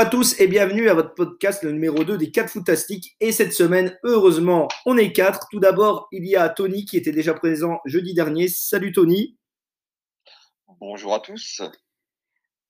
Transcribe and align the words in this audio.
Bonjour 0.00 0.08
à 0.08 0.16
tous 0.16 0.40
et 0.40 0.46
bienvenue 0.46 0.88
à 0.88 0.94
votre 0.94 1.12
podcast, 1.12 1.62
le 1.62 1.72
numéro 1.72 2.04
2 2.04 2.16
des 2.16 2.30
4 2.30 2.48
Fantastiques. 2.48 3.18
Et 3.20 3.32
cette 3.32 3.52
semaine, 3.52 3.98
heureusement, 4.02 4.66
on 4.86 4.96
est 4.96 5.12
4. 5.12 5.48
Tout 5.50 5.60
d'abord, 5.60 6.08
il 6.10 6.26
y 6.26 6.36
a 6.36 6.48
Tony 6.48 6.86
qui 6.86 6.96
était 6.96 7.12
déjà 7.12 7.34
présent 7.34 7.80
jeudi 7.84 8.14
dernier. 8.14 8.48
Salut 8.48 8.92
Tony. 8.92 9.36
Bonjour 10.80 11.14
à 11.14 11.20
tous. 11.20 11.60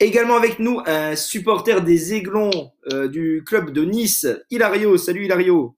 Également 0.01 0.35
avec 0.35 0.59
nous, 0.59 0.83
un 0.87 1.15
supporter 1.15 1.83
des 1.83 2.15
Aiglons 2.15 2.73
euh, 2.93 3.07
du 3.07 3.45
club 3.47 3.71
de 3.71 3.85
Nice, 3.85 4.27
Hilario. 4.51 4.97
Salut 4.97 5.27
Hilario. 5.27 5.77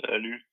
Salut. 0.00 0.48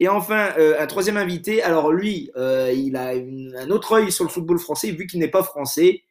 Et 0.00 0.08
enfin, 0.08 0.52
euh, 0.58 0.80
un 0.80 0.86
troisième 0.88 1.16
invité. 1.16 1.62
Alors 1.62 1.92
lui, 1.92 2.32
euh, 2.34 2.72
il 2.72 2.96
a 2.96 3.10
un 3.10 3.70
autre 3.70 3.92
œil 3.92 4.10
sur 4.10 4.24
le 4.24 4.30
football 4.30 4.58
français, 4.58 4.90
vu 4.90 5.06
qu'il 5.06 5.20
n'est 5.20 5.28
pas 5.28 5.44
français. 5.44 6.02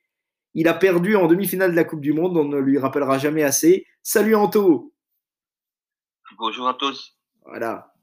Il 0.56 0.68
a 0.68 0.76
perdu 0.76 1.16
en 1.16 1.28
demi-finale 1.28 1.72
de 1.72 1.76
la 1.76 1.84
Coupe 1.84 2.02
du 2.02 2.14
Monde, 2.14 2.38
on 2.38 2.46
ne 2.46 2.60
lui 2.60 2.78
rappellera 2.78 3.18
jamais 3.18 3.44
assez. 3.44 3.88
Salut 4.04 4.36
Anto. 4.36 4.94
Bonjour 6.38 6.68
à 6.68 6.76
tous. 6.76 7.18
Voilà. 7.46 7.94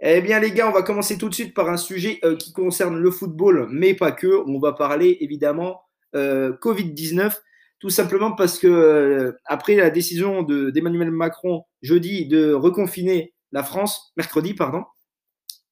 Eh 0.00 0.22
bien 0.22 0.40
les 0.40 0.52
gars, 0.52 0.68
on 0.68 0.72
va 0.72 0.82
commencer 0.82 1.18
tout 1.18 1.28
de 1.28 1.34
suite 1.34 1.52
par 1.52 1.68
un 1.68 1.76
sujet 1.76 2.20
euh, 2.24 2.36
qui 2.36 2.52
concerne 2.52 2.96
le 2.96 3.10
football, 3.10 3.68
mais 3.70 3.94
pas 3.94 4.12
que. 4.12 4.42
On 4.46 4.58
va 4.58 4.72
parler 4.72 5.18
évidemment 5.20 5.82
euh, 6.14 6.52
Covid-19, 6.62 7.36
tout 7.80 7.90
simplement 7.90 8.32
parce 8.32 8.58
que 8.58 8.66
euh, 8.66 9.32
après 9.44 9.76
la 9.76 9.90
décision 9.90 10.42
d'Emmanuel 10.42 11.10
Macron 11.10 11.64
jeudi 11.82 12.26
de 12.26 12.54
reconfiner 12.54 13.34
la 13.52 13.62
France, 13.62 14.12
mercredi 14.16 14.54
pardon, 14.54 14.84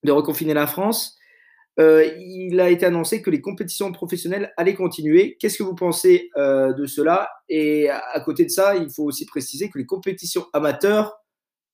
de 0.05 0.13
reconfiner 0.13 0.53
la 0.53 0.67
France, 0.67 1.17
euh, 1.81 2.05
il 2.19 2.61
a 2.61 2.69
été 2.69 2.85
annoncé 2.85 3.23
que 3.23 3.31
les 3.31 3.41
compétitions 3.41 3.93
professionnelles 3.93 4.53
allaient 4.57 4.75
continuer. 4.75 5.37
Qu'est-ce 5.41 5.59
que 5.59 5.63
vous 5.63 5.75
pensez 5.75 6.31
euh, 6.37 6.73
de 6.75 6.87
cela? 6.87 7.31
Et 7.49 7.89
à, 7.89 8.21
côté 8.21 8.45
de 8.45 8.51
ça, 8.51 8.77
il 8.77 8.91
faut 8.91 9.05
aussi 9.05 9.25
préciser 9.25 9.71
que 9.71 9.79
les 9.79 9.87
compétitions 9.87 10.47
amateurs, 10.53 11.17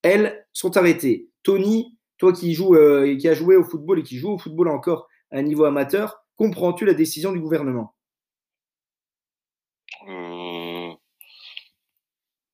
elles, 0.03 0.47
sont 0.53 0.77
arrêtées. 0.77 1.29
Tony, 1.43 1.97
toi 2.17 2.33
qui, 2.33 2.55
joues, 2.55 2.77
euh, 2.77 3.17
qui 3.17 3.29
as 3.29 3.35
joué 3.35 3.57
au 3.57 3.65
football 3.65 3.99
et 3.99 4.03
qui 4.03 4.19
joue 4.19 4.31
au 4.31 4.39
football 4.39 4.69
encore 4.69 5.09
à 5.33 5.39
un 5.39 5.43
niveau 5.43 5.65
amateur, 5.65 6.25
comprends-tu 6.37 6.85
la 6.85 6.95
décision 6.95 7.33
du 7.33 7.41
gouvernement? 7.41 7.95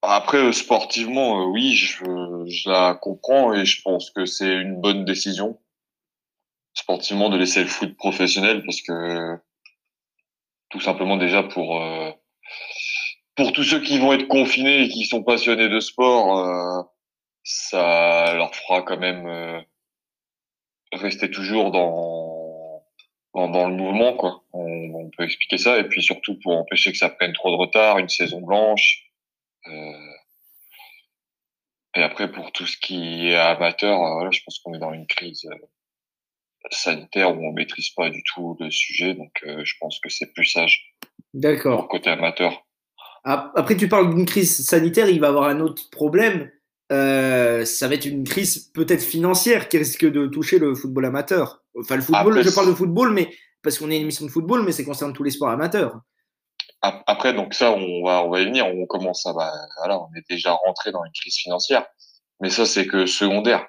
Après, 0.03 0.53
sportivement, 0.53 1.51
oui, 1.51 1.73
je 1.75 2.69
la 2.69 2.95
comprends 2.95 3.55
et 3.55 3.65
je 3.65 3.81
pense 3.83 4.11
que 4.11 4.27
c'est 4.27 4.53
une 4.53 4.81
bonne 4.81 5.05
décision 5.05 5.59
sportivement 6.75 7.31
de 7.31 7.39
laisser 7.39 7.63
le 7.63 7.69
foot 7.69 7.97
professionnel 7.97 8.63
parce 8.65 8.83
que 8.83 9.39
tout 10.71 10.81
simplement 10.81 11.17
déjà 11.17 11.45
pour 11.45 11.81
euh, 11.81 12.11
pour 13.37 13.53
tous 13.53 13.63
ceux 13.63 13.81
qui 13.81 13.99
vont 13.99 14.13
être 14.13 14.29
confinés 14.29 14.83
et 14.83 14.89
qui 14.89 15.05
sont 15.05 15.23
passionnés 15.23 15.69
de 15.69 15.81
sport, 15.81 16.39
euh, 16.39 16.83
ça 17.45 18.35
leur 18.35 18.55
fera 18.55 18.83
quand 18.83 18.99
même 18.99 19.27
euh, 19.27 19.61
rester 20.93 21.31
toujours 21.31 21.71
dans, 21.71 22.83
dans, 23.35 23.49
dans 23.49 23.69
le 23.69 23.77
mouvement 23.77 24.15
quoi. 24.17 24.43
On, 24.53 24.95
on, 24.95 25.11
peut 25.17 25.25
expliquer 25.25 25.59
ça 25.59 25.79
et 25.79 25.85
puis 25.85 26.03
surtout 26.03 26.39
pour 26.41 26.57
empêcher 26.57 26.91
que 26.91 26.99
ça 26.99 27.09
prenne 27.09 27.33
trop 27.33 27.51
de 27.51 27.57
retard, 27.57 27.99
une 27.99 28.09
saison 28.09 28.41
blanche. 28.41 29.05
et 31.95 32.03
après 32.03 32.31
pour 32.33 32.51
tout 32.51 32.67
ce 32.67 32.77
qui 32.77 33.29
est 33.29 33.37
amateur, 33.37 33.99
voilà, 33.99 34.31
je 34.33 34.41
pense 34.45 34.59
qu'on 34.59 34.75
est 34.75 34.79
dans 34.79 34.93
une 34.93 35.07
crise 35.07 35.49
sanitaire 36.71 37.37
où 37.37 37.45
on 37.45 37.53
maîtrise 37.53 37.91
pas 37.91 38.11
du 38.11 38.23
tout 38.23 38.57
le 38.61 38.71
sujet. 38.71 39.15
Donc, 39.15 39.33
euh, 39.47 39.65
je 39.65 39.75
pense 39.81 39.99
que 40.01 40.09
c'est 40.09 40.33
plus 40.33 40.47
sage. 40.47 40.95
D'accord. 41.33 41.89
Côté 41.89 42.11
amateur. 42.11 42.65
Après, 43.25 43.77
tu 43.77 43.89
parles 43.89 44.15
d'une 44.15 44.27
crise 44.27 44.67
sanitaire, 44.67 45.09
il 45.09 45.19
va 45.19 45.29
y 45.29 45.31
avoir 45.31 45.49
un 45.49 45.61
autre 45.61 45.89
problème. 45.91 46.51
Euh, 46.93 47.65
ça 47.65 47.89
va 47.89 47.95
être 47.95 48.05
une 48.05 48.25
crise 48.25 48.71
peut-être 48.75 49.03
financière 49.03 49.71
qui 49.71 49.79
risque 49.79 50.05
de 50.05 50.27
toucher 50.27 50.59
le 50.59 50.75
football 50.75 51.07
amateur. 51.07 51.63
Enfin, 51.79 51.97
le 51.97 52.03
football, 52.03 52.43
je 52.43 52.51
parle 52.55 52.69
de 52.69 52.75
football, 52.75 53.15
mais 53.15 53.31
parce 53.63 53.79
qu'on 53.79 53.91
est 53.91 53.97
une 53.97 54.03
émission 54.03 54.27
de 54.27 54.31
football, 54.31 54.63
mais 54.65 54.73
ça 54.73 54.85
concerne 54.85 55.15
tous 55.15 55.23
les 55.23 55.31
sports 55.31 55.49
amateurs. 55.49 56.01
Après, 56.83 57.33
donc 57.33 57.55
ça, 57.55 57.73
on 57.73 58.05
va, 58.05 58.23
on 58.25 58.31
va 58.31 58.41
y 58.43 58.45
venir. 58.45 58.67
On 58.67 58.85
commence 58.85 59.25
à, 59.25 59.33
bah, 59.33 59.51
voilà, 59.79 59.99
on 59.99 60.15
est 60.15 60.29
déjà 60.29 60.53
rentré 60.53 60.93
dans 60.93 61.03
une 61.03 61.13
crise 61.13 61.37
financière. 61.37 61.87
Mais 62.41 62.51
ça, 62.51 62.67
c'est 62.67 62.87
que 62.87 63.07
secondaire 63.07 63.67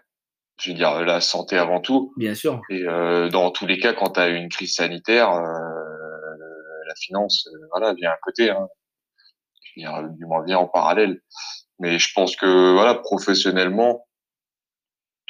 je 0.57 0.71
veux 0.71 0.75
dire 0.75 1.01
la 1.03 1.21
santé 1.21 1.57
avant 1.57 1.81
tout. 1.81 2.13
Bien 2.17 2.33
sûr. 2.33 2.61
Et 2.69 2.83
euh, 2.83 3.29
dans 3.29 3.51
tous 3.51 3.65
les 3.65 3.77
cas, 3.77 3.93
quand 3.93 4.11
tu 4.11 4.19
as 4.19 4.29
une 4.29 4.49
crise 4.49 4.75
sanitaire, 4.75 5.31
euh, 5.31 5.43
la 6.87 6.95
finance, 6.95 7.47
euh, 7.47 7.67
voilà, 7.71 7.93
vient 7.93 8.11
à 8.11 8.17
côté. 8.21 8.49
Hein. 8.49 8.67
Vient, 9.75 10.03
du 10.03 10.25
moins 10.25 10.43
vient 10.45 10.59
en 10.59 10.67
parallèle. 10.67 11.21
Mais 11.79 11.99
je 11.99 12.13
pense 12.13 12.35
que 12.37 12.73
voilà, 12.73 12.95
professionnellement, 12.95 14.07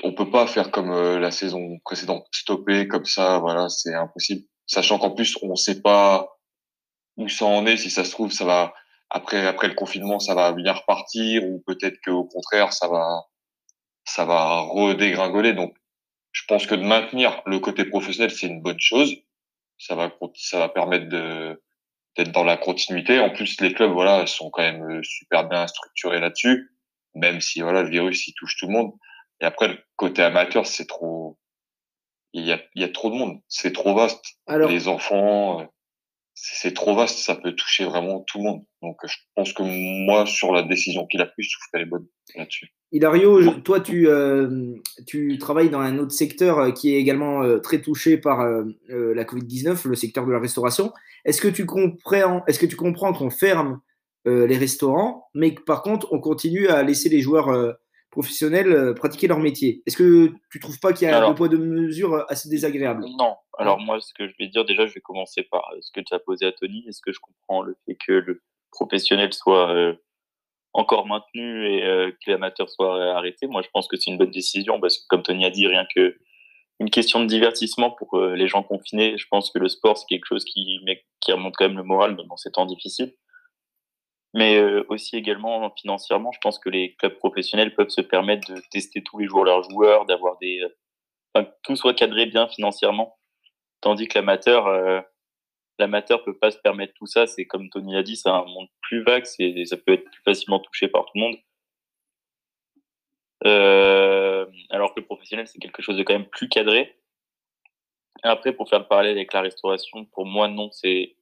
on 0.03 0.13
peut 0.13 0.29
pas 0.29 0.45
faire 0.45 0.69
comme 0.71 0.91
euh, 0.91 1.19
la 1.19 1.31
saison 1.31 1.79
précédente, 1.83 2.27
stopper 2.31 2.87
comme 2.87 3.05
ça. 3.05 3.39
Voilà, 3.39 3.69
c'est 3.69 3.93
impossible. 3.95 4.45
Sachant 4.67 4.99
qu'en 4.99 5.11
plus, 5.11 5.37
on 5.41 5.55
sait 5.55 5.81
pas 5.81 6.37
où 7.17 7.27
ça 7.27 7.45
en 7.45 7.65
est. 7.65 7.77
Si 7.77 7.89
ça 7.89 8.03
se 8.03 8.11
trouve, 8.11 8.31
ça 8.31 8.45
va 8.45 8.73
après 9.09 9.45
après 9.45 9.67
le 9.67 9.75
confinement, 9.75 10.19
ça 10.19 10.35
va 10.35 10.51
bien 10.51 10.73
repartir, 10.73 11.43
ou 11.45 11.63
peut-être 11.65 11.97
qu'au 12.03 12.25
contraire, 12.25 12.73
ça 12.73 12.87
va 12.87 13.23
ça 14.05 14.25
va 14.25 14.61
redégringoler. 14.61 15.53
Donc, 15.53 15.75
je 16.31 16.43
pense 16.47 16.65
que 16.67 16.75
de 16.75 16.83
maintenir 16.83 17.41
le 17.45 17.59
côté 17.59 17.85
professionnel, 17.85 18.31
c'est 18.31 18.47
une 18.47 18.61
bonne 18.61 18.79
chose. 18.79 19.15
Ça 19.77 19.95
va, 19.95 20.11
ça 20.35 20.59
va 20.59 20.69
permettre 20.69 21.09
de 21.09 21.61
d'être 22.15 22.31
dans 22.31 22.45
la 22.45 22.55
continuité. 22.55 23.19
En 23.19 23.29
plus, 23.29 23.59
les 23.59 23.73
clubs, 23.73 23.91
voilà, 23.91 24.25
sont 24.25 24.49
quand 24.49 24.61
même 24.61 24.83
euh, 24.83 25.03
super 25.03 25.49
bien 25.49 25.67
structurés 25.67 26.21
là-dessus, 26.21 26.71
même 27.13 27.41
si 27.41 27.59
voilà, 27.61 27.83
le 27.83 27.89
virus 27.89 28.27
il 28.27 28.33
touche 28.35 28.55
tout 28.57 28.67
le 28.67 28.71
monde. 28.71 28.93
Et 29.41 29.45
après, 29.45 29.67
le 29.67 29.77
côté 29.97 30.23
amateur, 30.23 30.65
c'est 30.65 30.85
trop, 30.85 31.37
il 32.31 32.45
y 32.45 32.53
a, 32.53 32.61
il 32.73 32.81
y 32.81 32.85
a 32.85 32.89
trop 32.89 33.09
de 33.09 33.15
monde, 33.15 33.41
c'est 33.49 33.73
trop 33.73 33.93
vaste. 33.93 34.23
Alors... 34.47 34.69
Les 34.69 34.87
enfants, 34.87 35.59
euh, 35.59 35.65
c'est 36.35 36.73
trop 36.73 36.95
vaste, 36.95 37.19
ça 37.19 37.35
peut 37.35 37.53
toucher 37.53 37.85
vraiment 37.85 38.19
tout 38.19 38.39
le 38.39 38.43
monde. 38.43 38.63
Donc, 38.81 38.97
je 39.05 39.15
pense 39.35 39.53
que 39.53 39.63
moi, 39.63 40.25
sur 40.25 40.51
la 40.51 40.63
décision 40.63 41.07
qu'il 41.07 41.21
a 41.21 41.25
prise, 41.25 41.47
je 41.49 41.57
trouve 41.57 41.71
qu'elle 41.71 41.81
est 41.83 41.89
bonne 41.89 42.05
là-dessus. 42.35 42.73
Hilario, 42.91 43.51
toi, 43.61 43.79
tu, 43.79 44.07
euh, 44.09 44.75
tu 45.07 45.37
travailles 45.37 45.69
dans 45.69 45.79
un 45.79 45.97
autre 45.97 46.11
secteur 46.11 46.59
euh, 46.59 46.71
qui 46.71 46.93
est 46.93 46.99
également 46.99 47.41
euh, 47.41 47.59
très 47.59 47.81
touché 47.81 48.17
par 48.17 48.45
la 48.89 49.23
Covid-19, 49.23 49.87
le 49.87 49.95
secteur 49.95 50.25
de 50.25 50.31
la 50.31 50.39
restauration. 50.39 50.91
Est-ce 51.23 51.41
que 51.41 51.47
tu 51.47 51.65
comprends, 51.65 52.43
est-ce 52.47 52.59
que 52.59 52.65
tu 52.65 52.75
comprends 52.75 53.13
qu'on 53.13 53.29
ferme 53.29 53.79
les 54.25 54.57
restaurants, 54.57 55.27
mais 55.35 55.53
que 55.53 55.61
par 55.61 55.83
contre, 55.83 56.11
on 56.11 56.19
continue 56.19 56.67
à 56.67 56.81
laisser 56.81 57.09
les 57.09 57.21
joueurs 57.21 57.75
professionnels 58.15 58.93
pratiquer 58.95 59.27
leur 59.27 59.39
métier 59.39 59.83
Est-ce 59.85 59.97
que 59.97 60.31
tu 60.51 60.59
trouves 60.59 60.79
pas 60.79 60.93
qu'il 60.93 61.07
y 61.07 61.11
a 61.11 61.25
un 61.25 61.33
poids 61.33 61.49
de 61.49 61.57
mesure 61.57 62.25
assez 62.29 62.49
désagréable? 62.49 63.05
Non. 63.17 63.35
Alors 63.57 63.79
moi, 63.79 63.99
ce 64.01 64.13
que 64.13 64.27
je 64.27 64.33
vais 64.39 64.47
dire, 64.47 64.65
déjà, 64.65 64.85
je 64.85 64.93
vais 64.93 65.01
commencer 65.01 65.43
par 65.43 65.71
ce 65.81 65.91
que 65.91 66.01
tu 66.01 66.13
as 66.13 66.19
posé 66.19 66.45
à 66.45 66.51
Tony. 66.51 66.85
Est-ce 66.87 67.01
que 67.01 67.11
je 67.11 67.19
comprends 67.19 67.61
le 67.61 67.75
fait 67.85 67.95
que 67.95 68.13
le 68.13 68.41
professionnel 68.71 69.33
soit 69.33 69.95
encore 70.75 71.07
maintenu 71.07 71.67
et 71.67 71.83
euh, 71.83 72.11
que 72.11 72.27
les 72.27 72.33
amateurs 72.33 72.69
soient 72.69 73.15
arrêtés, 73.15 73.47
moi 73.47 73.61
je 73.61 73.69
pense 73.73 73.87
que 73.87 73.95
c'est 73.95 74.11
une 74.11 74.17
bonne 74.17 74.31
décision 74.31 74.79
parce 74.79 74.97
que 74.97 75.03
comme 75.07 75.23
Tony 75.23 75.45
a 75.45 75.49
dit, 75.49 75.67
rien 75.67 75.87
que 75.95 76.17
une 76.81 76.89
question 76.89 77.21
de 77.21 77.27
divertissement 77.27 77.91
pour 77.91 78.17
euh, 78.17 78.35
les 78.35 78.49
gens 78.49 78.61
confinés, 78.61 79.17
je 79.17 79.25
pense 79.31 79.49
que 79.51 79.59
le 79.59 79.69
sport 79.69 79.97
c'est 79.97 80.05
quelque 80.07 80.25
chose 80.25 80.43
qui, 80.43 80.79
qui 81.21 81.31
remonte 81.31 81.55
quand 81.55 81.67
même 81.67 81.77
le 81.77 81.83
moral 81.83 82.17
dans 82.17 82.35
ces 82.35 82.51
temps 82.51 82.65
difficiles. 82.65 83.13
Mais 84.35 84.57
euh, 84.57 84.85
aussi 84.89 85.15
également 85.15 85.73
financièrement, 85.75 86.31
je 86.31 86.39
pense 86.41 86.59
que 86.59 86.69
les 86.69 86.95
clubs 86.95 87.17
professionnels 87.17 87.73
peuvent 87.73 87.89
se 87.89 88.01
permettre 88.01 88.53
de 88.53 88.61
tester 88.69 89.01
tous 89.01 89.17
les 89.17 89.27
jours 89.27 89.43
leurs 89.43 89.63
joueurs, 89.63 90.05
d'avoir 90.05 90.37
des, 90.39 90.61
enfin, 91.33 91.45
que 91.45 91.51
tout 91.63 91.75
soit 91.75 91.95
cadré 91.95 92.27
bien 92.27 92.47
financièrement, 92.47 93.17
tandis 93.81 94.07
que 94.07 94.19
l'amateur 94.19 95.03
l'amateur 95.79 96.23
peut 96.23 96.37
pas 96.37 96.51
se 96.51 96.57
permettre 96.57 96.93
tout 96.93 97.05
ça. 97.05 97.27
C'est 97.27 97.45
comme 97.45 97.69
Tony 97.69 97.93
l'a 97.93 98.03
dit, 98.03 98.15
c'est 98.15 98.29
un 98.29 98.45
monde 98.45 98.67
plus 98.81 99.03
vague, 99.03 99.25
c'est, 99.25 99.65
ça 99.65 99.77
peut 99.77 99.93
être 99.93 100.05
plus 100.05 100.21
facilement 100.23 100.59
touché 100.59 100.87
par 100.87 101.05
tout 101.05 101.11
le 101.15 101.21
monde. 101.21 101.37
Euh, 103.45 104.45
alors 104.69 104.93
que 104.93 104.99
le 104.99 105.05
professionnel, 105.05 105.47
c'est 105.47 105.59
quelque 105.59 105.81
chose 105.81 105.97
de 105.97 106.03
quand 106.03 106.13
même 106.13 106.29
plus 106.29 106.49
cadré. 106.49 106.97
après, 108.23 108.53
pour 108.53 108.69
faire 108.69 108.79
le 108.79 108.87
parallèle 108.87 109.17
avec 109.17 109.33
la 109.33 109.41
restauration, 109.41 110.05
pour 110.05 110.25
moi, 110.25 110.47
non, 110.47 110.71
c'est 110.71 111.15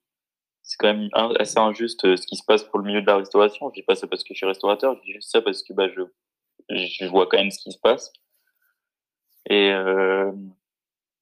c'est 0.63 0.77
quand 0.77 0.93
même 0.93 1.09
assez 1.39 1.59
injuste 1.59 2.05
euh, 2.05 2.15
ce 2.15 2.25
qui 2.25 2.37
se 2.37 2.43
passe 2.43 2.63
pour 2.63 2.79
le 2.79 2.85
milieu 2.85 3.01
de 3.01 3.07
la 3.07 3.17
restauration. 3.17 3.69
Je 3.69 3.81
dis 3.81 3.85
pas 3.85 3.95
ça 3.95 4.07
parce 4.07 4.23
que 4.23 4.33
je 4.33 4.37
suis 4.37 4.45
restaurateur, 4.45 4.95
je 4.95 5.01
dis 5.01 5.13
juste 5.13 5.29
ça 5.29 5.41
parce 5.41 5.61
que 5.61 5.73
bah, 5.73 5.87
je, 5.89 6.01
je 6.69 7.05
vois 7.05 7.27
quand 7.27 7.37
même 7.37 7.51
ce 7.51 7.59
qui 7.59 7.71
se 7.71 7.77
passe. 7.77 8.11
Et 9.49 9.71
euh, 9.71 10.31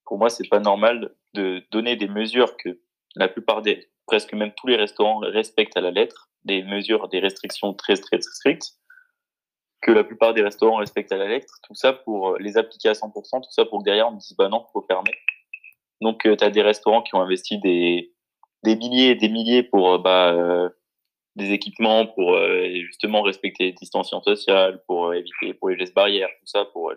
pour 0.06 0.20
moi, 0.20 0.30
c'est 0.30 0.48
pas 0.48 0.60
normal 0.60 1.16
de 1.34 1.64
donner 1.72 1.96
des 1.96 2.08
mesures 2.08 2.56
que 2.56 2.80
la 3.16 3.28
plupart 3.28 3.64
des, 3.64 3.90
presque 4.06 4.34
même 4.34 4.54
tous 4.56 4.68
les 4.68 4.76
restaurants 4.76 5.20
respectent 5.20 5.76
à 5.76 5.82
la 5.82 5.92
lettre 5.92 6.30
des 6.44 6.62
mesures, 6.64 7.08
des 7.10 7.20
restrictions 7.20 7.74
très, 7.74 7.96
très, 7.96 8.20
très 8.20 8.32
strictes, 8.32 8.76
que 9.82 9.92
la 9.92 10.04
plupart 10.04 10.36
des 10.36 10.44
restaurants 10.44 10.78
respectent 10.78 11.12
à 11.12 11.18
la 11.18 11.28
lettre, 11.28 11.56
tout 11.64 11.74
ça 11.74 11.94
pour 11.94 12.30
euh, 12.30 12.38
les 12.40 12.58
appliquer 12.58 12.90
à 12.90 12.94
100%, 12.94 13.42
tout 13.42 13.52
ça 13.52 13.66
pour 13.66 13.80
que 13.80 13.86
derrière 13.86 14.10
on 14.10 14.14
dise 14.14 14.36
bah 14.38 14.50
non, 14.50 14.66
faut 14.72 14.82
fermer. 14.84 15.12
Donc 16.00 16.22
tu 16.22 16.44
as 16.44 16.50
des 16.52 16.62
restaurants 16.62 17.02
qui 17.02 17.16
ont 17.16 17.22
investi 17.22 17.60
des, 17.60 18.14
des 18.64 18.76
milliers 18.76 19.12
et 19.12 19.16
des 19.16 19.30
milliers 19.30 19.64
pour 19.64 19.94
euh, 19.94 19.98
bah, 19.98 20.70
des 21.36 21.52
équipements 21.52 22.08
pour 22.08 22.38
justement 22.74 23.22
respecter 23.22 23.66
les 23.66 23.72
distanciations 23.72 24.22
sociales, 24.22 24.84
pour 24.86 25.14
éviter 25.14 25.54
pour 25.54 25.70
les 25.70 25.78
gestes 25.78 25.96
barrières, 25.96 26.30
tout 26.40 26.46
ça 26.46 26.66
pour 26.66 26.92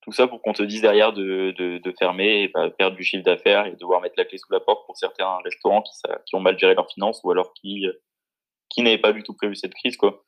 tout 0.00 0.12
ça 0.12 0.26
pour 0.26 0.40
qu'on 0.40 0.54
te 0.54 0.62
dise 0.62 0.80
derrière 0.80 1.12
de, 1.12 1.50
de, 1.58 1.94
fermer 1.98 2.44
et 2.44 2.48
bah, 2.48 2.70
perdre 2.70 2.96
du 2.96 3.04
chiffre 3.04 3.24
d'affaires 3.24 3.66
et 3.66 3.76
devoir 3.76 4.00
mettre 4.00 4.14
la 4.16 4.24
clé 4.24 4.38
sous 4.38 4.50
la 4.50 4.60
porte 4.60 4.86
pour 4.86 4.96
certains 4.96 5.36
restaurants 5.44 5.82
qui, 5.82 5.92
qui 6.24 6.34
ont 6.34 6.40
mal 6.40 6.58
géré 6.58 6.74
leurs 6.74 6.90
finances 6.90 7.20
ou 7.24 7.30
alors 7.30 7.52
qui, 7.52 7.86
qui 8.70 8.82
n'avaient 8.82 8.98
pas 8.98 9.12
du 9.12 9.22
tout 9.22 9.34
prévu 9.34 9.54
cette 9.54 9.74
crise. 9.74 9.96
Quoi. 9.96 10.24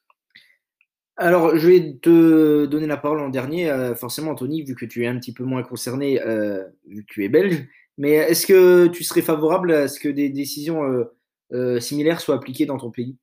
Alors, 1.17 1.55
je 1.57 1.69
vais 1.69 1.99
te 2.01 2.65
donner 2.67 2.87
la 2.87 2.97
parole 2.97 3.21
en 3.21 3.29
dernier. 3.29 3.71
Euh, 3.71 3.95
forcément, 3.95 4.31
Anthony, 4.31 4.63
vu 4.63 4.75
que 4.75 4.87
tu 4.87 5.05
es 5.05 5.07
un 5.07 5.19
petit 5.19 5.35
peu 5.35 5.45
moins 5.45 5.63
concerné, 5.63 6.21
euh, 6.23 6.65
vu 6.87 7.05
que 7.05 7.13
tu 7.13 7.25
es 7.25 7.29
belge, 7.29 7.69
mais 8.01 8.13
est-ce 8.13 8.47
que 8.47 8.87
tu 8.87 9.05
serais 9.05 9.21
favorable 9.21 9.73
à 9.73 9.87
ce 9.87 10.01
que 10.01 10.09
des 10.09 10.31
décisions 10.31 11.05
euh, 11.53 11.81
similaires 11.81 12.23
soient 12.23 12.37
appliquées 12.37 12.65
dans 12.65 12.79
ton 12.79 12.91
pays? 12.91 13.19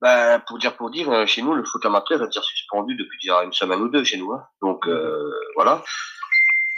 Ben, 0.00 0.40
pour 0.46 0.58
dire 0.58 0.76
pour 0.76 0.90
dire, 0.90 1.10
euh, 1.10 1.26
chez 1.26 1.42
nous, 1.42 1.52
le 1.52 1.64
foot 1.64 1.84
amateur 1.84 2.22
est 2.22 2.26
déjà 2.26 2.40
suspendu 2.40 2.94
depuis 2.94 3.18
déjà 3.20 3.42
une 3.42 3.52
semaine 3.52 3.80
ou 3.80 3.88
deux 3.88 4.04
chez 4.04 4.16
nous. 4.16 4.32
Hein. 4.32 4.46
Donc 4.62 4.86
euh, 4.86 5.28
voilà. 5.56 5.82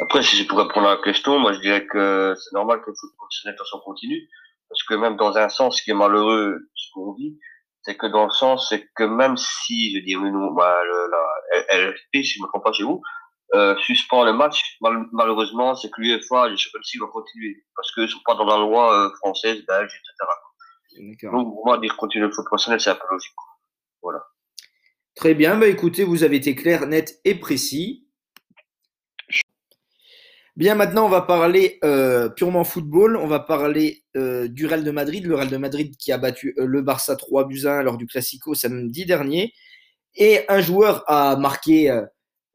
Après, 0.00 0.22
si 0.22 0.36
je 0.36 0.48
pourrais 0.48 0.66
prendre 0.68 0.88
la 0.88 0.96
question, 0.96 1.38
moi 1.38 1.52
je 1.52 1.60
dirais 1.60 1.84
que 1.84 2.34
c'est 2.38 2.54
normal 2.54 2.80
que 2.80 2.88
le 2.88 2.96
foot 2.98 3.10
professionnel 3.18 3.58
de 3.58 3.84
continue, 3.84 4.26
parce 4.70 4.82
que 4.84 4.94
même 4.94 5.16
dans 5.16 5.36
un 5.36 5.50
sens, 5.50 5.76
ce 5.76 5.82
qui 5.82 5.90
est 5.90 5.94
malheureux, 5.94 6.60
ce 6.74 6.86
qu'on 6.94 7.12
dit, 7.12 7.38
c'est 7.82 7.98
que 7.98 8.06
dans 8.06 8.24
le 8.24 8.30
sens, 8.30 8.70
c'est 8.70 8.88
que 8.96 9.04
même 9.04 9.36
si, 9.36 9.94
je 9.94 10.02
dis, 10.02 10.14
nous, 10.14 10.54
bah, 10.54 10.78
la 11.10 11.76
LFP, 11.76 12.24
si 12.24 12.38
je 12.38 12.42
me 12.42 12.48
trompe 12.48 12.64
pas 12.64 12.72
chez 12.72 12.84
vous, 12.84 13.02
euh, 13.02 13.27
suspend 13.80 14.24
le 14.24 14.32
match, 14.32 14.78
malheureusement, 15.12 15.74
c'est 15.74 15.90
que 15.90 16.00
l'UEFA, 16.00 16.48
les 16.48 16.56
championnats 16.56 17.06
vont 17.06 17.12
continuer, 17.12 17.64
parce 17.74 17.92
qu'ils 17.92 18.08
sont 18.08 18.20
pas 18.24 18.34
dans 18.34 18.44
la 18.44 18.58
loi 18.58 19.06
euh, 19.06 19.10
française, 19.16 19.64
belge, 19.66 19.92
etc. 19.92 21.30
Donc, 21.30 21.44
pour 21.44 21.64
moi, 21.64 21.78
dire 21.78 21.96
continuer 21.96 22.26
le 22.26 22.32
foot 22.32 22.44
professionnel, 22.46 22.80
c'est 22.80 22.90
un 22.90 22.94
peu 22.94 23.06
logique. 23.10 23.32
Voilà. 24.02 24.24
Très 25.14 25.34
bien. 25.34 25.56
Bah, 25.56 25.66
écoutez, 25.66 26.04
vous 26.04 26.24
avez 26.24 26.36
été 26.36 26.54
clair, 26.54 26.86
net 26.86 27.20
et 27.24 27.34
précis. 27.34 28.08
Bien, 30.56 30.74
maintenant, 30.74 31.06
on 31.06 31.08
va 31.08 31.22
parler 31.22 31.78
euh, 31.84 32.28
purement 32.28 32.64
football. 32.64 33.16
On 33.16 33.28
va 33.28 33.38
parler 33.38 34.02
euh, 34.16 34.48
du 34.48 34.66
Real 34.66 34.82
de 34.82 34.90
Madrid. 34.90 35.24
Le 35.24 35.36
Real 35.36 35.48
de 35.48 35.56
Madrid 35.56 35.96
qui 35.96 36.10
a 36.10 36.18
battu 36.18 36.52
euh, 36.58 36.66
le 36.66 36.82
Barça 36.82 37.14
3 37.14 37.46
buts 37.46 37.66
1 37.66 37.82
lors 37.82 37.96
du 37.96 38.08
Classico 38.08 38.54
samedi 38.54 39.06
dernier. 39.06 39.52
Et 40.16 40.40
un 40.48 40.60
joueur 40.60 41.04
a 41.06 41.36
marqué 41.36 41.96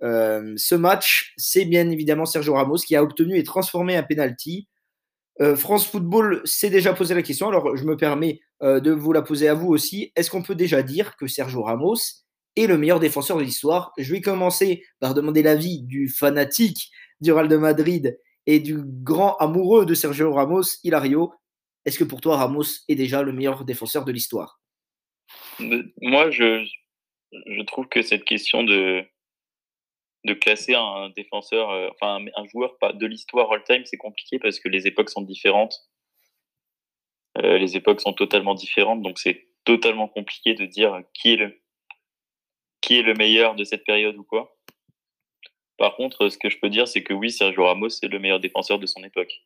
ce 0.03 0.75
match. 0.75 1.33
C'est 1.37 1.65
bien 1.65 1.89
évidemment 1.89 2.25
Sergio 2.25 2.53
Ramos 2.53 2.77
qui 2.77 2.95
a 2.95 3.03
obtenu 3.03 3.37
et 3.37 3.43
transformé 3.43 3.95
un 3.95 4.03
penalty 4.03 4.67
euh, 5.41 5.55
France 5.55 5.87
Football 5.87 6.41
s'est 6.45 6.69
déjà 6.69 6.93
posé 6.93 7.15
la 7.15 7.23
question, 7.23 7.47
alors 7.47 7.75
je 7.75 7.83
me 7.85 7.97
permets 7.97 8.39
euh, 8.61 8.79
de 8.79 8.91
vous 8.91 9.13
la 9.13 9.21
poser 9.21 9.47
à 9.47 9.53
vous 9.53 9.69
aussi. 9.69 10.11
Est-ce 10.15 10.29
qu'on 10.29 10.43
peut 10.43 10.55
déjà 10.55 10.83
dire 10.83 11.15
que 11.15 11.27
Sergio 11.27 11.63
Ramos 11.63 11.95
est 12.55 12.67
le 12.67 12.77
meilleur 12.77 12.99
défenseur 12.99 13.37
de 13.37 13.43
l'histoire? 13.43 13.93
Je 13.97 14.13
vais 14.13 14.21
commencer 14.21 14.83
par 14.99 15.13
demander 15.13 15.41
l'avis 15.41 15.81
du 15.81 16.07
fanatique 16.07 16.91
du 17.19 17.31
Real 17.31 17.47
de 17.47 17.57
Madrid 17.57 18.19
et 18.45 18.59
du 18.59 18.77
grand 18.83 19.35
amoureux 19.37 19.85
de 19.85 19.95
Sergio 19.95 20.31
Ramos, 20.33 20.77
Hilario. 20.83 21.33
Est-ce 21.85 21.97
que 21.97 22.03
pour 22.03 22.21
toi, 22.21 22.37
Ramos 22.37 22.65
est 22.87 22.95
déjà 22.95 23.23
le 23.23 23.33
meilleur 23.33 23.65
défenseur 23.65 24.05
de 24.05 24.11
l'histoire? 24.11 24.61
Moi, 25.59 26.29
je 26.29 27.63
trouve 27.65 27.87
que 27.87 28.03
cette 28.03 28.25
question 28.25 28.63
de, 28.63 29.03
de 30.25 30.33
classer 30.33 30.73
un 30.73 31.09
défenseur, 31.09 31.69
euh, 31.69 31.89
enfin 31.91 32.25
un, 32.35 32.47
joueur 32.47 32.77
pas 32.77 32.93
de 32.93 33.05
l'histoire 33.05 33.51
all-time, 33.51 33.83
c'est 33.85 33.97
compliqué 33.97 34.39
parce 34.39 34.59
que 34.59 34.69
les 34.69 34.87
époques 34.87 35.09
sont 35.09 35.21
différentes. 35.21 35.75
Euh, 37.39 37.57
les 37.57 37.75
époques 37.75 37.99
sont 37.99 38.13
totalement 38.13 38.53
différentes, 38.53 39.01
donc 39.01 39.19
c'est 39.19 39.47
totalement 39.65 40.07
compliqué 40.07 40.53
de 40.53 40.65
dire 40.65 41.01
qui 41.13 41.33
est 41.33 41.37
le 41.37 41.59
qui 42.81 42.97
est 42.99 43.01
le 43.01 43.13
meilleur 43.13 43.55
de 43.55 43.63
cette 43.63 43.85
période 43.85 44.17
ou 44.17 44.23
quoi. 44.23 44.57
Par 45.77 45.95
contre, 45.95 46.29
ce 46.29 46.37
que 46.37 46.49
je 46.49 46.59
peux 46.59 46.69
dire, 46.69 46.87
c'est 46.87 47.03
que 47.03 47.13
oui, 47.13 47.31
Sergio 47.31 47.65
Ramos 47.65 47.89
c'est 47.89 48.07
le 48.07 48.19
meilleur 48.19 48.39
défenseur 48.39 48.79
de 48.79 48.85
son 48.85 49.03
époque. 49.03 49.41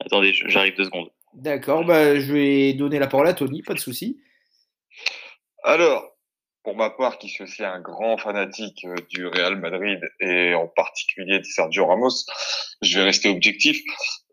Attendez, 0.00 0.32
j'arrive 0.32 0.76
deux 0.76 0.84
secondes. 0.84 1.10
D'accord, 1.34 1.84
bah, 1.84 2.18
je 2.18 2.32
vais 2.32 2.72
donner 2.72 2.98
la 2.98 3.06
parole 3.06 3.28
à 3.28 3.34
Tony, 3.34 3.62
pas 3.62 3.74
de 3.74 3.78
souci. 3.78 4.20
Alors, 5.62 6.15
pour 6.66 6.74
ma 6.74 6.90
part, 6.90 7.18
qui 7.18 7.28
suis 7.28 7.44
aussi 7.44 7.62
un 7.62 7.78
grand 7.78 8.18
fanatique 8.18 8.84
euh, 8.86 8.96
du 9.08 9.24
Real 9.28 9.54
Madrid 9.54 10.00
et 10.18 10.52
en 10.54 10.66
particulier 10.66 11.38
de 11.38 11.44
Sergio 11.44 11.86
Ramos, 11.86 12.24
je 12.82 12.98
vais 12.98 13.04
rester 13.04 13.28
objectif. 13.28 13.80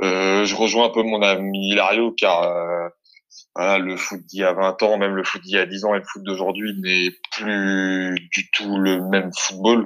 Euh, 0.01 0.43
je 0.43 0.55
rejoins 0.55 0.87
un 0.87 0.89
peu 0.89 1.03
mon 1.03 1.21
ami 1.21 1.69
Hilario 1.69 2.11
car 2.11 2.41
euh, 2.41 2.89
voilà, 3.53 3.77
le 3.77 3.97
foot 3.97 4.19
d'il 4.25 4.39
y 4.39 4.43
a 4.43 4.51
20 4.51 4.81
ans, 4.81 4.97
même 4.97 5.13
le 5.13 5.23
foot 5.23 5.43
d'il 5.43 5.53
y 5.53 5.59
a 5.59 5.67
10 5.67 5.85
ans 5.85 5.93
et 5.93 5.99
le 5.99 6.05
foot 6.11 6.23
d'aujourd'hui 6.23 6.73
n'est 6.81 7.11
plus 7.33 8.15
du 8.31 8.49
tout 8.49 8.79
le 8.79 9.07
même 9.09 9.29
football. 9.37 9.85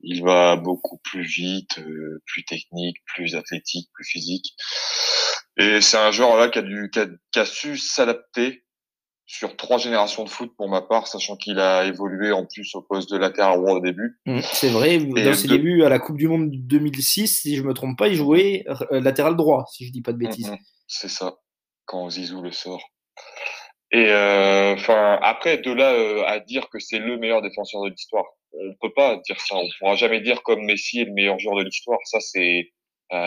Il 0.00 0.24
va 0.24 0.56
beaucoup 0.56 0.98
plus 1.04 1.24
vite, 1.24 1.78
euh, 1.80 2.22
plus 2.24 2.46
technique, 2.46 2.96
plus 3.14 3.36
athlétique, 3.36 3.90
plus 3.92 4.06
physique. 4.06 4.54
Et 5.58 5.82
c'est 5.82 5.98
un 5.98 6.12
joueur 6.12 6.38
là 6.38 6.48
qui 6.48 6.60
a, 6.60 6.62
dû, 6.62 6.88
qui 6.90 7.00
a, 7.00 7.06
qui 7.30 7.38
a 7.40 7.44
su 7.44 7.76
s'adapter 7.76 8.63
sur 9.26 9.56
trois 9.56 9.78
générations 9.78 10.24
de 10.24 10.28
foot 10.28 10.52
pour 10.56 10.68
ma 10.68 10.82
part, 10.82 11.06
sachant 11.06 11.36
qu'il 11.36 11.58
a 11.58 11.84
évolué 11.86 12.32
en 12.32 12.44
plus 12.44 12.74
au 12.74 12.82
poste 12.82 13.10
de 13.10 13.16
latéral 13.16 13.58
droit 13.58 13.72
au 13.72 13.80
début. 13.80 14.20
Mmh, 14.26 14.40
c'est 14.42 14.68
vrai, 14.68 14.98
dans 14.98 15.34
ses 15.34 15.48
débuts 15.48 15.82
à 15.82 15.88
la 15.88 15.98
Coupe 15.98 16.16
du 16.16 16.28
Monde 16.28 16.50
2006, 16.50 17.40
si 17.40 17.56
je 17.56 17.62
me 17.62 17.72
trompe 17.72 17.96
pas, 17.96 18.08
il 18.08 18.16
jouait 18.16 18.64
euh, 18.92 19.00
latéral 19.00 19.36
droit, 19.36 19.64
si 19.72 19.86
je 19.86 19.92
dis 19.92 20.02
pas 20.02 20.12
de 20.12 20.18
bêtises. 20.18 20.50
Mmh, 20.50 20.54
mmh, 20.54 20.58
c'est 20.86 21.08
ça, 21.08 21.36
quand 21.86 22.10
Zizou 22.10 22.42
le 22.42 22.52
sort. 22.52 22.82
Et 23.92 24.08
euh, 24.08 24.74
enfin, 24.74 25.18
après, 25.22 25.58
de 25.58 25.72
là 25.72 25.92
euh, 25.92 26.24
à 26.26 26.40
dire 26.40 26.68
que 26.68 26.78
c'est 26.78 26.98
le 26.98 27.16
meilleur 27.16 27.40
défenseur 27.40 27.82
de 27.82 27.90
l'histoire, 27.90 28.24
on 28.52 28.74
peut 28.80 28.92
pas 28.94 29.16
dire 29.26 29.40
ça. 29.40 29.56
On 29.56 29.66
pourra 29.78 29.94
jamais 29.94 30.20
dire 30.20 30.42
comme 30.42 30.64
Messi 30.64 31.00
est 31.00 31.04
le 31.04 31.12
meilleur 31.12 31.38
joueur 31.38 31.56
de 31.56 31.62
l'histoire. 31.62 31.98
Ça, 32.04 32.20
c'est 32.20 32.70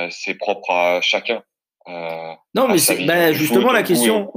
c'est 0.10 0.36
propre 0.36 0.70
à 0.70 1.00
chacun. 1.02 1.42
non, 1.88 2.68
mais 2.68 2.78
c'est 2.78 3.06
bah, 3.06 3.32
justement 3.32 3.72
la 3.72 3.84
question. 3.84 4.30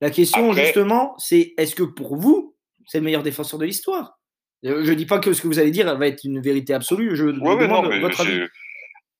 La 0.00 0.10
question, 0.10 0.52
justement, 0.52 1.16
c'est 1.18 1.54
est-ce 1.56 1.74
que 1.74 1.82
pour 1.82 2.16
vous, 2.16 2.56
c'est 2.86 2.98
le 2.98 3.04
meilleur 3.04 3.22
défenseur 3.22 3.58
de 3.58 3.64
l'histoire? 3.64 4.18
Euh, 4.64 4.84
Je 4.84 4.90
ne 4.90 4.96
dis 4.96 5.06
pas 5.06 5.18
que 5.18 5.32
ce 5.32 5.42
que 5.42 5.46
vous 5.48 5.58
allez 5.58 5.70
dire 5.70 5.94
va 5.96 6.06
être 6.06 6.24
une 6.24 6.40
vérité 6.40 6.74
absolue. 6.74 7.16
Je 7.16 7.26
demande 7.26 7.92
votre 8.00 8.20
avis. 8.20 8.46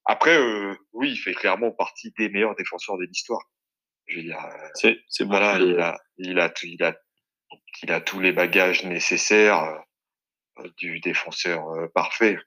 Après, 0.04 0.38
euh, 0.38 0.74
oui, 0.92 1.10
il 1.10 1.16
fait 1.16 1.34
clairement 1.34 1.70
partie 1.70 2.12
des 2.18 2.28
meilleurs 2.28 2.56
défenseurs 2.56 2.96
de 2.96 3.04
l'histoire. 3.04 3.42
Je 4.06 4.16
veux 4.16 4.22
dire, 4.22 4.38
euh, 4.84 4.90
c'est 5.08 5.24
voilà, 5.24 5.58
il 5.58 5.78
a, 5.80 5.98
il 6.16 6.38
a, 6.40 6.50
il 6.62 6.82
a, 6.82 6.96
il 7.82 7.92
a 7.92 8.00
tous 8.00 8.20
les 8.20 8.32
bagages 8.32 8.84
nécessaires 8.84 9.82
du 10.78 10.98
défenseur 11.00 11.62
parfait. 11.94 12.38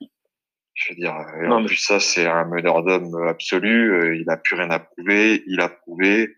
Je 0.73 0.89
veux 0.89 0.95
dire, 0.95 1.13
en 1.13 1.63
plus 1.63 1.75
ça, 1.75 1.99
c'est 1.99 2.25
un 2.25 2.45
meneur 2.45 2.83
d'homme 2.83 3.27
absolu. 3.27 4.17
il 4.17 4.25
n'a 4.25 4.37
plus 4.37 4.55
rien 4.55 4.71
à 4.71 4.79
prouver. 4.79 5.43
Il 5.45 5.61
a 5.61 5.69
prouvé. 5.69 6.35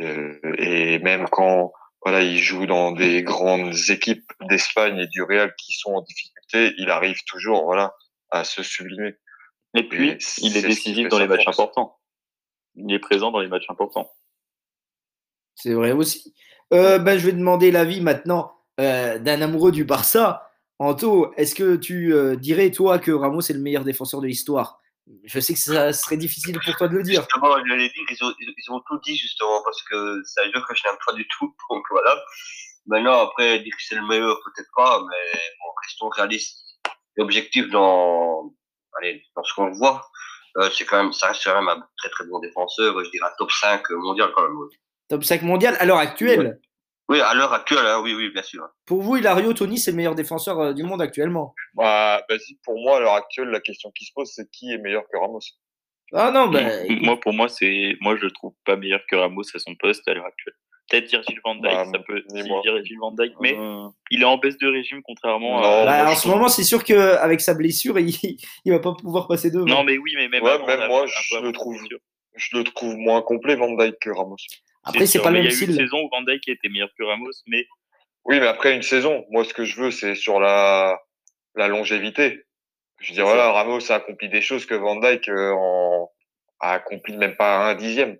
Euh, 0.00 0.38
et 0.58 0.98
même 1.00 1.28
quand 1.28 1.72
voilà, 2.02 2.22
il 2.22 2.38
joue 2.38 2.66
dans 2.66 2.92
des 2.92 3.22
grandes 3.22 3.74
équipes 3.90 4.32
d'Espagne 4.48 4.98
et 4.98 5.06
du 5.06 5.22
Real 5.22 5.54
qui 5.56 5.72
sont 5.74 5.92
en 5.92 6.00
difficulté, 6.00 6.74
il 6.78 6.90
arrive 6.90 7.22
toujours 7.26 7.64
voilà 7.64 7.94
à 8.30 8.44
se 8.44 8.62
sublimer. 8.62 9.16
Et 9.74 9.86
puis, 9.86 10.16
il 10.38 10.56
est, 10.56 10.62
décisif 10.62 11.08
dans 11.08 11.18
les 11.18 11.28
matchs 11.28 11.46
importants. 11.46 11.98
Il 12.74 12.92
est 12.92 12.98
présent 12.98 13.30
dans 13.30 13.40
les 13.40 13.48
matchs 13.48 13.68
importants. 13.68 14.10
C'est 15.54 15.74
vrai 15.74 15.92
aussi. 15.92 16.34
Euh, 16.72 16.98
ben, 16.98 17.18
je 17.18 17.26
vais 17.26 17.32
demander 17.32 17.70
l'avis 17.70 18.00
maintenant 18.00 18.56
euh, 18.80 19.18
d'un 19.18 19.42
amoureux 19.42 19.70
du 19.70 19.84
Barça. 19.84 20.50
Anto, 20.78 21.32
est-ce 21.36 21.54
que 21.54 21.76
tu 21.76 22.14
dirais, 22.38 22.70
toi, 22.70 22.98
que 22.98 23.10
Ramos 23.12 23.42
est 23.42 23.52
le 23.52 23.60
meilleur 23.60 23.84
défenseur 23.84 24.20
de 24.20 24.26
l'histoire? 24.26 24.80
Je 25.24 25.40
sais 25.40 25.54
que 25.54 25.58
ça 25.58 25.92
serait 25.92 26.16
difficile 26.16 26.58
pour 26.58 26.76
toi 26.76 26.88
de 26.88 26.96
le 26.96 27.02
dire. 27.02 27.22
Justement, 27.22 27.56
je 27.58 27.76
dire, 27.76 27.90
ils 28.10 28.24
ont, 28.24 28.32
ils 28.38 28.70
ont 28.70 28.80
tout 28.86 28.98
dit 29.04 29.16
justement 29.16 29.62
parce 29.64 29.82
que 29.82 30.22
c'est 30.24 30.42
un 30.42 30.44
jeu 30.52 30.60
que 30.68 30.74
je 30.74 30.82
n'aime 30.86 30.98
pas 31.04 31.12
du 31.12 31.26
tout. 31.28 31.54
Donc 31.70 31.84
voilà. 31.90 32.16
Maintenant, 32.86 33.20
après, 33.20 33.60
dire 33.60 33.74
que 33.76 33.82
c'est 33.82 33.94
le 33.94 34.06
meilleur, 34.06 34.40
peut-être 34.44 34.70
pas, 34.74 35.00
mais 35.00 35.40
bon, 35.60 35.72
restons 35.84 36.08
réalistes 36.08 36.58
et 37.16 37.22
objectifs 37.22 37.68
dans, 37.70 38.52
allez, 38.98 39.22
dans 39.36 39.44
ce 39.44 39.54
qu'on 39.54 39.70
voit. 39.72 40.06
Euh, 40.56 40.68
c'est 40.76 40.84
quand 40.84 41.02
même, 41.02 41.12
ça 41.12 41.28
reste 41.28 41.44
quand 41.44 41.54
même 41.54 41.68
un 41.68 41.86
très 41.98 42.10
très 42.10 42.26
bon 42.26 42.40
défenseur. 42.40 43.04
Je 43.04 43.10
dirais 43.10 43.30
top 43.38 43.50
5 43.50 43.88
mondial 43.90 44.30
quand 44.34 44.42
même. 44.42 44.56
Top 45.08 45.24
5 45.24 45.42
mondial 45.42 45.76
à 45.78 45.84
l'heure 45.84 45.98
actuelle. 45.98 46.60
Oui, 47.10 47.20
à 47.20 47.34
l'heure 47.34 47.52
actuelle, 47.52 47.84
hein, 47.86 48.00
oui, 48.04 48.14
oui, 48.14 48.30
bien 48.30 48.44
sûr. 48.44 48.68
Pour 48.86 49.02
vous, 49.02 49.16
Hilario 49.16 49.52
Tony, 49.52 49.78
c'est 49.78 49.90
le 49.90 49.96
meilleur 49.96 50.14
défenseur 50.14 50.60
euh, 50.60 50.72
du 50.72 50.84
monde 50.84 51.02
actuellement 51.02 51.56
bah, 51.74 52.22
Vas-y, 52.28 52.54
pour 52.64 52.80
moi, 52.80 52.98
à 52.98 53.00
l'heure 53.00 53.14
actuelle, 53.14 53.48
la 53.48 53.58
question 53.58 53.90
qui 53.90 54.04
se 54.04 54.12
pose, 54.14 54.30
c'est 54.32 54.48
qui 54.52 54.72
est 54.72 54.78
meilleur 54.78 55.02
que 55.12 55.18
Ramos? 55.18 55.40
Ah 56.12 56.30
non, 56.30 56.46
ben. 56.46 56.86
Moi, 57.02 57.18
pour 57.18 57.32
moi, 57.32 57.48
c'est, 57.48 57.96
moi, 58.00 58.16
je 58.16 58.26
le 58.26 58.30
trouve 58.30 58.54
pas 58.64 58.76
meilleur 58.76 59.00
que 59.10 59.16
Ramos 59.16 59.42
à 59.52 59.58
son 59.58 59.74
poste 59.74 60.06
à 60.06 60.14
l'heure 60.14 60.24
actuelle. 60.24 60.54
Peut-être 60.88 61.10
Virgil 61.10 61.40
van 61.44 61.56
Dijk, 61.56 61.64
bah, 61.64 61.84
ça 61.84 61.98
peut 61.98 62.22
dire 62.32 62.44
Virgil 62.74 62.98
van 63.00 63.10
Dijk, 63.10 63.32
mais 63.40 63.56
euh. 63.58 63.88
il 64.12 64.22
est 64.22 64.24
en 64.24 64.38
baisse 64.38 64.58
de 64.58 64.68
régime 64.68 65.02
contrairement 65.02 65.62
à. 65.62 65.84
Bah, 65.84 66.10
en 66.12 66.14
ce 66.14 66.28
moment, 66.28 66.48
c'est 66.48 66.64
sûr 66.64 66.84
qu'avec 66.84 67.40
sa 67.40 67.54
blessure, 67.54 67.98
il, 67.98 68.14
il 68.64 68.72
va 68.72 68.78
pas 68.78 68.94
pouvoir 68.94 69.26
passer 69.26 69.50
devant. 69.50 69.66
Non, 69.66 69.82
mais 69.82 69.98
oui, 69.98 70.12
mais 70.16 70.28
même. 70.28 70.44
Ouais, 70.44 70.64
même 70.64 70.88
moi, 70.88 71.06
je 71.06 71.38
le 71.38 71.50
trouve. 71.50 71.76
Je 72.36 72.56
le 72.56 72.62
trouve 72.62 72.96
moins 72.96 73.20
complet 73.22 73.56
Van 73.56 73.72
Dijk 73.74 73.98
que 74.00 74.10
Ramos. 74.10 74.36
Après, 74.84 75.06
c'est 75.06 75.20
pas 75.20 75.30
le 75.30 75.34
même 75.40 75.44
Il 75.44 75.46
y 75.46 75.48
a 75.48 75.50
eu 75.50 75.54
une 75.66 75.72
style. 75.72 75.76
saison 75.76 75.98
où 76.02 76.08
Van 76.10 76.22
Dijk 76.22 76.48
était 76.48 76.68
meilleur 76.68 76.90
que 76.98 77.02
Ramos, 77.04 77.30
mais 77.46 77.66
Oui, 78.24 78.40
mais 78.40 78.46
après 78.46 78.74
une 78.74 78.82
saison, 78.82 79.24
moi, 79.30 79.44
ce 79.44 79.52
que 79.54 79.64
je 79.64 79.80
veux, 79.80 79.90
c'est 79.90 80.14
sur 80.14 80.40
la, 80.40 80.98
la 81.54 81.68
longévité. 81.68 82.44
Je 83.00 83.08
veux 83.10 83.14
dire, 83.14 83.24
voilà, 83.24 83.50
Ramos 83.52 83.90
a 83.90 83.96
accompli 83.96 84.28
des 84.28 84.42
choses 84.42 84.66
que 84.66 84.74
Van 84.74 84.96
Dijk 84.96 85.28
euh, 85.28 85.52
en, 85.52 86.10
a 86.60 86.72
accompli 86.74 87.16
même 87.16 87.36
pas 87.36 87.68
un 87.70 87.74
dixième. 87.74 88.18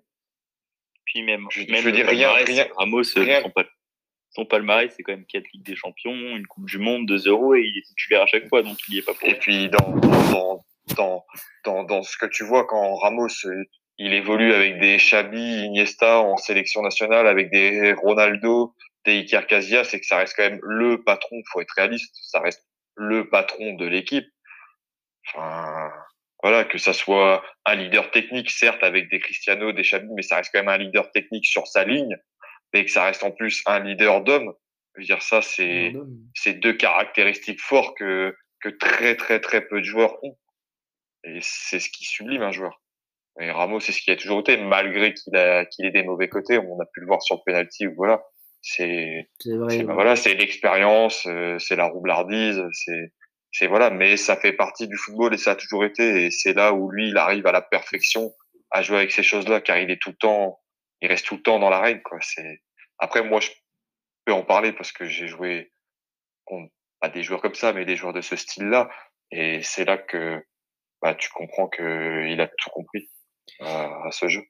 puis 1.05 1.23
même, 1.23 1.45
Je- 1.51 1.61
je 1.63 1.71
même 1.71 1.83
veux 1.83 1.91
dire, 1.91 2.07
rien- 2.07 2.29
Ramos, 2.77 3.01
euh, 3.17 3.21
rien- 3.23 3.41
son, 3.41 3.49
pal- 3.51 3.69
son 4.31 4.45
palmarès, 4.45 4.91
c'est 4.95 5.03
quand 5.03 5.11
même 5.13 5.25
4 5.25 5.45
Ligues 5.53 5.65
des 5.65 5.75
Champions, 5.75 6.13
une 6.13 6.47
Coupe 6.47 6.65
du 6.65 6.77
Monde, 6.77 7.05
2 7.07 7.27
euros, 7.27 7.53
et 7.55 7.61
il 7.61 7.77
est 7.77 7.81
titulaire 7.87 8.21
à 8.23 8.27
chaque 8.27 8.47
fois, 8.47 8.63
donc 8.63 8.77
il 8.87 8.95
y 8.95 8.97
est 8.99 9.01
pas 9.05 9.13
pour 9.13 9.23
Et 9.27 9.31
rien. 9.33 9.39
puis 9.39 9.69
dans 9.69 9.91
dans 10.31 10.65
dans 10.95 11.25
dans, 11.65 11.83
dans 11.83 12.03
ce 12.03 12.17
que 12.17 12.25
tu 12.27 12.43
vois 12.43 12.65
quand 12.65 12.95
Ramos 12.95 13.27
euh, 13.45 13.63
il 13.97 14.13
évolue 14.13 14.53
avec 14.53 14.79
des 14.79 14.97
Xabi, 14.97 15.65
Iniesta 15.65 16.19
en 16.19 16.37
sélection 16.37 16.81
nationale, 16.81 17.27
avec 17.27 17.51
des 17.51 17.93
Ronaldo, 17.93 18.75
des 19.05 19.19
Iker 19.19 19.47
Casillas, 19.47 19.85
c'est 19.85 19.99
que 19.99 20.05
ça 20.05 20.17
reste 20.17 20.35
quand 20.35 20.43
même 20.43 20.59
le 20.63 21.03
patron. 21.03 21.41
Faut 21.51 21.61
être 21.61 21.73
réaliste, 21.75 22.15
ça 22.23 22.39
reste 22.39 22.65
le 22.95 23.29
patron 23.29 23.73
de 23.73 23.85
l'équipe. 23.85 24.27
Enfin 25.27 25.91
voilà 26.43 26.63
que 26.65 26.77
ça 26.77 26.93
soit 26.93 27.43
un 27.65 27.75
leader 27.75 28.09
technique 28.09 28.49
certes 28.49 28.83
avec 28.83 29.09
des 29.11 29.19
Cristiano, 29.19 29.71
des 29.71 29.83
Xabi, 29.83 30.07
mais 30.15 30.23
ça 30.23 30.37
reste 30.37 30.49
quand 30.51 30.59
même 30.59 30.69
un 30.69 30.77
leader 30.77 31.11
technique 31.11 31.45
sur 31.45 31.67
sa 31.67 31.83
ligne 31.83 32.17
et 32.73 32.85
que 32.85 32.91
ça 32.91 33.05
reste 33.05 33.23
en 33.23 33.31
plus 33.31 33.61
un 33.65 33.79
leader 33.79 34.21
d'homme. 34.21 34.53
Je 34.95 35.01
veux 35.01 35.05
dire 35.05 35.21
ça 35.21 35.41
c'est 35.41 35.93
c'est 36.33 36.53
deux 36.53 36.73
caractéristiques 36.73 37.61
fortes 37.61 37.95
que, 37.97 38.35
que 38.61 38.69
très 38.69 39.15
très 39.15 39.39
très 39.39 39.61
peu 39.61 39.79
de 39.79 39.85
joueurs 39.85 40.23
ont. 40.23 40.37
Et 41.23 41.39
c'est 41.41 41.79
ce 41.79 41.89
qui 41.89 42.03
sublime 42.03 42.41
un 42.41 42.51
joueur. 42.51 42.81
Et 43.41 43.49
Ramos, 43.49 43.79
c'est 43.79 43.91
ce 43.91 44.01
qui 44.01 44.11
a 44.11 44.15
toujours 44.15 44.41
été, 44.41 44.57
malgré 44.57 45.13
qu'il 45.13 45.35
a 45.35 45.65
qu'il 45.65 45.85
ait 45.85 45.91
des 45.91 46.03
mauvais 46.03 46.29
côtés. 46.29 46.59
On 46.59 46.79
a 46.79 46.85
pu 46.85 46.99
le 46.99 47.07
voir 47.07 47.21
sur 47.23 47.37
le 47.37 47.41
penalty 47.43 47.87
ou 47.87 47.95
voilà. 47.95 48.23
C'est 48.61 49.27
voilà, 49.85 50.15
c'est 50.15 50.35
l'expérience, 50.35 51.25
euh, 51.25 51.57
c'est 51.57 51.75
la 51.75 51.87
roublardise, 51.87 52.63
c'est 52.71 53.13
c'est 53.51 53.65
voilà. 53.65 53.89
Mais 53.89 54.15
ça 54.17 54.37
fait 54.37 54.53
partie 54.53 54.87
du 54.87 54.95
football 54.95 55.33
et 55.33 55.37
ça 55.37 55.51
a 55.51 55.55
toujours 55.55 55.83
été. 55.83 56.25
Et 56.25 56.31
c'est 56.31 56.53
là 56.53 56.73
où 56.73 56.91
lui, 56.91 57.09
il 57.09 57.17
arrive 57.17 57.47
à 57.47 57.51
la 57.51 57.63
perfection 57.63 58.31
à 58.69 58.83
jouer 58.83 58.97
avec 58.97 59.11
ces 59.11 59.23
choses-là, 59.23 59.59
car 59.59 59.77
il 59.79 59.89
est 59.89 60.01
tout 60.01 60.11
le 60.11 60.17
temps, 60.17 60.59
il 61.01 61.09
reste 61.09 61.25
tout 61.25 61.35
le 61.35 61.41
temps 61.41 61.57
dans 61.57 61.71
la 61.71 61.79
règle. 61.79 62.03
Quoi. 62.03 62.19
C'est 62.21 62.61
après 62.99 63.23
moi, 63.23 63.39
je 63.39 63.49
peux 64.25 64.33
en 64.33 64.43
parler 64.43 64.71
parce 64.71 64.91
que 64.91 65.05
j'ai 65.05 65.27
joué 65.27 65.71
contre 66.45 66.71
pas 66.99 67.09
des 67.09 67.23
joueurs 67.23 67.41
comme 67.41 67.55
ça, 67.55 67.73
mais 67.73 67.85
des 67.85 67.95
joueurs 67.95 68.13
de 68.13 68.21
ce 68.21 68.35
style-là. 68.35 68.87
Et 69.31 69.63
c'est 69.63 69.85
là 69.85 69.97
que 69.97 70.45
bah, 71.01 71.15
tu 71.15 71.31
comprends 71.31 71.67
que 71.67 72.27
il 72.27 72.39
a 72.39 72.47
tout 72.47 72.69
compris 72.69 73.09
euh, 73.61 73.65
à 73.65 74.09
ce 74.11 74.27
jeu. 74.27 74.41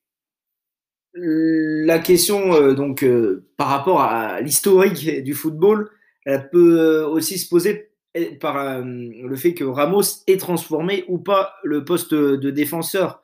La 1.13 2.00
question, 2.00 2.53
euh, 2.53 2.74
donc, 2.74 3.03
euh, 3.03 3.46
par 3.58 3.67
rapport 3.67 4.01
à 4.01 4.39
l'historique 4.41 5.24
du 5.24 5.34
football, 5.34 5.89
elle 6.25 6.50
peut 6.50 6.79
euh, 6.79 7.08
aussi 7.08 7.38
se 7.38 7.50
poser 7.50 7.91
par 8.39 8.58
euh, 8.58 8.81
le 8.84 9.36
fait 9.36 9.53
que 9.53 9.63
Ramos 9.63 10.24
ait 10.27 10.38
transformé 10.38 11.03
ou 11.08 11.17
pas 11.17 11.55
le 11.63 11.84
poste 11.84 12.13
de 12.13 12.51
défenseur. 12.51 13.24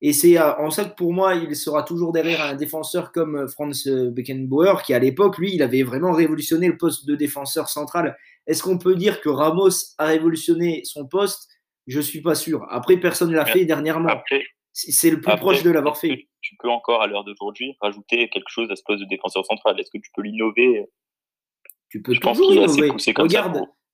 Et 0.00 0.12
c'est 0.12 0.38
euh, 0.38 0.54
en 0.56 0.70
ça 0.70 0.84
que 0.84 0.94
pour 0.94 1.12
moi, 1.12 1.34
il 1.34 1.54
sera 1.56 1.82
toujours 1.82 2.12
derrière 2.12 2.42
un 2.42 2.54
défenseur 2.54 3.12
comme 3.12 3.36
euh, 3.36 3.48
Franz 3.48 3.90
Beckenbauer, 4.10 4.82
qui 4.82 4.94
à 4.94 4.98
l'époque, 4.98 5.38
lui, 5.38 5.54
il 5.54 5.62
avait 5.62 5.82
vraiment 5.82 6.12
révolutionné 6.12 6.68
le 6.68 6.76
poste 6.78 7.06
de 7.06 7.14
défenseur 7.14 7.68
central. 7.68 8.16
Est-ce 8.46 8.62
qu'on 8.62 8.78
peut 8.78 8.94
dire 8.94 9.20
que 9.20 9.28
Ramos 9.28 9.94
a 9.98 10.06
révolutionné 10.06 10.82
son 10.84 11.06
poste? 11.06 11.50
Je 11.86 12.00
suis 12.00 12.22
pas 12.22 12.34
sûr. 12.34 12.66
Après, 12.70 12.96
personne 12.98 13.30
ne 13.30 13.36
l'a 13.36 13.44
fait 13.44 13.64
dernièrement. 13.64 14.08
Après, 14.08 14.44
C'est 14.80 15.10
le 15.10 15.20
plus 15.20 15.30
après, 15.32 15.40
proche 15.40 15.62
de 15.64 15.70
l'avoir 15.70 15.96
fait. 15.98 16.28
Tu 16.40 16.54
peux 16.60 16.68
encore, 16.68 17.02
à 17.02 17.06
l'heure 17.08 17.24
d'aujourd'hui, 17.24 17.76
rajouter 17.80 18.28
quelque 18.28 18.48
chose 18.48 18.70
à 18.70 18.76
ce 18.76 18.82
poste 18.86 19.00
de 19.00 19.08
défenseur 19.08 19.44
central. 19.44 19.78
Est-ce 19.80 19.90
que 19.90 19.98
tu 19.98 20.10
peux 20.14 20.22
l'innover? 20.22 20.86
Tu 21.90 22.00
peux 22.00 22.14
Je 22.14 22.20
toujours 22.20 22.52
innover. 22.52 22.92
ça 22.98 23.12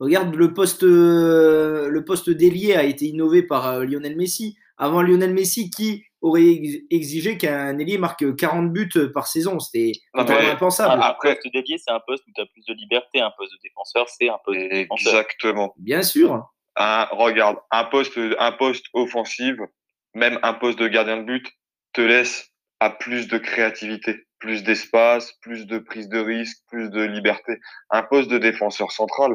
Regarde, 0.00 0.35
le 0.35 0.53
poste, 0.53 0.83
euh, 0.83 1.88
le 1.88 2.05
poste 2.05 2.29
d'ailier 2.29 2.75
a 2.75 2.83
été 2.85 3.07
innové 3.07 3.43
par 3.45 3.67
euh, 3.69 3.85
Lionel 3.85 4.17
Messi. 4.17 4.57
Avant 4.76 5.00
Lionel 5.03 5.33
Messi, 5.33 5.71
qui 5.71 6.05
aurait 6.21 6.49
ex- 6.49 6.83
exigé 6.91 7.38
qu'un 7.38 7.79
ailier 7.79 7.97
marque 7.97 8.35
40 8.37 8.73
buts 8.73 8.91
par 9.14 9.29
saison? 9.29 9.61
C'était 9.61 9.93
impensable. 10.12 11.00
Un 11.00 11.14
poste 11.23 11.47
dédié, 11.53 11.79
c'est 11.79 11.93
un 11.93 12.00
poste 12.07 12.25
où 12.26 12.31
tu 12.35 12.41
as 12.43 12.47
plus 12.47 12.64
de 12.67 12.75
liberté. 12.75 13.21
Un 13.21 13.31
poste 13.38 13.53
de 13.53 13.59
défenseur, 13.62 14.09
c'est 14.09 14.29
un 14.29 14.38
poste 14.45 14.59
de 14.61 14.69
défenseur. 14.69 15.12
Exactement. 15.14 15.73
Bien 15.79 16.03
sûr. 16.03 16.45
un, 16.76 17.05
regarde, 17.12 17.57
un 17.71 17.85
poste, 17.85 18.19
un 18.38 18.53
poste 18.53 18.87
offensif, 18.93 19.55
même 20.14 20.38
un 20.42 20.54
poste 20.54 20.78
de 20.78 20.88
gardien 20.88 21.18
de 21.18 21.25
but, 21.25 21.47
te 21.92 22.00
laisse 22.00 22.50
à 22.80 22.90
plus 22.90 23.28
de 23.28 23.38
créativité, 23.38 24.26
plus 24.38 24.62
d'espace, 24.62 25.33
plus 25.40 25.66
de 25.66 25.78
prise 25.78 26.09
de 26.09 26.18
risque, 26.18 26.59
plus 26.68 26.90
de 26.90 27.02
liberté. 27.02 27.59
Un 27.90 28.02
poste 28.02 28.30
de 28.30 28.38
défenseur 28.38 28.92
central, 28.92 29.33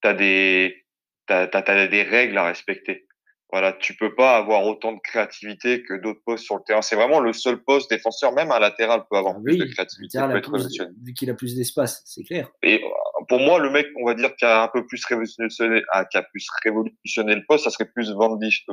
t'as 0.00 0.14
des, 0.14 0.84
t'as, 1.26 1.46
t'as, 1.46 1.62
t'as 1.62 1.86
des 1.86 2.02
règles 2.02 2.38
à 2.38 2.44
respecter. 2.44 3.06
Voilà, 3.50 3.74
tu 3.74 3.94
peux 3.94 4.14
pas 4.14 4.38
avoir 4.38 4.64
autant 4.64 4.92
de 4.92 5.00
créativité 5.00 5.82
que 5.82 5.92
d'autres 5.92 6.22
postes 6.24 6.44
sur 6.44 6.56
le 6.56 6.62
terrain. 6.66 6.80
C'est 6.80 6.96
vraiment 6.96 7.20
le 7.20 7.34
seul 7.34 7.62
poste 7.62 7.90
défenseur, 7.90 8.32
même 8.32 8.50
un 8.50 8.58
latéral 8.58 9.02
peut 9.10 9.16
avoir 9.18 9.34
Ah 9.36 9.42
plus 9.44 9.58
de 9.58 9.64
créativité, 9.66 10.18
peut 10.18 10.38
être 10.38 10.50
plus- 10.50 10.78
vu 11.04 11.12
qu'il 11.12 11.28
a 11.28 11.34
plus 11.34 11.54
d'espace, 11.54 12.02
c'est 12.06 12.24
clair. 12.24 12.50
Et 12.62 12.82
euh, 12.82 13.24
pour 13.28 13.40
moi, 13.40 13.58
le 13.58 13.68
mec, 13.70 13.86
on 14.00 14.06
va 14.06 14.14
dire, 14.14 14.34
qui 14.36 14.46
a 14.46 14.62
un 14.62 14.68
peu 14.68 14.86
plus 14.86 15.04
révolutionné, 15.04 15.82
ah, 15.92 16.06
qui 16.06 16.16
a 16.16 16.22
plus 16.22 16.46
révolutionné 16.64 17.34
le 17.34 17.44
poste, 17.46 17.64
ça 17.64 17.70
serait 17.70 17.90
plus 17.94 18.10
Van 18.12 18.36
Dijk. 18.36 18.64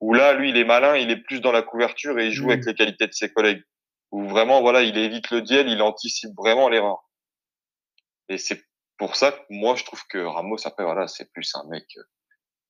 Où 0.00 0.14
là, 0.14 0.32
lui, 0.34 0.50
il 0.50 0.56
est 0.56 0.64
malin, 0.64 0.96
il 0.96 1.10
est 1.10 1.16
plus 1.22 1.40
dans 1.40 1.52
la 1.52 1.62
couverture 1.62 2.18
et 2.18 2.26
il 2.26 2.32
joue 2.32 2.50
avec 2.50 2.64
les 2.64 2.74
qualités 2.74 3.06
de 3.06 3.12
ses 3.12 3.30
collègues. 3.32 3.62
Où 4.12 4.26
vraiment, 4.26 4.60
voilà, 4.60 4.82
il 4.82 4.96
évite 4.96 5.30
le 5.30 5.42
duel, 5.42 5.68
il 5.68 5.82
anticipe 5.82 6.30
vraiment 6.36 6.68
l'erreur. 6.68 7.08
Et 8.28 8.38
c'est 8.38 8.62
pour 8.96 9.14
ça 9.16 9.32
que 9.32 9.40
moi, 9.50 9.74
je 9.76 9.84
trouve 9.84 10.02
que 10.08 10.18
Ramos, 10.18 10.56
après, 10.66 10.84
voilà, 10.84 11.06
c'est 11.08 11.30
plus 11.32 11.52
un 11.54 11.64
mec 11.68 11.84
euh, 11.96 12.02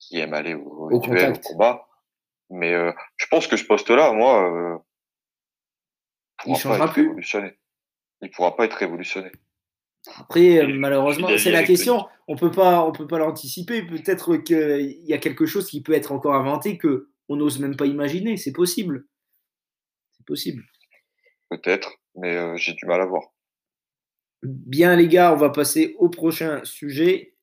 qui 0.01 0.19
aime 0.19 0.35
aller 0.35 0.55
au, 0.55 0.67
au 0.67 0.91
Au 0.93 0.99
duel, 1.01 1.27
contact. 1.29 1.47
au 1.47 1.49
combat. 1.53 1.87
Mais 2.51 2.75
euh, 2.75 2.93
je 3.17 3.27
pense 3.31 3.47
que 3.47 3.57
ce 3.57 3.65
poste-là, 3.65 4.13
moi, 4.13 4.51
euh, 4.51 4.77
Il 6.47 6.53
pourra 6.53 6.59
changera 6.59 6.79
pas 6.79 6.85
être 6.87 6.93
plus. 6.95 7.03
révolutionné. 7.03 7.59
Il 8.23 8.31
pourra 8.31 8.57
pas 8.57 8.65
être 8.65 8.75
révolutionné. 8.75 9.31
Après, 10.19 10.67
malheureusement, 10.67 11.29
c'est 11.39 11.51
la 11.53 11.63
question. 11.63 12.07
On 12.27 12.35
peut 12.37 12.51
pas, 12.51 12.85
on 12.85 12.93
peut 12.93 13.07
pas 13.07 13.19
l'anticiper. 13.19 13.83
Peut-être 13.83 14.37
qu'il 14.39 14.99
y 15.07 15.13
a 15.13 15.19
quelque 15.19 15.47
chose 15.47 15.69
qui 15.69 15.83
peut 15.83 15.93
être 15.93 16.11
encore 16.13 16.35
inventé 16.35 16.77
que 16.79 17.10
on 17.31 17.37
n'ose 17.37 17.59
même 17.61 17.77
pas 17.77 17.87
imaginer. 17.87 18.37
C'est 18.37 18.53
possible. 18.53 19.07
C'est 20.13 20.27
possible. 20.27 20.63
Peut-être, 21.49 21.95
mais 22.17 22.37
euh, 22.37 22.57
j'ai 22.57 22.75
du 22.75 22.85
mal 22.85 23.01
à 23.01 23.07
voir. 23.07 23.23
Bien, 24.43 24.97
les 24.97 25.09
gars, 25.09 25.33
on 25.33 25.37
va 25.37 25.51
passer 25.51 25.95
au 25.99 26.09
prochain 26.11 26.63
sujet. 26.65 27.35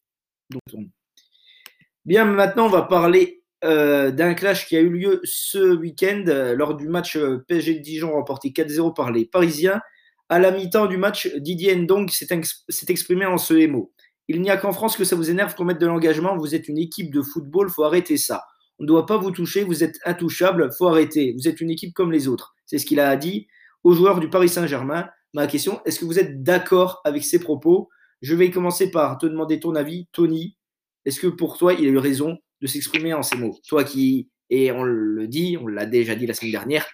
Bien, 2.05 2.25
maintenant, 2.25 2.65
on 2.67 2.69
va 2.69 2.83
parler 2.83 3.43
euh, 3.63 4.11
d'un 4.11 4.33
clash 4.33 4.67
qui 4.67 4.77
a 4.77 4.79
eu 4.81 4.89
lieu 4.89 5.19
ce 5.23 5.75
week-end 5.75 6.23
euh, 6.27 6.55
lors 6.55 6.75
du 6.75 6.87
match 6.87 7.17
PSG 7.47 7.75
de 7.75 7.79
Dijon 7.79 8.11
remporté 8.13 8.49
4-0 8.49 8.93
par 8.95 9.11
les 9.11 9.25
Parisiens. 9.25 9.81
À 10.29 10.39
la 10.39 10.51
mi-temps 10.51 10.87
du 10.87 10.97
match, 10.97 11.27
Didier 11.37 11.75
Ndong 11.75 12.09
s'est 12.09 12.27
ex- 12.31 12.65
s'est 12.69 12.85
exprimé 12.89 13.25
en 13.25 13.37
ce 13.37 13.65
mot. 13.67 13.93
Il 14.27 14.41
n'y 14.41 14.49
a 14.49 14.57
qu'en 14.57 14.73
France 14.73 14.97
que 14.97 15.05
ça 15.05 15.15
vous 15.15 15.29
énerve 15.29 15.55
qu'on 15.55 15.63
mette 15.63 15.79
de 15.79 15.85
l'engagement. 15.87 16.35
Vous 16.37 16.53
êtes 16.55 16.67
une 16.67 16.77
équipe 16.77 17.13
de 17.13 17.21
football, 17.21 17.69
faut 17.69 17.83
arrêter 17.83 18.17
ça. 18.17 18.43
On 18.79 18.83
ne 18.83 18.87
doit 18.87 19.05
pas 19.05 19.17
vous 19.17 19.31
toucher, 19.31 19.63
vous 19.63 19.83
êtes 19.83 19.99
intouchable, 20.05 20.71
faut 20.77 20.87
arrêter. 20.87 21.33
Vous 21.33 21.47
êtes 21.47 21.61
une 21.61 21.71
équipe 21.71 21.93
comme 21.93 22.11
les 22.11 22.27
autres. 22.27 22.55
C'est 22.65 22.77
ce 22.77 22.85
qu'il 22.85 22.99
a 22.99 23.15
dit 23.15 23.47
aux 23.83 23.93
joueurs 23.93 24.19
du 24.19 24.29
Paris 24.29 24.49
Saint-Germain. 24.49 25.09
Ma 25.33 25.47
question, 25.47 25.81
est-ce 25.85 25.99
que 25.99 26.05
vous 26.05 26.19
êtes 26.19 26.43
d'accord 26.43 27.01
avec 27.03 27.23
ces 27.23 27.39
propos? 27.39 27.89
Je 28.21 28.35
vais 28.35 28.51
commencer 28.51 28.91
par 28.91 29.17
te 29.17 29.25
demander 29.25 29.59
ton 29.59 29.75
avis, 29.75 30.07
Tony. 30.11 30.57
Est-ce 31.05 31.19
que 31.19 31.27
pour 31.27 31.57
toi, 31.57 31.73
il 31.73 31.85
a 31.85 31.89
eu 31.89 31.97
raison 31.97 32.37
de 32.61 32.67
s'exprimer 32.67 33.13
en 33.13 33.23
ces 33.23 33.37
mots? 33.37 33.57
Toi 33.67 33.83
qui, 33.83 34.29
et 34.49 34.71
on 34.71 34.83
le 34.83 35.27
dit, 35.27 35.57
on 35.59 35.67
l'a 35.67 35.85
déjà 35.85 36.15
dit 36.15 36.27
la 36.27 36.33
semaine 36.33 36.51
dernière, 36.51 36.85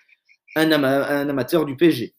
un, 0.56 0.72
un 0.72 1.30
amateur 1.30 1.66
du 1.66 1.76
PSG. 1.76 2.16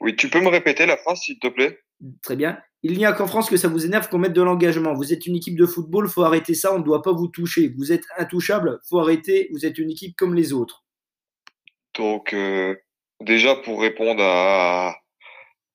Oui, 0.00 0.16
tu 0.16 0.28
peux 0.28 0.40
me 0.40 0.48
répéter 0.48 0.86
la 0.86 0.96
phrase, 0.96 1.20
s'il 1.20 1.38
te 1.38 1.48
plaît? 1.48 1.78
Très 2.22 2.36
bien. 2.36 2.58
Il 2.82 2.96
n'y 2.96 3.04
a 3.04 3.12
qu'en 3.12 3.26
France 3.26 3.50
que 3.50 3.58
ça 3.58 3.68
vous 3.68 3.84
énerve 3.84 4.08
qu'on 4.08 4.18
mette 4.18 4.32
de 4.32 4.40
l'engagement. 4.40 4.94
Vous 4.94 5.12
êtes 5.12 5.26
une 5.26 5.36
équipe 5.36 5.58
de 5.58 5.66
football, 5.66 6.08
faut 6.08 6.22
arrêter 6.22 6.54
ça, 6.54 6.74
on 6.74 6.78
ne 6.78 6.84
doit 6.84 7.02
pas 7.02 7.12
vous 7.12 7.28
toucher. 7.28 7.72
Vous 7.76 7.92
êtes 7.92 8.04
intouchable, 8.16 8.80
faut 8.88 8.98
arrêter, 8.98 9.48
vous 9.52 9.66
êtes 9.66 9.76
une 9.76 9.90
équipe 9.90 10.16
comme 10.16 10.34
les 10.34 10.54
autres. 10.54 10.84
Donc, 11.94 12.32
euh, 12.32 12.74
déjà, 13.20 13.54
pour 13.56 13.82
répondre 13.82 14.22
à, 14.22 14.96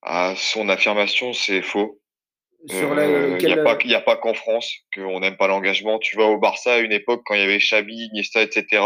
à 0.01 0.33
son 0.35 0.69
affirmation, 0.69 1.33
c'est 1.33 1.61
faux. 1.61 2.01
La, 2.67 2.75
Euh, 2.75 3.37
Il 3.39 3.45
n'y 3.45 3.53
a 3.53 4.01
pas, 4.01 4.13
a 4.13 4.15
qu'en 4.17 4.33
France 4.33 4.73
qu'on 4.95 5.19
n'aime 5.19 5.37
pas 5.37 5.47
l'engagement. 5.47 5.99
Tu 5.99 6.17
vas 6.17 6.25
au 6.25 6.39
Barça 6.39 6.73
à 6.73 6.79
une 6.79 6.91
époque, 6.91 7.21
quand 7.25 7.35
il 7.35 7.41
y 7.41 7.43
avait 7.43 7.59
Xabi, 7.59 8.09
Iniesta, 8.11 8.41
etc., 8.41 8.81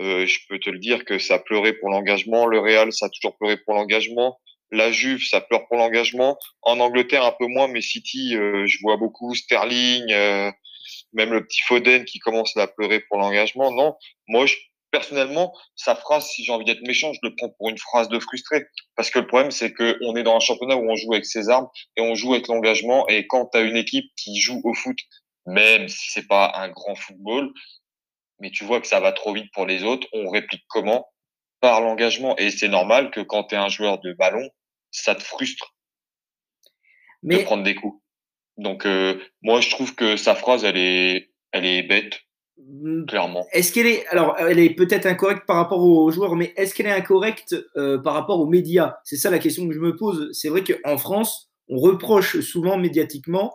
euh, 0.00 0.26
je 0.26 0.40
peux 0.48 0.58
te 0.58 0.70
le 0.70 0.80
dire 0.80 1.04
que 1.04 1.20
ça 1.20 1.38
pleurait 1.38 1.74
pour 1.74 1.90
l'engagement. 1.90 2.46
Le 2.46 2.58
Real, 2.58 2.92
ça 2.92 3.06
a 3.06 3.08
toujours 3.10 3.36
pleuré 3.38 3.56
pour 3.64 3.74
l'engagement. 3.74 4.40
La 4.74 4.90
Juve, 4.90 5.24
ça 5.24 5.40
pleure 5.40 5.66
pour 5.68 5.76
l'engagement. 5.76 6.36
En 6.62 6.80
Angleterre, 6.80 7.24
un 7.24 7.32
peu 7.32 7.46
moins, 7.46 7.68
mais 7.68 7.80
City, 7.80 8.36
euh, 8.36 8.66
je 8.66 8.78
vois 8.82 8.96
beaucoup. 8.96 9.34
Sterling, 9.34 10.12
euh, 10.12 10.50
même 11.12 11.32
le 11.32 11.46
petit 11.46 11.62
Foden 11.62 12.04
qui 12.04 12.18
commence 12.18 12.56
à 12.56 12.66
pleurer 12.66 13.00
pour 13.00 13.18
l'engagement. 13.18 13.70
Non, 13.70 13.96
moi, 14.26 14.46
personnellement, 14.90 15.52
sa 15.76 15.94
phrase, 15.94 16.26
si 16.26 16.44
j'ai 16.44 16.52
envie 16.52 16.64
d'être 16.64 16.82
méchant, 16.86 17.12
je 17.12 17.20
le 17.22 17.34
prends 17.36 17.50
pour 17.50 17.68
une 17.68 17.78
phrase 17.78 18.08
de 18.08 18.18
frustré. 18.18 18.64
Parce 18.96 19.10
que 19.10 19.20
le 19.20 19.26
problème, 19.26 19.50
c'est 19.50 19.72
que 19.72 19.96
on 20.02 20.16
est 20.16 20.24
dans 20.24 20.36
un 20.36 20.40
championnat 20.40 20.76
où 20.76 20.90
on 20.90 20.96
joue 20.96 21.12
avec 21.12 21.24
ses 21.24 21.48
armes 21.48 21.68
et 21.96 22.00
on 22.00 22.14
joue 22.14 22.34
avec 22.34 22.48
l'engagement. 22.48 23.06
Et 23.08 23.26
quand 23.26 23.46
tu 23.46 23.58
as 23.58 23.62
une 23.62 23.76
équipe 23.76 24.10
qui 24.16 24.40
joue 24.40 24.60
au 24.64 24.74
foot, 24.74 24.98
même 25.46 25.88
si 25.88 26.10
c'est 26.10 26.26
pas 26.26 26.52
un 26.56 26.68
grand 26.68 26.96
football, 26.96 27.52
mais 28.40 28.50
tu 28.50 28.64
vois 28.64 28.80
que 28.80 28.86
ça 28.86 29.00
va 29.00 29.12
trop 29.12 29.32
vite 29.32 29.52
pour 29.52 29.66
les 29.66 29.84
autres, 29.84 30.08
on 30.12 30.28
réplique 30.30 30.64
comment? 30.68 31.06
Par 31.60 31.80
l'engagement. 31.80 32.36
Et 32.38 32.50
c'est 32.50 32.68
normal 32.68 33.10
que 33.10 33.20
quand 33.20 33.44
tu 33.44 33.54
es 33.54 33.58
un 33.58 33.68
joueur 33.68 33.98
de 34.00 34.12
ballon, 34.12 34.48
ça 34.94 35.14
te 35.14 35.22
frustre 35.22 35.74
de 37.22 37.38
prendre 37.38 37.64
des 37.64 37.74
coups. 37.74 38.00
Donc 38.56 38.86
euh, 38.86 39.18
moi, 39.42 39.60
je 39.60 39.70
trouve 39.70 39.94
que 39.94 40.16
sa 40.16 40.34
phrase, 40.34 40.64
elle 40.64 40.76
est, 40.76 41.32
elle 41.52 41.66
est 41.66 41.82
bête, 41.82 42.20
mmh. 42.58 43.06
clairement. 43.06 43.46
Est-ce 43.52 43.72
qu'elle 43.72 43.86
est, 43.86 44.06
alors, 44.08 44.36
elle 44.38 44.60
est 44.60 44.70
peut-être 44.70 45.06
incorrecte 45.06 45.46
par 45.46 45.56
rapport 45.56 45.82
aux 45.82 46.10
joueurs, 46.10 46.36
mais 46.36 46.52
est-ce 46.56 46.74
qu'elle 46.74 46.86
est 46.86 46.92
incorrecte 46.92 47.56
euh, 47.76 47.98
par 47.98 48.14
rapport 48.14 48.40
aux 48.40 48.46
médias? 48.46 48.96
C'est 49.04 49.16
ça 49.16 49.30
la 49.30 49.38
question 49.38 49.66
que 49.66 49.74
je 49.74 49.80
me 49.80 49.96
pose. 49.96 50.30
C'est 50.32 50.48
vrai 50.48 50.62
qu'en 50.62 50.96
France, 50.96 51.50
on 51.68 51.78
reproche 51.78 52.40
souvent 52.40 52.76
médiatiquement 52.76 53.54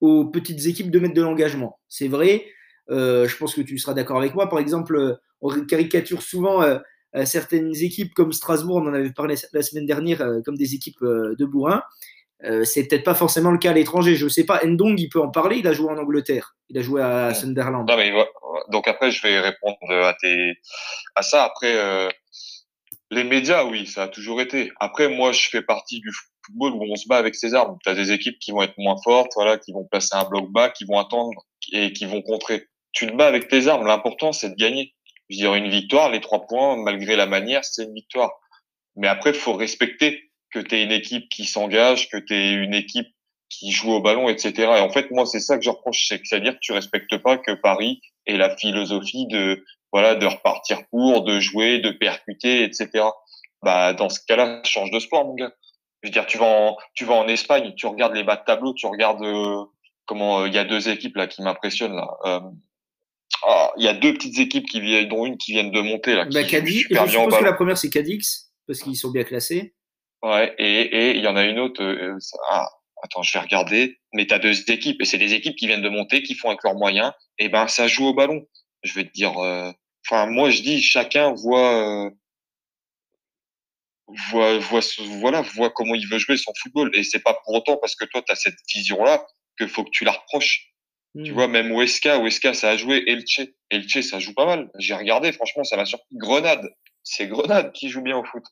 aux 0.00 0.24
petites 0.24 0.66
équipes 0.66 0.90
de 0.90 0.98
mettre 0.98 1.14
de 1.14 1.22
l'engagement. 1.22 1.78
C'est 1.88 2.08
vrai. 2.08 2.46
Euh, 2.88 3.28
je 3.28 3.36
pense 3.36 3.54
que 3.54 3.60
tu 3.60 3.78
seras 3.78 3.94
d'accord 3.94 4.16
avec 4.16 4.34
moi. 4.34 4.48
Par 4.48 4.58
exemple, 4.58 5.18
on 5.42 5.50
caricature 5.66 6.22
souvent 6.22 6.62
certaines 7.24 7.74
équipes 7.76 8.14
comme 8.14 8.32
Strasbourg, 8.32 8.76
on 8.76 8.88
en 8.88 8.94
avait 8.94 9.12
parlé 9.12 9.34
la 9.52 9.62
semaine 9.62 9.86
dernière, 9.86 10.24
comme 10.44 10.56
des 10.56 10.74
équipes 10.74 11.02
de 11.02 11.44
bourrin. 11.44 11.82
Euh, 12.44 12.64
c'est 12.64 12.86
peut-être 12.86 13.04
pas 13.04 13.14
forcément 13.14 13.50
le 13.50 13.58
cas 13.58 13.70
à 13.70 13.74
l'étranger. 13.74 14.14
Je 14.14 14.28
sais 14.28 14.44
pas. 14.44 14.64
Ndong, 14.64 14.98
il 14.98 15.08
peut 15.08 15.20
en 15.20 15.30
parler. 15.30 15.56
Il 15.58 15.66
a 15.66 15.72
joué 15.72 15.90
en 15.90 15.98
Angleterre. 15.98 16.56
Il 16.68 16.78
a 16.78 16.82
joué 16.82 17.02
à 17.02 17.34
Sunderland. 17.34 17.88
Non, 17.88 17.96
mais, 17.96 18.12
donc 18.70 18.88
après, 18.88 19.10
je 19.10 19.22
vais 19.22 19.40
répondre 19.40 19.76
à, 19.90 20.14
tes... 20.14 20.54
à 21.14 21.22
ça. 21.22 21.44
Après, 21.44 21.74
euh, 21.74 22.08
les 23.10 23.24
médias, 23.24 23.64
oui, 23.64 23.86
ça 23.86 24.04
a 24.04 24.08
toujours 24.08 24.40
été. 24.40 24.72
Après, 24.80 25.08
moi, 25.08 25.32
je 25.32 25.48
fais 25.48 25.62
partie 25.62 26.00
du 26.00 26.10
football 26.12 26.72
où 26.72 26.84
on 26.90 26.96
se 26.96 27.08
bat 27.08 27.18
avec 27.18 27.34
ses 27.34 27.54
armes. 27.54 27.76
Tu 27.84 27.90
as 27.90 27.94
des 27.94 28.12
équipes 28.12 28.38
qui 28.38 28.52
vont 28.52 28.62
être 28.62 28.78
moins 28.78 28.96
fortes, 29.04 29.32
voilà, 29.34 29.58
qui 29.58 29.72
vont 29.72 29.84
placer 29.84 30.14
un 30.14 30.24
bloc 30.24 30.50
bas, 30.50 30.70
qui 30.70 30.84
vont 30.84 30.98
attendre 30.98 31.44
et 31.72 31.92
qui 31.92 32.06
vont 32.06 32.22
contrer. 32.22 32.68
Tu 32.92 33.06
te 33.06 33.12
bats 33.12 33.26
avec 33.26 33.48
tes 33.48 33.68
armes. 33.68 33.86
L'important, 33.86 34.32
c'est 34.32 34.50
de 34.50 34.54
gagner. 34.54 34.94
Je 35.30 35.36
veux 35.36 35.42
dire, 35.42 35.54
une 35.54 35.70
victoire, 35.70 36.10
les 36.10 36.20
trois 36.20 36.46
points, 36.46 36.76
malgré 36.76 37.16
la 37.16 37.26
manière, 37.26 37.64
c'est 37.64 37.84
une 37.84 37.94
victoire. 37.94 38.32
Mais 38.96 39.08
après, 39.08 39.30
il 39.30 39.36
faut 39.36 39.54
respecter 39.54 40.30
que 40.52 40.58
tu 40.58 40.74
es 40.74 40.82
une 40.82 40.92
équipe 40.92 41.28
qui 41.28 41.44
s'engage, 41.44 42.08
que 42.08 42.16
tu 42.16 42.34
es 42.34 42.52
une 42.52 42.74
équipe 42.74 43.06
qui 43.48 43.70
joue 43.72 43.92
au 43.92 44.00
ballon, 44.00 44.28
etc. 44.28 44.52
Et 44.58 44.80
en 44.80 44.90
fait, 44.90 45.10
moi, 45.10 45.26
c'est 45.26 45.40
ça 45.40 45.56
que 45.56 45.62
je 45.62 45.70
reproche, 45.70 46.06
c'est-à-dire 46.08 46.54
que 46.54 46.60
tu 46.60 46.72
respectes 46.72 47.16
pas 47.18 47.38
que 47.38 47.52
Paris 47.52 48.00
ait 48.26 48.36
la 48.36 48.56
philosophie 48.56 49.26
de 49.26 49.64
voilà 49.92 50.14
de 50.14 50.26
repartir 50.26 50.86
pour, 50.90 51.22
de 51.22 51.40
jouer, 51.40 51.78
de 51.78 51.90
percuter, 51.90 52.62
etc. 52.62 53.04
Bah 53.62 53.92
dans 53.92 54.08
ce 54.08 54.20
cas-là, 54.26 54.62
change 54.64 54.90
de 54.90 54.98
sport, 54.98 55.26
mon 55.26 55.34
gars. 55.34 55.52
Je 56.02 56.08
veux 56.08 56.12
dire, 56.12 56.26
tu 56.26 56.38
vas 56.38 56.46
en 56.46 56.76
tu 56.94 57.04
vas 57.04 57.14
en 57.14 57.28
Espagne, 57.28 57.74
tu 57.76 57.86
regardes 57.86 58.14
les 58.14 58.24
bas 58.24 58.36
de 58.36 58.44
tableau, 58.44 58.72
tu 58.72 58.86
regardes 58.86 59.22
euh, 59.22 59.64
comment 60.06 60.40
euh, 60.40 60.48
il 60.48 60.54
y 60.54 60.58
a 60.58 60.64
deux 60.64 60.88
équipes 60.88 61.16
là 61.16 61.26
qui 61.26 61.42
m'impressionnent 61.42 61.96
là. 61.96 62.08
Euh, 62.24 62.40
ah, 63.46 63.72
il 63.76 63.84
y 63.84 63.88
a 63.88 63.94
deux 63.94 64.12
petites 64.14 64.38
équipes 64.38 64.66
qui 64.66 64.80
viennent, 64.80 65.08
dont 65.08 65.26
une 65.26 65.38
qui 65.38 65.52
viennent 65.52 65.70
de 65.70 65.80
monter 65.80 66.14
là. 66.14 66.26
Bah, 66.26 66.44
Cadix, 66.44 66.86
je 66.90 66.94
pense 66.94 67.38
que 67.38 67.44
la 67.44 67.52
première 67.52 67.78
c'est 67.78 67.90
Cadix 67.90 68.50
parce 68.66 68.80
qu'ils 68.80 68.96
sont 68.96 69.10
bien 69.10 69.24
classés. 69.24 69.74
Ouais, 70.22 70.54
et 70.58 70.80
et 70.82 71.16
il 71.16 71.22
y 71.22 71.26
en 71.26 71.36
a 71.36 71.44
une 71.44 71.58
autre. 71.58 71.82
Euh, 71.82 72.18
ah, 72.50 72.68
attends, 73.02 73.22
je 73.22 73.32
vais 73.32 73.40
regarder. 73.40 73.98
Mais 74.12 74.26
tu 74.26 74.34
as 74.34 74.38
deux 74.38 74.70
équipes 74.70 75.00
et 75.00 75.04
c'est 75.04 75.18
des 75.18 75.34
équipes 75.34 75.56
qui 75.56 75.66
viennent 75.66 75.82
de 75.82 75.88
monter, 75.88 76.22
qui 76.22 76.34
font 76.34 76.48
avec 76.48 76.62
leurs 76.62 76.74
moyens. 76.74 77.12
Et 77.38 77.48
ben 77.48 77.66
ça 77.68 77.88
joue 77.88 78.06
au 78.06 78.14
ballon. 78.14 78.46
Je 78.82 78.92
vais 78.94 79.04
te 79.04 79.12
dire. 79.12 79.38
Euh, 79.38 79.72
enfin, 80.06 80.26
moi 80.26 80.50
je 80.50 80.62
dis 80.62 80.82
chacun 80.82 81.32
voit. 81.32 82.06
Euh, 82.06 82.10
voit, 84.30 84.58
voit, 84.58 84.80
voilà, 85.20 85.42
voit 85.42 85.70
comment 85.70 85.94
il 85.94 86.06
veut 86.06 86.18
jouer 86.18 86.36
son 86.36 86.52
football. 86.60 86.90
Et 86.94 87.02
c'est 87.02 87.20
pas 87.20 87.34
pour 87.44 87.54
autant 87.54 87.76
parce 87.76 87.94
que 87.94 88.04
toi, 88.04 88.22
tu 88.22 88.32
as 88.32 88.36
cette 88.36 88.58
vision-là 88.74 89.24
que 89.58 89.66
faut 89.66 89.84
que 89.84 89.90
tu 89.90 90.04
la 90.04 90.12
reproches. 90.12 90.69
Tu 91.16 91.32
hmm. 91.32 91.34
vois, 91.34 91.48
même 91.48 91.72
Weska, 91.72 92.18
Weska, 92.18 92.54
ça 92.54 92.70
a 92.70 92.76
joué 92.76 93.02
Elche. 93.06 93.40
Elche, 93.70 94.00
ça 94.02 94.18
joue 94.18 94.32
pas 94.34 94.46
mal. 94.46 94.70
J'ai 94.78 94.94
regardé, 94.94 95.32
franchement, 95.32 95.64
ça 95.64 95.76
m'a 95.76 95.84
surpris. 95.84 96.06
Grenade. 96.12 96.70
C'est 97.02 97.26
Grenade 97.26 97.72
qui 97.72 97.88
joue 97.88 98.02
bien 98.02 98.16
au 98.16 98.24
foot. 98.24 98.44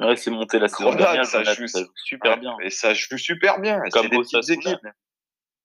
Ouais, 0.00 0.16
c'est 0.16 0.30
monté 0.30 0.58
la 0.58 0.68
saison 0.68 0.94
dernière, 0.94 1.24
ça, 1.24 1.44
joue, 1.44 1.66
super 2.04 2.38
bien. 2.38 2.56
Et 2.62 2.70
ça 2.70 2.94
joue 2.94 3.16
super 3.16 3.60
bien. 3.60 3.80
C'est 3.92 4.02
des 4.02 4.08
petites 4.08 4.50
équipes. 4.50 4.86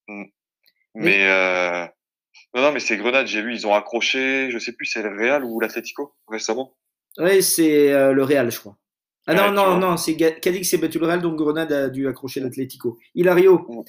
Mm. 0.07 0.23
Mais 0.95 1.25
euh... 1.25 1.85
non, 2.53 2.61
non, 2.61 2.71
mais 2.71 2.79
c'est 2.79 2.97
Grenade. 2.97 3.25
J'ai 3.25 3.41
vu, 3.41 3.53
ils 3.53 3.65
ont 3.65 3.73
accroché. 3.73 4.51
Je 4.51 4.59
sais 4.59 4.73
plus, 4.73 4.85
c'est 4.85 5.01
le 5.01 5.09
Real 5.09 5.43
ou 5.43 5.59
l'Atlético 5.59 6.15
récemment. 6.27 6.75
Oui, 7.17 7.41
c'est 7.41 7.91
euh, 7.91 8.13
le 8.13 8.23
Real, 8.23 8.51
je 8.51 8.59
crois. 8.59 8.77
Ah 9.25 9.33
non, 9.33 9.51
non, 9.51 9.77
non, 9.77 9.97
c'est 9.97 10.15
Cadix 10.15 10.63
s'est 10.67 10.77
battu 10.77 10.97
le 10.97 11.05
Real, 11.05 11.21
donc 11.21 11.35
Grenade 11.35 11.71
a 11.71 11.89
dû 11.89 12.07
accrocher 12.07 12.39
l'Atlético. 12.39 12.97
Hilario, 13.13 13.59
mm. 13.59 13.83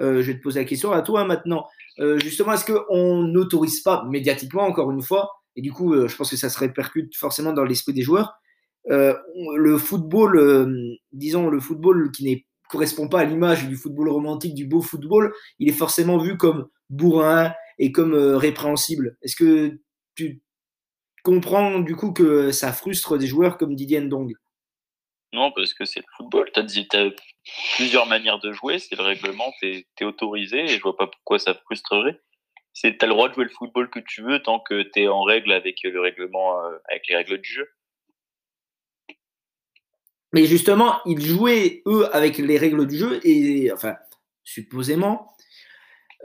Euh, 0.00 0.22
je 0.22 0.32
vais 0.32 0.38
te 0.38 0.42
poser 0.42 0.60
la 0.60 0.66
question 0.66 0.92
à 0.92 1.02
toi 1.02 1.24
maintenant. 1.24 1.66
Euh, 1.98 2.18
justement, 2.18 2.52
est-ce 2.52 2.64
qu'on 2.64 3.22
n'autorise 3.22 3.80
pas 3.80 4.04
médiatiquement, 4.08 4.62
encore 4.62 4.90
une 4.90 5.02
fois, 5.02 5.30
et 5.56 5.62
du 5.62 5.72
coup, 5.72 5.94
je 6.06 6.14
pense 6.16 6.30
que 6.30 6.36
ça 6.36 6.48
se 6.48 6.58
répercute 6.58 7.16
forcément 7.16 7.52
dans 7.52 7.64
l'esprit 7.64 7.92
des 7.92 8.02
joueurs, 8.02 8.38
euh, 8.90 9.14
le 9.56 9.76
football, 9.76 10.38
euh, 10.38 10.96
disons, 11.12 11.48
le 11.48 11.60
football 11.60 12.10
qui 12.10 12.24
ne 12.24 12.36
correspond 12.68 13.08
pas 13.08 13.20
à 13.20 13.24
l'image 13.24 13.68
du 13.68 13.76
football 13.76 14.08
romantique, 14.08 14.54
du 14.54 14.66
beau 14.66 14.80
football, 14.80 15.34
il 15.58 15.68
est 15.68 15.72
forcément 15.72 16.18
vu 16.18 16.36
comme 16.36 16.68
bourrin 16.88 17.52
et 17.78 17.92
comme 17.92 18.14
euh, 18.14 18.36
répréhensible. 18.36 19.18
Est-ce 19.22 19.36
que 19.36 19.78
tu 20.14 20.40
comprends 21.22 21.80
du 21.80 21.96
coup 21.96 22.12
que 22.12 22.50
ça 22.50 22.72
frustre 22.72 23.18
des 23.18 23.26
joueurs 23.26 23.58
comme 23.58 23.74
Didier 23.74 24.00
Ndong 24.00 24.34
non, 25.34 25.52
parce 25.54 25.74
que 25.74 25.84
c'est 25.84 26.00
le 26.00 26.06
football. 26.16 26.48
Tu 26.54 26.60
as, 26.60 27.10
plusieurs 27.76 28.06
manières 28.06 28.38
de 28.38 28.52
jouer. 28.52 28.78
C'est 28.78 28.96
le 28.96 29.02
règlement, 29.02 29.52
tu 29.60 29.84
es, 30.00 30.04
autorisé 30.04 30.64
et 30.64 30.68
je 30.68 30.82
vois 30.82 30.96
pas 30.96 31.06
pourquoi 31.06 31.38
ça 31.38 31.54
frustrerait. 31.54 32.20
Tu 32.74 32.86
as 32.86 33.06
le 33.06 33.12
droit 33.12 33.28
de 33.28 33.34
jouer 33.34 33.44
le 33.44 33.50
football 33.50 33.90
que 33.90 33.98
tu 33.98 34.22
veux 34.22 34.40
tant 34.40 34.60
que 34.60 34.82
tu 34.82 35.02
es 35.02 35.08
en 35.08 35.22
règle 35.22 35.52
avec 35.52 35.78
le 35.82 36.00
règlement, 36.00 36.60
avec 36.88 37.08
les 37.08 37.16
règles 37.16 37.38
du 37.38 37.48
jeu. 37.48 37.68
Mais 40.32 40.44
justement, 40.44 41.00
ils 41.06 41.20
jouaient, 41.20 41.82
eux, 41.86 42.14
avec 42.14 42.38
les 42.38 42.58
règles 42.58 42.86
du 42.86 42.96
jeu, 42.96 43.20
et 43.24 43.72
enfin, 43.72 43.96
supposément, 44.44 45.34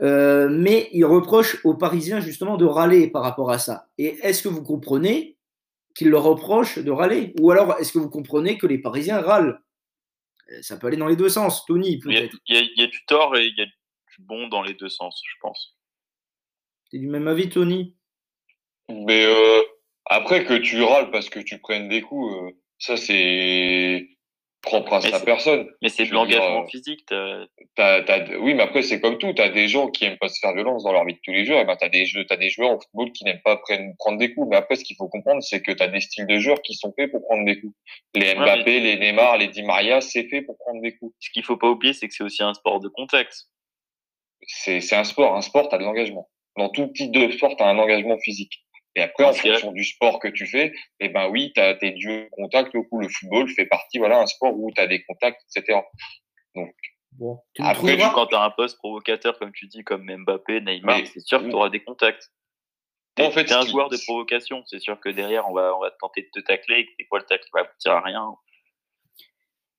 euh, 0.01 0.49
mais 0.49 0.89
ils 0.91 1.05
reprochent 1.05 1.63
aux 1.63 1.75
Parisiens 1.75 2.19
justement 2.19 2.57
de 2.57 2.65
râler 2.65 3.09
par 3.09 3.23
rapport 3.23 3.49
à 3.49 3.59
ça. 3.59 3.87
Et 3.97 4.17
est-ce 4.21 4.43
que 4.43 4.49
vous 4.49 4.63
comprenez 4.63 5.37
qu'ils 5.95 6.09
leur 6.09 6.23
reprochent 6.23 6.79
de 6.79 6.91
râler? 6.91 7.33
Ou 7.39 7.51
alors 7.51 7.79
est-ce 7.79 7.93
que 7.93 7.99
vous 7.99 8.09
comprenez 8.09 8.57
que 8.57 8.67
les 8.67 8.77
Parisiens 8.77 9.21
râlent? 9.21 9.62
euh, 9.62 9.62
Ça 10.61 10.77
peut 10.77 10.87
aller 10.87 10.97
dans 10.97 11.07
les 11.07 11.15
deux 11.15 11.29
sens, 11.29 11.65
Tony. 11.65 11.99
Il, 12.05 12.31
y, 12.47 12.83
a 12.83 12.87
du 12.87 13.05
tort 13.05 13.35
et 13.35 13.47
il 13.47 13.55
y 13.57 13.61
a 13.61 13.65
du 13.65 14.19
bon 14.19 14.47
dans 14.47 14.61
les 14.61 14.73
deux 14.73 14.89
sens, 14.89 15.21
je 15.25 15.35
pense. 15.41 15.77
Tu 16.89 16.97
es 16.97 16.99
du 16.99 17.07
même 17.07 17.27
avis, 17.27 17.49
Tony? 17.49 17.95
Mais 18.89 19.25
euh, 19.25 19.61
après 20.05 20.45
que 20.45 20.53
tu 20.55 20.81
râles 20.81 21.11
parce 21.11 21.29
que 21.29 21.39
tu 21.39 21.59
prennes 21.59 21.89
des 21.89 22.01
coups 22.01 22.53
ça, 22.83 22.97
c'est 22.97 24.12
propre 24.63 24.93
à 24.93 25.01
sa 25.01 25.19
personne. 25.19 25.69
Mais 25.81 25.89
c'est 25.89 26.05
de 26.05 26.13
l'engagement 26.13 26.65
physique. 26.65 27.05
oui, 27.11 28.53
mais 28.55 28.63
après, 28.63 28.81
c'est 28.81 28.99
comme 28.99 29.17
tout. 29.17 29.31
Tu 29.33 29.41
as 29.41 29.49
des 29.49 29.67
gens 29.67 29.89
qui 29.89 30.05
aiment 30.05 30.17
pas 30.17 30.29
se 30.29 30.39
faire 30.39 30.53
violence 30.53 30.83
dans 30.83 30.93
leur 30.93 31.05
vie 31.05 31.13
de 31.13 31.19
tous 31.21 31.31
les 31.31 31.45
jours. 31.45 31.59
Et 31.59 31.65
ben, 31.65 31.75
tu 31.75 31.85
as, 31.85 31.87
as, 31.87 32.37
des 32.37 32.49
joueurs 32.49 32.71
au 32.71 32.79
football 32.79 33.11
qui 33.11 33.25
n'aiment 33.25 33.41
pas 33.43 33.57
prendre 33.99 34.17
des 34.17 34.33
coups. 34.33 34.47
Mais 34.49 34.55
après, 34.55 34.75
ce 34.75 34.83
qu'il 34.83 34.95
faut 34.95 35.09
comprendre, 35.09 35.43
c'est 35.43 35.61
que 35.61 35.71
tu 35.71 35.83
as 35.83 35.87
des 35.87 35.99
styles 35.99 36.25
de 36.25 36.39
joueurs 36.39 36.61
qui 36.61 36.73
sont 36.73 36.93
faits 36.97 37.11
pour 37.11 37.21
prendre 37.23 37.45
des 37.45 37.59
coups. 37.59 37.75
Les 38.15 38.33
Mbappé, 38.33 38.79
les 38.79 38.97
Neymar, 38.97 39.37
les 39.37 39.49
Di 39.49 39.61
Maria, 39.63 40.01
c'est 40.01 40.27
fait 40.29 40.41
pour 40.41 40.57
prendre 40.57 40.81
des 40.81 40.95
coups. 40.95 41.13
Ce 41.19 41.29
qu'il 41.31 41.43
faut 41.43 41.57
pas 41.57 41.67
oublier, 41.67 41.93
c'est 41.93 42.07
que 42.07 42.13
c'est 42.13 42.23
aussi 42.23 42.41
un 42.41 42.53
sport 42.53 42.79
de 42.79 42.87
contexte. 42.87 43.49
C'est 44.47 44.93
un 44.93 45.03
sport. 45.03 45.35
Un 45.35 45.41
sport, 45.41 45.69
tu 45.69 45.75
as 45.75 45.77
de 45.77 45.83
l'engagement. 45.83 46.29
Dans 46.57 46.69
tout 46.69 46.87
type 46.87 47.11
de 47.11 47.31
sport, 47.31 47.55
tu 47.57 47.63
as 47.63 47.67
un 47.67 47.77
engagement 47.77 48.17
physique. 48.19 48.63
Et 48.95 49.01
après, 49.01 49.23
en 49.23 49.33
fonction 49.33 49.71
du 49.71 49.83
sport 49.83 50.19
que 50.19 50.27
tu 50.27 50.45
fais, 50.45 50.71
eh 50.99 51.09
ben 51.09 51.27
oui, 51.29 51.51
tu 51.55 51.61
as 51.61 51.73
tes 51.73 51.91
dieux 51.91 52.27
contacts. 52.31 52.75
Au 52.75 52.83
coup, 52.83 52.99
le 52.99 53.09
football 53.09 53.49
fait 53.49 53.65
partie, 53.65 53.97
voilà, 53.97 54.21
un 54.21 54.27
sport 54.27 54.53
où 54.55 54.71
tu 54.71 54.79
as 54.79 54.87
des 54.87 55.03
contacts, 55.03 55.41
etc. 55.55 55.79
Donc, 56.55 56.75
bon, 57.13 57.39
après, 57.59 57.97
quand 57.97 58.27
tu 58.27 58.35
as 58.35 58.43
un 58.43 58.51
poste 58.51 58.77
provocateur, 58.77 59.37
comme 59.39 59.51
tu 59.51 59.67
dis, 59.67 59.83
comme 59.83 60.05
Mbappé, 60.05 60.61
Neymar, 60.61 60.99
c'est 61.11 61.21
sûr 61.21 61.41
que 61.41 61.49
tu 61.49 61.55
auras 61.55 61.69
des 61.69 61.83
contacts. 61.83 62.31
T'es 63.15 63.25
en 63.25 63.31
fait, 63.31 63.51
un 63.51 63.65
joueur 63.65 63.89
de 63.89 63.97
provocation. 64.05 64.63
C'est 64.65 64.79
sûr 64.79 64.99
que 64.99 65.09
derrière, 65.09 65.47
on 65.49 65.53
va, 65.53 65.75
on 65.75 65.81
va 65.81 65.91
tenter 65.99 66.21
de 66.21 66.29
te 66.31 66.45
tacler 66.45 66.79
et 66.79 66.85
que 66.85 66.91
des 66.97 67.05
fois, 67.05 67.19
le 67.19 67.25
tacle 67.25 67.47
va 67.53 67.61
aboutir 67.61 67.91
à 67.93 68.01
rien. 68.01 68.35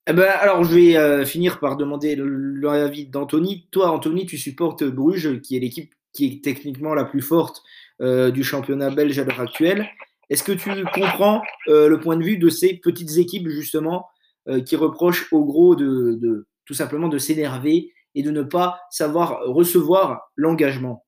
Eh 0.06 0.12
ben, 0.12 0.28
alors, 0.28 0.62
je 0.64 0.74
vais 0.74 0.96
euh, 0.96 1.24
finir 1.24 1.60
par 1.60 1.76
demander 1.76 2.16
l'avis 2.16 3.06
d'Anthony. 3.06 3.68
Toi, 3.70 3.90
Anthony, 3.90 4.26
tu 4.26 4.38
supportes 4.38 4.84
Bruges, 4.84 5.40
qui 5.40 5.56
est 5.56 5.60
l'équipe 5.60 5.94
qui 6.14 6.26
est 6.26 6.44
techniquement 6.44 6.94
la 6.94 7.04
plus 7.04 7.20
forte 7.20 7.62
euh, 8.00 8.32
du 8.32 8.42
championnat 8.42 8.90
belge 8.90 9.18
à 9.20 9.24
l'heure 9.24 9.40
actuelle. 9.40 9.88
Est-ce 10.28 10.42
que 10.42 10.50
tu 10.50 10.84
comprends 10.86 11.42
euh, 11.68 11.88
le 11.88 12.00
point 12.00 12.16
de 12.16 12.24
vue 12.24 12.38
de 12.38 12.48
ces 12.48 12.78
petites 12.78 13.18
équipes 13.18 13.48
justement 13.48 14.08
euh, 14.48 14.60
qui 14.60 14.74
reprochent 14.74 15.32
au 15.32 15.44
gros 15.44 15.76
de, 15.76 16.48
tout 16.66 16.74
simplement 16.74 17.06
de 17.06 17.18
s'énerver 17.18 17.92
et 18.16 18.24
de 18.24 18.32
ne 18.32 18.42
pas 18.42 18.80
savoir 18.90 19.42
recevoir 19.46 20.22
l'engagement? 20.34 21.04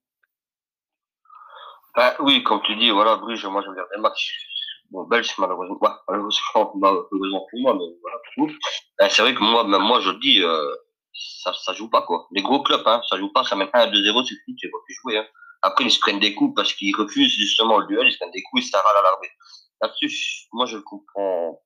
Bah, 1.97 2.15
Oui, 2.21 2.45
comme 2.45 2.61
tu 2.63 2.77
dis, 2.77 2.91
voilà, 2.91 3.17
Bruges, 3.17 3.47
moi 3.47 3.63
je 3.65 3.71
regarde 3.71 3.89
les 3.97 4.01
matchs. 4.01 4.37
Bon, 4.93 5.03
Belge, 5.05 5.35
malheureusement, 5.39 5.79
ouais, 5.81 5.91
malheureusement, 6.09 6.73
malheureusement 6.77 7.47
pour 7.51 7.61
moi, 7.61 7.75
mais 7.75 7.97
voilà, 8.01 8.19
pour 8.37 8.49
bah, 8.97 9.09
c'est 9.11 9.23
vrai 9.23 9.35
que 9.35 9.43
moi, 9.43 9.65
moi, 9.65 10.01
je 10.01 10.11
dis, 10.21 10.41
ça, 11.13 11.53
ça 11.53 11.73
joue 11.73 11.91
pas, 11.91 12.03
quoi. 12.03 12.29
Les 12.31 12.43
gros 12.43 12.63
clubs, 12.63 12.87
hein, 12.87 13.01
ça 13.09 13.19
joue 13.19 13.33
pas, 13.33 13.43
ça 13.43 13.57
met 13.57 13.69
1 13.73 13.79
à 13.81 13.87
2-0, 13.89 14.25
c'est 14.25 14.37
fini, 14.45 14.57
tu 14.57 14.69
vas 14.69 14.79
plus 14.85 14.95
jouer, 15.03 15.19
hein. 15.19 15.27
Après, 15.67 15.85
ils 15.85 15.91
se 15.91 15.99
prennent 15.99 16.21
des 16.21 16.33
coups 16.33 16.55
parce 16.55 16.73
qu'ils 16.73 16.95
refusent 16.95 17.35
justement 17.35 17.79
le 17.79 17.87
duel, 17.89 18.07
ils 18.07 18.13
se 18.13 18.19
prennent 18.19 18.31
des 18.31 18.43
coups, 18.43 18.65
et 18.65 18.71
ça 18.71 18.81
râle 18.81 18.99
à 18.99 19.03
l'armée. 19.03 19.31
Là-dessus, 19.83 20.47
moi, 20.53 20.65
je 20.67 20.79
comprends. 20.79 21.61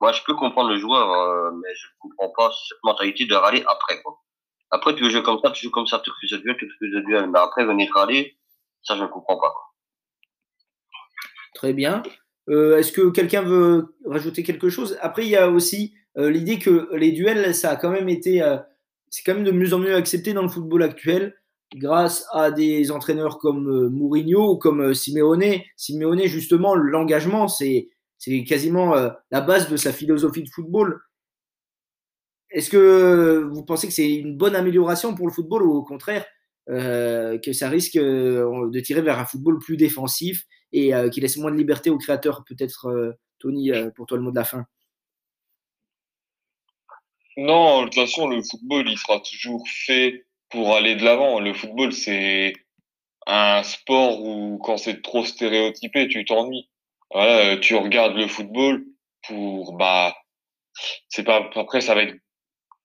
Moi, 0.00 0.12
je 0.12 0.22
peux 0.22 0.34
comprendre 0.34 0.70
le 0.70 0.78
joueur, 0.78 1.10
euh, 1.12 1.50
mais 1.62 1.74
je 1.74 1.86
ne 1.88 1.92
comprends 1.98 2.30
pas 2.30 2.54
cette 2.66 2.78
mentalité 2.84 3.26
de 3.26 3.34
râler 3.34 3.62
après. 3.68 4.02
Après, 4.70 4.94
tu 4.94 5.02
veux 5.02 5.10
jouer 5.10 5.22
comme 5.22 5.38
ça, 5.44 5.50
tu 5.50 5.64
joues 5.64 5.70
comme 5.70 5.86
ça, 5.86 6.00
tu 6.02 6.10
refuses 6.10 6.32
le 6.32 6.38
duel, 6.38 6.56
tu 6.58 6.64
refuses 6.64 6.94
le 6.94 7.02
duel. 7.02 7.28
Mais 7.28 7.38
après, 7.38 7.66
venir 7.66 7.92
râler, 7.92 8.38
ça, 8.82 8.96
je 8.96 9.02
ne 9.02 9.08
comprends 9.08 9.38
pas. 9.38 9.52
Très 11.54 11.74
bien. 11.74 12.02
Euh, 12.48 12.78
Est-ce 12.78 12.92
que 12.92 13.10
quelqu'un 13.10 13.42
veut 13.42 13.94
rajouter 14.06 14.42
quelque 14.42 14.70
chose? 14.70 14.98
Après, 15.02 15.24
il 15.26 15.30
y 15.30 15.36
a 15.36 15.50
aussi 15.50 15.94
euh, 16.16 16.30
l'idée 16.30 16.58
que 16.58 16.88
les 16.94 17.12
duels, 17.12 17.54
ça 17.54 17.72
a 17.72 17.76
quand 17.76 17.90
même 17.90 18.08
été, 18.08 18.40
c'est 19.10 19.22
quand 19.22 19.34
même 19.34 19.44
de 19.44 19.52
mieux 19.52 19.74
en 19.74 19.78
mieux 19.78 19.96
accepté 19.96 20.32
dans 20.32 20.42
le 20.42 20.48
football 20.48 20.82
actuel 20.82 21.34
grâce 21.74 22.26
à 22.32 22.50
des 22.50 22.90
entraîneurs 22.90 23.38
comme 23.38 23.68
euh, 23.68 23.88
Mourinho 23.88 24.52
ou 24.52 24.56
comme 24.56 24.80
euh, 24.80 24.94
Simeone. 24.94 25.60
Simeone, 25.76 26.26
justement, 26.26 26.74
l'engagement, 26.74 27.48
c'est 27.48 27.88
quasiment 28.46 28.96
euh, 28.96 29.10
la 29.30 29.40
base 29.40 29.68
de 29.68 29.76
sa 29.76 29.92
philosophie 29.92 30.42
de 30.42 30.48
football. 30.48 31.00
Est-ce 32.50 32.70
que 32.70 33.46
vous 33.52 33.62
pensez 33.64 33.86
que 33.86 33.92
c'est 33.92 34.10
une 34.10 34.36
bonne 34.36 34.56
amélioration 34.56 35.14
pour 35.14 35.26
le 35.26 35.32
football 35.32 35.62
ou 35.62 35.74
au 35.74 35.82
contraire 35.82 36.24
que 36.66 37.52
ça 37.52 37.70
risque 37.70 37.96
de 37.96 38.80
tirer 38.80 39.00
vers 39.00 39.18
un 39.18 39.24
football 39.24 39.58
plus 39.58 39.78
défensif 39.78 40.44
et 40.72 40.92
qui 41.12 41.20
laisse 41.20 41.36
moins 41.36 41.50
de 41.50 41.56
liberté 41.56 41.88
aux 41.90 41.98
créateurs 41.98 42.44
Peut-être, 42.46 43.16
Tony, 43.38 43.70
pour 43.94 44.06
toi 44.06 44.16
le 44.16 44.22
mot 44.22 44.30
de 44.30 44.36
la 44.36 44.44
fin? 44.44 44.64
Non, 47.36 47.82
de 47.82 47.84
toute 47.84 47.94
façon, 47.96 48.28
le 48.28 48.42
football, 48.42 48.88
il 48.88 48.98
sera 48.98 49.20
toujours 49.20 49.64
fait 49.68 50.26
pour 50.50 50.74
aller 50.74 50.96
de 50.96 51.04
l'avant. 51.04 51.40
Le 51.40 51.54
football, 51.54 51.92
c'est 51.92 52.52
un 53.26 53.62
sport 53.62 54.22
où 54.22 54.58
quand 54.58 54.76
c'est 54.76 55.02
trop 55.02 55.24
stéréotypé, 55.24 56.08
tu 56.08 56.24
t'ennuies. 56.24 56.68
Voilà, 57.10 57.56
tu 57.56 57.74
regardes 57.74 58.16
le 58.16 58.28
football 58.28 58.84
pour, 59.26 59.76
bah, 59.76 60.16
c'est 61.08 61.24
pas, 61.24 61.48
après, 61.54 61.80
ça 61.80 61.94
va 61.94 62.02
être 62.02 62.16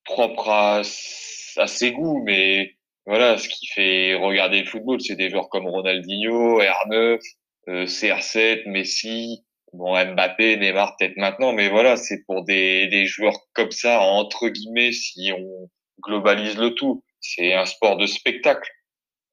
propre 0.04 0.48
à, 0.48 0.80
à 0.80 1.66
ses 1.66 1.92
goûts, 1.92 2.22
mais 2.24 2.76
voilà, 3.06 3.36
ce 3.38 3.48
qui 3.48 3.66
fait 3.66 4.14
regarder 4.14 4.60
le 4.60 4.66
football, 4.66 5.00
c'est 5.00 5.16
des 5.16 5.30
joueurs 5.30 5.48
comme 5.48 5.66
Ronaldinho, 5.66 6.60
R9, 6.60 7.20
euh, 7.68 7.84
CR7, 7.86 8.68
Messi, 8.68 9.44
bon 9.72 9.92
Mbappé, 9.92 10.56
Neymar 10.56 10.96
peut-être 10.98 11.16
maintenant, 11.16 11.52
mais 11.52 11.68
voilà, 11.68 11.96
c'est 11.96 12.24
pour 12.26 12.44
des, 12.44 12.86
des 12.88 13.06
joueurs 13.06 13.38
comme 13.54 13.70
ça, 13.70 14.00
entre 14.00 14.48
guillemets, 14.48 14.92
si 14.92 15.32
on 15.36 15.70
globalise 16.02 16.56
le 16.56 16.74
tout. 16.74 17.02
C'est 17.26 17.54
un 17.54 17.64
sport 17.64 17.96
de 17.96 18.06
spectacle. 18.06 18.70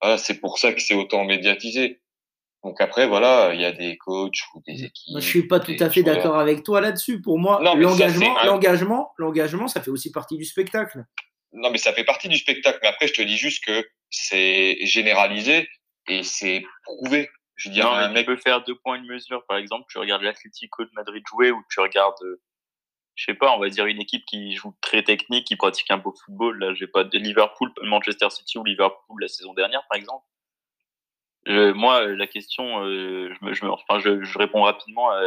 Voilà, 0.02 0.18
c'est 0.18 0.40
pour 0.40 0.58
ça 0.58 0.72
que 0.72 0.82
c'est 0.82 0.94
autant 0.94 1.26
médiatisé. 1.26 2.02
Donc 2.64 2.80
après, 2.80 3.06
voilà, 3.06 3.54
il 3.54 3.60
y 3.60 3.66
a 3.66 3.74
des 3.74 3.98
coachs 3.98 4.40
ou 4.56 4.62
des 4.66 4.86
équipes. 4.86 5.12
Moi, 5.12 5.20
je 5.20 5.28
suis 5.28 5.46
pas 5.46 5.60
tout 5.60 5.76
à 5.78 5.90
fait 5.90 6.02
d'accord 6.02 6.40
avec 6.40 6.64
toi 6.64 6.80
là-dessus. 6.80 7.22
Pour 7.22 7.38
moi, 7.38 7.60
l'engagement, 7.62 8.42
l'engagement, 8.46 9.12
l'engagement, 9.18 9.68
ça 9.68 9.82
fait 9.82 9.92
aussi 9.92 10.10
partie 10.10 10.38
du 10.38 10.46
spectacle. 10.46 11.04
Non, 11.52 11.70
mais 11.70 11.80
ça 11.80 11.92
fait 11.92 12.06
partie 12.06 12.30
du 12.30 12.38
spectacle. 12.38 12.80
Mais 12.82 12.88
après, 12.88 13.08
je 13.08 13.14
te 13.14 13.22
dis 13.22 13.38
juste 13.38 13.66
que 13.66 13.86
c'est 14.10 14.78
généralisé 14.86 15.68
et 16.08 16.24
c'est 16.24 16.64
prouvé. 16.84 17.30
Je 17.56 17.68
veux 17.68 17.76
dire, 17.76 17.86
Non, 17.86 17.92
un 17.92 18.08
mais 18.08 18.14
mec 18.14 18.26
tu 18.26 18.36
peux 18.36 18.42
faire 18.42 18.64
deux 18.64 18.76
points 18.76 19.02
de 19.02 19.06
mesure. 19.06 19.44
Par 19.50 19.58
exemple, 19.58 19.86
tu 19.90 19.98
regardes 19.98 20.22
l'Atlético 20.22 20.86
de 20.86 20.92
Madrid 20.94 21.24
jouer 21.30 21.52
ou 21.52 21.62
tu 21.70 21.82
regardes, 21.82 22.24
euh, 22.24 22.42
je 23.16 23.26
sais 23.26 23.34
pas, 23.34 23.52
on 23.56 23.60
va 23.60 23.70
dire 23.70 23.86
une 23.86 24.02
équipe 24.02 24.26
qui 24.26 24.56
joue 24.56 24.74
très 24.82 25.04
technique, 25.04 25.46
qui 25.46 25.56
pratique 25.56 25.92
un 25.92 25.98
beau 25.98 26.14
football. 26.26 26.58
Là, 26.60 26.74
j'ai 26.74 26.88
pas 26.88 27.04
de 27.04 27.18
Liverpool, 27.18 27.72
Manchester 27.84 28.30
City 28.30 28.58
ou 28.58 28.64
Liverpool 28.64 29.22
la 29.22 29.28
saison 29.28 29.54
dernière, 29.54 29.84
par 29.90 29.98
exemple. 29.98 30.26
Je- 31.48 31.72
moi, 31.72 32.06
la 32.06 32.28
question, 32.28 32.84
euh, 32.86 33.34
je, 33.34 33.46
me, 33.46 33.54
je, 33.54 33.66
me- 33.66 33.72
enfin, 33.72 34.00
je, 34.00 34.24
je 34.24 34.38
réponds 34.38 34.62
rapidement 34.64 35.10
à 35.12 35.20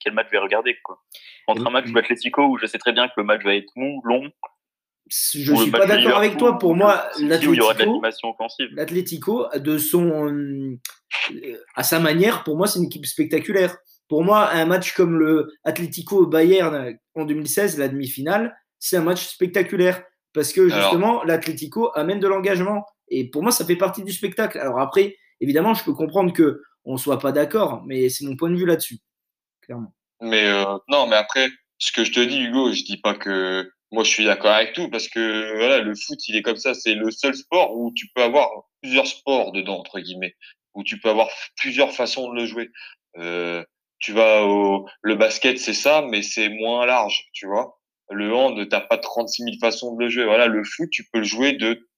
quel 0.00 0.12
match 0.12 0.26
je 0.26 0.32
vais 0.32 0.38
regarder. 0.38 0.76
Quoi. 0.82 1.02
Entre 1.46 1.62
un 1.66 1.70
match 1.70 1.86
de 1.86 1.94
l'Atlético 1.94 2.42
où 2.46 2.58
je 2.58 2.66
sais 2.66 2.78
très 2.78 2.92
bien 2.92 3.08
que 3.08 3.14
le 3.16 3.24
match 3.24 3.42
va 3.42 3.54
être 3.54 3.70
long, 3.76 4.00
long, 4.04 4.30
Je 5.08 5.52
suis 5.62 5.70
pas 5.70 5.78
de 5.86 5.90
d'accord 6.04 6.18
avec 6.18 6.36
toi. 6.38 6.58
Pour 6.58 6.70
ou 6.70 6.74
moi, 6.74 7.08
de 7.18 7.22
l'Atlético, 7.28 8.00
l'Atlético, 8.72 9.46
de 9.56 9.78
son, 9.78 10.28
euh, 10.28 10.78
à 11.74 11.82
sa 11.82 11.98
manière, 11.98 12.44
pour 12.44 12.56
moi, 12.56 12.66
c'est 12.66 12.78
une 12.78 12.86
équipe 12.86 13.06
spectaculaire. 13.06 13.76
Pour 14.08 14.24
moi, 14.24 14.50
un 14.50 14.66
match 14.66 14.92
comme 14.92 15.18
le 15.18 15.52
Atlético 15.64 16.26
Bayern 16.26 16.96
en 17.14 17.24
2016, 17.24 17.78
la 17.78 17.88
demi-finale, 17.88 18.56
c'est 18.78 18.96
un 18.96 19.02
match 19.02 19.26
spectaculaire 19.26 20.02
parce 20.34 20.52
que 20.52 20.68
justement, 20.68 21.22
l'Atlético 21.24 21.90
amène 21.94 22.20
de 22.20 22.26
l'engagement. 22.26 22.84
Et 23.08 23.30
pour 23.30 23.42
moi, 23.42 23.52
ça 23.52 23.64
fait 23.64 23.76
partie 23.76 24.02
du 24.02 24.12
spectacle. 24.12 24.58
Alors 24.58 24.80
après, 24.80 25.16
évidemment, 25.40 25.74
je 25.74 25.84
peux 25.84 25.94
comprendre 25.94 26.32
que 26.32 26.60
on 26.84 26.96
soit 26.96 27.18
pas 27.18 27.32
d'accord, 27.32 27.82
mais 27.86 28.08
c'est 28.08 28.26
mon 28.26 28.36
point 28.36 28.50
de 28.50 28.56
vue 28.56 28.66
là-dessus, 28.66 28.98
clairement. 29.62 29.94
Mais 30.20 30.46
euh, 30.46 30.76
non, 30.88 31.06
mais 31.06 31.16
après, 31.16 31.48
ce 31.78 31.92
que 31.92 32.04
je 32.04 32.12
te 32.12 32.20
dis, 32.20 32.40
Hugo, 32.40 32.72
je 32.72 32.82
dis 32.82 32.98
pas 32.98 33.14
que 33.14 33.70
moi 33.90 34.04
je 34.04 34.08
suis 34.08 34.24
d'accord 34.24 34.50
avec 34.50 34.72
tout 34.72 34.90
parce 34.90 35.08
que 35.08 35.56
voilà, 35.56 35.80
le 35.80 35.94
foot, 35.94 36.18
il 36.28 36.36
est 36.36 36.42
comme 36.42 36.56
ça, 36.56 36.74
c'est 36.74 36.94
le 36.94 37.10
seul 37.10 37.34
sport 37.34 37.76
où 37.76 37.92
tu 37.94 38.08
peux 38.14 38.22
avoir 38.22 38.48
plusieurs 38.82 39.06
sports 39.06 39.52
dedans 39.52 39.78
entre 39.78 40.00
guillemets, 40.00 40.34
où 40.74 40.82
tu 40.82 40.98
peux 40.98 41.08
avoir 41.08 41.28
plusieurs 41.56 41.92
façons 41.92 42.30
de 42.30 42.40
le 42.40 42.46
jouer. 42.46 42.70
Euh, 43.18 43.64
tu 44.04 44.12
vas 44.12 44.44
au 44.44 44.86
le 45.00 45.14
basket, 45.14 45.58
c'est 45.58 45.72
ça, 45.72 46.02
mais 46.02 46.20
c'est 46.20 46.50
moins 46.50 46.84
large, 46.84 47.26
tu 47.32 47.46
vois. 47.46 47.80
Le 48.10 48.34
hand, 48.34 48.68
t'as 48.68 48.82
pas 48.82 48.98
36 48.98 49.44
000 49.44 49.56
façons 49.62 49.94
de 49.94 50.04
le 50.04 50.10
jouer. 50.10 50.26
Voilà, 50.26 50.46
le 50.46 50.62
foot, 50.62 50.90
tu 50.90 51.08
peux 51.10 51.20
le 51.20 51.24
jouer 51.24 51.52
de 51.52 51.88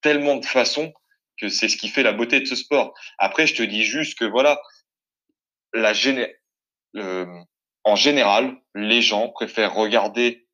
tellement 0.00 0.36
de 0.38 0.44
façons 0.44 0.92
que 1.36 1.48
c'est 1.48 1.68
ce 1.68 1.76
qui 1.76 1.88
fait 1.88 2.02
la 2.02 2.12
beauté 2.12 2.40
de 2.40 2.46
ce 2.46 2.56
sport. 2.56 2.94
Après, 3.18 3.46
je 3.46 3.54
te 3.54 3.62
dis 3.62 3.84
juste 3.84 4.18
que 4.18 4.24
voilà, 4.24 4.60
la 5.72 5.92
géné 5.92 6.34
en 7.84 7.94
général, 7.94 8.56
les 8.74 9.00
gens 9.00 9.28
préfèrent 9.28 9.74
regarder 9.74 10.48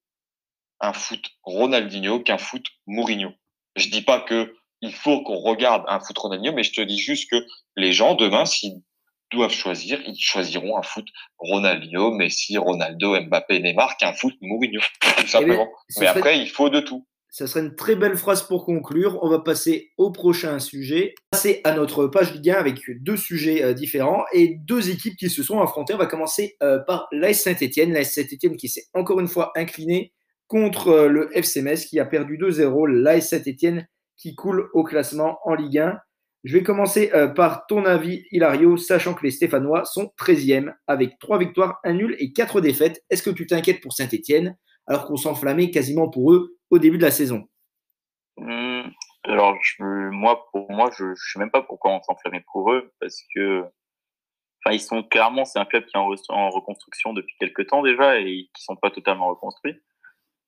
un 0.81 0.93
foot 0.93 1.25
Ronaldinho 1.45 2.21
qu'un 2.21 2.37
foot 2.37 2.67
Mourinho. 2.87 3.33
Je 3.77 3.89
dis 3.89 4.03
pas 4.03 4.21
que 4.21 4.55
il 4.83 4.93
faut 4.93 5.23
qu'on 5.23 5.39
regarde 5.39 5.85
un 5.89 6.01
foot 6.01 6.19
Ronaldinho, 6.19 6.53
mais 6.53 6.65
je 6.65 6.73
te 6.75 6.83
dis 6.83 6.99
juste 6.99 7.31
que 7.31 7.47
les 7.77 7.95
gens 7.95 8.15
demain, 8.15 8.45
s'ils 8.45 8.83
doivent 9.33 9.53
choisir, 9.53 10.01
ils 10.07 10.17
choisiront 10.19 10.77
un 10.79 10.83
foot 10.83 11.07
Ronaldinho, 11.39 12.13
Messi, 12.13 12.57
Ronaldo, 12.59 13.21
Mbappé, 13.21 13.61
Neymar 13.61 13.97
qu'un 13.97 14.13
foot 14.13 14.35
Mourinho, 14.41 14.81
tout 15.19 15.27
simplement. 15.27 15.69
ce 15.89 16.01
mais 16.01 16.07
serait- 16.07 16.19
après, 16.19 16.39
il 16.39 16.49
faut 16.49 16.69
de 16.71 16.81
tout. 16.81 17.07
Ça 17.35 17.47
serait 17.47 17.61
une 17.61 17.75
très 17.75 17.97
belle 17.97 18.19
phrase 18.19 18.43
pour 18.43 18.67
conclure. 18.67 19.19
On 19.23 19.31
va 19.31 19.39
passer 19.39 19.91
au 19.97 20.11
prochain 20.13 20.59
sujet. 20.59 21.15
Passer 21.31 21.63
à 21.65 21.73
notre 21.73 22.07
page 22.07 22.35
Ligue 22.35 22.51
1 22.51 22.55
avec 22.57 22.75
deux 23.01 23.17
sujets 23.17 23.63
euh, 23.65 23.73
différents 23.73 24.25
et 24.35 24.57
deux 24.67 24.91
équipes 24.91 25.17
qui 25.17 25.31
se 25.31 25.43
sont 25.43 25.59
affrontées. 25.63 25.95
On 25.95 25.99
va 25.99 26.05
commencer 26.05 26.57
euh, 26.63 26.79
par 26.81 27.09
l'AS 27.11 27.33
Saint-Etienne. 27.43 27.95
L'AS 27.95 28.13
Saint-Etienne 28.13 28.59
qui 28.59 28.69
s'est 28.69 28.85
encore 28.93 29.19
une 29.19 29.29
fois 29.29 29.51
incliné 29.57 30.13
contre 30.47 30.89
euh, 30.89 31.09
le 31.09 31.35
FC 31.35 31.63
Metz 31.63 31.87
qui 31.87 31.99
a 31.99 32.05
perdu 32.05 32.37
2-0. 32.37 32.87
L'AS 32.87 33.23
Saint-Etienne 33.31 33.89
qui 34.19 34.35
coule 34.35 34.69
au 34.75 34.85
classement 34.85 35.39
en 35.47 35.55
Ligue 35.55 35.79
1. 35.79 35.99
Je 36.45 36.59
vais 36.59 36.65
commencer 36.65 37.11
euh, 37.15 37.29
par 37.29 37.67
ton 37.67 37.85
avis, 37.85 38.27
Hilario, 38.33 38.77
sachant 38.77 39.15
que 39.15 39.23
les 39.23 39.31
Stéphanois 39.31 39.85
sont 39.85 40.13
13e 40.19 40.75
avec 40.89 41.19
3 41.21 41.39
victoires, 41.39 41.79
1 41.85 41.93
nul 41.95 42.17
et 42.19 42.33
4 42.33 42.61
défaites. 42.61 43.05
Est-ce 43.11 43.23
que 43.23 43.31
tu 43.31 43.47
t'inquiètes 43.47 43.81
pour 43.81 43.93
Saint-Etienne 43.93 44.57
alors 44.87 45.07
qu'on 45.07 45.17
s'enflammait 45.17 45.71
quasiment 45.71 46.11
pour 46.11 46.33
eux 46.33 46.57
au 46.71 46.79
début 46.79 46.99
de 46.99 47.05
la 47.05 47.13
saison? 47.13 47.49
Hum, 48.39 48.91
alors, 49.25 49.57
je, 49.63 49.85
moi, 50.11 50.47
pour 50.51 50.71
moi, 50.73 50.91
je, 50.99 51.15
je 51.15 51.33
sais 51.33 51.39
même 51.39 51.53
pas 51.53 51.63
pourquoi 51.63 51.93
on 51.93 52.03
s'enflammait 52.03 52.45
pour 52.53 52.73
eux, 52.73 52.93
parce 52.99 53.23
que, 53.35 53.61
enfin, 54.65 54.75
ils 54.75 54.81
sont 54.81 55.05
clairement, 55.05 55.45
c'est 55.45 55.61
un 55.61 55.65
club 55.65 55.85
qui 55.85 55.97
est 55.97 56.01
en, 56.01 56.11
re- 56.11 56.25
en 56.31 56.51
reconstruction 56.51 57.13
depuis 57.13 57.37
quelques 57.39 57.69
temps 57.69 57.83
déjà 57.83 58.19
et 58.19 58.51
qui 58.53 58.65
sont 58.65 58.75
pas 58.75 58.91
totalement 58.91 59.29
reconstruits. 59.29 59.81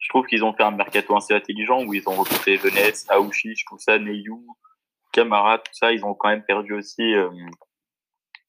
Je 0.01 0.09
trouve 0.09 0.27
qu'ils 0.27 0.45
ont 0.45 0.55
fait 0.55 0.65
un 0.65 0.73
mercato 0.73 1.17
assez 1.17 1.35
intelligent 1.35 1.85
où 1.85 1.95
ils 1.95 2.09
ont 2.09 2.15
recruté 2.15 2.57
Jeunesse, 2.57 3.07
Aouchiche, 3.11 3.65
tout 3.65 3.79
ça, 3.79 3.99
Neyou, 3.99 4.45
Camara, 5.15 5.59
tout 5.59 5.73
ça. 5.73 5.93
Ils 5.93 6.05
ont 6.05 6.15
quand 6.15 6.29
même 6.29 6.45
perdu 6.45 6.75
aussi 6.75 7.15
euh, 7.15 7.31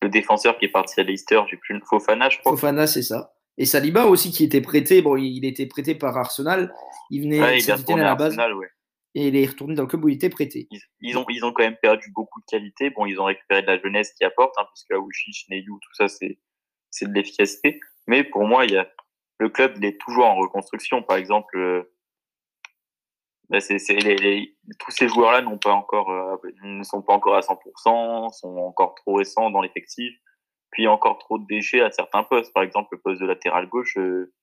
le 0.01 0.09
défenseur 0.09 0.57
qui 0.57 0.65
est 0.65 0.69
parti 0.69 0.99
à 0.99 1.03
Leicester, 1.03 1.41
j'ai 1.49 1.57
plus 1.57 1.75
le 1.75 1.81
Fofana, 1.87 2.29
je 2.29 2.39
crois. 2.39 2.51
Fofana, 2.53 2.87
c'est 2.87 3.01
ça. 3.03 3.33
Et 3.57 3.65
Saliba 3.65 4.05
aussi 4.05 4.31
qui 4.31 4.43
était 4.43 4.61
prêté. 4.61 5.01
Bon, 5.01 5.15
il 5.15 5.45
était 5.45 5.65
prêté 5.65 5.95
par 5.95 6.17
Arsenal. 6.17 6.73
Il 7.09 7.21
venait 7.23 7.39
Ouais, 7.41 7.57
de 7.57 7.63
il 7.63 7.99
à 7.99 8.03
la 8.03 8.15
base 8.15 8.37
Arsenal, 8.37 8.53
ouais. 8.55 8.67
et 9.13 9.27
il 9.29 9.35
est 9.37 9.45
retourné 9.45 9.75
dans 9.75 9.83
le 9.83 9.87
club 9.87 10.03
où 10.03 10.09
il 10.09 10.15
était 10.15 10.29
prêté. 10.29 10.67
ils, 10.71 10.81
ils 10.99 11.17
ont 11.17 11.25
ils 11.29 11.45
ont 11.45 11.53
quand 11.53 11.63
même 11.63 11.77
perdu 11.81 12.11
beaucoup 12.13 12.41
de 12.41 12.45
qualité. 12.45 12.89
Bon, 12.89 13.05
ils 13.05 13.19
ont 13.21 13.25
récupéré 13.25 13.61
de 13.61 13.67
la 13.67 13.79
jeunesse 13.79 14.11
qui 14.13 14.25
apporte, 14.25 14.53
hein, 14.57 14.65
puisque 14.73 14.91
Aouchiche, 14.91 15.45
Neyou, 15.49 15.79
tout 15.81 15.93
ça, 15.93 16.07
c'est 16.09 16.39
c'est 16.89 17.07
de 17.07 17.13
l'efficacité. 17.13 17.79
Mais 18.07 18.23
pour 18.23 18.45
moi, 18.45 18.65
il 18.65 18.71
y 18.71 18.77
a 18.77 18.87
le 19.39 19.49
club, 19.49 19.73
il 19.77 19.85
est 19.85 19.99
toujours 19.99 20.25
en 20.25 20.35
reconstruction. 20.35 21.01
Par 21.01 21.17
exemple, 21.17 21.57
euh, 21.57 21.94
bah, 23.49 23.59
c'est, 23.59 23.77
les, 24.01 24.15
les- 24.15 24.55
tous 24.79 24.91
ces 24.91 25.07
joueurs-là 25.07 25.41
n'ont 25.41 25.57
pas 25.57 25.73
encore, 25.73 26.09
euh, 26.11 26.35
ne 26.63 26.83
sont 26.83 27.01
pas 27.01 27.13
encore 27.13 27.35
à 27.35 27.41
100%, 27.41 28.29
sont 28.31 28.57
encore 28.57 28.95
trop 28.95 29.15
récents 29.15 29.49
dans 29.49 29.61
l'effectif. 29.61 30.13
Puis 30.71 30.87
encore 30.87 31.19
trop 31.19 31.37
de 31.37 31.45
déchets 31.47 31.81
à 31.81 31.91
certains 31.91 32.23
postes. 32.23 32.53
Par 32.53 32.63
exemple, 32.63 32.89
le 32.91 32.99
poste 32.99 33.21
de 33.21 33.25
latéral 33.27 33.67
gauche, 33.67 33.97
euh, 33.97 34.33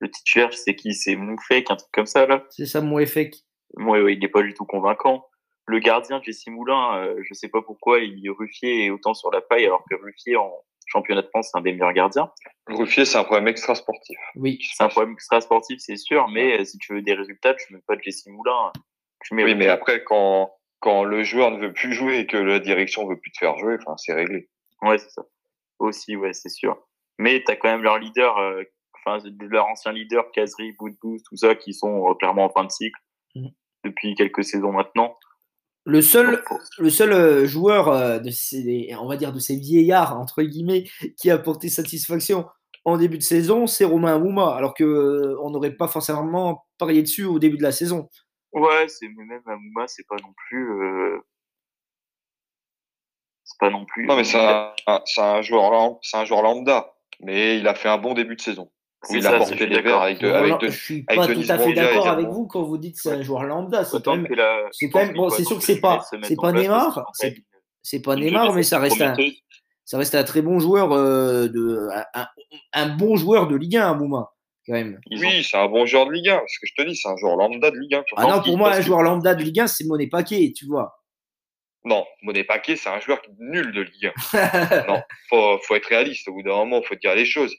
le 0.00 0.10
titulaire, 0.10 0.52
c'est 0.52 0.76
qui? 0.76 0.94
C'est 0.94 1.16
Moufek, 1.16 1.70
un 1.70 1.76
truc 1.76 1.90
comme 1.92 2.06
ça 2.06 2.26
là. 2.26 2.44
C'est 2.50 2.66
ça, 2.66 2.80
Mouefek. 2.80 3.34
Moi, 3.76 4.00
ouais, 4.00 4.14
il 4.14 4.20
n'est 4.20 4.28
pas 4.28 4.42
du 4.42 4.54
tout 4.54 4.64
convaincant. 4.64 5.26
Le 5.66 5.80
gardien, 5.80 6.20
Jesse 6.22 6.46
Moulin, 6.46 6.96
euh, 6.98 7.20
je 7.28 7.34
sais 7.34 7.48
pas 7.48 7.60
pourquoi 7.60 7.98
il 7.98 8.30
Ruffier 8.30 8.86
est 8.86 8.90
autant 8.90 9.14
sur 9.14 9.30
la 9.30 9.40
paille 9.40 9.66
alors 9.66 9.84
que 9.90 9.96
Ruffier 9.96 10.36
en 10.36 10.52
championnat 10.88 11.22
de 11.22 11.28
France 11.28 11.50
c'est 11.52 11.58
un 11.58 11.62
des 11.62 11.72
meilleurs 11.72 11.92
gardiens. 11.92 12.30
Ruffier, 12.66 13.04
c'est 13.04 13.18
un 13.18 13.24
problème 13.24 13.48
extra 13.48 13.74
sportif. 13.74 14.18
Oui. 14.34 14.58
C'est 14.74 14.82
un 14.82 14.88
problème 14.88 15.12
extra 15.14 15.40
sportif, 15.40 15.78
c'est 15.80 15.96
sûr, 15.96 16.28
mais 16.28 16.60
euh, 16.60 16.64
si 16.64 16.78
tu 16.78 16.94
veux 16.94 17.02
des 17.02 17.14
résultats, 17.14 17.54
tu 17.54 17.72
mets 17.72 17.80
pas 17.86 17.96
de 17.96 18.02
Jesse 18.02 18.26
Moulin. 18.26 18.72
Tu 19.24 19.34
mets 19.34 19.44
Oui, 19.44 19.54
mais 19.54 19.68
après, 19.68 20.04
quand, 20.04 20.52
quand 20.80 21.04
le 21.04 21.22
joueur 21.22 21.50
ne 21.50 21.58
veut 21.58 21.72
plus 21.72 21.92
jouer 21.92 22.18
et 22.20 22.26
que 22.26 22.36
la 22.36 22.58
direction 22.58 23.06
veut 23.06 23.18
plus 23.18 23.32
te 23.32 23.38
faire 23.38 23.56
jouer, 23.58 23.76
enfin, 23.80 23.96
c'est 23.96 24.12
réglé. 24.12 24.48
Ouais, 24.82 24.98
c'est 24.98 25.10
ça. 25.10 25.22
Aussi, 25.78 26.16
ouais, 26.16 26.32
c'est 26.32 26.48
sûr. 26.50 26.76
Mais 27.18 27.42
t'as 27.44 27.56
quand 27.56 27.68
même 27.68 27.82
leur 27.82 27.98
leader, 27.98 28.38
euh, 28.38 28.62
enfin, 28.94 29.18
leur 29.40 29.66
ancien 29.66 29.92
leader, 29.92 30.30
Kazri, 30.32 30.72
Boudbouz, 30.72 31.22
tout 31.28 31.36
ça, 31.36 31.54
qui 31.54 31.72
sont 31.74 32.08
euh, 32.10 32.14
clairement 32.14 32.44
en 32.44 32.50
fin 32.50 32.64
de 32.64 32.70
cycle 32.70 33.00
Mhm. 33.34 33.50
depuis 33.84 34.14
quelques 34.14 34.44
saisons 34.44 34.72
maintenant. 34.72 35.16
Le 35.88 36.02
seul, 36.02 36.42
le 36.78 36.90
seul 36.90 37.12
euh, 37.12 37.46
joueur 37.46 37.88
euh, 37.88 38.18
de 38.18 38.30
ces, 38.30 38.94
on 39.00 39.08
va 39.08 39.16
dire 39.16 39.32
de 39.32 39.38
ces 39.38 39.56
vieillards 39.56 40.18
entre 40.20 40.42
guillemets 40.42 40.84
qui 41.16 41.30
a 41.30 41.34
apporté 41.34 41.68
satisfaction 41.70 42.46
en 42.84 42.96
début 42.98 43.18
de 43.18 43.22
saison, 43.22 43.66
c'est 43.66 43.84
Romain 43.84 44.14
Amouma, 44.14 44.54
alors 44.54 44.74
que 44.74 44.84
euh, 44.84 45.36
on 45.42 45.50
n'aurait 45.50 45.74
pas 45.74 45.88
forcément 45.88 46.66
parié 46.78 47.02
dessus 47.02 47.24
au 47.24 47.38
début 47.38 47.56
de 47.56 47.62
la 47.62 47.72
saison. 47.72 48.08
Ouais, 48.52 48.86
c'est 48.88 49.08
mais 49.08 49.24
même 49.24 49.42
Amouma, 49.46 49.86
c'est 49.88 50.06
pas 50.06 50.16
non 50.22 50.32
plus. 50.48 50.70
euh, 50.70 51.18
C'est 53.44 53.58
pas 53.58 53.70
non 53.70 53.84
plus. 53.86 54.06
Non, 54.06 54.16
mais 54.16 54.24
c'est 54.24 54.38
un, 54.38 54.72
un- 54.86 55.02
c'est 55.06 55.20
un 55.22 55.42
joueur, 55.42 55.70
lam- 55.70 55.96
c'est 56.02 56.16
un 56.18 56.24
joueur 56.24 56.42
lambda. 56.42 56.94
Mais 57.20 57.58
il 57.58 57.66
a 57.66 57.74
fait 57.74 57.88
un 57.88 57.98
bon 57.98 58.14
début 58.14 58.36
de 58.36 58.40
saison. 58.40 58.70
Oui, 59.10 59.22
ça, 59.22 59.38
je 59.38 59.54
suis 59.54 59.68
d'accord. 59.68 60.02
avec, 60.02 60.20
de, 60.20 60.68
je 60.68 60.70
suis 60.76 61.04
avec 61.08 61.20
pas 61.20 61.26
tout 61.34 61.40
à 61.48 61.58
fait 61.58 61.72
d'accord 61.72 62.08
avec 62.08 62.26
vous 62.26 62.46
quand 62.46 62.62
vous 62.62 62.78
dites 62.78 62.96
que 62.96 63.00
c'est 63.02 63.12
un 63.12 63.22
joueur 63.22 63.44
lambda. 63.44 63.84
C'est 63.84 64.02
quand 64.02 64.16
même, 64.16 64.26
c'est 64.72 64.90
quand 64.90 64.98
même- 64.98 65.14
bon, 65.14 65.30
c'est 65.30 65.44
sûr 65.44 65.58
que 65.58 65.62
c'est 65.64 65.80
pas- 65.80 66.04
c'est 66.22 66.36
pas 66.36 66.52
Neymar, 66.52 67.04
c'est- 67.82 68.02
pas 68.02 68.16
Neymar, 68.16 68.52
mais 68.54 68.62
ça 68.64 68.78
reste 68.80 69.00
un, 69.00 69.14
ça 69.84 69.98
reste 69.98 70.14
un 70.16 70.24
très 70.24 70.42
bon 70.42 70.58
joueur 70.58 70.92
euh, 70.92 71.46
de, 71.48 71.88
un, 72.72 72.88
bon 72.96 73.16
joueur 73.16 73.46
de 73.46 73.54
Ligue 73.56 73.76
1, 73.76 73.88
Amouma, 73.92 74.32
quand 74.66 74.72
même. 74.74 75.00
Oui, 75.12 75.44
c'est 75.44 75.56
un 75.56 75.68
bon 75.68 75.86
joueur 75.86 76.06
de 76.06 76.12
Ligue 76.12 76.28
1. 76.30 76.42
Ce 76.48 76.58
que 76.60 76.66
je 76.66 76.74
te 76.82 76.88
dis, 76.88 76.96
c'est 76.96 77.08
un 77.08 77.16
joueur 77.16 77.36
lambda 77.36 77.70
de 77.70 77.78
Ligue 77.78 77.94
1. 77.94 78.04
Ah 78.16 78.26
non, 78.26 78.42
pour 78.42 78.58
moi, 78.58 78.72
un 78.74 78.80
joueur 78.80 79.02
lambda 79.02 79.34
de 79.36 79.42
Ligue 79.44 79.60
1, 79.60 79.66
c'est 79.68 79.84
Monet 79.84 80.08
Paquet, 80.08 80.52
tu 80.54 80.66
vois. 80.66 80.94
Non, 81.84 82.04
Monet 82.22 82.42
Paquet, 82.44 82.74
c'est 82.74 82.88
un 82.90 82.98
joueur 83.00 83.22
nul 83.38 83.72
de 83.72 83.82
Ligue 83.82 84.12
1. 84.32 84.86
non, 84.88 85.00
faut, 85.30 85.58
faut 85.62 85.76
être 85.76 85.86
réaliste. 85.86 86.26
Au 86.28 86.32
bout 86.32 86.42
d'un 86.42 86.56
moment, 86.56 86.82
faut 86.82 86.96
dire 86.96 87.14
les 87.14 87.24
choses. 87.24 87.54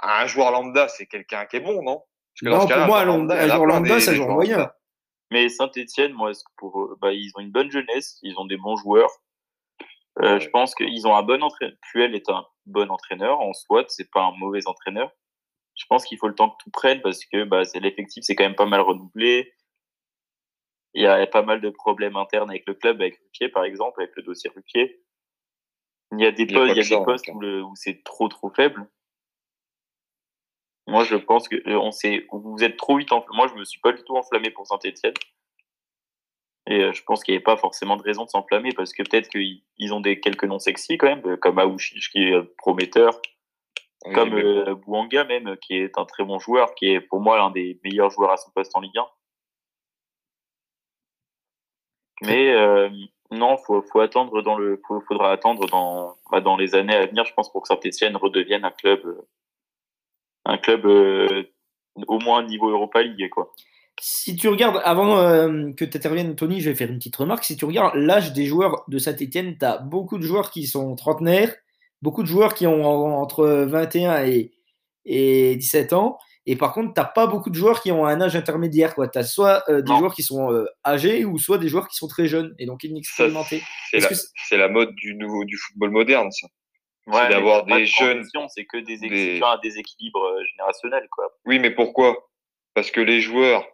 Un 0.00 0.26
joueur 0.26 0.50
lambda, 0.52 0.88
c'est 0.88 1.06
quelqu'un 1.06 1.46
qui 1.46 1.56
est 1.56 1.60
bon, 1.60 1.82
non? 1.82 1.98
Parce 2.00 2.40
que 2.40 2.48
Non, 2.48 2.66
pour 2.78 2.86
moi, 2.86 3.00
un 3.00 3.04
lambda- 3.04 3.34
un 3.34 3.46
joueur 3.48 3.66
lambda, 3.66 4.00
c'est 4.00 4.10
un 4.10 4.14
joueur 4.14 4.28
moyen. 4.30 4.72
Mais 5.30 5.48
Saint-Etienne, 5.48 6.12
moi, 6.12 6.30
est-ce 6.30 6.44
que 6.44 6.50
pour 6.56 6.80
eux, 6.80 6.96
bah, 7.00 7.12
ils 7.12 7.30
ont 7.36 7.40
une 7.40 7.50
bonne 7.50 7.70
jeunesse, 7.70 8.18
ils 8.22 8.38
ont 8.38 8.46
des 8.46 8.56
bons 8.56 8.76
joueurs? 8.76 9.10
Euh, 10.22 10.38
Je 10.40 10.48
pense 10.48 10.74
qu'ils 10.74 11.06
ont 11.06 11.14
un 11.14 11.22
bon 11.22 11.42
entraîneur. 11.42 11.76
Puel 11.90 12.14
est 12.14 12.28
un 12.30 12.46
bon 12.66 12.90
entraîneur 12.90 13.40
en 13.40 13.52
soi, 13.52 13.84
c'est 13.88 14.10
pas 14.10 14.22
un 14.22 14.32
mauvais 14.38 14.66
entraîneur. 14.66 15.10
Je 15.74 15.84
pense 15.88 16.04
qu'il 16.04 16.18
faut 16.18 16.26
le 16.28 16.34
temps 16.34 16.50
que 16.50 16.56
tout 16.64 16.70
prenne 16.70 17.00
parce 17.02 17.24
que 17.24 17.44
bah, 17.44 17.64
c'est 17.64 17.78
l'effectif, 17.78 18.24
c'est 18.24 18.34
quand 18.34 18.44
même 18.44 18.56
pas 18.56 18.66
mal 18.66 18.80
renouvelé. 18.80 19.52
Il 20.94 21.02
y 21.02 21.06
a 21.06 21.24
pas 21.26 21.42
mal 21.42 21.60
de 21.60 21.70
problèmes 21.70 22.16
internes 22.16 22.50
avec 22.50 22.64
le 22.66 22.74
club, 22.74 23.00
avec 23.00 23.18
Ruquier 23.18 23.48
par 23.48 23.64
exemple, 23.64 24.00
avec 24.02 24.14
le 24.16 24.22
dossier 24.22 24.50
Ruquier. 24.54 25.00
Il 26.12 26.20
y 26.20 26.26
a 26.26 26.32
des 26.32 26.44
Il 26.44 26.50
y 26.52 26.54
a 26.54 26.58
postes, 26.58 26.74
il 26.74 26.78
y 26.78 26.80
a 26.80 26.84
des 26.84 27.60
où 27.60 27.72
c'est 27.76 28.02
trop 28.02 28.28
trop 28.28 28.50
faible. 28.50 28.88
Moi, 30.88 31.04
je 31.04 31.14
pense 31.16 31.48
que 31.48 31.56
euh, 31.68 31.78
on 31.78 31.92
s'est, 31.92 32.26
vous 32.32 32.64
êtes 32.64 32.76
trop 32.76 32.96
vite 32.98 33.12
enflammé. 33.12 33.36
Moi, 33.36 33.46
je 33.48 33.54
me 33.54 33.64
suis 33.64 33.80
pas 33.80 33.92
du 33.92 34.02
tout 34.02 34.16
enflammé 34.16 34.50
pour 34.50 34.66
Saint-Etienne. 34.66 35.14
Et 36.66 36.82
euh, 36.84 36.92
je 36.92 37.02
pense 37.04 37.22
qu'il 37.22 37.32
n'y 37.32 37.36
avait 37.36 37.44
pas 37.44 37.56
forcément 37.56 37.96
de 37.96 38.02
raison 38.02 38.24
de 38.24 38.30
s'enflammer 38.30 38.72
parce 38.72 38.92
que 38.92 39.02
peut-être 39.02 39.28
qu'ils 39.28 39.62
ils 39.78 39.94
ont 39.94 40.00
des 40.00 40.20
quelques 40.20 40.44
noms 40.44 40.58
sexy 40.58 40.98
quand 40.98 41.06
même, 41.06 41.22
euh, 41.26 41.36
comme 41.36 41.58
Aouchiche 41.58 42.10
qui 42.10 42.24
est 42.24 42.42
prometteur, 42.58 43.20
Oui, 44.04 44.12
comme 44.14 44.34
mais 44.34 44.42
euh, 44.44 44.74
Bouanga 44.74 45.24
même, 45.24 45.56
qui 45.58 45.74
est 45.76 45.98
un 45.98 46.04
très 46.04 46.24
bon 46.24 46.38
joueur, 46.38 46.74
qui 46.74 46.86
est 46.92 47.00
pour 47.00 47.20
moi 47.20 47.38
l'un 47.38 47.50
des 47.50 47.80
meilleurs 47.84 48.10
joueurs 48.10 48.32
à 48.32 48.36
son 48.36 48.50
poste 48.50 48.76
en 48.76 48.80
Ligue 48.80 48.98
1. 48.98 49.06
Mais 52.22 52.52
euh, 52.54 52.90
non, 53.30 53.56
faut, 53.58 53.82
faut 53.82 54.00
attendre 54.00 54.42
dans 54.42 54.56
le, 54.58 54.80
faut- 54.86 55.00
faudra 55.02 55.32
attendre 55.32 55.66
dans, 55.68 56.16
bah, 56.30 56.40
dans 56.40 56.56
les 56.56 56.74
années 56.74 56.94
à 56.96 57.06
venir, 57.06 57.24
je 57.24 57.32
pense, 57.34 57.50
pour 57.52 57.62
que 57.62 57.68
Saint-Etienne 57.68 58.16
redevienne 58.16 58.64
un 58.64 58.70
club, 58.70 59.00
un 60.48 60.58
club 60.58 60.84
euh, 60.86 61.44
au 62.08 62.18
moins 62.18 62.44
niveau 62.44 62.68
Europa 62.70 63.02
League, 63.02 63.28
quoi. 63.30 63.52
Si 64.00 64.36
tu 64.36 64.48
regardes, 64.48 64.80
avant 64.84 65.18
euh, 65.18 65.72
que 65.72 65.84
tu 65.84 65.96
interviennes, 65.96 66.36
Tony, 66.36 66.60
je 66.60 66.70
vais 66.70 66.76
faire 66.76 66.88
une 66.90 66.98
petite 66.98 67.16
remarque. 67.16 67.42
Si 67.44 67.56
tu 67.56 67.64
regardes 67.64 67.96
l'âge 67.96 68.32
des 68.32 68.46
joueurs 68.46 68.84
de 68.88 68.98
Saint-Etienne, 68.98 69.56
tu 69.58 69.64
as 69.64 69.78
beaucoup 69.78 70.18
de 70.18 70.22
joueurs 70.22 70.50
qui 70.52 70.66
sont 70.68 70.94
trentenaires, 70.94 71.52
beaucoup 72.00 72.22
de 72.22 72.28
joueurs 72.28 72.54
qui 72.54 72.66
ont 72.68 72.84
en- 72.84 73.20
entre 73.20 73.46
21 73.48 74.24
et, 74.24 74.52
et 75.04 75.56
17 75.56 75.92
ans. 75.94 76.16
Et 76.46 76.54
par 76.54 76.72
contre, 76.72 76.94
tu 76.94 77.00
n'as 77.00 77.06
pas 77.06 77.26
beaucoup 77.26 77.50
de 77.50 77.56
joueurs 77.56 77.82
qui 77.82 77.90
ont 77.90 78.06
un 78.06 78.20
âge 78.20 78.36
intermédiaire. 78.36 78.94
Tu 78.94 79.18
as 79.18 79.24
soit 79.24 79.64
euh, 79.68 79.82
des 79.82 79.90
Non. 79.90 79.98
joueurs 79.98 80.14
qui 80.14 80.22
sont 80.22 80.52
euh, 80.52 80.64
âgés 80.86 81.24
ou 81.24 81.36
soit 81.36 81.58
des 81.58 81.68
joueurs 81.68 81.88
qui 81.88 81.96
sont 81.96 82.06
très 82.08 82.26
jeunes 82.26 82.54
et 82.60 82.66
donc 82.66 82.84
inexpérimentés. 82.84 83.62
c'est 83.90 83.98
la, 84.00 84.58
la 84.58 84.68
mode 84.68 84.94
du 84.94 85.16
nouveau 85.16 85.44
du 85.44 85.56
football 85.58 85.90
moderne, 85.90 86.30
ça. 86.30 86.46
Ouais, 87.08 87.28
d'avoir 87.30 87.64
des 87.64 87.86
jeunes- 88.04 88.24
C'est 88.48 88.64
que 88.66 88.76
des, 88.78 88.96
des- 88.98 89.40
un 89.42 89.58
déséquilibre 89.58 90.22
euh, 90.22 90.44
générationnel, 90.44 91.08
quoi. 91.10 91.32
Oui, 91.44 91.58
mais 91.58 91.70
pourquoi? 91.70 92.28
Parce 92.74 92.90
que 92.90 93.00
les 93.00 93.20
joueurs 93.20 93.66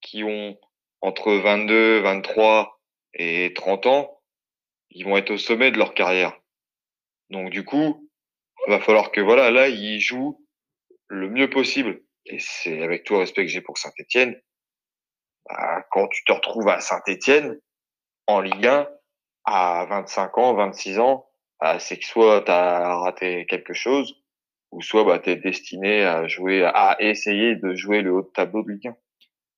qui 0.00 0.22
ont 0.24 0.58
entre 1.00 1.32
22, 1.32 2.00
23 2.00 2.80
et 3.14 3.52
30 3.54 3.86
ans, 3.86 4.20
ils 4.90 5.04
vont 5.04 5.16
être 5.16 5.30
au 5.30 5.38
sommet 5.38 5.70
de 5.70 5.78
leur 5.78 5.94
carrière. 5.94 6.38
Donc 7.30 7.50
du 7.50 7.64
coup, 7.64 8.08
il 8.66 8.70
va 8.70 8.80
falloir 8.80 9.10
que 9.12 9.20
voilà, 9.20 9.50
là, 9.50 9.68
ils 9.68 10.00
jouent 10.00 10.44
le 11.08 11.28
mieux 11.30 11.48
possible. 11.48 12.02
Et 12.26 12.38
c'est 12.38 12.82
avec 12.82 13.04
tout 13.04 13.14
le 13.14 13.20
respect 13.20 13.42
que 13.42 13.50
j'ai 13.50 13.62
pour 13.62 13.78
Saint-Étienne, 13.78 14.40
bah, 15.48 15.84
quand 15.90 16.08
tu 16.08 16.22
te 16.24 16.32
retrouves 16.32 16.68
à 16.68 16.80
Saint-Étienne 16.80 17.58
en 18.26 18.40
Ligue 18.40 18.66
1 18.66 18.88
à 19.44 19.86
25 19.88 20.36
ans, 20.38 20.54
26 20.54 20.98
ans, 20.98 21.29
bah, 21.60 21.78
c'est 21.78 21.98
que 21.98 22.04
soit 22.06 22.42
tu 22.42 22.50
as 22.50 22.96
raté 22.98 23.46
quelque 23.46 23.74
chose, 23.74 24.14
ou 24.72 24.82
soit 24.82 25.04
bah, 25.04 25.18
tu 25.18 25.30
es 25.30 25.36
destiné 25.36 26.04
à 26.04 26.26
jouer, 26.28 26.64
à 26.64 26.96
essayer 27.00 27.56
de 27.56 27.74
jouer 27.74 28.02
le 28.02 28.12
haut 28.12 28.22
de 28.22 28.30
tableau 28.34 28.62
de 28.62 28.70
Ligue 28.72 28.88
1. 28.88 28.96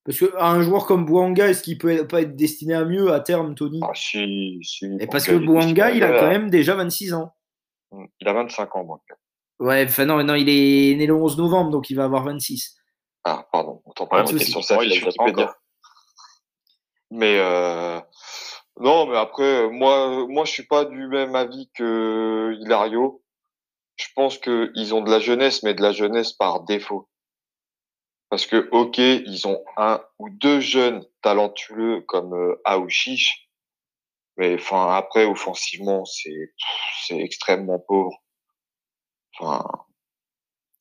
Parce 0.05 0.19
qu'un 0.19 0.63
joueur 0.63 0.87
comme 0.87 1.05
Bouanga, 1.07 1.49
est-ce 1.49 1.63
qu'il 1.63 1.79
peut 1.79 2.07
pas 2.09 2.23
être 2.23 2.35
destiné 2.35 2.75
à 2.75 2.85
mieux 2.85 3.13
à 3.13 3.21
terme, 3.21 3.55
Tony? 3.55 3.79
Ah, 3.85 3.93
si, 3.95 4.59
si, 4.65 4.85
Et 4.87 4.89
Bouanga, 4.89 5.07
parce 5.07 5.27
que 5.27 5.37
Bouanga, 5.37 5.91
il 5.93 6.03
a 6.03 6.19
quand 6.19 6.29
même 6.29 6.51
déjà 6.51 6.75
26 6.75 7.15
ans. 7.15 7.33
Il 8.21 8.27
a 8.29 8.33
25 8.33 8.75
ans, 8.77 8.85
Bouanga. 8.85 9.03
Ouais, 9.61 9.85
enfin 9.87 10.07
non, 10.07 10.25
non, 10.25 10.35
il 10.35 10.49
est 10.49 10.97
né 10.97 11.07
le 11.07 11.15
11 11.15 11.37
novembre, 11.39 11.71
donc 11.71 11.89
il 11.89 11.95
va 11.95 12.05
avoir 12.05 12.25
26. 12.25 12.75
Ah, 13.23 13.47
pardon, 13.53 13.81
Pas 13.95 14.07
moi, 14.11 14.23
de 14.23 14.27
c'était 14.29 14.41
souci. 14.41 14.51
sur 14.51 14.65
sa 14.65 14.77
Ouais, 14.79 14.87
il 14.89 14.93
a 14.93 15.01
pas 15.01 15.07
Wikipédia. 15.07 15.43
encore. 15.45 15.55
Mais 17.13 17.37
euh, 17.39 18.01
non, 18.81 19.07
mais 19.07 19.17
après, 19.19 19.69
moi, 19.71 20.27
moi, 20.29 20.45
je 20.45 20.53
suis 20.53 20.67
pas 20.67 20.85
du 20.85 21.07
même 21.09 21.35
avis 21.35 21.71
que 21.75 22.57
Hilario. 22.61 23.23
Je 23.97 24.07
pense 24.17 24.39
que 24.39 24.71
ils 24.75 24.95
ont 24.95 25.03
de 25.03 25.11
la 25.11 25.21
jeunesse, 25.21 25.63
mais 25.63 25.75
de 25.75 25.83
la 25.83 25.93
jeunesse 25.93 26.33
par 26.33 26.63
défaut. 26.65 27.09
Parce 28.31 28.47
que, 28.47 28.69
ok, 28.73 28.99
ils 28.99 29.47
ont 29.47 29.63
un 29.77 30.03
ou 30.19 30.31
deux 30.31 30.61
jeunes 30.61 31.05
talentueux 31.23 32.01
comme 32.09 32.33
euh, 32.35 32.61
Aouchiche, 32.65 33.49
mais 34.37 34.55
enfin 34.55 34.95
après, 34.95 35.25
offensivement, 35.27 36.05
c'est 36.07 36.53
extrêmement 37.19 37.79
pauvre. 37.79 38.23
Enfin, 39.39 39.65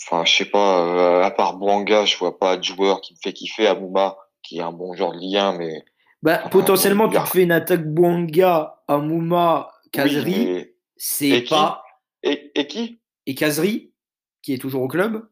enfin, 0.03 0.25
je 0.25 0.35
sais 0.37 0.45
pas. 0.49 1.19
euh, 1.19 1.23
à 1.23 1.31
part 1.31 1.55
Bouanga, 1.57 2.05
je 2.05 2.17
vois 2.17 2.37
pas 2.39 2.57
de 2.57 2.63
joueur 2.63 3.01
qui 3.01 3.13
me 3.13 3.19
fait 3.21 3.33
kiffer. 3.33 3.67
Amouma, 3.67 4.17
qui 4.43 4.59
est 4.59 4.61
un 4.61 4.71
bon 4.71 4.93
joueur 4.93 5.11
de 5.13 5.17
Ligue 5.19 5.37
1, 5.37 5.57
mais 5.57 5.83
Bah, 6.21 6.41
Ah, 6.43 6.49
potentiellement, 6.49 7.07
tu 7.07 7.11
bien. 7.11 7.23
te 7.23 7.29
fais 7.29 7.43
une 7.43 7.51
attaque 7.51 7.85
Bouanga, 7.85 8.81
Amouma, 8.87 9.71
Kazri. 9.91 10.33
Oui, 10.53 10.65
c'est 10.97 11.29
Et 11.29 11.43
qui 11.43 11.49
pas. 11.49 11.83
Et, 12.23 12.51
et 12.55 12.67
qui? 12.67 13.01
Et 13.25 13.35
Kazri, 13.35 13.93
qui 14.41 14.53
est 14.53 14.57
toujours 14.59 14.83
au 14.83 14.87
club. 14.87 15.27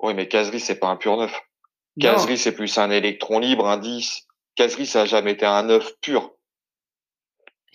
Oui, 0.00 0.12
mais 0.14 0.28
Kazri, 0.28 0.60
c'est 0.60 0.78
pas 0.78 0.88
un 0.88 0.96
pur 0.96 1.16
neuf. 1.16 1.32
Kazri, 2.00 2.36
c'est 2.36 2.52
plus 2.54 2.76
un 2.78 2.90
électron 2.90 3.38
libre, 3.38 3.68
un 3.68 3.78
10. 3.78 4.26
Kazri, 4.56 4.86
ça 4.86 5.02
a 5.02 5.04
jamais 5.06 5.32
été 5.32 5.46
un 5.46 5.62
neuf 5.62 5.92
pur. 6.00 6.32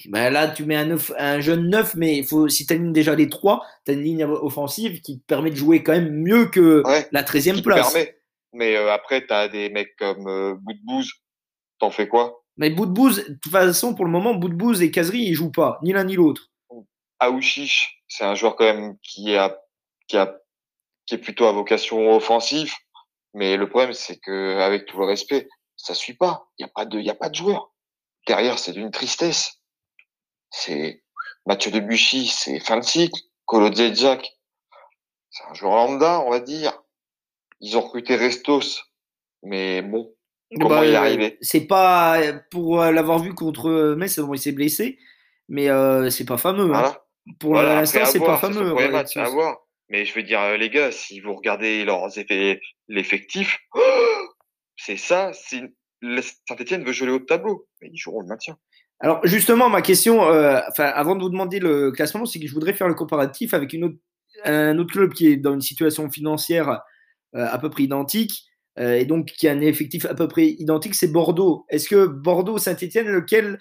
Bah, 0.06 0.30
là, 0.30 0.48
tu 0.48 0.64
mets 0.66 0.76
un, 0.78 0.86
neuf- 0.86 1.12
un 1.18 1.42
jeune 1.42 1.70
neuf, 1.70 1.96
mais 1.96 2.18
il 2.18 2.26
faut, 2.26 2.48
si 2.48 2.66
tu 2.66 2.74
alignes 2.74 2.94
déjà 2.94 3.16
les 3.16 3.28
trois, 3.30 3.66
tu 3.86 3.92
as 3.92 3.94
une 3.96 4.02
ligne 4.04 4.24
offensive 4.24 5.02
qui 5.02 5.20
te 5.20 5.26
permet 5.26 5.50
de 5.50 5.56
jouer 5.56 5.84
quand 5.84 5.92
même 5.92 6.12
mieux 6.14 6.46
que 6.46 6.84
Ouais. 6.86 7.08
la 7.12 7.24
13e 7.24 7.56
qui 7.56 7.62
te 7.62 7.66
place. 7.68 7.92
permet. 7.92 8.18
Mais 8.54 8.76
euh, 8.78 8.92
après, 8.94 9.26
tu 9.26 9.34
as 9.34 9.48
des 9.50 9.70
mecs 9.70 9.96
comme 9.98 10.28
euh, 10.28 10.56
Boudbouz 10.56 11.12
t'en 11.80 11.92
fais 11.92 12.08
quoi? 12.08 12.39
Mais 12.60 12.70
Boudbouz, 12.70 13.26
de 13.26 13.40
toute 13.42 13.52
façon, 13.54 13.96
pour 13.96 14.04
le 14.04 14.12
moment, 14.12 14.36
Boudbouz 14.36 14.82
et 14.82 14.92
Kazri, 14.92 15.20
ils 15.20 15.34
jouent 15.34 15.50
pas, 15.52 15.80
ni 15.82 15.94
l'un 15.94 16.04
ni 16.04 16.16
l'autre. 16.16 16.52
Aouchiche, 17.20 18.04
c'est 18.10 18.26
un 18.26 18.36
joueur 18.36 18.58
quand 18.58 18.66
même 18.66 18.98
qui 19.02 19.32
est 19.32 21.18
plutôt 21.22 21.46
à 21.46 21.54
vocation 21.54 22.14
offensive. 22.14 22.74
Mais 23.34 23.56
le 23.56 23.70
problème, 23.70 23.94
c'est 23.94 24.20
que, 24.20 24.60
avec 24.60 24.86
tout 24.88 25.00
le 25.00 25.06
respect, 25.06 25.48
ça 25.78 25.94
suit 25.94 26.16
pas. 26.16 26.50
Il 26.58 26.64
y 26.64 26.66
a 26.66 26.68
pas 26.68 26.84
de, 26.84 27.00
y 27.00 27.10
a 27.10 27.16
pas 27.16 27.30
de 27.30 27.36
joueur. 27.36 27.74
Derrière, 28.28 28.60
c'est 28.60 28.74
d'une 28.74 28.92
tristesse. 28.92 29.62
C'est 30.50 31.02
Mathieu 31.46 31.72
Debuchy, 31.72 32.28
c'est 32.28 32.60
fin 32.60 32.78
de 32.78 32.84
cycle. 32.84 33.22
Colo 33.46 33.74
Jack, 33.74 34.38
c'est 35.30 35.44
un 35.46 35.54
joueur 35.54 35.76
lambda, 35.76 36.20
on 36.20 36.30
va 36.30 36.42
dire. 36.42 36.78
Ils 37.62 37.78
ont 37.78 37.82
recruté 37.82 38.18
Restos, 38.18 38.82
mais 39.44 39.82
bon, 39.82 40.14
comment 40.58 40.70
Bah, 40.70 40.86
il 40.86 40.92
est 40.92 40.96
euh, 40.96 41.00
arrivé 41.00 41.38
C'est 41.42 41.68
pas 41.68 42.18
pour 42.52 42.82
euh, 42.82 42.92
l'avoir 42.92 43.20
vu 43.20 43.34
contre 43.34 43.94
Metz, 43.96 44.20
bon, 44.20 44.34
il 44.34 44.40
s'est 44.40 44.52
blessé, 44.52 44.98
mais 45.48 45.70
euh, 45.70 46.10
c'est 46.10 46.26
pas 46.26 46.38
fameux. 46.38 46.74
hein. 46.74 46.96
Pour 47.40 47.52
Voilà, 47.52 47.76
l'instant, 47.76 48.06
c'est 48.06 48.20
pas 48.20 48.38
fameux. 48.38 48.74
ouais, 48.74 48.90
match, 48.90 49.16
à 49.18 49.30
voir. 49.30 49.58
Mais 49.90 50.06
je 50.06 50.14
veux 50.14 50.24
dire, 50.24 50.40
euh, 50.42 50.58
les 50.58 50.70
gars, 50.70 50.92
si 50.92 51.20
vous 51.20 51.34
regardez 51.34 51.84
leurs 51.84 52.18
effets, 52.18 52.60
l'effectif, 52.88 53.60
c'est 54.78 54.98
ça. 54.98 55.32
Si 55.34 55.62
Saint-Etienne 56.48 56.84
veut 56.84 57.12
haut 57.12 57.20
de 57.20 57.26
tableau, 57.26 57.68
mais 57.82 57.90
ils 57.92 57.98
joueront 57.98 58.22
le 58.22 58.28
maintien. 58.28 58.58
Alors 59.02 59.20
justement, 59.26 59.70
ma 59.70 59.82
question, 59.82 60.24
euh, 60.30 60.60
enfin, 60.70 60.86
avant 60.86 61.16
de 61.16 61.22
vous 61.24 61.30
demander 61.30 61.60
le 61.60 61.92
classement, 61.92 62.26
c'est 62.26 62.40
que 62.40 62.48
je 62.48 62.54
voudrais 62.54 62.74
faire 62.74 62.88
le 62.88 62.94
comparatif 62.96 63.54
avec 63.54 63.74
une 63.74 63.86
autre, 63.86 63.98
un 64.46 64.78
autre 64.78 64.92
club 64.92 65.14
qui 65.14 65.28
est 65.28 65.38
dans 65.38 65.54
une 65.54 65.62
situation 65.62 66.10
financière 66.10 66.82
euh, 67.36 67.46
à 67.50 67.58
peu 67.60 67.70
près 67.70 67.84
identique 67.84 68.32
euh, 68.32 68.49
et 68.80 69.06
donc 69.06 69.26
qui 69.28 69.48
a 69.48 69.52
un 69.52 69.62
effectif 69.62 70.06
à 70.06 70.16
peu 70.16 70.28
près 70.28 70.48
identique, 70.48 70.96
c'est 70.96 71.12
Bordeaux. 71.12 71.66
Est-ce 71.70 71.88
que 71.90 72.06
Bordeaux-Saint-Etienne, 72.08 73.08
lequel 73.08 73.60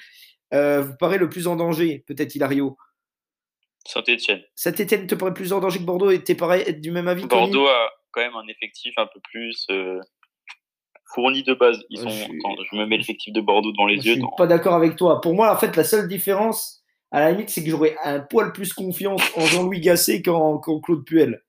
euh, 0.54 0.82
vous 0.82 0.96
paraît 0.96 1.18
le 1.18 1.28
plus 1.28 1.46
en 1.46 1.56
danger 1.56 2.04
Peut-être 2.06 2.34
Hilario? 2.34 2.76
Saint-Etienne. 3.86 4.42
Saint-Etienne 4.54 5.06
te 5.06 5.14
paraît 5.14 5.34
plus 5.34 5.52
en 5.52 5.60
danger 5.60 5.78
que 5.78 5.84
Bordeaux 5.84 6.10
et 6.10 6.22
t'es 6.22 6.36
du 6.74 6.90
même 6.90 7.08
avis 7.08 7.26
Bordeaux 7.26 7.66
a 7.66 7.90
quand 8.10 8.20
même 8.20 8.34
un 8.36 8.46
effectif 8.48 8.92
un 8.96 9.06
peu 9.06 9.20
plus 9.30 9.66
euh, 9.70 9.98
fourni 11.14 11.42
de 11.42 11.54
base. 11.54 11.82
Ils 11.90 12.00
Euh, 12.00 12.02
sont, 12.04 12.10
je 12.10 12.14
suis- 12.24 12.38
attends, 12.44 12.56
je 12.70 12.76
me 12.76 12.86
mets 12.86 12.96
l'effectif 12.98 13.32
de 13.32 13.40
Bordeaux 13.40 13.72
devant 13.72 13.86
les 13.86 13.96
yeux. 13.96 14.02
Je 14.02 14.10
suis 14.12 14.20
dans- 14.20 14.30
pas 14.36 14.46
d'accord 14.46 14.74
avec 14.74 14.96
toi. 14.96 15.20
Pour 15.20 15.34
moi, 15.34 15.52
en 15.52 15.56
fait, 15.56 15.74
la 15.76 15.84
seule 15.84 16.06
différence, 16.08 16.82
à 17.10 17.20
la 17.20 17.30
limite, 17.32 17.48
c'est 17.48 17.64
que 17.64 17.70
j'aurais 17.70 17.96
un 18.04 18.20
poil 18.20 18.52
plus 18.52 18.72
confiance 18.74 19.22
en 19.36 19.46
Jean-Louis 19.46 19.80
Gasset 19.80 20.22
qu'en 20.22 20.58
qu'en 20.58 20.80
Claude 20.80 21.04
Puel. 21.04 21.42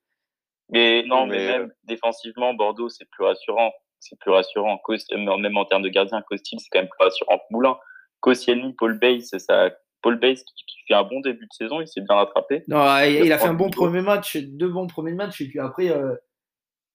Mais 0.69 1.03
non, 1.03 1.25
Mais, 1.25 1.37
mais, 1.37 1.47
euh, 1.47 1.59
même 1.59 1.73
défensivement, 1.83 2.53
Bordeaux, 2.53 2.89
c'est 2.89 3.05
plus 3.09 3.23
rassurant. 3.23 3.71
C'est 3.99 4.17
plus 4.19 4.31
rassurant. 4.31 4.79
Euh, 4.89 5.37
même 5.37 5.57
en 5.57 5.65
termes 5.65 5.81
de 5.81 5.89
gardien, 5.89 6.21
Costil, 6.21 6.59
c'est 6.59 6.69
quand 6.71 6.79
même 6.79 6.89
plus 6.89 7.03
rassurant. 7.03 7.39
Moulin, 7.49 7.77
Koscielny, 8.21 8.73
Paul 8.77 8.97
Bays, 8.99 9.21
c'est 9.21 9.39
ça. 9.39 9.71
Paul 10.01 10.17
Bays 10.17 10.35
qui, 10.35 10.65
qui 10.65 10.77
fait 10.87 10.93
un 10.93 11.03
bon 11.03 11.19
début 11.19 11.45
de 11.45 11.53
saison, 11.53 11.81
il 11.81 11.87
s'est 11.87 12.01
bien 12.01 12.15
rattrapé. 12.15 12.63
Non, 12.69 12.81
il, 12.99 13.25
il 13.25 13.33
a 13.33 13.37
fait 13.37 13.47
un 13.47 13.53
bon 13.53 13.69
premier 13.69 14.01
match, 14.01 14.37
deux 14.37 14.69
bons 14.69 14.87
premiers 14.87 15.11
matchs, 15.13 15.41
et 15.41 15.47
puis 15.49 15.59
après, 15.59 15.89
euh, 15.89 16.15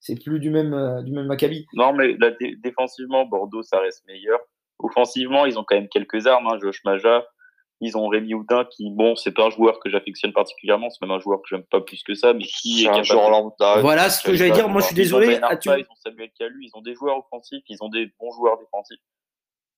c'est 0.00 0.22
plus 0.22 0.40
du 0.40 0.48
même, 0.50 0.72
euh, 0.72 1.02
du 1.02 1.12
même 1.12 1.30
acabit. 1.30 1.66
Non, 1.74 1.92
mais 1.92 2.16
là, 2.18 2.30
dé- 2.30 2.56
défensivement, 2.62 3.26
Bordeaux, 3.26 3.62
ça 3.62 3.78
reste 3.80 4.06
meilleur. 4.06 4.38
Offensivement, 4.78 5.44
ils 5.44 5.58
ont 5.58 5.64
quand 5.64 5.76
même 5.76 5.88
quelques 5.88 6.26
armes. 6.26 6.46
Hein. 6.46 6.58
Josh 6.62 6.82
Maja, 6.84 7.26
ils 7.80 7.96
ont 7.96 8.08
Rémi 8.08 8.34
Houdin 8.34 8.64
qui, 8.64 8.90
bon, 8.90 9.16
c'est 9.16 9.32
pas 9.32 9.46
un 9.46 9.50
joueur 9.50 9.80
que 9.80 9.90
j'affectionne 9.90 10.32
particulièrement, 10.32 10.88
c'est 10.90 11.02
même 11.02 11.10
un 11.16 11.20
joueur 11.20 11.40
que 11.42 11.48
j'aime 11.50 11.64
pas 11.64 11.80
plus 11.80 12.02
que 12.02 12.14
ça, 12.14 12.32
mais 12.32 12.44
qui 12.44 12.82
C'est 12.82 12.84
est 12.84 12.88
un 12.88 13.02
joueur 13.02 13.30
lambda. 13.30 13.80
voilà 13.80 14.08
ce 14.10 14.22
que 14.22 14.34
j'allais 14.34 14.52
dire. 14.52 14.68
Moi, 14.68 14.80
je 14.80 14.86
suis 14.86 14.94
désolé. 14.94 15.38
Ils 15.38 15.84
ont 15.90 15.94
Samuel 16.02 16.30
Calu, 16.38 16.60
ils 16.62 16.70
ont 16.74 16.82
des 16.82 16.94
joueurs 16.94 17.18
offensifs, 17.18 17.62
ils 17.68 17.78
ont 17.82 17.88
des 17.88 18.06
bons 18.20 18.30
joueurs 18.32 18.58
défensifs. 18.58 19.00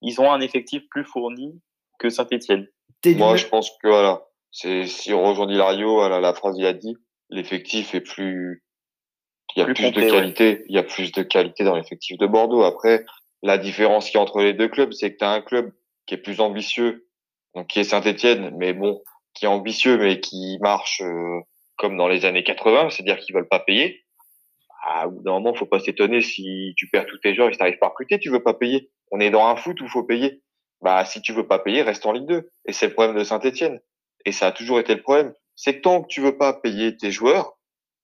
Ils 0.02 0.20
ont 0.20 0.30
un 0.30 0.40
effectif 0.40 0.82
plus 0.90 1.04
fourni 1.04 1.61
que 1.98 2.11
Saint-Etienne. 2.11 2.68
Moi, 3.06 3.37
je 3.37 3.46
pense 3.46 3.70
que 3.82 3.88
voilà, 3.88 4.22
c'est 4.50 4.87
si 4.87 5.12
on 5.12 5.24
rejoint 5.24 5.50
Hilario, 5.50 5.94
voilà, 5.94 6.20
la 6.20 6.35
phrase 6.35 6.56
il 6.59 6.66
a 6.66 6.72
dit, 6.72 6.96
l'effectif 7.30 7.94
est 7.94 8.00
plus, 8.00 8.62
il 9.54 9.61
y 9.61 9.62
a 9.62 9.64
Plus 9.64 9.74
plus, 9.74 9.85
complet, 9.85 10.06
de 10.06 10.11
ouais. 10.11 10.16
qualité, 10.18 10.64
il 10.68 10.74
y 10.74 10.78
a 10.78 10.82
plus 10.82 11.12
de 11.12 11.22
qualité 11.22 11.64
dans 11.64 11.76
l'effectif 11.76 12.18
de 12.18 12.26
Bordeaux. 12.26 12.62
Après, 12.62 13.04
la 13.42 13.59
différence 13.59 14.06
qu'il 14.06 14.16
y 14.16 14.18
a 14.18 14.22
entre 14.22 14.40
les 14.42 14.52
deux 14.54 14.68
clubs, 14.68 14.92
c'est 14.92 15.12
que 15.12 15.18
tu 15.18 15.24
as 15.24 15.30
un 15.30 15.40
club 15.40 15.72
qui 16.06 16.14
est 16.14 16.18
plus 16.18 16.40
ambitieux, 16.40 17.06
donc 17.57 17.69
qui 17.69 17.81
est 17.81 17.85
Saint-Étienne, 17.85 18.55
mais 18.59 18.75
bon, 18.75 19.03
qui 19.35 19.47
est 19.47 19.49
ambitieux 19.49 19.97
mais 19.97 20.21
qui 20.21 20.59
marche 20.61 21.01
euh, 21.01 21.40
comme 21.77 21.97
dans 21.97 22.07
les 22.07 22.25
années 22.27 22.45
80, 22.45 22.90
c'est-à-dire 22.90 23.19
qu'ils 23.19 23.35
veulent 23.35 23.49
pas 23.49 23.61
payer. 23.61 24.05
Ah, 24.87 25.09
au 25.09 25.11
bout 25.11 25.23
d'un 25.23 25.55
faut 25.55 25.66
pas 25.66 25.81
s'étonner 25.81 26.21
si 26.21 26.75
tu 26.77 26.87
perds 26.88 27.07
tous 27.07 27.19
tes 27.19 27.35
joueurs 27.35 27.49
et 27.49 27.53
que 27.53 27.57
t'arrives 27.57 27.79
pas 27.79 27.87
à 27.87 27.88
recruter, 27.88 28.21
tu 28.21 28.31
veux 28.31 28.42
pas 28.42 28.55
payer. 28.55 28.90
On 29.11 29.21
est 29.21 29.31
dans 29.31 29.47
un 29.47 29.57
foot 29.57 29.81
où 29.81 29.88
faut 29.88 30.05
payer. 30.05 30.42
Bah, 30.83 31.05
si 31.05 31.23
tu 31.23 31.33
veux 31.33 31.47
pas 31.47 31.59
payer, 31.59 31.83
reste 31.83 32.07
en 32.07 32.12
Ligue 32.12 32.27
2. 32.27 32.51
Et 32.66 32.73
c'est 32.73 32.88
le 32.88 32.92
problème 32.92 33.16
de 33.16 33.25
Saint-Etienne. 33.25 33.81
Et 34.27 34.33
ça 34.33 34.49
a 34.49 34.53
toujours 34.53 34.79
été 34.79 34.95
le 34.95 35.03
problème. 35.03 35.33
C'est 35.57 35.79
que 35.79 35.81
tant 35.81 36.03
que 36.03 36.09
tu 36.09 36.21
veux 36.21 36.37
pas 36.37 36.53
payer 36.53 36.97
tes 36.97 37.11
joueurs, 37.11 37.59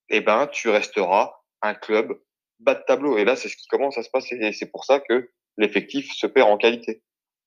eh 0.08 0.20
ben, 0.20 0.46
tu 0.46 0.70
resteras 0.70 1.34
un 1.60 1.74
club 1.74 2.18
bas 2.58 2.74
de 2.74 2.82
tableau. 2.86 3.18
Et 3.18 3.24
là, 3.24 3.36
c'est 3.36 3.48
ce 3.48 3.56
qui 3.56 3.66
commence 3.68 3.98
à 3.98 4.02
se 4.02 4.10
passer. 4.10 4.36
Et 4.40 4.52
c'est 4.52 4.70
pour 4.70 4.84
ça 4.84 4.98
que 4.98 5.30
l'effectif 5.58 6.10
se 6.14 6.26
perd 6.26 6.50
en 6.50 6.56
qualité. 6.56 7.02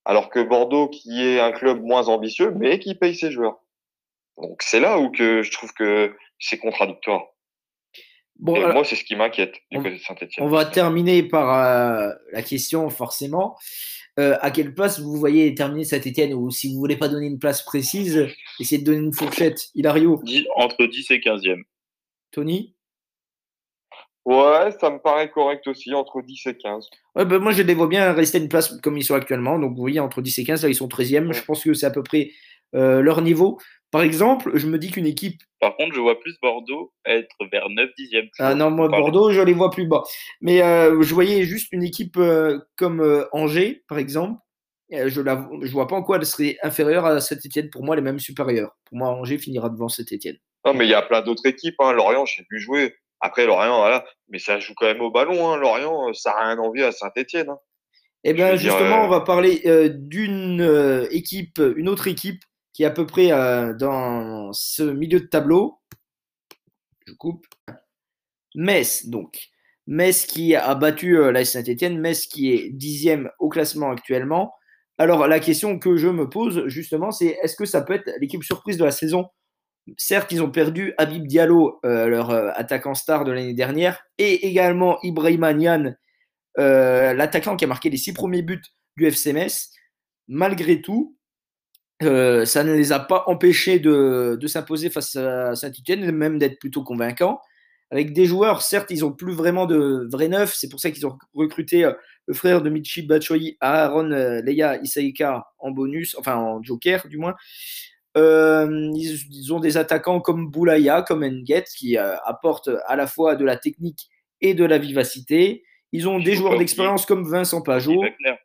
Alors 0.06 0.30
que 0.30 0.40
Bordeaux, 0.40 0.88
qui 0.88 1.24
est 1.26 1.40
un 1.40 1.52
club 1.52 1.82
moins 1.84 2.08
ambitieux, 2.10 2.52
mais 2.56 2.80
qui 2.80 2.94
paye 2.96 3.16
ses 3.16 3.32
joueurs. 3.32 3.60
Donc, 4.38 4.62
c'est 4.62 4.80
là 4.80 5.00
où 5.00 5.10
que 5.12 5.42
je 5.42 5.52
trouve 5.52 5.74
que 5.74 6.16
c'est 6.40 6.58
contradictoire. 6.58 7.24
Bon, 8.38 8.56
Et 8.56 8.60
alors, 8.60 8.74
moi, 8.74 8.84
c'est 8.84 8.96
ce 8.98 9.04
qui 9.06 9.16
m'inquiète 9.16 9.54
du 9.72 9.78
on- 9.78 9.84
côté 9.84 9.96
de 9.96 10.02
Saint-Etienne. 10.02 10.46
on 10.46 10.50
va 10.50 10.66
terminer 10.66 11.24
par 11.24 11.54
euh, 11.66 12.12
la 12.34 12.42
question, 12.42 12.90
forcément. 12.90 13.56
Euh, 14.20 14.38
à 14.42 14.52
quelle 14.52 14.74
place 14.74 15.00
vous 15.00 15.16
voyez 15.16 15.54
terminer 15.56 15.86
Saint-Etienne? 15.86 16.34
Ou 16.34 16.52
si 16.52 16.72
vous 16.74 16.80
voulez 16.80 16.98
pas 16.98 17.08
donner 17.08 17.28
une 17.28 17.40
place 17.40 17.62
précise, 17.64 18.28
essayez 18.60 18.80
de 18.82 18.86
donner 18.86 19.00
une 19.06 19.14
fourchette. 19.14 19.70
Hilario, 19.74 20.22
entre 20.56 20.86
10 20.86 21.12
et 21.12 21.20
15e. 21.20 21.64
Tony 22.32 22.75
Ouais, 24.26 24.72
ça 24.80 24.90
me 24.90 24.98
paraît 24.98 25.30
correct 25.30 25.68
aussi, 25.68 25.94
entre 25.94 26.22
10 26.22 26.48
et 26.48 26.58
15. 26.58 26.90
Ouais, 27.16 27.26
ben 27.26 27.40
moi, 27.40 27.52
je 27.52 27.62
les 27.62 27.76
vois 27.76 27.88
bien 27.88 28.12
rester 28.12 28.40
une 28.40 28.50
place 28.50 28.76
comme 28.82 28.98
ils 28.98 29.04
sont 29.04 29.14
actuellement. 29.14 29.60
Donc, 29.60 29.76
vous 29.76 29.82
voyez, 29.82 30.00
entre 30.00 30.22
10 30.22 30.40
et 30.40 30.44
15, 30.44 30.64
là, 30.64 30.70
ils 30.70 30.76
sont 30.76 30.88
13e. 30.88 31.32
Je 31.32 31.44
pense 31.44 31.64
que 31.64 31.74
c'est 31.74 31.86
à 31.86 31.92
peu 31.92 32.02
près 32.02 32.32
euh, 32.74 33.02
leur 33.02 33.22
niveau. 33.22 33.60
Par 33.92 34.02
exemple, 34.02 34.52
je 34.56 34.68
me 34.68 34.80
dis 34.80 34.92
qu'une 34.92 35.06
équipe. 35.06 35.42
Par 35.62 35.78
contre, 35.78 35.96
je 35.96 36.02
vois 36.02 36.20
plus 36.20 36.36
Bordeaux 36.42 36.92
être 37.06 37.36
vers 37.52 37.70
9 37.70 37.90
10e. 37.98 38.30
Ah 38.40 38.56
non, 38.56 38.72
moi, 38.72 38.90
Bordeaux, 38.90 39.32
je 39.32 39.42
les 39.42 39.54
vois 39.54 39.70
plus 39.70 39.88
bas. 39.88 40.04
Mais 40.42 40.62
euh, 40.62 41.02
je 41.02 41.14
voyais 41.14 41.44
juste 41.44 41.70
une 41.72 41.84
équipe 41.84 42.18
euh, 42.18 42.60
comme 42.78 43.02
euh, 43.02 43.26
Angers, 43.32 43.84
par 43.88 44.00
exemple. 44.00 44.40
Euh, 44.92 45.08
je 45.08 45.22
ne 45.22 45.72
vois 45.72 45.88
pas 45.88 45.96
en 45.96 46.04
quoi 46.04 46.18
elle 46.18 46.26
serait 46.26 46.58
inférieure 46.62 47.06
à 47.06 47.20
Saint-Etienne. 47.22 47.70
Pour 47.70 47.84
moi, 47.84 47.96
elle 47.96 48.00
est 48.00 48.04
même 48.04 48.20
supérieure. 48.20 48.76
Pour 48.86 48.98
moi, 48.98 49.10
Angers 49.10 49.38
finira 49.38 49.70
devant 49.70 49.88
Saint-Etienne. 49.88 50.38
Non, 50.66 50.74
mais 50.74 50.86
il 50.86 50.90
y 50.90 50.96
a 50.96 51.02
plein 51.02 51.22
d'autres 51.22 51.46
équipes. 51.46 51.76
Hein. 51.80 51.94
Lorient, 51.94 52.26
j'ai 52.26 52.44
vu 52.52 52.60
jouer. 52.60 52.96
Après, 53.26 53.48
Lorient, 53.48 53.80
voilà. 53.80 54.06
Mais 54.30 54.38
ça 54.38 54.60
joue 54.60 54.74
quand 54.76 54.86
même 54.86 55.02
au 55.02 55.10
ballon. 55.10 55.50
Hein. 55.50 55.58
Lorient, 55.58 56.10
euh, 56.10 56.14
ça 56.14 56.30
n'a 56.32 56.48
rien 56.48 56.60
envie 56.60 56.84
à 56.84 56.92
Saint-Etienne. 56.92 57.50
Hein. 57.50 57.58
Eh 58.24 58.34
bien, 58.34 58.56
justement, 58.56 59.02
euh, 59.02 59.06
on 59.06 59.08
va 59.08 59.22
parler 59.22 59.62
euh, 59.66 59.90
d'une 59.92 60.62
euh, 60.62 61.08
équipe, 61.10 61.60
une 61.76 61.90
autre 61.90 62.08
équipe 62.08 62.42
qui 62.74 62.84
est 62.84 62.86
à 62.86 62.92
peu 62.92 63.08
près 63.08 63.30
dans 63.30 64.52
ce 64.52 64.84
milieu 64.84 65.22
de 65.22 65.26
tableau. 65.26 65.80
Je 67.08 67.14
coupe. 67.14 67.46
Metz, 68.54 69.08
donc. 69.08 69.48
Metz 69.88 70.26
qui 70.26 70.56
a 70.56 70.76
battu 70.76 71.32
la 71.32 71.46
Saint-Etienne. 71.46 72.00
Metz 72.00 72.28
qui 72.28 72.52
est 72.52 72.70
dixième 72.72 73.32
au 73.40 73.48
classement 73.48 73.92
actuellement. 73.92 74.54
Alors, 74.98 75.28
la 75.28 75.40
question 75.40 75.80
que 75.80 75.96
je 75.96 76.10
me 76.10 76.30
pose, 76.30 76.68
justement, 76.68 77.12
c'est 77.12 77.38
est-ce 77.42 77.56
que 77.56 77.66
ça 77.66 77.82
peut 77.82 77.94
être 77.94 78.12
l'équipe 78.20 78.44
surprise 78.44 78.78
de 78.78 78.84
la 78.84 78.92
saison 78.92 79.30
Certes, 79.98 80.32
ils 80.32 80.42
ont 80.42 80.50
perdu 80.50 80.94
Habib 80.98 81.28
Diallo, 81.28 81.80
euh, 81.86 82.08
leur 82.08 82.32
euh, 82.32 82.50
attaquant 82.56 82.96
star 82.96 83.24
de 83.24 83.32
l'année 83.32 83.54
dernière, 83.54 84.04
et 84.18 84.48
également 84.48 84.98
Ibrahima 85.04 85.54
Niane, 85.54 85.98
euh, 86.58 87.14
l'attaquant 87.14 87.56
qui 87.56 87.66
a 87.66 87.68
marqué 87.68 87.90
les 87.90 87.98
six 87.98 88.14
premiers 88.14 88.42
buts 88.42 88.62
du 88.98 89.06
FC 89.06 89.32
Metz. 89.32 89.72
Malgré 90.28 90.82
tout, 90.82 91.16
ça 92.02 92.64
ne 92.64 92.74
les 92.74 92.92
a 92.92 93.00
pas 93.00 93.26
empêchés 93.28 93.80
de, 93.80 94.40
s'imposer 94.48 94.90
face 94.90 95.16
à 95.16 95.56
Saint-Etienne, 95.56 96.12
même 96.12 96.40
d'être 96.40 96.60
plutôt 96.60 96.84
convaincants. 96.84 97.40
Avec 97.92 98.14
des 98.14 98.26
joueurs, 98.26 98.64
certes, 98.64 98.90
ils 98.90 99.02
n'ont 99.02 99.12
plus 99.12 99.34
vraiment 99.34 99.68
de 99.68 100.08
vrais 100.12 100.28
neufs. 100.28 100.56
C'est 100.56 100.68
pour 100.68 100.80
ça 100.80 100.90
qu'ils 100.90 101.06
ont 101.06 101.18
recruté 101.36 101.88
le 102.26 102.34
frère 102.34 102.64
de 102.64 102.72
Michi 102.72 103.04
Batshuayi, 103.04 103.58
Aaron 103.62 104.10
Leia 104.44 104.82
Isaïka 104.82 105.46
en 105.60 105.70
bonus, 105.70 106.16
enfin 106.18 106.36
en 106.36 106.64
joker 106.64 107.08
du 107.08 107.18
moins. 107.18 107.36
Euh, 108.18 108.92
ils, 108.94 109.20
ils, 109.32 109.54
ont 109.54 109.60
des 109.60 109.78
attaquants 109.78 110.22
comme 110.22 110.50
Boulaya, 110.50 111.02
comme 111.02 111.26
Nguet, 111.26 111.66
qui 111.76 111.98
euh, 111.98 112.16
apportent 112.24 112.70
à 112.88 112.96
la 112.96 113.08
fois 113.08 113.36
de 113.36 113.44
la 113.44 113.58
technique 113.58 114.10
et 114.42 114.54
de 114.54 114.64
la 114.64 114.78
vivacité. 114.78 115.64
Ils 115.92 116.08
ont 116.08 116.20
des 116.20 116.36
joueurs 116.36 116.58
d'expérience 116.58 117.06
comme 117.06 117.30
Vincent 117.30 117.62
Pajot. 117.62 118.02
Wagner. 118.02 118.40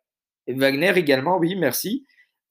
Et 0.46 0.54
Wagner 0.54 0.92
également, 0.96 1.38
oui, 1.38 1.54
merci. 1.56 2.04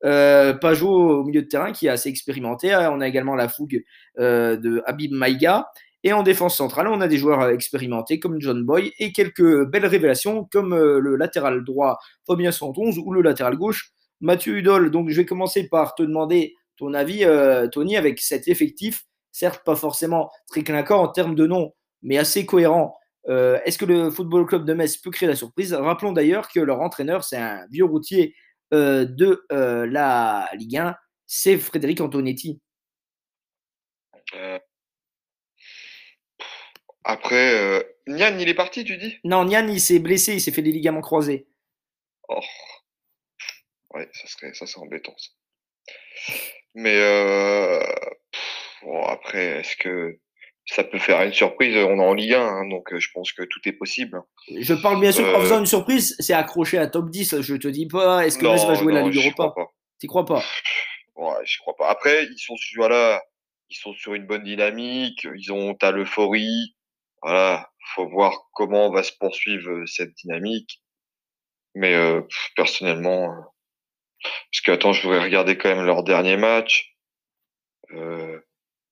Euh, 0.06 0.54
Pajot 0.54 1.20
au 1.20 1.24
milieu 1.26 1.42
de 1.42 1.48
terrain 1.48 1.74
qui 1.74 1.88
est 1.88 1.90
assez 1.90 2.10
expérimenté. 2.10 2.74
On 2.74 3.02
a 3.02 3.08
également 3.08 3.36
la 3.36 3.50
fougue 3.50 3.84
euh, 4.18 4.56
de 4.56 4.82
Habib 4.86 5.12
Maïga. 5.12 5.70
Et 6.06 6.14
en 6.14 6.24
défense 6.24 6.56
centrale, 6.56 6.88
on 6.88 7.02
a 7.02 7.10
des 7.10 7.18
joueurs 7.18 7.50
expérimentés 7.50 8.20
comme 8.20 8.40
John 8.40 8.64
Boy 8.64 8.94
et 9.00 9.12
quelques 9.12 9.66
belles 9.66 9.86
révélations 9.86 10.48
comme 10.50 10.74
le 10.74 11.18
latéral 11.18 11.66
droit 11.66 12.00
Fabien 12.26 12.54
111 12.54 13.00
ou 13.00 13.12
le 13.12 13.22
latéral 13.22 13.58
gauche 13.58 13.92
Mathieu 14.22 14.58
Hudol. 14.58 14.92
Donc 14.92 15.10
je 15.10 15.18
vais 15.18 15.26
commencer 15.26 15.68
par 15.68 15.96
te 15.96 16.04
demander 16.04 16.56
ton 16.80 16.94
avis, 16.94 17.26
Tony, 17.72 17.98
avec 17.98 18.20
cet 18.20 18.48
effectif, 18.48 19.04
certes 19.32 19.64
pas 19.64 19.76
forcément 19.76 20.32
très 20.48 20.64
clinquant 20.64 21.04
en 21.04 21.08
termes 21.08 21.36
de 21.36 21.46
nom, 21.46 21.74
mais 22.02 22.18
assez 22.18 22.46
cohérent. 22.46 22.98
Est-ce 23.28 23.78
que 23.78 23.86
le 23.86 24.10
Football 24.10 24.46
Club 24.48 24.66
de 24.66 24.74
Metz 24.74 24.98
peut 24.98 25.12
créer 25.12 25.30
la 25.30 25.36
surprise? 25.36 25.74
Rappelons 25.74 26.14
d'ailleurs 26.14 26.50
que 26.50 26.60
leur 26.60 26.82
entraîneur, 26.82 27.24
c'est 27.24 27.38
un 27.38 27.66
vieux 27.70 27.86
routier 27.86 28.34
de 28.72 29.46
la 29.50 30.50
Ligue 30.56 30.78
1, 30.78 30.96
c'est 31.28 31.58
Frédéric 31.58 32.02
Antonetti. 32.02 32.60
Après, 37.04 37.56
euh, 37.56 37.84
Nian, 38.08 38.38
il 38.38 38.50
est 38.50 38.54
parti, 38.54 38.84
tu 38.84 38.98
dis? 38.98 39.18
Non, 39.24 39.46
Nian, 39.46 39.68
il 39.68 39.82
s'est 39.82 39.98
blessé, 39.98 40.34
il 40.34 40.42
s'est 40.42 40.52
fait 40.52 40.62
des 40.62 40.72
ligaments 40.72 41.02
croisés. 41.02 41.48
Oh. 42.28 42.40
Ouais, 43.96 44.08
ça 44.14 44.28
serait, 44.28 44.54
ça 44.54 44.68
serait 44.68 44.82
embêtant. 44.82 45.16
Ça. 45.18 45.30
Mais 46.80 46.96
euh, 46.96 47.84
bon, 48.84 49.04
après, 49.06 49.60
est-ce 49.60 49.76
que 49.76 50.18
ça 50.66 50.84
peut 50.84 51.00
faire 51.00 51.22
une 51.24 51.34
surprise? 51.34 51.76
On 51.76 52.00
est 52.00 52.06
en 52.06 52.14
Ligue 52.14 52.34
1, 52.34 52.42
hein, 52.42 52.68
donc 52.70 52.94
euh, 52.94 53.00
je 53.00 53.10
pense 53.14 53.34
que 53.34 53.44
tout 53.44 53.60
est 53.66 53.74
possible. 53.74 54.22
Je 54.60 54.74
parle 54.74 55.00
bien 55.00 55.12
sûr 55.12 55.26
en 55.36 55.42
faisant 55.42 55.60
une 55.60 55.66
surprise, 55.66 56.16
c'est 56.20 56.34
accroché 56.34 56.78
à 56.78 56.88
top 56.88 57.10
10. 57.10 57.42
Je 57.42 57.56
te 57.56 57.68
dis 57.68 57.88
pas, 57.88 58.26
est-ce 58.26 58.38
que 58.38 58.46
Metz 58.46 58.66
va 58.66 58.74
jouer 58.76 58.94
la 58.94 59.02
Ligue 59.02 59.18
Europa? 59.18 59.54
Tu 60.00 60.08
crois 60.08 60.26
pas? 60.26 60.44
Ouais, 61.16 61.36
je 61.44 61.58
crois 61.60 61.76
pas. 61.76 61.90
Après, 61.90 62.26
ils 62.26 62.40
sont, 62.40 62.56
voilà, 62.78 63.22
ils 63.70 63.76
sont 63.76 63.94
sur 63.94 64.14
une 64.14 64.26
bonne 64.26 64.44
dynamique, 64.44 65.28
ils 65.36 65.52
ont 65.52 65.76
à 65.82 65.92
l'euphorie 65.92 66.74
voilà, 67.22 67.70
faut 67.96 68.08
voir 68.08 68.50
comment 68.54 68.92
va 68.92 69.04
se 69.04 69.12
poursuivre 69.20 69.70
euh, 69.72 69.86
cette 69.86 70.14
dynamique. 70.14 70.82
Mais 71.76 71.96
euh, 71.96 72.22
personnellement, 72.56 73.32
euh, 73.32 73.42
parce 74.22 74.62
que 74.66 74.72
attends, 74.72 74.94
je 74.94 75.04
voudrais 75.04 75.24
regarder 75.24 75.58
quand 75.58 75.70
même 75.70 75.86
leur 75.86 76.04
dernier 76.04 76.38
match. 76.38 76.96
Euh, 77.94 78.40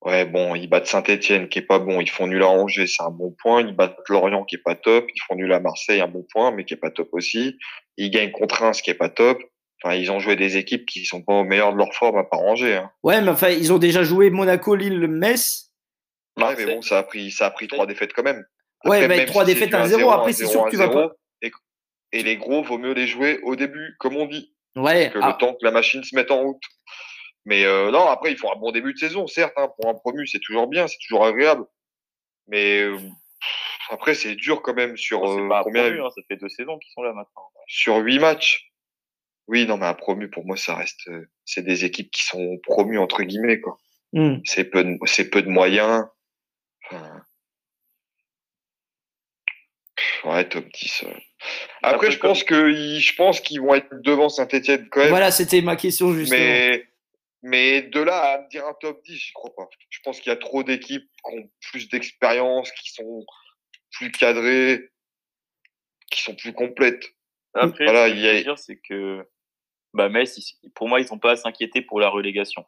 ouais, 0.01 0.25
bon, 0.25 0.55
ils 0.55 0.67
battent 0.67 0.87
Saint-Étienne 0.87 1.49
qui 1.49 1.59
est 1.59 1.63
pas 1.63 1.79
bon, 1.79 2.01
ils 2.01 2.09
font 2.09 2.27
nul 2.27 2.43
à 2.43 2.47
Angers, 2.47 2.87
c'est 2.87 3.03
un 3.03 3.11
bon 3.11 3.35
point. 3.41 3.61
Ils 3.61 3.75
battent 3.75 3.97
Lorient 4.09 4.43
qui 4.43 4.55
est 4.55 4.63
pas 4.63 4.75
top, 4.75 5.05
ils 5.13 5.21
font 5.27 5.35
nul 5.35 5.51
à 5.53 5.59
Marseille, 5.59 6.01
un 6.01 6.07
bon 6.07 6.25
point, 6.31 6.51
mais 6.51 6.65
qui 6.65 6.73
est 6.73 6.77
pas 6.77 6.91
top 6.91 7.09
aussi. 7.11 7.57
Ils 7.97 8.09
gagnent 8.09 8.31
contre 8.31 8.55
Reims 8.61 8.81
qui 8.81 8.89
est 8.89 8.95
pas 8.95 9.09
top. 9.09 9.41
Enfin, 9.83 9.95
ils 9.95 10.11
ont 10.11 10.19
joué 10.19 10.35
des 10.35 10.57
équipes 10.57 10.85
qui 10.87 11.05
sont 11.05 11.21
pas 11.21 11.33
au 11.33 11.43
meilleur 11.43 11.71
de 11.71 11.77
leur 11.77 11.93
forme 11.93 12.17
à 12.17 12.23
part 12.23 12.41
Angers. 12.41 12.77
Hein. 12.77 12.91
Ouais, 13.03 13.21
mais 13.21 13.29
enfin, 13.29 13.49
ils 13.49 13.71
ont 13.71 13.77
déjà 13.77 14.03
joué 14.03 14.29
Monaco, 14.31 14.75
Lille, 14.75 15.07
Metz. 15.07 15.71
Ouais, 16.37 16.55
mais 16.57 16.65
bon, 16.65 16.81
ça 16.81 16.99
a 16.99 17.03
pris, 17.03 17.31
ça 17.31 17.47
a 17.47 17.51
pris 17.51 17.67
trois 17.67 17.85
défaites 17.85 18.13
quand 18.13 18.23
même. 18.23 18.43
ouais, 18.85 19.07
mais 19.07 19.25
trois 19.25 19.45
défaites 19.45 19.73
à 19.73 19.87
0 19.87 20.09
Après, 20.09 20.33
c'est 20.33 20.45
sûr 20.45 20.65
que 20.65 20.69
tu 20.71 20.77
vas 20.77 20.89
pas. 20.89 21.11
Et, 22.13 22.23
les 22.23 22.37
gros, 22.37 22.63
vaut 22.63 22.77
mieux 22.77 22.93
les 22.93 23.05
jouer 23.05 23.39
au 23.43 23.57
début, 23.57 23.95
comme 23.99 24.15
on 24.15 24.27
dit. 24.27 24.55
Ouais. 24.77 25.09
Que 25.11 25.17
le 25.17 25.23
ah. 25.23 25.33
temps 25.33 25.53
que 25.53 25.65
la 25.65 25.71
machine 25.71 26.03
se 26.03 26.15
mette 26.15 26.31
en 26.31 26.41
route. 26.41 26.63
Mais 27.45 27.65
euh, 27.65 27.91
non, 27.91 28.07
après, 28.07 28.31
il 28.31 28.37
faut 28.37 28.51
un 28.51 28.59
bon 28.59 28.71
début 28.71 28.93
de 28.93 28.97
saison, 28.97 29.25
certes. 29.25 29.53
Hein, 29.57 29.69
pour 29.77 29.89
un 29.89 29.95
promu, 29.95 30.27
c'est 30.27 30.39
toujours 30.39 30.67
bien, 30.67 30.87
c'est 30.87 30.97
toujours 31.07 31.25
agréable. 31.25 31.65
Mais 32.47 32.81
euh, 32.81 32.97
après, 33.89 34.13
c'est 34.13 34.35
dur 34.35 34.61
quand 34.61 34.73
même 34.73 34.97
sur 34.97 35.25
euh, 35.25 35.47
pas 35.47 35.63
combien 35.63 35.83
promu, 35.83 36.01
hein, 36.01 36.09
Ça 36.15 36.21
fait 36.27 36.35
deux 36.37 36.49
saisons 36.49 36.77
qu'ils 36.77 36.91
sont 36.93 37.03
là 37.03 37.13
maintenant. 37.13 37.49
Sur 37.67 37.97
huit 37.97 38.19
matchs. 38.19 38.71
Oui, 39.47 39.65
non, 39.65 39.77
mais 39.77 39.85
un 39.85 39.93
promu, 39.93 40.29
pour 40.29 40.45
moi, 40.45 40.57
ça 40.57 40.75
reste. 40.75 41.07
Euh, 41.07 41.25
c'est 41.45 41.63
des 41.63 41.85
équipes 41.85 42.11
qui 42.11 42.23
sont 42.23 42.57
promues 42.63 42.99
entre 42.99 43.23
guillemets, 43.23 43.61
quoi. 43.61 43.77
Hmm. 44.13 44.39
C'est 44.43 44.65
peu, 44.65 44.83
de, 44.83 44.97
c'est 45.05 45.29
peu 45.29 45.41
de 45.41 45.49
moyens. 45.49 46.05
Ouais, 50.25 50.47
top 50.47 50.65
10. 50.73 51.05
Après, 51.83 52.11
je 52.11 52.19
pense 52.19 52.43
que 52.43 52.71
je 52.73 53.15
pense 53.15 53.41
qu'ils 53.41 53.61
vont 53.61 53.75
être 53.75 53.89
devant 54.01 54.29
Saint-Etienne 54.29 54.87
quand 54.89 55.01
même. 55.01 55.09
Voilà, 55.09 55.31
c'était 55.31 55.61
ma 55.61 55.75
question 55.75 56.13
justement. 56.13 56.39
Mais, 56.39 56.87
mais 57.43 57.81
de 57.83 58.01
là 58.01 58.33
à 58.33 58.41
me 58.41 58.49
dire 58.49 58.65
un 58.65 58.73
top 58.79 59.03
10, 59.03 59.13
j'y 59.15 59.33
crois 59.33 59.53
pas. 59.55 59.69
Je 59.89 59.99
pense 60.03 60.19
qu'il 60.19 60.31
y 60.31 60.33
a 60.33 60.37
trop 60.37 60.63
d'équipes 60.63 61.03
qui 61.03 61.35
ont 61.35 61.49
plus 61.69 61.89
d'expérience, 61.89 62.71
qui 62.71 62.91
sont 62.91 63.25
plus 63.91 64.11
cadrées, 64.11 64.89
qui 66.11 66.21
sont 66.23 66.35
plus 66.35 66.53
complètes. 66.53 67.05
Après, 67.53 67.85
voilà, 67.85 68.09
ce 68.09 68.13
que 68.13 68.19
je 68.19 68.27
veux 68.27 68.43
dire, 68.43 68.59
c'est 68.59 68.77
que 68.77 69.25
bah, 69.93 70.09
Metz, 70.09 70.39
pour 70.75 70.87
moi, 70.87 70.99
ils 70.99 71.07
n'ont 71.11 71.19
pas 71.19 71.31
à 71.31 71.35
s'inquiéter 71.35 71.81
pour 71.81 71.99
la 71.99 72.09
relégation. 72.09 72.65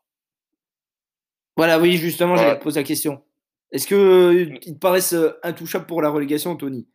Voilà, 1.58 1.80
oui, 1.80 1.98
justement, 1.98 2.36
j'allais 2.38 2.58
te 2.58 2.64
poser 2.64 2.80
la 2.80 2.86
question. 2.88 3.24
Est-ce 3.72 3.86
que 3.86 3.96
euh, 3.96 4.58
te 4.60 4.72
paraissent 4.72 5.14
euh, 5.14 5.38
intouchables 5.44 5.86
pour 5.86 6.02
la 6.02 6.10
relégation, 6.10 6.56
Tony? 6.56 6.88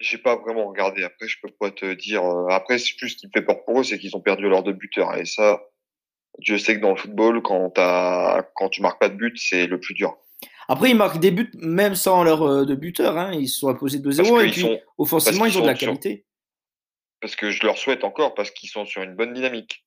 J'ai 0.00 0.18
pas 0.18 0.36
vraiment 0.36 0.68
regardé. 0.68 1.02
Après, 1.02 1.26
je 1.26 1.38
peux 1.42 1.50
pas 1.50 1.70
te 1.70 1.92
dire. 1.94 2.24
Euh, 2.24 2.48
après, 2.48 2.78
c'est 2.78 2.94
plus 2.96 3.10
ce 3.10 3.16
qui 3.16 3.26
me 3.26 3.32
fait 3.32 3.44
peur 3.44 3.64
pour 3.64 3.80
eux, 3.80 3.84
c'est 3.84 3.98
qu'ils 3.98 4.16
ont 4.16 4.20
perdu 4.20 4.48
leurs 4.48 4.62
deux 4.62 4.72
buteurs. 4.72 5.16
Et 5.16 5.24
ça, 5.24 5.62
je 6.40 6.56
sais 6.56 6.76
que 6.76 6.80
dans 6.80 6.90
le 6.90 6.96
football, 6.96 7.42
quand, 7.42 7.76
as, 7.78 8.48
quand 8.54 8.68
tu 8.68 8.80
marques 8.80 9.00
pas 9.00 9.08
de 9.08 9.16
but, 9.16 9.36
c'est 9.36 9.66
le 9.66 9.80
plus 9.80 9.94
dur. 9.94 10.16
Après, 10.68 10.90
ils 10.90 10.96
marquent 10.96 11.18
des 11.18 11.30
buts 11.30 11.50
même 11.54 11.94
sans 11.94 12.22
leur 12.22 12.66
deux 12.66 12.76
buteurs. 12.76 13.16
Hein. 13.16 13.32
Ils 13.32 13.48
se 13.48 13.60
sont 13.60 13.68
imposés 13.68 13.98
2-0 13.98 14.46
et 14.46 14.50
puis 14.50 14.60
sont, 14.60 14.80
offensivement, 14.98 15.46
ils 15.46 15.58
ont 15.58 15.62
de 15.62 15.66
la 15.66 15.74
qualité. 15.74 16.26
parce 17.20 17.34
que 17.34 17.50
je 17.50 17.64
leur 17.66 17.78
souhaite 17.78 18.04
encore, 18.04 18.34
parce 18.34 18.50
qu'ils 18.50 18.68
sont 18.68 18.84
sur 18.84 19.02
une 19.02 19.16
bonne 19.16 19.32
dynamique. 19.32 19.84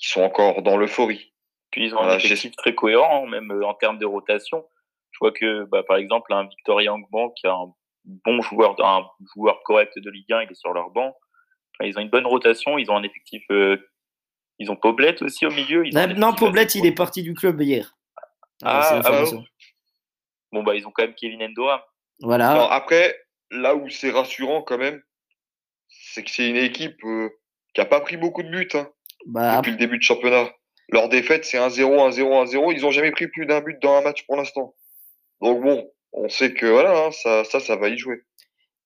Ils 0.00 0.08
sont 0.08 0.22
encore 0.22 0.62
dans 0.62 0.76
l'euphorie. 0.76 1.34
Puis 1.70 1.84
ils 1.84 1.94
ont 1.94 2.00
un 2.00 2.16
effectif 2.16 2.54
très 2.56 2.74
cohérent, 2.74 3.26
même 3.26 3.50
euh, 3.50 3.66
en 3.66 3.74
termes 3.74 3.98
de 3.98 4.06
rotation. 4.06 4.64
Je 5.10 5.18
vois 5.20 5.32
que, 5.32 5.64
bah, 5.64 5.82
par 5.82 5.96
exemple, 5.96 6.32
un 6.32 6.46
Victoria 6.46 6.94
Angban 6.94 7.30
qui 7.30 7.46
a 7.46 7.52
un 7.52 7.74
bon 8.24 8.40
joueur, 8.42 8.74
un 8.84 9.06
joueur 9.34 9.62
correct 9.64 9.92
de 9.98 10.10
Ligue 10.10 10.32
1, 10.32 10.42
il 10.42 10.50
est 10.50 10.54
sur 10.54 10.72
leur 10.72 10.90
banc. 10.90 11.14
ils 11.82 11.96
ont 11.98 12.02
une 12.02 12.10
bonne 12.10 12.26
rotation, 12.26 12.78
ils 12.78 12.90
ont 12.90 12.96
un 12.96 13.02
effectif. 13.02 13.42
Euh, 13.50 13.76
ils 14.58 14.70
ont 14.70 14.76
Poblet 14.76 15.22
aussi 15.22 15.46
au 15.46 15.50
milieu. 15.50 15.84
non, 16.16 16.34
Poblet, 16.34 16.64
il 16.74 16.86
est 16.86 16.92
parti 16.92 17.22
du 17.22 17.34
club 17.34 17.60
hier. 17.60 17.96
Ah, 18.64 18.80
ah, 18.90 19.02
ah 19.04 19.24
Bon, 20.50 20.62
bah, 20.62 20.74
ils 20.74 20.86
ont 20.86 20.90
quand 20.90 21.04
même 21.04 21.14
Kevin 21.14 21.42
Endoa. 21.42 21.86
Voilà. 22.20 22.72
après, 22.72 23.16
là 23.50 23.76
où 23.76 23.88
c'est 23.88 24.10
rassurant 24.10 24.62
quand 24.62 24.78
même, 24.78 25.00
c'est 25.88 26.24
que 26.24 26.30
c'est 26.30 26.48
une 26.48 26.56
équipe 26.56 27.02
euh, 27.04 27.28
qui 27.74 27.80
a 27.80 27.84
pas 27.84 28.00
pris 28.00 28.16
beaucoup 28.16 28.42
de 28.42 28.50
buts 28.50 28.68
hein, 28.74 28.88
bah, 29.26 29.58
depuis 29.58 29.72
le 29.72 29.76
début 29.76 29.98
de 29.98 30.02
championnat. 30.02 30.50
Leur 30.88 31.08
défaite, 31.08 31.44
c'est 31.44 31.58
1-0, 31.58 31.82
1-0, 32.10 32.46
1-0. 32.50 32.72
Ils 32.74 32.82
n'ont 32.82 32.90
jamais 32.90 33.12
pris 33.12 33.28
plus 33.28 33.46
d'un 33.46 33.60
but 33.60 33.78
dans 33.80 33.94
un 33.94 34.00
match 34.00 34.24
pour 34.26 34.36
l'instant. 34.36 34.74
Donc 35.40 35.62
bon, 35.62 35.88
on 36.12 36.28
sait 36.28 36.52
que 36.54 36.66
voilà, 36.66 37.06
hein, 37.06 37.10
ça, 37.12 37.44
ça, 37.44 37.60
ça 37.60 37.76
va 37.76 37.88
y 37.88 37.98
jouer. 37.98 38.22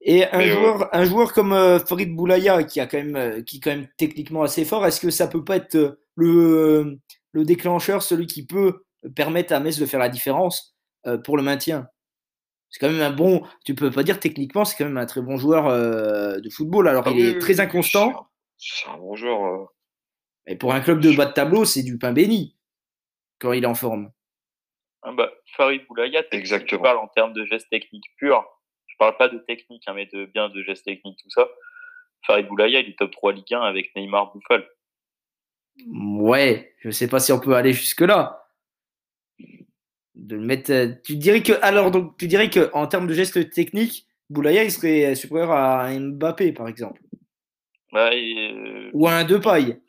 Et 0.05 0.25
un, 0.27 0.41
euh, 0.41 0.53
joueur, 0.53 0.89
un 0.95 1.05
joueur 1.05 1.33
comme 1.33 1.53
euh, 1.53 1.79
Farid 1.79 2.15
Boulaya, 2.15 2.65
qui, 2.65 2.81
a 2.81 2.87
quand 2.87 2.99
même, 2.99 3.17
euh, 3.17 3.43
qui 3.43 3.59
est 3.59 3.61
quand 3.61 3.71
même 3.71 3.89
techniquement 3.97 4.43
assez 4.43 4.65
fort, 4.65 4.85
est-ce 4.85 5.01
que 5.01 5.11
ça 5.11 5.29
peut 5.29 5.45
pas 5.45 5.57
être 5.57 5.99
le, 6.17 6.99
le 7.33 7.45
déclencheur, 7.45 8.03
celui 8.03 8.27
qui 8.27 8.45
peut 8.45 8.85
permettre 9.15 9.53
à 9.53 9.61
Metz 9.61 9.79
de 9.79 9.87
faire 9.87 10.01
la 10.01 10.09
différence 10.09 10.77
pour 11.25 11.37
le 11.37 11.43
maintien? 11.43 11.89
C'est 12.69 12.81
quand 12.81 12.91
même 12.91 13.03
un 13.03 13.15
bon, 13.15 13.43
tu 13.65 13.75
peux 13.75 13.91
pas 13.91 14.03
dire 14.03 14.19
techniquement, 14.19 14.65
c'est 14.65 14.77
quand 14.77 14.87
même 14.87 14.97
un 14.97 15.07
très 15.07 15.21
bon 15.21 15.37
joueur 15.37 15.69
de 16.41 16.49
football. 16.51 16.89
Alors 16.89 17.05
ah 17.07 17.11
il 17.11 17.27
est 17.27 17.39
très 17.39 17.61
inconstant. 17.61 18.29
C'est 18.57 18.89
un 18.89 18.97
bon 18.97 19.15
joueur. 19.15 19.73
Et 20.47 20.57
pour 20.57 20.73
un 20.73 20.81
club 20.81 21.01
de 21.01 21.13
bas 21.13 21.27
de 21.27 21.33
tableau, 21.33 21.65
c'est 21.65 21.83
du 21.83 21.99
pain 21.99 22.13
béni 22.13 22.57
quand 23.39 23.53
il 23.53 23.65
est 23.65 23.67
en 23.67 23.75
forme. 23.75 24.11
Ah 25.03 25.13
bah, 25.13 25.33
Farid 25.57 25.85
Boulaya, 25.89 26.23
Exactement. 26.31 26.81
je 26.81 26.83
parle 26.83 26.99
en 26.99 27.09
termes 27.09 27.33
de 27.33 27.45
gestes 27.47 27.69
techniques 27.71 28.11
purs. 28.17 28.45
Je 28.87 28.95
parle 28.99 29.17
pas 29.17 29.29
de 29.29 29.39
technique, 29.39 29.83
hein, 29.87 29.95
mais 29.95 30.07
de 30.07 30.27
bien 30.27 30.49
de 30.49 30.63
gestes 30.63 30.85
techniques, 30.85 31.19
tout 31.23 31.31
ça. 31.31 31.49
Farid 32.27 32.47
Boulaya, 32.47 32.81
il 32.81 32.91
est 32.91 32.99
top 32.99 33.11
3 33.11 33.33
Ligue 33.33 33.53
1 33.53 33.61
avec 33.63 33.95
Neymar 33.97 34.33
Bouffal. 34.33 34.65
Ouais, 35.89 36.75
je 36.81 36.91
sais 36.91 37.09
pas 37.09 37.19
si 37.19 37.33
on 37.33 37.41
peut 37.41 37.55
aller 37.55 37.73
jusque-là. 37.73 38.47
De 40.15 40.37
mettre, 40.37 40.71
euh, 40.71 40.93
tu 41.05 41.17
dirais 41.17 41.43
que, 41.43 41.55
alors, 41.63 41.91
donc, 41.91 42.17
tu 42.19 42.29
dirais 42.29 42.51
que 42.51 42.71
en 42.75 42.87
termes 42.87 43.07
de 43.09 43.15
gestes 43.15 43.51
techniques, 43.51 44.07
Boulaya, 44.31 44.63
il 44.63 44.71
serait 44.71 45.15
supérieur 45.17 45.51
à 45.51 45.91
Mbappé, 45.99 46.53
par 46.53 46.69
exemple. 46.69 47.01
Bah, 47.93 48.11
euh, 48.13 48.91
Ou 48.93 49.09
à 49.09 49.15
un 49.15 49.25
Depay. 49.25 49.81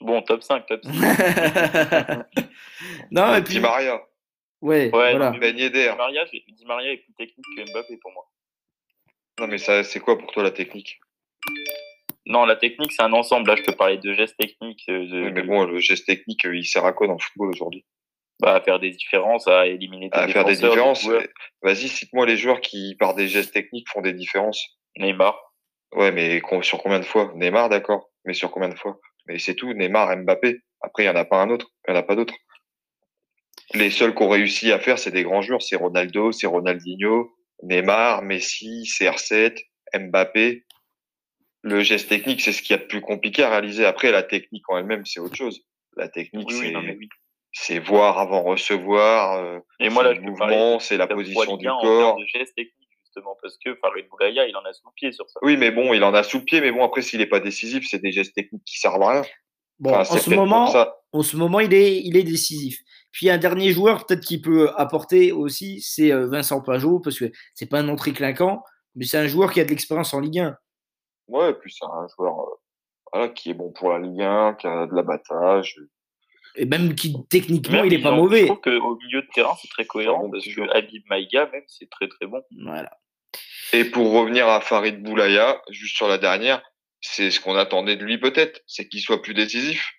Bon, 0.00 0.22
top 0.22 0.42
5, 0.42 0.64
top 0.66 0.80
6. 0.84 0.90
non, 3.10 3.34
et 3.34 3.42
puis. 3.42 3.54
Di 3.54 3.60
Maria. 3.60 4.02
Ouais, 4.60 4.90
ouais 4.92 5.10
voilà. 5.12 5.30
Di 5.30 5.38
Maria, 5.38 6.24
Di 6.24 6.64
Maria 6.66 6.92
est 6.92 6.98
plus 6.98 7.14
technique 7.14 7.46
que 7.56 7.72
Mbappé 7.72 7.96
pour 7.98 8.12
moi. 8.12 8.24
Non, 9.38 9.46
mais 9.46 9.58
ça, 9.58 9.84
c'est 9.84 10.00
quoi 10.00 10.18
pour 10.18 10.32
toi 10.32 10.42
la 10.42 10.50
technique? 10.50 10.98
Non, 12.26 12.44
la 12.44 12.56
technique, 12.56 12.92
c'est 12.92 13.02
un 13.02 13.12
ensemble. 13.12 13.48
Là, 13.48 13.56
je 13.56 13.62
te 13.62 13.70
parlais 13.70 13.98
de 13.98 14.12
gestes 14.12 14.36
techniques. 14.36 14.84
Euh, 14.88 15.06
de, 15.06 15.30
mais 15.30 15.42
bon, 15.42 15.64
le 15.64 15.78
geste 15.78 16.06
technique, 16.06 16.44
euh, 16.44 16.56
il 16.56 16.64
sert 16.64 16.84
à 16.84 16.92
quoi 16.92 17.06
dans 17.06 17.14
le 17.14 17.20
football 17.20 17.50
aujourd'hui? 17.50 17.86
Bah, 18.40 18.54
à 18.54 18.60
faire 18.60 18.78
des 18.78 18.90
différences, 18.90 19.48
à 19.48 19.66
éliminer 19.66 20.10
des 20.10 20.18
À 20.18 20.28
faire 20.28 20.44
des 20.44 20.56
différences. 20.56 21.08
Vas-y, 21.62 21.88
cite-moi 21.88 22.26
les 22.26 22.36
joueurs 22.36 22.60
qui, 22.60 22.96
par 22.98 23.14
des 23.14 23.28
gestes 23.28 23.54
techniques, 23.54 23.88
font 23.88 24.00
des 24.00 24.12
différences. 24.12 24.78
Neymar. 24.96 25.40
Ouais, 25.92 26.12
mais 26.12 26.42
sur 26.62 26.78
combien 26.82 26.98
de 26.98 27.04
fois? 27.04 27.32
Neymar, 27.34 27.68
d'accord. 27.68 28.10
Mais 28.24 28.34
sur 28.34 28.50
combien 28.50 28.68
de 28.68 28.78
fois? 28.78 28.98
Mais 29.26 29.38
c'est 29.38 29.54
tout. 29.54 29.72
Neymar, 29.72 30.16
Mbappé. 30.16 30.58
Après, 30.80 31.04
il 31.04 31.06
n'y 31.06 31.12
en 31.12 31.16
a 31.16 31.24
pas 31.24 31.40
un 31.40 31.50
autre. 31.50 31.70
Il 31.86 31.92
n'y 31.92 31.96
en 31.96 32.00
a 32.00 32.02
pas 32.02 32.14
d'autre. 32.14 32.34
Les 33.74 33.90
seuls 33.90 34.14
qui 34.14 34.22
ont 34.22 34.28
réussi 34.28 34.72
à 34.72 34.78
faire, 34.78 34.98
c'est 34.98 35.10
des 35.10 35.22
grands 35.22 35.42
joueurs. 35.42 35.62
C'est 35.62 35.76
Ronaldo, 35.76 36.32
c'est 36.32 36.46
Ronaldinho, 36.46 37.34
Neymar, 37.62 38.22
Messi, 38.22 38.84
CR7, 38.84 39.58
Mbappé. 39.94 40.64
Le 41.62 41.80
geste 41.82 42.08
technique, 42.08 42.40
c'est 42.40 42.52
ce 42.52 42.62
qu'il 42.62 42.76
y 42.76 42.78
a 42.78 42.82
de 42.82 42.86
plus 42.88 43.00
compliqué 43.00 43.42
à 43.42 43.50
réaliser. 43.50 43.84
Après, 43.84 44.10
la 44.12 44.22
technique 44.22 44.68
en 44.70 44.78
elle-même, 44.78 45.04
c'est 45.04 45.20
autre 45.20 45.34
chose. 45.36 45.60
La 45.96 46.08
technique, 46.08 46.48
Oui, 46.50 46.72
c'est 47.52 47.78
oui. 47.78 47.84
voir 47.84 48.18
avant 48.18 48.42
recevoir. 48.42 49.38
euh, 49.38 49.58
Et 49.80 49.88
moi, 49.90 50.04
là, 50.04 50.12
le 50.12 50.20
mouvement, 50.20 50.78
c'est 50.78 50.96
la 50.96 51.06
position 51.08 51.56
du 51.56 51.68
en 51.68 51.80
corps. 51.80 52.14
termes 52.16 52.20
de 52.20 52.26
gestes 52.26 52.54
techniques, 52.54 52.88
justement, 53.04 53.36
parce 53.42 53.58
que 53.64 53.74
Farid 53.82 54.06
Boulaya, 54.08 54.46
il 54.46 54.56
en 54.56 54.64
a 54.64 54.72
sous 54.72 54.86
le 54.86 54.92
pied 54.94 55.10
sur 55.12 55.28
ça. 55.28 55.40
Oui, 55.42 55.56
mais 55.56 55.72
bon, 55.72 55.92
il 55.92 56.04
en 56.04 56.14
a 56.14 56.22
sous 56.22 56.38
le 56.38 56.44
pied, 56.44 56.60
mais 56.60 56.70
bon, 56.70 56.84
après, 56.84 57.02
s'il 57.02 57.18
n'est 57.18 57.26
pas 57.26 57.40
décisif, 57.40 57.84
c'est 57.90 58.00
des 58.00 58.12
gestes 58.12 58.34
techniques 58.34 58.64
qui 58.64 58.78
servent 58.78 59.02
à 59.02 59.10
rien. 59.12 59.22
Bon, 59.80 59.90
Enfin, 59.90 60.00
en 60.00 60.04
c'est 60.04 60.20
ce 60.20 60.30
moment, 60.30 60.72
en 61.12 61.22
ce 61.22 61.36
moment, 61.36 61.58
il 61.60 61.74
est, 61.74 62.00
il 62.00 62.16
est 62.16 62.22
décisif. 62.24 62.78
Puis 63.18 63.30
un 63.30 63.38
dernier 63.38 63.72
joueur 63.72 64.06
peut-être 64.06 64.24
qui 64.24 64.40
peut 64.40 64.70
apporter 64.76 65.32
aussi, 65.32 65.80
c'est 65.82 66.12
euh, 66.12 66.28
Vincent 66.28 66.60
Pajot, 66.62 67.00
parce 67.00 67.18
que 67.18 67.24
c'est 67.52 67.66
pas 67.68 67.80
un 67.80 67.82
nom 67.82 67.96
très 67.96 68.12
clinquant, 68.12 68.62
mais 68.94 69.06
c'est 69.06 69.18
un 69.18 69.26
joueur 69.26 69.52
qui 69.52 69.58
a 69.58 69.64
de 69.64 69.70
l'expérience 69.70 70.14
en 70.14 70.20
Ligue 70.20 70.38
1. 70.38 70.56
Ouais, 71.26 71.50
et 71.50 71.54
puis 71.54 71.74
c'est 71.76 71.84
un 71.84 72.06
joueur 72.16 72.38
euh, 72.38 72.54
voilà, 73.12 73.28
qui 73.30 73.50
est 73.50 73.54
bon 73.54 73.72
pour 73.72 73.90
la 73.90 73.98
Ligue 73.98 74.22
1, 74.22 74.54
qui 74.54 74.68
a 74.68 74.86
de 74.86 74.94
l'abattage. 74.94 75.74
Et 76.54 76.64
même 76.64 76.94
qui 76.94 77.12
techniquement, 77.28 77.78
Même, 77.78 77.86
il 77.86 77.94
est 77.94 77.96
ils 77.96 78.02
pas 78.04 78.12
ont- 78.12 78.18
Je 78.18 78.20
mauvais. 78.20 78.46
trouve 78.46 78.60
qu'au 78.60 78.96
milieu 78.98 79.22
de 79.22 79.28
terrain, 79.34 79.56
c'est 79.60 79.66
très 79.68 79.84
cohérent, 79.84 80.20
bon 80.20 80.30
parce 80.30 80.44
que 80.44 80.50
joueur. 80.52 80.76
Habib 80.76 81.02
Maïga, 81.10 81.46
même, 81.52 81.64
c'est 81.66 81.90
très 81.90 82.06
très 82.06 82.26
bon. 82.26 82.40
Voilà. 82.62 82.96
Et 83.72 83.84
pour 83.84 84.12
revenir 84.12 84.46
à 84.48 84.60
Farid 84.60 85.02
Boulaya, 85.02 85.60
juste 85.70 85.96
sur 85.96 86.06
la 86.06 86.18
dernière, 86.18 86.62
c'est 87.00 87.32
ce 87.32 87.40
qu'on 87.40 87.56
attendait 87.56 87.96
de 87.96 88.04
lui 88.04 88.18
peut-être, 88.18 88.60
c'est 88.68 88.86
qu'il 88.88 89.00
soit 89.00 89.22
plus 89.22 89.34
décisif. 89.34 89.90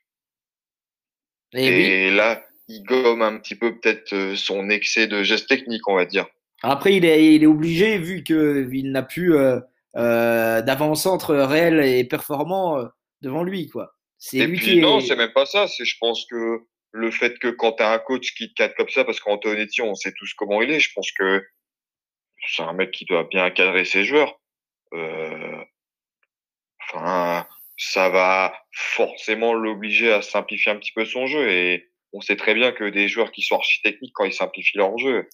Et, 1.54 1.66
Et, 1.66 2.10
oui. 2.12 2.16
là, 2.16 2.42
il 2.70 2.84
gomme 2.84 3.22
un 3.22 3.38
petit 3.38 3.56
peu 3.56 3.78
peut-être 3.78 4.14
euh, 4.14 4.36
son 4.36 4.70
excès 4.70 5.08
de 5.08 5.24
gestes 5.24 5.50
techniques, 5.50 5.88
on 5.88 5.96
va 5.96 6.06
dire. 6.06 6.26
Après, 6.62 6.96
il 6.96 7.04
est, 7.04 7.36
il 7.36 7.44
est 7.44 7.48
obligé, 7.48 7.98
vu 7.98 8.24
qu'il 8.24 8.92
n'a 8.92 9.04
plus 9.04 9.36
euh, 9.36 9.60
euh, 9.98 10.62
d'avant-centre 10.62 11.36
réel 11.36 11.82
et 11.82 12.04
performant 12.06 12.80
euh, 12.80 12.86
devant 13.22 13.44
lui. 13.44 13.68
quoi. 13.68 13.96
C'est 14.18 14.46
lui 14.46 14.58
puis 14.58 14.66
qui 14.66 14.80
non, 14.80 15.00
est... 15.00 15.02
c'est 15.02 15.16
même 15.16 15.34
pas 15.34 15.46
ça. 15.46 15.68
C'est 15.68 15.86
je 15.86 15.98
pense 16.00 16.26
que 16.30 16.60
le 16.92 17.12
fait 17.12 17.38
que 17.40 17.50
quand 17.50 17.74
tu 17.74 17.84
as 17.84 17.92
un 17.92 18.00
coach 18.00 18.34
qui 18.36 18.50
te 18.50 18.54
cadre 18.54 18.76
comme 18.76 18.90
ça, 18.90 19.04
parce 19.04 19.20
qu'Antonetti, 19.20 19.82
on 19.82 19.96
sait 19.96 20.14
tous 20.18 20.34
comment 20.34 20.62
il 20.62 20.72
est. 20.72 20.80
Je 20.80 20.94
pense 20.94 21.12
que 21.12 21.46
c'est 22.48 22.64
un 22.64 22.74
mec 22.74 22.92
qui 22.92 23.06
doit 23.06 23.28
bien 23.30 23.50
cadrer 23.50 23.84
ses 23.84 24.06
joueurs. 24.06 24.40
Euh, 24.94 25.64
Enfin, 26.92 27.48
ça 27.78 28.10
va 28.10 28.54
forcément 28.72 29.54
l'obliger 29.54 30.12
à 30.12 30.22
simplifier 30.22 30.72
un 30.72 30.78
petit 30.78 30.92
peu 30.92 31.06
son 31.06 31.28
jeu. 31.28 31.50
Et 31.50 31.89
on 32.14 32.22
sait 32.22 32.36
très 32.36 32.54
bien 32.54 32.72
que 32.72 32.90
des 32.90 33.08
joueurs 33.08 33.32
qui 33.32 33.42
sont 33.42 33.56
architecniques, 33.56 34.14
quand 34.14 34.26
ils 34.26 34.34
simplifient 34.34 34.78
leur 34.78 34.98
jeu, 34.98 35.28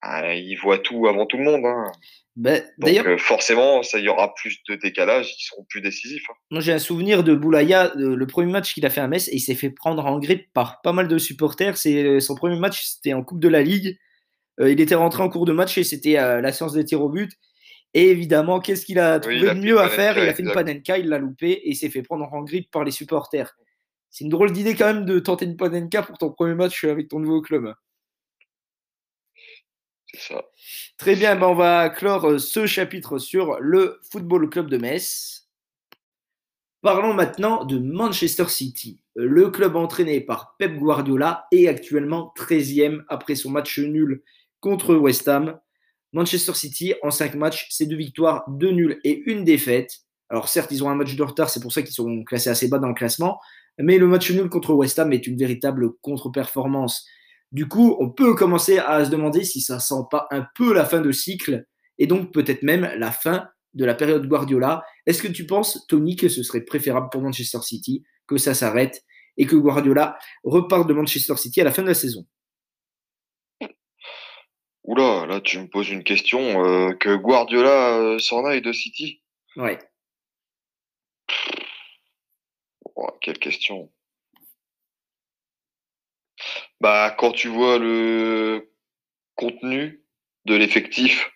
ah, 0.00 0.34
ils 0.34 0.56
voient 0.56 0.78
tout 0.78 1.06
avant 1.08 1.26
tout 1.26 1.36
le 1.38 1.44
monde. 1.44 1.64
Hein. 1.64 1.90
Ben, 2.36 2.62
Donc 2.78 3.04
euh, 3.04 3.18
forcément, 3.18 3.82
ça 3.82 3.98
il 3.98 4.04
y 4.04 4.08
aura 4.08 4.32
plus 4.34 4.58
de 4.68 4.76
décalage, 4.76 5.34
ils 5.36 5.44
seront 5.44 5.64
plus 5.68 5.80
décisifs. 5.80 6.22
hein. 6.30 6.34
Moi, 6.52 6.60
j'ai 6.60 6.72
un 6.72 6.78
souvenir 6.78 7.24
de 7.24 7.34
Boulaya, 7.34 7.92
euh, 7.96 8.14
le 8.14 8.26
premier 8.28 8.52
match 8.52 8.74
qu'il 8.74 8.86
a 8.86 8.90
fait 8.90 9.00
à 9.00 9.08
Metz, 9.08 9.26
et 9.28 9.34
il 9.34 9.40
s'est 9.40 9.56
fait 9.56 9.70
prendre 9.70 10.06
en 10.06 10.20
grippe 10.20 10.52
par 10.52 10.80
pas 10.82 10.92
mal 10.92 11.08
de 11.08 11.18
supporters. 11.18 11.76
C'est 11.76 12.04
euh, 12.04 12.20
son 12.20 12.36
premier 12.36 12.58
match, 12.58 12.84
c'était 12.84 13.12
en 13.12 13.24
Coupe 13.24 13.40
de 13.40 13.48
la 13.48 13.62
Ligue. 13.62 13.98
Il 14.60 14.80
était 14.80 14.96
rentré 14.96 15.22
en 15.22 15.28
cours 15.28 15.44
de 15.44 15.52
match 15.52 15.78
et 15.78 15.84
c'était 15.84 16.14
la 16.14 16.50
séance 16.50 16.72
des 16.72 16.84
tirs 16.84 17.00
au 17.00 17.08
but. 17.08 17.30
Et 17.94 18.10
évidemment, 18.10 18.58
qu'est-ce 18.58 18.84
qu'il 18.84 18.98
a 18.98 19.20
trouvé 19.20 19.38
de 19.38 19.52
mieux 19.52 19.78
à 19.78 19.88
faire? 19.88 20.18
Il 20.18 20.28
a 20.28 20.34
fait 20.34 20.42
une 20.42 20.50
panenka, 20.50 20.98
il 20.98 21.08
l'a 21.08 21.18
loupé 21.18 21.52
et 21.52 21.70
il 21.70 21.76
s'est 21.76 21.90
fait 21.90 22.02
prendre 22.02 22.28
en 22.32 22.42
grippe 22.42 22.68
par 22.72 22.82
les 22.82 22.90
supporters. 22.90 23.54
C'est 24.10 24.24
une 24.24 24.30
drôle 24.30 24.52
d'idée 24.52 24.74
quand 24.74 24.92
même 24.92 25.04
de 25.04 25.18
tenter 25.18 25.44
une 25.44 25.56
panenka 25.56 26.02
pour 26.02 26.18
ton 26.18 26.30
premier 26.30 26.54
match 26.54 26.84
avec 26.84 27.08
ton 27.08 27.20
nouveau 27.20 27.40
club. 27.40 27.74
Ça. 30.14 30.42
Très 30.96 31.14
bien, 31.14 31.36
ben 31.36 31.48
on 31.48 31.54
va 31.54 31.90
clore 31.90 32.24
euh, 32.26 32.38
ce 32.38 32.66
chapitre 32.66 33.18
sur 33.18 33.58
le 33.60 34.00
Football 34.10 34.48
Club 34.48 34.70
de 34.70 34.78
Metz. 34.78 35.48
Parlons 36.80 37.12
maintenant 37.12 37.64
de 37.64 37.78
Manchester 37.78 38.48
City. 38.48 39.00
Le 39.14 39.50
club 39.50 39.76
entraîné 39.76 40.20
par 40.20 40.56
Pep 40.58 40.76
Guardiola 40.76 41.46
est 41.52 41.66
actuellement 41.66 42.32
13e 42.36 43.02
après 43.08 43.34
son 43.34 43.50
match 43.50 43.78
nul 43.78 44.22
contre 44.60 44.94
West 44.94 45.28
Ham. 45.28 45.58
Manchester 46.12 46.54
City, 46.54 46.94
en 47.02 47.10
5 47.10 47.34
matchs, 47.34 47.66
c'est 47.70 47.86
deux 47.86 47.96
victoires, 47.96 48.44
deux 48.48 48.70
nuls 48.70 48.98
et 49.04 49.22
une 49.26 49.44
défaite. 49.44 49.98
Alors 50.30 50.48
certes, 50.48 50.70
ils 50.70 50.82
ont 50.82 50.88
un 50.88 50.94
match 50.94 51.16
de 51.16 51.22
retard, 51.22 51.50
c'est 51.50 51.60
pour 51.60 51.72
ça 51.72 51.82
qu'ils 51.82 51.92
sont 51.92 52.22
classés 52.24 52.48
assez 52.48 52.68
bas 52.68 52.78
dans 52.78 52.88
le 52.88 52.94
classement. 52.94 53.40
Mais 53.78 53.98
le 53.98 54.06
match 54.06 54.30
nul 54.30 54.48
contre 54.48 54.74
West 54.74 54.98
Ham 54.98 55.12
est 55.12 55.26
une 55.26 55.36
véritable 55.36 55.92
contre-performance. 56.00 57.06
Du 57.52 57.66
coup, 57.66 57.96
on 58.00 58.10
peut 58.10 58.34
commencer 58.34 58.78
à 58.78 59.04
se 59.04 59.10
demander 59.10 59.44
si 59.44 59.60
ça 59.60 59.78
sent 59.78 60.02
pas 60.10 60.26
un 60.30 60.46
peu 60.54 60.74
la 60.74 60.84
fin 60.84 61.00
de 61.00 61.12
cycle 61.12 61.64
et 61.98 62.06
donc 62.06 62.32
peut-être 62.32 62.62
même 62.62 62.90
la 62.96 63.10
fin 63.10 63.48
de 63.74 63.84
la 63.84 63.94
période 63.94 64.26
Guardiola. 64.26 64.82
Est-ce 65.06 65.22
que 65.22 65.28
tu 65.28 65.46
penses, 65.46 65.86
Tony, 65.88 66.16
que 66.16 66.28
ce 66.28 66.42
serait 66.42 66.64
préférable 66.64 67.08
pour 67.10 67.22
Manchester 67.22 67.60
City 67.62 68.02
que 68.26 68.36
ça 68.36 68.54
s'arrête 68.54 69.02
et 69.36 69.46
que 69.46 69.56
Guardiola 69.56 70.18
reparte 70.44 70.88
de 70.88 70.94
Manchester 70.94 71.36
City 71.36 71.60
à 71.60 71.64
la 71.64 71.72
fin 71.72 71.82
de 71.82 71.88
la 71.88 71.94
saison? 71.94 72.26
Oula, 74.84 75.26
là 75.26 75.40
tu 75.40 75.58
me 75.58 75.68
poses 75.68 75.90
une 75.90 76.02
question. 76.04 76.64
euh, 76.64 76.92
que 76.94 77.14
Guardiola 77.14 77.98
euh, 77.98 78.18
s'en 78.18 78.44
aille 78.44 78.62
de 78.62 78.72
City? 78.72 79.22
Ouais. 79.56 79.78
Oh, 83.00 83.10
Quelle 83.20 83.38
question. 83.38 83.90
Bah, 86.80 87.14
quand 87.16 87.32
tu 87.32 87.48
vois 87.48 87.78
le 87.78 88.72
contenu 89.36 90.02
de 90.46 90.54
l'effectif 90.56 91.30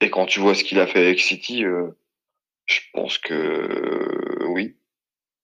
et 0.00 0.10
quand 0.10 0.26
tu 0.26 0.40
vois 0.40 0.54
ce 0.54 0.64
qu'il 0.64 0.80
a 0.80 0.86
fait 0.86 1.00
avec 1.00 1.20
City, 1.20 1.64
euh, 1.64 1.90
je 2.66 2.80
pense 2.92 3.18
que 3.18 3.34
euh, 3.34 4.46
oui. 4.48 4.76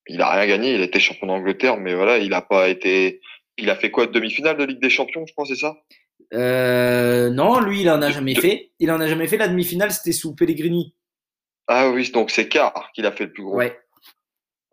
Il 0.09 0.21
a 0.23 0.31
rien 0.31 0.47
gagné, 0.47 0.75
il 0.75 0.81
a 0.81 0.85
été 0.85 0.99
champion 0.99 1.29
d'Angleterre, 1.29 1.77
mais 1.77 1.95
voilà, 1.95 2.19
il 2.19 2.35
a 2.35 2.43
pas 2.43 2.69
été. 2.69 3.21
Il 3.59 3.71
a 3.71 3.77
fait 3.77 3.91
quoi 3.91 4.07
demi-finale 4.07 4.57
de 4.57 4.65
Ligue 4.65 4.81
des 4.81 4.91
Champions, 4.91 5.25
je 5.27 5.33
crois, 5.33 5.47
c'est 5.47 5.57
ça? 5.57 5.77
Euh, 6.33 7.31
non, 7.31 7.61
lui, 7.61 7.83
il 7.83 7.91
en 7.91 8.03
a 8.03 8.09
De- 8.09 8.13
jamais 8.13 8.35
de- 8.35 8.41
fait. 8.41 8.73
Il 8.81 8.91
en 8.91 9.01
a 9.01 9.07
jamais 9.07 9.29
fait. 9.29 9.37
La 9.37 9.49
demi-finale, 9.49 9.93
c'était 9.93 10.13
sous 10.13 10.35
Pellegrini. 10.35 10.95
Ah 11.69 11.91
oui, 11.91 12.11
donc 12.11 12.31
c'est 12.31 12.49
quart 12.49 12.91
qu'il 12.95 13.07
a 13.07 13.13
fait 13.13 13.27
le 13.27 13.33
plus 13.33 13.45
gros. 13.45 13.57
Ouais. 13.57 13.79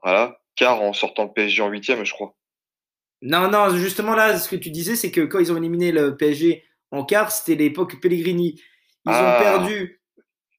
Voilà, 0.03 0.39
quart 0.55 0.81
en 0.81 0.93
sortant 0.93 1.25
le 1.25 1.33
PSG 1.33 1.61
en 1.61 1.69
huitième, 1.69 2.03
je 2.05 2.13
crois. 2.13 2.35
Non, 3.21 3.49
non, 3.49 3.69
justement 3.75 4.15
là, 4.15 4.37
ce 4.37 4.47
que 4.49 4.55
tu 4.55 4.69
disais, 4.69 4.95
c'est 4.95 5.11
que 5.11 5.21
quand 5.21 5.39
ils 5.39 5.51
ont 5.51 5.57
éliminé 5.57 5.91
le 5.91 6.15
PSG 6.15 6.63
en 6.91 7.03
quart, 7.03 7.31
c'était 7.31 7.55
l'époque 7.55 7.99
Pellegrini. 8.01 8.55
Ils 9.05 9.11
Ah. 9.11 9.37
ont 9.39 9.43
perdu, 9.43 10.01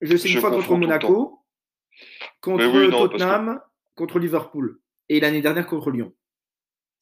je 0.02 0.16
sais, 0.16 0.28
une 0.30 0.40
fois 0.40 0.50
contre 0.50 0.76
Monaco, 0.76 1.42
contre 2.40 2.66
oui, 2.66 2.88
non, 2.88 3.08
Tottenham, 3.08 3.60
contre 3.94 4.18
Liverpool 4.18 4.78
et 5.08 5.20
l'année 5.20 5.40
dernière 5.40 5.66
contre 5.66 5.90
Lyon. 5.90 6.12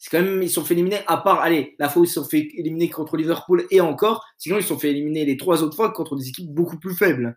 C'est 0.01 0.11
quand 0.11 0.23
même, 0.23 0.41
ils 0.43 0.49
se 0.49 0.55
sont 0.55 0.65
fait 0.65 0.75
éliminer, 0.75 1.01
à 1.09 1.17
part, 1.17 1.41
allez, 1.41 1.75
la 1.81 1.89
fois 1.89 2.03
où 2.03 2.05
ils 2.05 2.09
se 2.09 2.23
sont 2.23 2.29
fait 2.29 2.49
éliminer 2.55 2.89
contre 2.89 3.17
Liverpool 3.17 3.67
et 3.73 3.81
encore, 3.81 4.25
sinon 4.39 4.59
ils 4.59 4.63
se 4.63 4.69
sont 4.69 4.79
fait 4.79 4.91
éliminer 4.91 5.25
les 5.25 5.37
trois 5.37 5.65
autres 5.65 5.75
fois 5.75 5.91
contre 5.91 6.15
des 6.15 6.29
équipes 6.29 6.55
beaucoup 6.55 6.79
plus 6.79 6.95
faibles. 6.95 7.37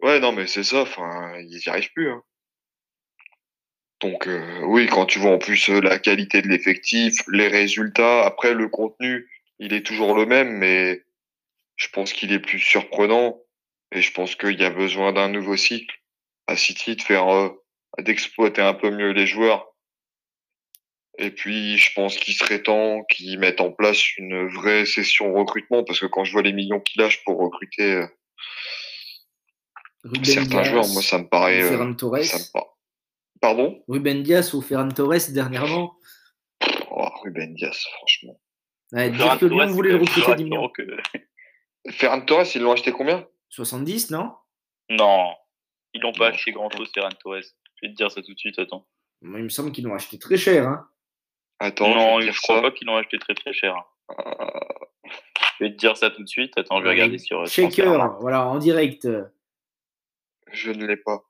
Ouais, 0.00 0.20
non, 0.20 0.30
mais 0.30 0.46
c'est 0.46 0.62
ça, 0.62 0.82
enfin, 0.82 1.36
ils 1.40 1.60
y 1.66 1.68
arrivent 1.68 1.92
plus. 1.92 2.10
Hein. 2.10 2.22
Donc, 4.00 4.28
euh, 4.28 4.60
oui, 4.64 4.86
quand 4.86 5.06
tu 5.06 5.18
vois 5.18 5.32
en 5.32 5.38
plus 5.38 5.70
euh, 5.70 5.80
la 5.80 5.98
qualité 5.98 6.40
de 6.40 6.48
l'effectif, 6.48 7.14
les 7.28 7.48
résultats, 7.48 8.24
après 8.24 8.54
le 8.54 8.68
contenu, 8.68 9.28
il 9.58 9.72
est 9.72 9.84
toujours 9.84 10.14
le 10.14 10.24
même, 10.24 10.50
mais 10.50 11.02
je 11.76 11.88
pense 11.88 12.12
qu'il 12.12 12.32
est 12.32 12.38
plus 12.38 12.60
surprenant 12.60 13.40
et 13.92 14.02
je 14.02 14.12
pense 14.12 14.36
qu'il 14.36 14.60
y 14.60 14.64
a 14.64 14.70
besoin 14.70 15.12
d'un 15.12 15.28
nouveau 15.28 15.56
cycle 15.56 15.96
à 16.46 16.56
City 16.56 16.96
de 16.96 17.02
faire, 17.02 17.28
euh, 17.28 17.48
d'exploiter 17.98 18.62
un 18.62 18.74
peu 18.74 18.90
mieux 18.90 19.10
les 19.10 19.26
joueurs. 19.26 19.66
Et 21.18 21.30
puis, 21.30 21.76
je 21.76 21.92
pense 21.94 22.16
qu'il 22.16 22.34
serait 22.34 22.62
temps 22.62 23.02
qu'ils 23.10 23.38
mettent 23.40 23.60
en 23.60 23.72
place 23.72 24.16
une 24.16 24.46
vraie 24.48 24.86
session 24.86 25.34
recrutement 25.34 25.82
parce 25.82 25.98
que 25.98 26.06
quand 26.06 26.22
je 26.22 26.32
vois 26.32 26.42
les 26.42 26.52
millions 26.52 26.78
qu'ils 26.78 27.02
lâchent 27.02 27.24
pour 27.24 27.38
recruter 27.40 27.94
euh, 27.94 28.06
certains 30.22 30.62
joueurs, 30.62 30.86
moi, 30.88 31.02
ça 31.02 31.18
me 31.18 31.28
paraît, 31.28 31.62
euh, 31.62 31.76
ça 32.22 32.38
me 32.38 32.52
paraît. 32.52 32.66
Pardon? 33.40 33.82
Ruben 33.88 34.22
Dias 34.22 34.52
ou 34.54 34.60
Ferran 34.62 34.88
Torres 34.88 35.30
dernièrement? 35.32 35.96
Oh, 36.90 37.08
Ruben 37.22 37.54
Dias, 37.54 37.84
franchement. 37.98 38.40
Ouais, 38.92 39.10
dire 39.10 39.18
Ferran 39.18 39.38
que 39.38 39.46
Lyon 39.46 39.58
Torres, 39.58 39.68
voulait 39.68 39.90
le 39.92 39.96
recruter 39.98 40.32
à 40.32 40.34
10 40.34 40.42
plus 40.42 40.50
millions. 40.50 40.62
rassurant 40.68 40.72
que- 41.86 41.92
Ferran 41.92 42.20
Torres, 42.22 42.46
ils 42.54 42.62
l'ont 42.62 42.72
acheté 42.72 42.92
combien? 42.92 43.26
70, 43.50 44.10
non? 44.10 44.32
Non, 44.90 45.34
ils 45.94 46.00
l'ont 46.00 46.12
pas 46.12 46.28
acheté 46.28 46.52
grand 46.52 46.70
chose, 46.70 46.90
Ferran 46.92 47.10
Torres. 47.20 47.42
Je 47.76 47.86
vais 47.86 47.92
te 47.92 47.96
dire 47.96 48.10
ça 48.10 48.22
tout 48.22 48.32
de 48.34 48.38
suite, 48.38 48.58
attends. 48.58 48.86
Il 49.22 49.28
me 49.28 49.48
semble 49.48 49.72
qu'ils 49.72 49.84
l'ont 49.84 49.94
acheté 49.94 50.18
très 50.18 50.36
cher. 50.36 50.66
Hein. 50.66 50.88
Attends, 51.60 51.94
non, 51.94 52.20
je 52.20 52.30
crois 52.42 52.56
ça. 52.56 52.62
pas 52.62 52.70
qu'ils 52.70 52.86
l'ont 52.86 52.96
acheté 52.96 53.18
très 53.18 53.34
très 53.34 53.52
cher. 53.52 53.74
Euh, 54.10 54.14
Je 55.58 55.64
vais 55.64 55.70
te 55.72 55.76
dire 55.76 55.96
ça 55.96 56.10
tout 56.10 56.22
de 56.22 56.28
suite. 56.28 56.56
Attends, 56.56 56.78
je 56.78 56.84
vais 56.84 56.90
regarder 56.90 57.18
sur. 57.18 57.46
Shaker, 57.46 58.16
voilà, 58.20 58.46
en 58.46 58.58
direct. 58.58 59.06
je 60.52 60.70
ne 60.70 60.86
l'ai 60.86 60.96
pas. 60.96 61.24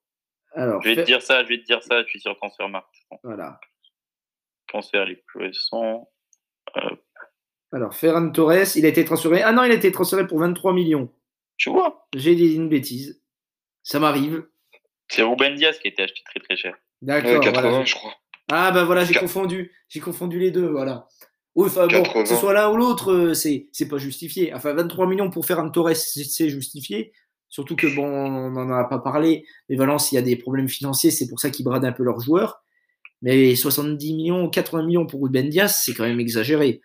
Alors, 0.58 0.82
Je 0.82 0.88
vais 0.88 0.96
te 0.96 1.00
dire 1.02 1.22
ça, 1.22 1.44
je 1.44 1.48
vais 1.48 1.58
te 1.58 1.64
dire 1.64 1.82
ça. 1.82 2.02
Je 2.02 2.08
suis 2.08 2.20
sur 2.20 2.36
Transfermarkt. 2.36 2.92
voilà. 3.22 3.60
Transfert 4.66 5.04
les 5.06 5.16
plus 5.16 5.40
récents. 5.40 6.10
Alors, 7.72 7.94
Ferran 7.94 8.30
Torres, 8.30 8.76
il 8.76 8.84
a 8.84 8.88
été 8.88 9.04
transféré. 9.04 9.42
Ah 9.42 9.52
non, 9.52 9.62
il 9.64 9.70
a 9.70 9.74
été 9.74 9.92
transféré 9.92 10.26
pour 10.26 10.40
23 10.40 10.72
millions. 10.72 11.12
Tu 11.56 11.70
vois 11.70 12.08
J'ai 12.14 12.34
dit 12.34 12.54
une 12.54 12.68
bêtise. 12.68 13.22
Ça 13.82 14.00
m'arrive. 14.00 14.46
C'est 15.08 15.22
Ruben 15.22 15.54
Diaz 15.54 15.78
qui 15.78 15.88
a 15.88 15.90
été 15.90 16.02
acheté 16.02 16.20
très 16.24 16.40
très 16.40 16.56
cher. 16.56 16.76
D'accord. 17.02 17.30
Ouais, 17.30 17.40
80, 17.40 17.70
voilà. 17.70 17.84
je 17.84 17.94
crois. 17.94 18.14
Ah 18.50 18.72
bah 18.72 18.84
voilà, 18.84 19.04
j'ai 19.04 19.14
confondu. 19.14 19.72
J'ai 19.88 20.00
confondu 20.00 20.38
les 20.38 20.50
deux, 20.50 20.66
voilà. 20.66 21.06
Oui, 21.54 21.66
enfin 21.66 21.86
bon, 21.86 22.02
80. 22.02 22.22
que 22.22 22.28
ce 22.28 22.36
soit 22.36 22.52
l'un 22.52 22.70
ou 22.70 22.76
l'autre, 22.76 23.12
euh, 23.12 23.34
c'est 23.34 23.68
c'est 23.72 23.88
pas 23.88 23.98
justifié. 23.98 24.52
Enfin, 24.54 24.74
23 24.74 25.06
millions 25.06 25.30
pour 25.30 25.46
Ferran 25.46 25.70
Torres, 25.70 25.96
c'est 25.96 26.48
justifié. 26.48 27.12
Surtout 27.48 27.76
que 27.76 27.86
bon, 27.94 28.04
on 28.06 28.50
n'en 28.50 28.70
a 28.70 28.84
pas 28.84 28.98
parlé, 28.98 29.44
mais 29.68 29.76
Valence, 29.76 30.12
il 30.12 30.16
y 30.16 30.18
a 30.18 30.22
des 30.22 30.36
problèmes 30.36 30.68
financiers, 30.68 31.10
c'est 31.10 31.28
pour 31.28 31.40
ça 31.40 31.50
qu'ils 31.50 31.64
bradent 31.64 31.84
un 31.86 31.92
peu 31.92 32.02
leurs 32.02 32.20
joueurs. 32.20 32.62
Mais 33.22 33.56
70 33.56 34.14
millions, 34.14 34.48
80 34.48 34.82
millions 34.84 35.06
pour 35.06 35.22
Ruben 35.22 35.48
Diaz, 35.48 35.80
c'est 35.82 35.94
quand 35.94 36.04
même 36.04 36.20
exagéré. 36.20 36.80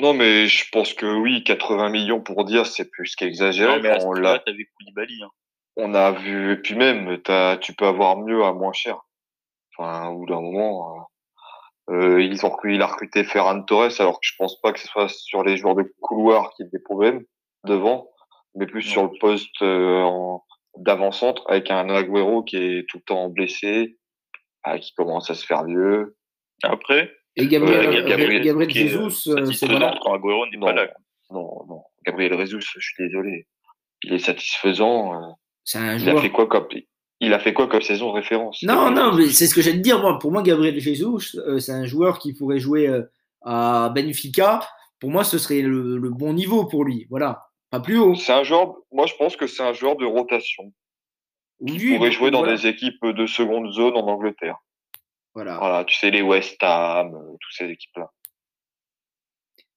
Non, 0.00 0.14
mais 0.14 0.46
je 0.46 0.64
pense 0.72 0.94
que 0.94 1.06
oui, 1.06 1.44
80 1.44 1.90
millions 1.90 2.20
pour 2.20 2.44
dire, 2.44 2.66
c'est 2.66 2.90
plus 2.90 3.14
qu'exagéré. 3.14 3.76
Non, 3.76 3.82
mais 3.82 4.04
on 4.04 4.12
l'a, 4.12 4.38
Koulibaly. 4.38 5.22
Hein. 5.22 5.28
on 5.76 5.94
a 5.94 6.12
vu, 6.12 6.52
et 6.52 6.56
puis 6.56 6.74
même, 6.74 7.20
t'as, 7.22 7.58
tu 7.58 7.74
peux 7.74 7.86
avoir 7.86 8.16
mieux 8.16 8.42
à 8.42 8.52
moins 8.52 8.72
cher. 8.72 8.98
Enfin, 9.76 10.08
au 10.08 10.18
bout 10.20 10.26
d'un 10.26 10.40
moment, 10.40 11.06
euh, 11.90 11.94
euh, 11.94 12.22
ils 12.22 12.44
ont, 12.46 12.48
recruté- 12.50 12.74
il 12.76 12.82
a 12.82 12.86
recruté 12.86 13.24
Ferran 13.24 13.62
Torres, 13.62 14.00
alors 14.00 14.14
que 14.14 14.26
je 14.26 14.34
pense 14.38 14.60
pas 14.60 14.72
que 14.72 14.80
ce 14.80 14.88
soit 14.88 15.08
sur 15.08 15.44
les 15.44 15.56
joueurs 15.56 15.74
de 15.74 15.92
couloir 16.00 16.50
qui 16.54 16.62
aient 16.62 16.70
des 16.72 16.78
problèmes 16.78 17.22
devant, 17.64 18.08
mais 18.54 18.66
plus 18.66 18.82
sur 18.82 19.04
le 19.04 19.10
poste 19.20 19.62
euh, 19.62 20.00
en- 20.02 20.44
d'avant-centre 20.76 21.42
avec 21.48 21.70
un 21.70 21.88
Agüero 21.88 22.42
qui 22.44 22.56
est 22.56 22.88
tout 22.88 22.98
le 22.98 23.02
temps 23.02 23.28
blessé, 23.28 23.98
ah, 24.62 24.78
qui 24.78 24.92
commence 24.94 25.30
à 25.30 25.34
se 25.34 25.44
faire 25.44 25.64
vieux. 25.64 26.16
Après, 26.62 27.10
Et 27.36 27.46
Gabriel, 27.48 27.88
Ouais, 27.88 28.04
Gabriel, 28.42 28.70
Jesus, 28.70 28.96
euh, 28.98 29.00
euh, 29.02 29.10
c'est 29.46 29.52
satisfaisant 29.66 29.78
voilà. 29.78 29.98
quand 30.02 30.14
Agüero 30.14 30.46
n'est 30.46 30.58
Non, 30.58 30.66
pas 30.66 30.72
là. 30.74 30.88
non, 31.30 31.64
non. 31.68 31.82
Gabriel 32.06 32.38
Jesus, 32.38 32.60
je 32.60 32.80
suis 32.80 33.06
désolé. 33.08 33.46
Il 34.02 34.12
est 34.14 34.18
satisfaisant. 34.18 35.14
euh, 35.14 35.26
C'est 35.64 35.78
un 35.78 35.96
Il 35.98 36.08
a 36.08 36.20
fait 36.20 36.30
quoi 36.30 36.46
comme 36.46 36.66
il 37.22 37.34
a 37.34 37.38
fait 37.38 37.52
quoi 37.52 37.66
comme 37.66 37.82
saison 37.82 38.12
référence? 38.12 38.62
Non, 38.62 38.90
non, 38.90 39.12
mais 39.14 39.26
c'est 39.28 39.46
ce 39.46 39.54
que 39.54 39.60
j'allais 39.60 39.76
te 39.76 39.82
dire. 39.82 40.00
Moi, 40.00 40.18
pour 40.18 40.32
moi, 40.32 40.42
Gabriel 40.42 40.78
Jesus, 40.80 41.36
euh, 41.36 41.58
c'est 41.58 41.72
un 41.72 41.84
joueur 41.84 42.18
qui 42.18 42.32
pourrait 42.32 42.58
jouer 42.60 42.88
euh, 42.88 43.02
à 43.42 43.90
Benfica. 43.94 44.60
Pour 45.00 45.10
moi, 45.10 45.22
ce 45.24 45.36
serait 45.36 45.60
le, 45.60 45.98
le 45.98 46.10
bon 46.10 46.32
niveau 46.32 46.64
pour 46.66 46.84
lui. 46.84 47.06
Voilà, 47.10 47.42
pas 47.70 47.80
plus 47.80 47.98
haut. 47.98 48.14
C'est 48.14 48.32
un 48.32 48.42
joueur. 48.44 48.74
Moi, 48.92 49.06
je 49.06 49.14
pense 49.14 49.36
que 49.36 49.46
c'est 49.46 49.62
un 49.62 49.72
joueur 49.72 49.96
de 49.96 50.04
rotation. 50.04 50.72
Oui, 51.60 51.76
Il 51.80 51.96
pourrait 51.96 52.10
jouer 52.12 52.30
dans 52.30 52.40
voilà. 52.40 52.56
des 52.56 52.66
équipes 52.66 53.04
de 53.04 53.26
seconde 53.26 53.70
zone 53.72 53.94
en 53.96 54.06
Angleterre. 54.08 54.56
Voilà. 55.34 55.58
Voilà, 55.58 55.84
tu 55.84 55.96
sais 55.96 56.10
les 56.10 56.22
West 56.22 56.56
Ham, 56.62 57.14
euh, 57.14 57.36
toutes 57.40 57.52
ces 57.56 57.66
équipes-là. 57.68 58.10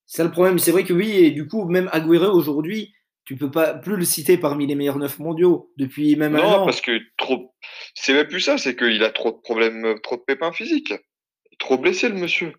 C'est 0.06 0.18
ça 0.18 0.24
le 0.24 0.32
problème. 0.32 0.60
C'est 0.60 0.72
vrai 0.72 0.84
que 0.84 0.94
oui, 0.94 1.12
et 1.12 1.32
du 1.32 1.48
coup, 1.48 1.66
même 1.66 1.90
Agüero 1.92 2.32
aujourd'hui, 2.36 2.94
tu 3.26 3.36
peux 3.36 3.52
pas 3.52 3.74
plus 3.74 3.96
le 3.98 4.06
citer 4.06 4.38
parmi 4.38 4.66
les 4.66 4.76
meilleurs 4.76 4.98
neuf 4.98 5.20
mondiaux 5.20 5.72
depuis 5.78 6.16
même 6.16 6.36
un 6.36 6.40
Non, 6.40 6.46
an. 6.62 6.66
parce 6.66 6.82
que 6.82 7.00
trop. 7.18 7.54
C'est 7.96 8.14
même 8.14 8.28
plus 8.28 8.42
ça, 8.42 8.58
c'est 8.58 8.76
qu'il 8.76 9.04
a 9.04 9.12
trop 9.12 9.32
de 9.32 9.38
problèmes, 9.38 10.00
trop 10.02 10.16
de 10.18 10.22
pépins 10.22 10.52
physiques. 10.52 10.90
Il 10.92 11.54
est 11.54 11.60
trop 11.60 11.78
blessé 11.78 12.10
le 12.10 12.16
monsieur. 12.16 12.54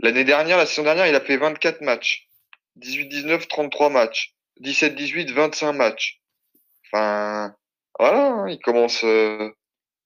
L'année 0.00 0.24
dernière, 0.24 0.56
la 0.56 0.66
saison 0.66 0.82
dernière, 0.82 1.06
il 1.06 1.14
a 1.14 1.20
fait 1.20 1.36
24 1.36 1.82
matchs. 1.82 2.26
18-19, 2.80 3.46
33 3.48 3.90
matchs. 3.90 4.34
17-18, 4.60 5.32
25 5.32 5.72
matchs. 5.72 6.20
Enfin, 6.92 7.54
voilà, 7.98 8.32
hein, 8.32 8.48
il 8.48 8.58
commence. 8.60 9.04
euh, 9.04 9.50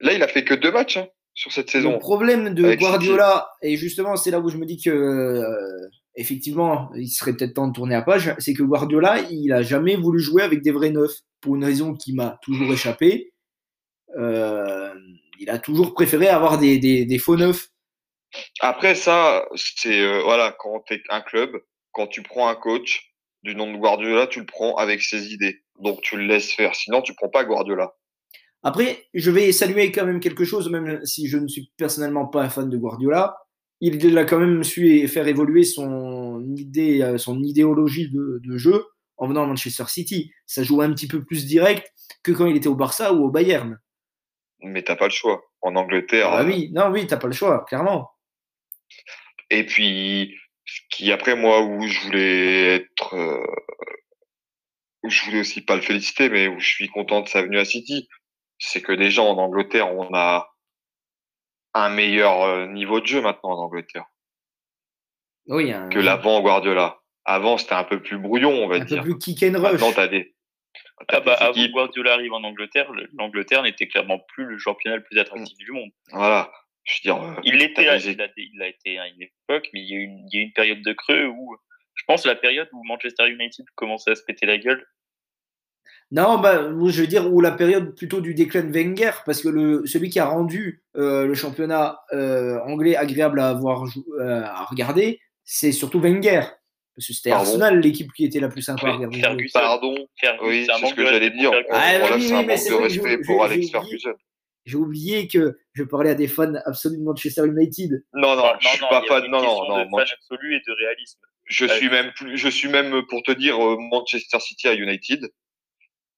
Là, 0.00 0.12
il 0.12 0.22
a 0.22 0.28
fait 0.28 0.44
que 0.44 0.54
deux 0.54 0.72
matchs 0.72 0.96
hein, 0.98 1.06
sur 1.34 1.52
cette 1.52 1.66
Le 1.66 1.72
saison. 1.72 1.98
problème 1.98 2.54
de 2.54 2.62
Guardiola, 2.74 3.48
et 3.62 3.76
justement, 3.76 4.16
c'est 4.16 4.30
là 4.30 4.40
où 4.40 4.48
je 4.50 4.56
me 4.56 4.66
dis 4.66 4.80
que 4.82 4.90
euh, 4.90 5.88
effectivement, 6.16 6.90
il 6.96 7.08
serait 7.08 7.32
peut-être 7.34 7.54
temps 7.54 7.68
de 7.68 7.72
tourner 7.72 7.94
à 7.94 8.02
page, 8.02 8.34
c'est 8.38 8.54
que 8.54 8.62
Guardiola, 8.62 9.20
il 9.30 9.52
a 9.52 9.62
jamais 9.62 9.96
voulu 9.96 10.20
jouer 10.20 10.42
avec 10.42 10.62
des 10.62 10.72
vrais 10.72 10.90
neufs 10.90 11.20
pour 11.40 11.56
une 11.56 11.64
raison 11.64 11.94
qui 11.94 12.12
m'a 12.14 12.38
toujours 12.42 12.72
échappé. 12.72 13.32
Euh, 14.18 14.92
il 15.40 15.50
a 15.50 15.58
toujours 15.58 15.94
préféré 15.94 16.28
avoir 16.28 16.58
des, 16.58 16.78
des, 16.78 17.04
des 17.04 17.18
faux 17.18 17.36
neufs. 17.36 17.68
Après 18.60 18.94
ça, 18.94 19.46
c'est 19.54 20.00
euh, 20.00 20.22
voilà, 20.22 20.54
quand 20.58 20.80
t'es 20.86 21.00
un 21.08 21.20
club, 21.20 21.50
quand 21.92 22.06
tu 22.08 22.22
prends 22.22 22.48
un 22.48 22.54
coach 22.56 23.13
du 23.44 23.54
nom 23.54 23.70
de 23.70 23.76
Guardiola, 23.76 24.26
tu 24.26 24.40
le 24.40 24.46
prends 24.46 24.74
avec 24.76 25.02
ses 25.02 25.32
idées. 25.32 25.62
Donc 25.78 26.00
tu 26.00 26.16
le 26.16 26.24
laisses 26.24 26.52
faire. 26.52 26.74
Sinon, 26.74 27.02
tu 27.02 27.14
prends 27.14 27.28
pas 27.28 27.44
Guardiola. 27.44 27.94
Après, 28.62 29.04
je 29.12 29.30
vais 29.30 29.52
saluer 29.52 29.92
quand 29.92 30.06
même 30.06 30.20
quelque 30.20 30.44
chose, 30.44 30.70
même 30.70 31.04
si 31.04 31.28
je 31.28 31.36
ne 31.36 31.46
suis 31.46 31.70
personnellement 31.76 32.26
pas 32.26 32.42
un 32.42 32.48
fan 32.48 32.70
de 32.70 32.76
Guardiola. 32.78 33.36
Il 33.80 34.16
a 34.16 34.24
quand 34.24 34.38
même 34.38 34.64
su 34.64 35.06
faire 35.08 35.28
évoluer 35.28 35.64
son 35.64 36.42
idée, 36.56 37.02
euh, 37.02 37.18
son 37.18 37.42
idéologie 37.42 38.10
de, 38.10 38.40
de 38.42 38.56
jeu 38.56 38.86
en 39.18 39.28
venant 39.28 39.42
à 39.42 39.46
Manchester 39.46 39.84
City. 39.88 40.32
Ça 40.46 40.62
joue 40.62 40.80
un 40.80 40.90
petit 40.94 41.06
peu 41.06 41.22
plus 41.22 41.44
direct 41.44 41.92
que 42.22 42.32
quand 42.32 42.46
il 42.46 42.56
était 42.56 42.68
au 42.68 42.74
Barça 42.74 43.12
ou 43.12 43.26
au 43.26 43.30
Bayern. 43.30 43.78
Mais 44.60 44.82
t'as 44.82 44.96
pas 44.96 45.06
le 45.06 45.12
choix. 45.12 45.44
En 45.60 45.76
Angleterre. 45.76 46.28
Ah 46.30 46.40
euh, 46.40 46.46
oui, 46.46 46.70
non, 46.72 46.90
oui, 46.90 47.06
t'as 47.06 47.18
pas 47.18 47.26
le 47.26 47.34
choix, 47.34 47.66
clairement. 47.68 48.10
Et 49.50 49.66
puis, 49.66 50.34
qui 50.90 51.12
après 51.12 51.36
moi 51.36 51.62
où 51.62 51.86
je 51.86 52.00
voulais 52.00 52.74
être, 52.76 53.14
euh, 53.14 53.46
où 55.02 55.10
je 55.10 55.24
voulais 55.24 55.40
aussi 55.40 55.60
pas 55.62 55.76
le 55.76 55.82
féliciter, 55.82 56.28
mais 56.28 56.48
où 56.48 56.58
je 56.60 56.66
suis 56.68 56.88
content 56.88 57.20
de 57.20 57.28
sa 57.28 57.42
venue 57.42 57.58
à 57.58 57.64
City, 57.64 58.08
c'est 58.58 58.80
que 58.80 58.92
déjà 58.92 59.22
en 59.22 59.36
Angleterre, 59.38 59.92
on 59.94 60.14
a 60.14 60.50
un 61.74 61.88
meilleur 61.90 62.42
euh, 62.42 62.66
niveau 62.66 63.00
de 63.00 63.06
jeu 63.06 63.20
maintenant 63.20 63.50
en 63.50 63.64
Angleterre 63.64 64.06
Oui, 65.46 65.72
un, 65.72 65.88
que 65.88 65.98
l'avant 65.98 66.40
Guardiola. 66.40 67.00
Avant, 67.26 67.56
c'était 67.58 67.72
un 67.74 67.84
peu 67.84 68.02
plus 68.02 68.18
brouillon, 68.18 68.50
on 68.52 68.68
va 68.68 68.76
un 68.76 68.80
peu 68.80 68.84
dire. 68.84 69.02
plus 69.02 69.18
kick 69.18 69.42
and 69.42 69.58
rush. 69.58 69.72
Maintenant, 69.72 69.92
t'as 69.92 70.08
des, 70.08 70.34
Ah 71.08 71.20
bah, 71.20 71.34
avant 71.34 71.66
Guardiola 71.68 72.12
arrive 72.14 72.32
en 72.32 72.44
Angleterre, 72.44 72.90
le- 72.92 73.08
l'Angleterre 73.14 73.62
n'était 73.62 73.88
clairement 73.88 74.18
plus 74.28 74.44
le 74.46 74.58
championnat 74.58 74.96
le 74.98 75.02
plus 75.04 75.18
attractif 75.18 75.56
du 75.58 75.72
monde. 75.72 75.90
voilà. 76.12 76.52
Je 76.84 76.94
veux 77.08 77.14
dire, 77.14 77.22
euh, 77.24 77.40
Il 77.44 77.56
l'était, 77.56 77.88
à- 77.88 77.96
il 77.96 78.20
a, 78.20 78.28
il 78.36 78.62
a 78.62 78.68
été 78.68 78.98
à 78.98 79.08
une 79.08 79.22
époque, 79.22 79.68
mais 79.72 79.80
il 79.80 79.88
y 79.90 79.94
a 79.94 79.98
eu 79.98 80.02
une, 80.04 80.26
il 80.30 80.34
y 80.34 80.38
a 80.38 80.40
eu 80.42 80.44
une 80.44 80.52
période 80.52 80.82
de 80.82 80.92
creux 80.92 81.26
où, 81.26 81.56
je 81.94 82.02
pense, 82.06 82.26
la 82.26 82.34
période 82.34 82.68
où 82.72 82.82
Manchester 82.84 83.26
United 83.28 83.64
commençait 83.74 84.10
à 84.10 84.14
se 84.14 84.22
péter 84.22 84.44
la 84.46 84.58
gueule. 84.58 84.84
Non, 86.10 86.38
bah, 86.38 86.62
je 86.62 87.00
veux 87.00 87.06
dire, 87.06 87.32
ou 87.32 87.40
la 87.40 87.50
période 87.50 87.96
plutôt 87.96 88.20
du 88.20 88.34
déclin 88.34 88.62
de 88.62 88.70
Wenger, 88.72 89.10
parce 89.24 89.42
que 89.42 89.48
le, 89.48 89.86
celui 89.86 90.10
qui 90.10 90.20
a 90.20 90.26
rendu 90.26 90.82
euh, 90.96 91.26
le 91.26 91.34
championnat 91.34 91.98
euh, 92.12 92.60
anglais 92.60 92.94
agréable 92.94 93.40
à, 93.40 93.48
avoir, 93.48 93.84
euh, 94.20 94.42
à 94.44 94.64
regarder, 94.64 95.20
c'est 95.44 95.72
surtout 95.72 96.00
Wenger. 96.00 96.42
Parce 96.94 97.08
que 97.08 97.12
c'était 97.12 97.32
Arsenal, 97.32 97.80
l'équipe 97.80 98.12
qui 98.12 98.24
était 98.24 98.38
la 98.38 98.48
plus 98.48 98.62
sympa 98.62 98.86
à 98.88 98.92
regarder. 98.92 99.18
Ferguson, 99.18 99.58
pardon. 99.58 99.96
Ferguson, 100.20 100.46
Oui, 100.46 100.66
c'est 100.78 100.86
ce 100.86 100.94
que 100.94 101.06
j'allais 101.06 101.30
dire. 101.30 101.50
Ah, 101.70 101.92
oui, 102.14 102.22
c'est 102.22 102.34
un 102.34 102.42
manque 102.42 102.46
de 102.46 102.74
respect 102.82 103.18
pour 103.24 103.42
Alex. 103.44 103.70
Ferguson. 103.70 104.14
J'ai 104.64 104.76
oublié 104.76 105.28
que 105.28 105.58
je 105.74 105.82
parlais 105.84 106.10
à 106.10 106.14
des 106.14 106.28
fans 106.28 106.54
absolus 106.64 106.98
de 106.98 107.02
Manchester 107.04 107.46
United. 107.46 108.02
Non, 108.14 108.34
non, 108.36 108.42
Non, 108.44 108.52
je 108.60 108.68
suis 108.68 108.80
non, 108.80 108.88
pas 108.88 109.00
y 109.02 109.04
a 109.04 109.08
fan. 109.08 109.30
Non, 109.30 109.42
non, 109.42 109.68
non. 109.68 109.84
de 109.84 109.88
moi, 109.90 110.04
fan 110.06 110.14
absolu 110.16 110.54
et 110.56 110.60
de 110.66 110.72
réalisme. 110.72 111.20
Je 111.46 111.66
Ouais. 111.66 111.76
suis 111.76 111.90
même 111.90 112.12
plus, 112.12 112.38
je 112.38 112.48
suis 112.48 112.68
même 112.68 113.02
pour 113.08 113.22
te 113.22 113.32
dire 113.32 113.62
euh, 113.62 113.76
Manchester 113.78 114.40
City 114.40 114.66
à 114.68 114.74
United, 114.74 115.28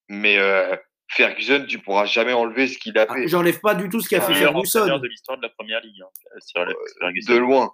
mais 0.08 0.38
euh, 0.38 0.76
Ferguson, 1.10 1.66
tu 1.68 1.80
pourras 1.80 2.04
jamais 2.06 2.32
enlever 2.32 2.68
ce 2.68 2.78
qu'il 2.78 2.96
a 2.98 3.06
Ah, 3.08 3.14
fait 3.14 3.26
J'enlève 3.26 3.58
pas 3.60 3.74
du 3.74 3.88
tout 3.88 4.00
ce 4.00 4.08
qu'a 4.08 4.20
fait 4.20 4.34
Ferguson. 4.34 4.98
de 4.98 5.08
l'histoire 5.08 5.36
de 5.38 5.42
la 5.42 5.48
première 5.50 5.80
ligue, 5.80 6.00
hein, 6.02 6.70
Ferguson. 7.00 7.32
de 7.32 7.38
loin. 7.38 7.72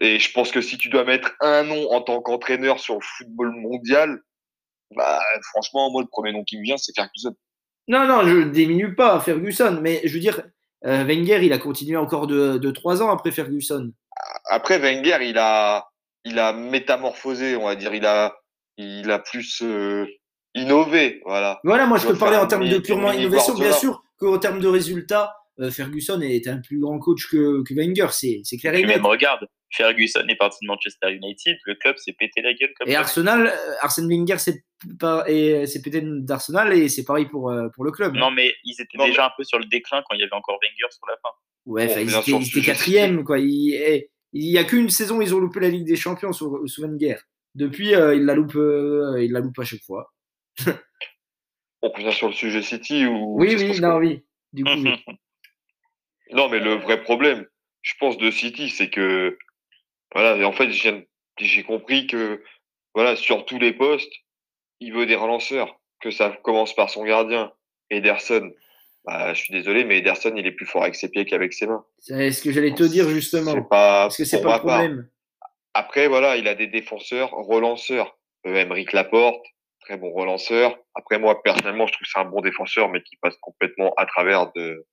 Et 0.00 0.18
je 0.18 0.32
pense 0.32 0.50
que 0.52 0.60
si 0.60 0.78
tu 0.78 0.88
dois 0.88 1.04
mettre 1.04 1.32
un 1.40 1.62
nom 1.64 1.90
en 1.92 2.00
tant 2.02 2.20
qu'entraîneur 2.20 2.78
sur 2.80 2.94
le 2.94 3.00
football 3.02 3.52
mondial, 3.52 4.20
bah 4.96 5.20
franchement, 5.50 5.90
moi 5.90 6.02
le 6.02 6.08
premier 6.08 6.32
nom 6.32 6.42
qui 6.44 6.56
me 6.58 6.62
vient, 6.62 6.76
c'est 6.76 6.92
Ferguson. 6.94 7.34
Non, 7.88 8.06
non, 8.06 8.22
je 8.22 8.36
ne 8.36 8.50
diminue 8.50 8.94
pas 8.94 9.18
Ferguson, 9.20 9.78
mais 9.80 10.02
je 10.04 10.12
veux 10.12 10.20
dire, 10.20 10.42
euh, 10.84 11.04
Wenger, 11.04 11.40
il 11.42 11.52
a 11.52 11.58
continué 11.58 11.96
encore 11.96 12.26
de, 12.26 12.58
de 12.58 12.70
3 12.70 13.02
ans 13.02 13.10
après 13.10 13.30
Ferguson. 13.30 13.92
Après 14.50 14.78
Wenger, 14.78 15.18
il 15.22 15.38
a, 15.38 15.88
il 16.24 16.38
a 16.38 16.52
métamorphosé, 16.52 17.56
on 17.56 17.64
va 17.64 17.76
dire, 17.76 17.94
il 17.94 18.04
a, 18.04 18.36
il 18.76 19.10
a 19.10 19.18
plus 19.18 19.62
euh, 19.62 20.06
innové, 20.54 21.22
voilà. 21.24 21.60
Voilà, 21.64 21.86
moi 21.86 21.96
je 21.98 22.08
parlais 22.12 22.36
faire 22.36 22.44
en 22.44 22.46
termes 22.46 22.68
de 22.68 22.78
purement 22.78 23.12
innovation, 23.12 23.54
bien 23.54 23.72
sûr 23.72 24.02
qu'en 24.18 24.38
termes 24.38 24.60
de 24.60 24.68
résultats, 24.68 25.34
euh, 25.60 25.70
Ferguson 25.70 26.20
est 26.20 26.46
un 26.46 26.58
plus 26.58 26.80
grand 26.80 26.98
coach 26.98 27.26
que, 27.30 27.62
que 27.62 27.74
Wenger, 27.74 28.08
c'est 28.10 28.40
c'est 28.44 28.58
clair 28.58 28.74
et 28.74 28.82
net. 28.82 28.96
même, 28.96 29.06
regarde, 29.06 29.46
Ferguson 29.70 30.24
est 30.28 30.36
parti 30.36 30.58
de 30.62 30.66
Manchester 30.68 31.12
United, 31.12 31.58
le 31.64 31.74
club 31.74 31.96
s'est 31.98 32.14
pété 32.14 32.40
la 32.42 32.54
gueule 32.54 32.72
comme 32.78 32.88
Et. 32.88 32.96
Arsenal, 32.96 33.48
euh, 33.48 33.74
Arsène 33.82 34.08
Wenger 34.08 34.38
c'est 34.38 34.64
pas- 34.98 35.24
et 35.28 35.66
c'est 35.66 35.82
pété 35.82 36.00
d'Arsenal 36.02 36.72
et 36.72 36.88
c'est 36.88 37.04
pareil 37.04 37.26
pour, 37.26 37.50
euh, 37.50 37.68
pour 37.74 37.84
le 37.84 37.90
club. 37.90 38.14
Non, 38.14 38.30
mais 38.30 38.54
ils 38.64 38.80
étaient 38.80 38.96
Non, 38.98 39.06
déjà 39.06 39.26
un 39.26 39.30
peu 39.36 39.44
sur 39.44 39.58
le 39.58 39.66
déclin 39.66 40.02
quand 40.08 40.14
il 40.14 40.20
y 40.20 40.24
avait 40.24 40.32
encore 40.34 40.58
Wenger 40.62 40.90
sur 40.90 41.06
la 41.06 41.16
fin. 41.22 41.28
ouais, 41.66 41.86
bon, 41.86 41.94
ils 42.00 42.16
étaient, 42.16 42.58
ils 42.58 42.64
quatrième, 42.64 43.24
quoi. 43.24 43.38
Il, 43.38 43.74
eh, 43.74 44.10
il 44.32 44.50
y 44.50 44.58
a 44.58 44.64
qu'une 44.64 44.88
saison, 44.90 45.20
ils 45.20 45.34
ont 45.34 45.38
loupé 45.38 45.60
la 45.60 45.68
Ligue 45.68 45.86
des 45.86 45.96
Champions 45.96 46.32
sous, 46.32 46.66
sous 46.66 46.82
Wenger. 46.82 47.16
Depuis, 47.54 47.94
euh, 47.94 48.14
ils 48.14 48.24
la 48.24 48.34
loupent, 48.34 48.54
euh, 48.56 49.22
ils 49.22 49.32
la 49.32 49.40
loupent 49.40 49.58
à 49.58 49.64
chaque 49.64 49.82
fois. 49.82 50.12
On 51.82 51.90
revient 51.90 52.12
sur 52.12 52.28
le 52.28 52.34
sujet 52.34 52.62
City 52.62 53.06
ou 53.06 53.36
Oui, 53.38 53.54
oui, 53.56 53.80
non, 53.80 53.96
oui. 53.98 54.24
Du 54.52 54.64
coup, 54.64 54.70
oui. 54.74 54.90
Non, 56.32 56.48
mais 56.50 56.58
le 56.60 56.74
vrai 56.74 57.02
problème, 57.02 57.46
je 57.82 57.94
pense, 57.98 58.18
de 58.18 58.30
City, 58.30 58.68
c'est 58.68 58.90
que, 58.90 59.38
voilà, 60.14 60.36
et 60.36 60.44
en 60.44 60.52
fait, 60.52 60.70
j'ai 60.70 61.62
compris 61.64 62.06
que 62.06 62.42
voilà, 62.94 63.16
sur 63.16 63.44
tous 63.44 63.58
les 63.58 63.72
postes, 63.72 64.12
il 64.80 64.92
veut 64.92 65.06
des 65.06 65.16
relanceurs, 65.16 65.78
que 66.00 66.10
ça 66.10 66.30
commence 66.42 66.74
par 66.74 66.90
son 66.90 67.04
gardien, 67.04 67.52
Ederson. 67.90 68.52
Bah, 69.04 69.32
je 69.32 69.40
suis 69.40 69.52
désolé, 69.52 69.84
mais 69.84 69.98
Ederson, 69.98 70.34
il 70.36 70.46
est 70.46 70.52
plus 70.52 70.66
fort 70.66 70.82
avec 70.82 70.94
ses 70.94 71.08
pieds 71.08 71.24
qu'avec 71.24 71.52
ses 71.52 71.66
mains. 71.66 71.84
C'est 71.98 72.32
ce 72.32 72.42
que 72.42 72.52
j'allais 72.52 72.74
te 72.74 72.82
dire 72.82 73.08
justement. 73.08 73.62
Parce 73.62 74.16
que 74.16 74.24
c'est 74.24 74.42
pas 74.42 74.56
le 74.56 74.62
part. 74.62 74.76
problème. 74.78 75.08
Après, 75.74 76.08
voilà, 76.08 76.36
il 76.36 76.48
a 76.48 76.54
des 76.54 76.66
défenseurs 76.66 77.30
relanceurs. 77.30 78.18
Euh, 78.46 78.54
Emeric 78.54 78.92
Laporte, 78.92 79.44
très 79.80 79.96
bon 79.96 80.12
relanceur. 80.12 80.76
Après, 80.94 81.18
moi, 81.18 81.42
personnellement, 81.42 81.86
je 81.86 81.92
trouve 81.92 82.04
que 82.04 82.10
c'est 82.12 82.20
un 82.20 82.24
bon 82.24 82.40
défenseur, 82.40 82.88
mais 82.88 83.02
qui 83.02 83.16
passe 83.16 83.36
complètement 83.40 83.94
à 83.96 84.06
travers 84.06 84.52
de, 84.52 84.86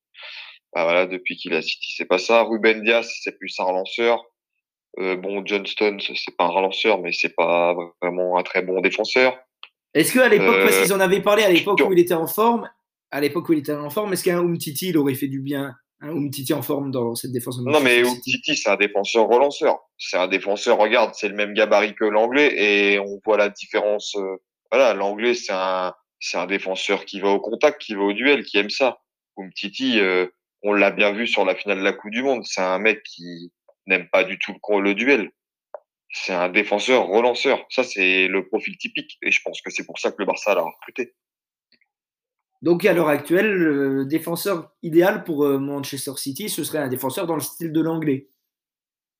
bah, 0.74 0.84
voilà, 0.84 1.06
depuis 1.06 1.38
qu'il 1.38 1.54
a 1.54 1.62
City, 1.62 1.94
c'est 1.96 2.06
pas 2.06 2.18
ça. 2.18 2.44
Ruben 2.44 2.84
Diaz, 2.84 3.12
c'est 3.22 3.38
plus 3.38 3.56
un 3.60 3.64
relanceur. 3.64 4.24
Euh, 5.00 5.16
bon, 5.18 5.46
Johnston, 5.46 5.98
c'est 6.00 6.36
pas 6.38 6.46
un 6.46 6.50
relanceur, 6.50 7.02
mais 7.02 7.12
c'est 7.12 7.36
pas 7.36 7.76
vraiment 8.02 8.38
un 8.38 8.44
très 8.44 8.62
bon 8.62 8.80
défenseur. 8.82 9.38
Est-ce 9.94 10.14
qu'à 10.14 10.30
l'époque, 10.30 10.62
parce 10.64 10.76
Euh, 10.78 10.84
qu'ils 10.84 10.94
en 10.94 11.00
avaient 11.00 11.22
parlé 11.22 11.44
à 11.44 11.50
l'époque 11.50 11.82
où 11.86 11.92
il 11.94 12.00
était 12.00 12.14
en 12.14 12.28
forme, 12.28 12.70
à 13.12 13.22
l'époque 13.22 13.48
où 13.50 13.54
il 13.54 13.60
était 13.60 13.74
en 13.74 13.90
forme, 13.90 14.14
est-ce 14.14 14.24
qu'un 14.24 14.40
Umtiti, 14.40 14.90
il 14.90 14.98
aurait 14.98 15.14
fait 15.16 15.28
du 15.28 15.40
bien 15.42 15.76
Un 16.02 16.10
Umtiti 16.16 16.54
en 16.54 16.62
forme 16.62 16.92
dans 16.92 17.16
cette 17.16 17.32
défense 17.32 17.60
Non, 17.62 17.80
mais 17.80 18.02
Manchester 18.02 18.16
City? 18.16 18.32
Titi, 18.42 18.56
c'est 18.58 18.70
un 18.70 18.76
défenseur 18.78 19.28
relanceur. 19.28 19.80
C'est 19.98 20.18
un 20.18 20.28
défenseur, 20.28 20.78
regarde, 20.78 21.12
c'est 21.14 21.30
le 21.30 21.36
même 21.36 21.54
gabarit 21.54 21.96
que 21.96 22.06
l'anglais 22.06 22.54
et 22.58 23.00
on 23.00 23.20
voit 23.26 23.38
la 23.38 23.50
différence. 23.50 24.16
euh, 24.18 24.36
voilà, 24.72 24.94
l'anglais, 24.94 25.34
c'est 25.34 25.54
un, 25.54 25.94
c'est 26.20 26.38
un 26.38 26.46
défenseur 26.48 27.06
qui 27.06 27.20
va 27.22 27.30
au 27.30 27.40
contact, 27.40 27.82
qui 27.82 27.94
va 27.96 28.02
au 28.04 28.14
duel, 28.14 28.44
qui 28.44 28.58
aime 28.58 28.70
ça. 28.70 28.98
Titi, 29.56 30.00
euh, 30.00 30.28
on 30.64 30.74
l'a 30.74 30.92
bien 30.92 31.12
vu 31.12 31.28
sur 31.28 31.46
la 31.46 31.56
finale 31.56 31.80
de 31.80 31.84
la 31.84 31.94
Coupe 31.94 32.12
du 32.12 32.24
Monde. 32.24 32.44
C'est 32.46 32.62
un 32.62 32.80
mec 32.80 33.02
qui 33.04 33.52
n'aime 33.88 34.08
pas 34.10 34.24
du 34.24 34.38
tout 34.40 34.54
le, 34.54 34.82
le 34.82 34.94
duel. 34.94 35.32
C'est 36.12 36.34
un 36.34 36.50
défenseur 36.50 37.08
relanceur. 37.08 37.66
Ça, 37.70 37.84
c'est 37.84 38.28
le 38.28 38.48
profil 38.48 38.78
typique. 38.78 39.18
Et 39.22 39.32
je 39.32 39.42
pense 39.44 39.62
que 39.62 39.70
c'est 39.70 39.86
pour 39.86 40.00
ça 40.00 40.12
que 40.12 40.18
le 40.20 40.26
Barça 40.26 40.56
l'a 40.56 40.62
recruté. 40.62 41.14
Donc 42.62 42.86
à 42.86 42.94
l'heure 42.94 43.10
actuelle, 43.10 43.52
le 43.52 44.06
défenseur 44.06 44.72
idéal 44.82 45.24
pour 45.24 45.46
euh, 45.46 45.60
Manchester 45.60 46.14
City, 46.16 46.50
ce 46.50 46.64
serait 46.64 46.80
un 46.80 46.88
défenseur 46.88 47.28
dans 47.28 47.36
le 47.36 47.42
style 47.42 47.72
de 47.72 47.82
l'anglais. 47.82 48.30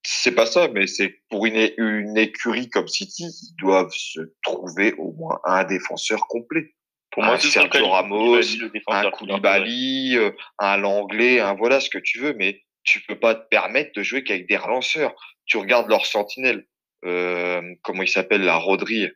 C'est 0.02 0.34
pas 0.34 0.46
ça, 0.46 0.68
mais 0.68 0.86
c'est 0.86 1.20
pour 1.30 1.46
une, 1.46 2.16
écurie 2.16 2.70
comme 2.70 2.88
City, 2.88 3.24
ils 3.24 3.56
doivent 3.56 3.92
se 3.92 4.20
trouver 4.42 4.94
au 4.94 5.12
moins 5.12 5.38
un 5.44 5.64
défenseur 5.64 6.26
complet. 6.28 6.74
Pour 7.10 7.24
Un 7.24 7.28
moi, 7.28 7.38
c'est 7.38 7.48
Sergio 7.48 7.88
Ramos, 7.88 8.40
Un 8.88 9.10
Koulibaly, 9.10 10.16
euh, 10.16 10.30
un 10.58 10.76
Langlais, 10.76 11.40
un 11.40 11.54
voilà 11.54 11.80
ce 11.80 11.90
que 11.90 11.98
tu 11.98 12.20
veux, 12.20 12.34
mais 12.34 12.62
tu 12.86 13.00
peux 13.00 13.18
pas 13.18 13.34
te 13.34 13.46
permettre 13.48 13.92
de 13.94 14.02
jouer 14.02 14.24
qu'avec 14.24 14.48
des 14.48 14.56
relanceurs. 14.56 15.14
Tu 15.44 15.58
regardes 15.58 15.90
leur 15.90 16.06
sentinelle, 16.06 16.66
euh, 17.04 17.62
comment 17.82 18.02
il 18.02 18.08
s'appelle, 18.08 18.42
la 18.42 18.56
Rodri. 18.56 19.08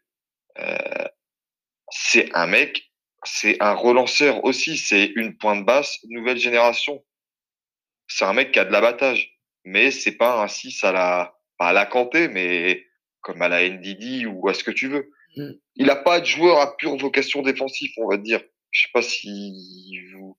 Euh, 0.58 0.76
c'est 1.90 2.34
un 2.34 2.46
mec, 2.46 2.90
c'est 3.24 3.56
un 3.62 3.72
relanceur 3.72 4.44
aussi, 4.44 4.76
c'est 4.76 5.06
une 5.16 5.38
pointe 5.38 5.64
basse, 5.64 5.98
nouvelle 6.08 6.38
génération. 6.38 7.04
C'est 8.08 8.24
un 8.24 8.32
mec 8.32 8.52
qui 8.52 8.58
a 8.58 8.64
de 8.64 8.72
l'abattage, 8.72 9.38
mais 9.64 9.90
c'est 9.90 10.16
pas 10.16 10.42
un 10.42 10.48
6 10.48 10.82
à 10.84 10.92
la, 10.92 11.38
pas 11.56 11.68
à 11.68 11.72
la 11.72 11.86
Kanté, 11.86 12.28
mais 12.28 12.84
comme 13.20 13.40
à 13.42 13.48
la 13.48 13.68
NDD 13.68 14.26
ou 14.26 14.48
à 14.48 14.54
ce 14.54 14.64
que 14.64 14.70
tu 14.70 14.88
veux. 14.88 15.10
Mm. 15.36 15.52
Il 15.76 15.90
a 15.90 15.96
pas 15.96 16.20
de 16.20 16.26
joueur 16.26 16.58
à 16.60 16.76
pure 16.76 16.96
vocation 16.96 17.42
défensive, 17.42 17.90
on 17.98 18.08
va 18.08 18.16
dire. 18.16 18.40
Je 18.72 18.82
sais 18.82 18.90
pas 18.92 19.02
si 19.02 20.00
vous. 20.14 20.36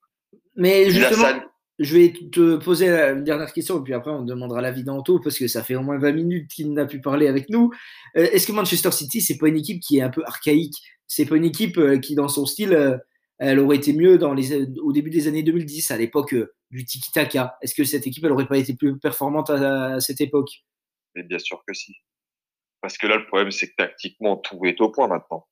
Mais 0.55 0.83
Il 0.83 1.03
a 1.03 1.09
justement, 1.09 1.29
sa- 1.29 1.51
je 1.81 1.97
vais 1.97 2.13
te 2.13 2.57
poser 2.57 2.89
une 2.89 3.23
dernière 3.23 3.51
question 3.51 3.79
et 3.79 3.83
puis 3.83 3.93
après 3.93 4.11
on 4.11 4.21
demandera 4.21 4.61
l'avis 4.61 4.83
d'Anto 4.83 5.19
parce 5.19 5.37
que 5.37 5.47
ça 5.47 5.63
fait 5.63 5.75
au 5.75 5.81
moins 5.81 5.97
20 5.97 6.11
minutes 6.11 6.51
qu'il 6.51 6.71
n'a 6.73 6.85
pu 6.85 7.01
parler 7.01 7.27
avec 7.27 7.49
nous. 7.49 7.71
Euh, 8.15 8.27
Est-ce 8.31 8.47
que 8.47 8.51
Manchester 8.51 8.91
City, 8.91 9.21
c'est 9.21 9.37
pas 9.37 9.47
une 9.47 9.57
équipe 9.57 9.81
qui 9.81 9.97
est 9.97 10.01
un 10.01 10.09
peu 10.09 10.23
archaïque? 10.25 10.75
C'est 11.07 11.25
pas 11.25 11.35
une 11.35 11.45
équipe 11.45 11.77
euh, 11.77 11.97
qui, 11.97 12.15
dans 12.15 12.27
son 12.27 12.45
style, 12.45 12.73
euh, 12.73 12.97
elle 13.39 13.59
aurait 13.59 13.77
été 13.77 13.93
mieux 13.93 14.17
dans 14.17 14.33
les, 14.33 14.53
au 14.79 14.93
début 14.93 15.09
des 15.09 15.27
années 15.27 15.43
2010, 15.43 15.89
à 15.91 15.97
l'époque 15.97 16.35
du 16.69 16.85
tiki-taka 16.85 17.57
Est-ce 17.61 17.73
que 17.73 17.83
cette 17.83 18.05
équipe, 18.05 18.23
elle 18.23 18.31
aurait 18.31 18.47
pas 18.47 18.57
été 18.57 18.75
plus 18.75 18.99
performante 18.99 19.49
à, 19.49 19.95
à 19.95 19.99
cette 19.99 20.21
époque? 20.21 20.49
Mais 21.15 21.23
bien 21.23 21.39
sûr 21.39 21.63
que 21.67 21.73
si. 21.73 21.95
Parce 22.81 22.97
que 22.97 23.07
là, 23.07 23.17
le 23.17 23.25
problème, 23.25 23.51
c'est 23.51 23.69
que 23.69 23.75
tactiquement, 23.75 24.37
tout 24.37 24.59
est 24.65 24.79
au 24.79 24.89
point 24.89 25.07
maintenant. 25.07 25.47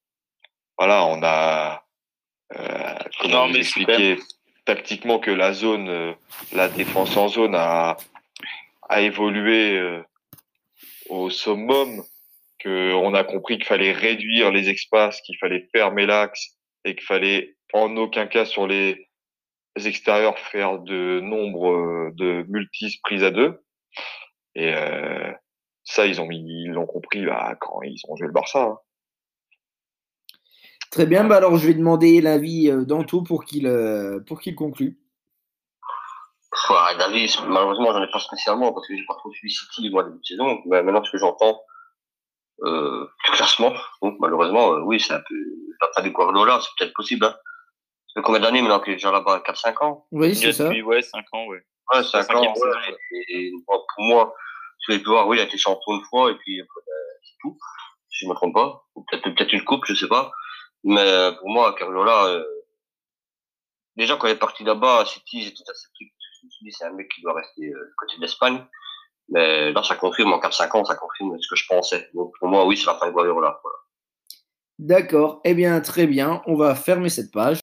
Voilà, 0.78 1.06
on 1.06 1.22
a, 1.24 1.84
euh, 2.58 2.96
comment 3.22 3.48
Non, 3.48 3.48
mais 3.48 3.64
c'est 3.64 3.82
expliquer 3.82 4.18
tactiquement 4.70 5.18
que 5.18 5.32
la 5.32 5.52
zone, 5.52 5.90
euh, 5.90 6.14
la 6.54 6.70
défense 6.70 7.18
en 7.18 7.28
zone 7.28 7.56
a, 7.56 7.98
a 8.88 9.02
évolué 9.02 9.76
euh, 9.76 10.04
au 11.10 11.32
summum, 11.32 12.04
que 12.60 12.94
on 12.94 13.16
a 13.16 13.24
compris 13.24 13.58
qu'il 13.58 13.66
fallait 13.66 13.94
réduire 13.94 14.52
les 14.52 14.70
espaces, 14.70 15.22
qu'il 15.22 15.40
fallait 15.40 15.68
fermer 15.74 16.06
l'axe 16.06 16.60
et 16.86 16.94
qu'il 16.94 17.04
fallait 17.04 17.56
en 17.74 17.98
aucun 17.98 18.28
cas 18.28 18.46
sur 18.46 18.68
les 18.68 19.10
extérieurs 19.76 20.38
faire 20.38 20.78
de 20.78 21.20
nombre 21.20 21.72
euh, 21.72 22.12
de 22.14 22.46
multis 22.48 23.00
prises 23.02 23.24
à 23.24 23.32
deux. 23.32 23.64
Et 24.54 24.72
ça, 25.84 26.06
ils 26.06 26.20
ont 26.22 26.30
ils 26.30 26.70
l'ont 26.70 26.86
compris 26.86 27.26
bah, 27.26 27.56
quand 27.60 27.82
ils 27.84 28.02
ont 28.08 28.16
joué 28.18 28.28
le 28.28 28.34
Barça. 28.34 28.62
hein. 28.64 28.78
Très 30.92 31.06
bien, 31.06 31.24
bah 31.24 31.38
alors 31.38 31.58
je 31.58 31.68
vais 31.68 31.76
demander 31.76 32.20
l'avis 32.20 32.70
euh, 32.70 32.84
d'Anto 32.84 33.22
pour 33.22 33.46
qu'il 33.46 33.68
euh, 33.68 34.20
pour 34.26 34.42
qu'il 34.42 34.56
conclue. 34.56 34.98
Ouais, 36.70 36.98
David, 36.98 37.30
malheureusement, 37.48 37.94
j'en 37.94 38.04
ai 38.04 38.10
pas 38.12 38.20
spécialement 38.20 38.74
parce 38.74 38.88
que 38.88 38.96
j'ai 38.96 39.06
pas 39.08 39.16
trop 39.16 39.32
suivi 39.32 39.54
City 39.54 39.90
moi 39.92 40.04
début 40.04 40.18
de 40.18 40.26
saison. 40.26 40.60
Mais 40.66 40.82
maintenant, 40.82 41.04
ce 41.04 41.12
que 41.12 41.20
j'entends, 41.20 41.62
euh, 42.64 43.08
du 43.26 43.32
classement, 43.32 43.74
donc 44.02 44.18
malheureusement, 44.20 44.74
euh, 44.74 44.82
oui, 44.82 45.00
c'est 45.00 45.14
un 45.14 45.22
peu, 45.28 45.36
la 45.80 45.88
fin 45.96 46.02
du 46.02 46.12
Guardiola, 46.12 46.60
c'est 46.62 46.70
peut-être 46.78 46.94
possible, 46.94 47.26
hein. 47.26 47.36
Ça 48.08 48.22
fait 48.22 48.26
combien 48.26 48.42
d'années 48.42 48.62
maintenant 48.62 48.80
qu'il 48.80 48.94
est 48.94 48.96
déjà 48.96 49.12
là-bas? 49.12 49.44
4-5 49.46 49.86
ans? 49.86 50.08
Oui, 50.12 50.36
c'est 50.36 50.52
ça. 50.52 50.66
depuis, 50.66 50.82
ouais, 50.82 51.04
5 51.04 51.24
ans, 51.34 51.46
ouais. 51.46 51.58
Ouais, 51.94 51.98
La 51.98 52.04
5 52.04 52.24
cinquième 52.24 52.52
ans, 52.52 52.56
saison, 52.56 52.68
ouais. 52.68 52.98
Et, 53.30 53.48
et 53.48 53.52
moi, 53.68 53.86
pour 53.96 54.04
moi, 54.04 54.34
je 54.88 54.94
vais 54.94 55.04
voir, 55.04 55.28
oui, 55.28 55.38
il 55.38 55.42
a 55.42 55.44
été 55.44 55.58
champion 55.60 55.94
une 55.94 56.04
fois, 56.10 56.32
et 56.32 56.36
puis, 56.36 56.60
c'est 57.24 57.36
tout. 57.42 57.56
Si 58.10 58.26
je 58.26 58.30
me 58.30 58.34
trompe 58.34 58.56
pas. 58.56 58.84
Ou 58.96 59.06
peut-être, 59.10 59.24
peut-être 59.36 59.54
une 59.54 59.64
coupe, 59.64 59.86
je 59.86 59.94
sais 59.94 60.08
pas. 60.08 60.32
Mais, 60.84 61.02
euh, 61.02 61.32
pour 61.34 61.50
moi, 61.50 61.76
Guardiola, 61.78 62.28
euh, 62.28 62.44
déjà, 63.96 64.16
quand 64.16 64.28
il 64.28 64.32
est 64.32 64.40
parti 64.40 64.64
là-bas, 64.64 65.02
à 65.02 65.06
City, 65.06 65.44
j'étais 65.44 65.64
je 65.64 66.46
me 66.46 66.52
suis 66.52 66.66
dit, 66.66 66.72
c'est 66.72 66.86
un 66.86 66.94
mec 66.94 67.10
qui 67.14 67.22
doit 67.22 67.34
rester, 67.34 67.68
euh, 67.68 67.86
du 67.86 67.96
côté 67.98 68.16
de 68.16 68.22
l'Espagne. 68.22 68.64
Mais 69.30 69.72
là, 69.74 69.84
ça 69.84 69.96
confirme, 69.96 70.34
en 70.34 70.40
4-5 70.40 70.78
ans, 70.78 70.86
ça 70.86 70.96
confirme 70.96 71.38
ce 71.40 71.48
que 71.50 71.56
je 71.56 71.68
pensais. 71.68 72.10
Donc, 72.14 72.34
pour 72.40 72.48
moi, 72.48 72.66
oui, 72.66 72.78
c'est 72.78 72.88
la 72.88 72.96
fin 72.96 73.08
de 73.08 73.12
Guardiola, 73.12 73.60
voilà. 73.62 73.78
D'accord, 74.80 75.42
eh 75.44 75.54
bien 75.54 75.82
très 75.82 76.08
bien, 76.08 76.42
on 76.46 76.56
va 76.56 76.74
fermer 76.74 77.10
cette 77.10 77.32
page. 77.32 77.60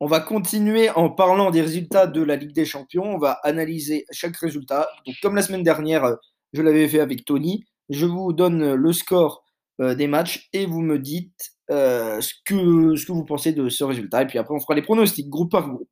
On 0.00 0.06
va 0.06 0.20
continuer 0.20 0.90
en 0.90 1.08
parlant 1.08 1.50
des 1.50 1.62
résultats 1.62 2.06
de 2.06 2.22
la 2.22 2.36
Ligue 2.36 2.52
des 2.52 2.66
Champions. 2.66 3.04
On 3.04 3.18
va 3.18 3.32
analyser 3.42 4.04
chaque 4.12 4.36
résultat. 4.36 4.88
Donc, 5.06 5.16
comme 5.22 5.34
la 5.34 5.42
semaine 5.42 5.62
dernière, 5.62 6.04
euh, 6.04 6.16
je 6.52 6.60
l'avais 6.60 6.86
fait 6.88 7.00
avec 7.00 7.24
Tony, 7.24 7.64
je 7.88 8.04
vous 8.04 8.32
donne 8.32 8.74
le 8.74 8.92
score 8.92 9.44
des 9.78 10.08
matchs 10.08 10.50
et 10.52 10.66
vous 10.66 10.82
me 10.82 10.98
dites 10.98 11.52
euh, 11.70 12.20
ce, 12.20 12.34
que, 12.44 12.96
ce 12.96 13.06
que 13.06 13.12
vous 13.12 13.24
pensez 13.24 13.52
de 13.52 13.68
ce 13.68 13.84
résultat. 13.84 14.22
Et 14.22 14.26
puis 14.26 14.38
après, 14.38 14.54
on 14.54 14.60
fera 14.60 14.74
les 14.74 14.82
pronostics 14.82 15.28
groupe 15.28 15.50
par 15.50 15.68
groupe. 15.68 15.90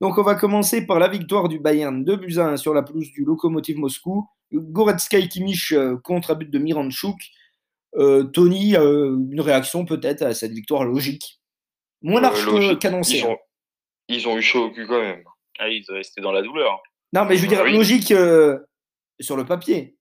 Donc, 0.00 0.18
on 0.18 0.22
va 0.22 0.34
commencer 0.34 0.86
par 0.86 0.98
la 0.98 1.08
victoire 1.08 1.48
du 1.48 1.58
Bayern 1.58 2.04
2 2.04 2.16
buts 2.16 2.38
à 2.38 2.48
1 2.48 2.56
sur 2.58 2.74
la 2.74 2.82
pelouse 2.82 3.10
du 3.12 3.24
Lokomotiv 3.24 3.78
Moscou. 3.78 4.28
Goretzka 4.52 5.18
et 5.18 5.28
Kimmich 5.28 5.72
euh, 5.72 5.96
contre 6.04 6.32
un 6.32 6.34
but 6.34 6.50
de 6.50 6.58
Miranchuk. 6.58 7.16
Euh, 7.96 8.24
Tony, 8.24 8.76
euh, 8.76 9.16
une 9.30 9.40
réaction 9.40 9.84
peut-être 9.84 10.22
à 10.22 10.34
cette 10.34 10.52
victoire 10.52 10.84
logique? 10.84 11.40
Moins 12.02 12.20
large 12.20 12.78
qu'annoncé. 12.78 13.18
Ils 13.18 13.24
hein. 13.24 13.30
ont, 13.30 13.38
ils 14.08 14.28
ont 14.28 14.36
eu 14.36 14.42
chaud 14.42 14.66
au 14.66 14.70
cul 14.70 14.86
quand 14.86 15.00
même. 15.00 15.24
Ah, 15.58 15.68
ils 15.68 15.84
restés 15.88 16.20
dans 16.20 16.32
la 16.32 16.42
douleur. 16.42 16.82
Non, 17.12 17.24
mais 17.24 17.36
je 17.36 17.42
veux 17.42 17.48
dire, 17.48 17.62
oui. 17.62 17.72
logique 17.72 18.10
euh, 18.12 18.58
sur 19.20 19.36
le 19.36 19.46
papier. 19.46 19.96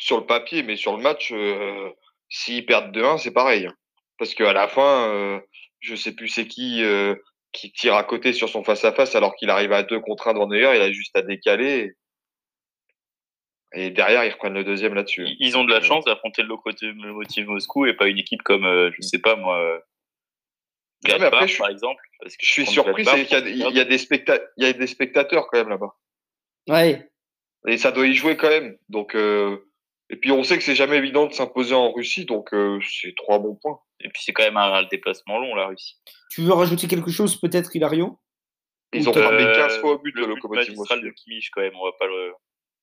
Sur 0.00 0.18
le 0.18 0.26
papier, 0.26 0.62
mais 0.62 0.76
sur 0.76 0.96
le 0.96 1.02
match, 1.02 1.32
euh, 1.32 1.90
s'ils 2.28 2.66
perdent 2.66 2.94
2-1, 2.96 3.18
c'est 3.18 3.30
pareil. 3.30 3.68
Parce 4.18 4.34
qu'à 4.34 4.52
la 4.52 4.68
fin, 4.68 5.08
euh, 5.10 5.40
je 5.80 5.94
sais 5.94 6.12
plus 6.12 6.28
c'est 6.28 6.46
qui 6.46 6.82
euh, 6.82 7.14
qui 7.52 7.72
tire 7.72 7.94
à 7.94 8.04
côté 8.04 8.32
sur 8.32 8.48
son 8.48 8.64
face-à-face 8.64 9.14
alors 9.14 9.34
qu'il 9.36 9.50
arrive 9.50 9.72
à 9.72 9.82
2 9.82 10.00
contre 10.00 10.28
1 10.28 10.34
devant 10.34 10.48
Neuer, 10.48 10.76
il 10.76 10.82
a 10.82 10.92
juste 10.92 11.16
à 11.16 11.22
décaler. 11.22 11.94
Et 13.72 13.90
derrière, 13.90 14.24
ils 14.24 14.32
reprennent 14.32 14.54
le 14.54 14.64
deuxième 14.64 14.94
là-dessus. 14.94 15.26
Ils, 15.38 15.56
ont 15.58 15.64
de 15.64 15.72
la 15.72 15.82
chance 15.82 16.04
d'affronter 16.04 16.42
le 16.42 16.48
Lokomotiv 16.48 17.46
Moscou 17.46 17.84
et 17.86 17.94
pas 17.94 18.06
une 18.06 18.18
équipe 18.18 18.42
comme, 18.42 18.64
euh, 18.64 18.90
je 18.94 19.02
sais 19.02 19.18
pas 19.18 19.36
moi, 19.36 19.60
euh, 19.60 19.78
mais 21.04 21.24
après, 21.24 21.48
je 21.48 21.58
par 21.58 21.68
exemple. 21.68 22.02
Parce 22.20 22.36
que 22.36 22.46
Je 22.46 22.50
suis 22.50 22.66
surpris, 22.66 23.04
c'est 23.04 23.26
qu'il 23.26 23.56
y 23.56 23.60
y, 23.60 23.80
a 23.80 23.84
des 23.84 23.98
specta- 23.98 24.42
il 24.56 24.64
y 24.64 24.68
a 24.68 24.72
des 24.72 24.86
spectateurs 24.86 25.48
quand 25.48 25.58
même 25.58 25.68
là-bas. 25.68 25.94
Ouais. 26.68 27.08
Et 27.68 27.78
ça 27.78 27.92
doit 27.92 28.06
y 28.06 28.14
jouer 28.14 28.36
quand 28.36 28.48
même. 28.48 28.76
Donc, 28.88 29.14
euh, 29.14 29.58
et 30.10 30.16
puis 30.16 30.30
on 30.32 30.42
sait 30.42 30.56
que 30.56 30.64
c'est 30.64 30.74
jamais 30.74 30.96
évident 30.96 31.26
de 31.26 31.32
s'imposer 31.32 31.74
en 31.74 31.92
Russie, 31.92 32.24
donc 32.24 32.52
euh, 32.54 32.80
c'est 32.82 33.14
trois 33.16 33.38
bons 33.38 33.56
points. 33.56 33.80
Et 34.00 34.08
puis 34.10 34.22
c'est 34.24 34.32
quand 34.32 34.44
même 34.44 34.56
un, 34.56 34.82
déplacement 34.84 35.38
long, 35.38 35.54
la 35.54 35.66
Russie. 35.68 35.96
Tu 36.30 36.42
veux 36.42 36.52
rajouter 36.52 36.86
quelque 36.86 37.10
chose, 37.10 37.36
peut-être, 37.40 37.74
Hilario 37.74 38.18
Ils 38.92 39.08
ont 39.08 39.12
frappé 39.12 39.44
15 39.44 39.78
fois 39.78 39.92
au 39.92 39.98
but, 39.98 40.14
le 40.14 40.22
le 40.22 40.34
locomotive 40.34 40.74
de 40.74 41.10
Kimmich, 41.10 41.50
quand 41.52 41.62
même, 41.62 41.74
on 41.74 41.84
va 41.84 41.92
pas 41.98 42.06
le, 42.06 42.32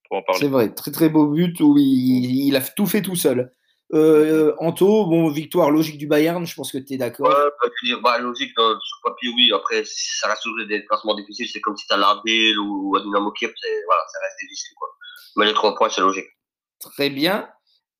en 0.09 0.21
parler. 0.21 0.41
C'est 0.41 0.47
vrai, 0.47 0.73
très 0.73 0.91
très 0.91 1.09
beau 1.09 1.27
but 1.27 1.59
où 1.59 1.77
il, 1.77 2.47
il 2.47 2.55
a 2.55 2.61
tout 2.61 2.85
fait 2.85 3.01
tout 3.01 3.15
seul. 3.15 3.53
Euh, 3.93 4.55
Anto, 4.57 5.05
bon, 5.05 5.29
victoire 5.29 5.69
logique 5.69 5.99
du 5.99 6.07
Bayern, 6.07 6.45
je 6.47 6.55
pense 6.55 6.71
que 6.71 6.79
tu 6.79 6.93
es 6.93 6.97
d'accord. 6.97 7.27
Ouais, 7.27 7.33
bah, 7.33 7.51
je 7.61 7.67
veux 7.67 7.93
dire, 7.93 8.01
bah, 8.01 8.17
logique, 8.17 8.57
euh, 8.57 8.75
sur 8.79 8.97
papier, 9.03 9.29
oui. 9.35 9.51
Après, 9.53 9.83
ça 9.85 10.29
reste 10.29 10.41
toujours 10.41 10.65
des 10.65 10.83
classements 10.85 11.13
difficiles. 11.13 11.47
C'est 11.47 11.61
comme 11.61 11.77
si 11.77 11.85
tu 11.85 11.93
as 11.93 11.97
l'Ardel 11.97 12.57
ou, 12.57 12.95
à 12.95 13.01
Dynamo 13.01 13.31
Kiev, 13.31 13.53
voilà, 13.85 14.01
ça 14.11 14.19
reste 14.23 14.37
difficile. 14.41 14.73
Quoi. 14.77 14.89
Mais 15.35 15.45
les 15.45 15.53
trois 15.53 15.75
points, 15.75 15.89
c'est 15.89 16.01
logique. 16.01 16.25
Très 16.79 17.11
bien. 17.11 17.49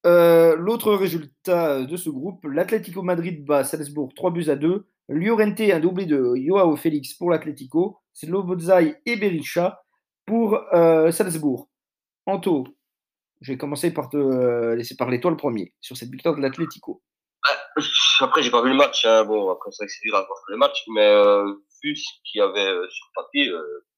Euh, 0.06 0.56
l'autre 0.56 0.94
résultat 0.94 1.84
de 1.84 1.98
ce 1.98 2.10
groupe, 2.10 2.46
l'Atlético 2.46 3.02
Madrid 3.02 3.46
bat 3.46 3.64
Salzbourg 3.64 4.14
3 4.16 4.32
buts 4.32 4.50
à 4.50 4.56
2. 4.56 4.88
Llorente, 5.10 5.60
un 5.60 5.80
doublé 5.80 6.06
de 6.06 6.34
Joao 6.36 6.76
Félix 6.76 7.14
pour 7.14 7.32
l'Atlético. 7.32 8.00
Slobozai 8.14 9.02
et 9.06 9.16
Berisha 9.16 9.84
pour 10.26 10.60
euh, 10.74 11.12
Salzbourg. 11.12 11.70
Anto, 12.26 12.68
je 13.42 13.54
vais 13.54 13.58
commencer 13.58 13.94
par 13.94 14.10
te 14.10 14.18
euh, 14.18 14.76
laisser 14.76 14.96
parler 14.96 15.20
toi 15.20 15.32
le 15.32 15.38
premier 15.38 15.74
sur 15.82 15.98
cette 15.98 16.10
victoire 16.10 16.36
de 16.36 16.42
l'Atlético. 16.42 17.02
Après, 18.22 18.42
j'ai 18.42 18.52
pas 18.52 18.62
vu 18.62 18.70
le 18.70 18.76
match. 18.76 19.06
Hein. 19.06 19.26
Bon, 19.26 19.50
après, 19.52 19.72
c'est 19.72 19.88
dur 20.04 20.16
à 20.16 20.24
voir 20.26 20.40
le 20.48 20.58
match, 20.58 20.84
mais 20.94 21.14
vu 21.84 21.96
ce 21.96 22.10
qu'il 22.24 22.40
y 22.40 22.42
avait 22.42 22.74
sur 22.90 23.08
papier, 23.16 23.52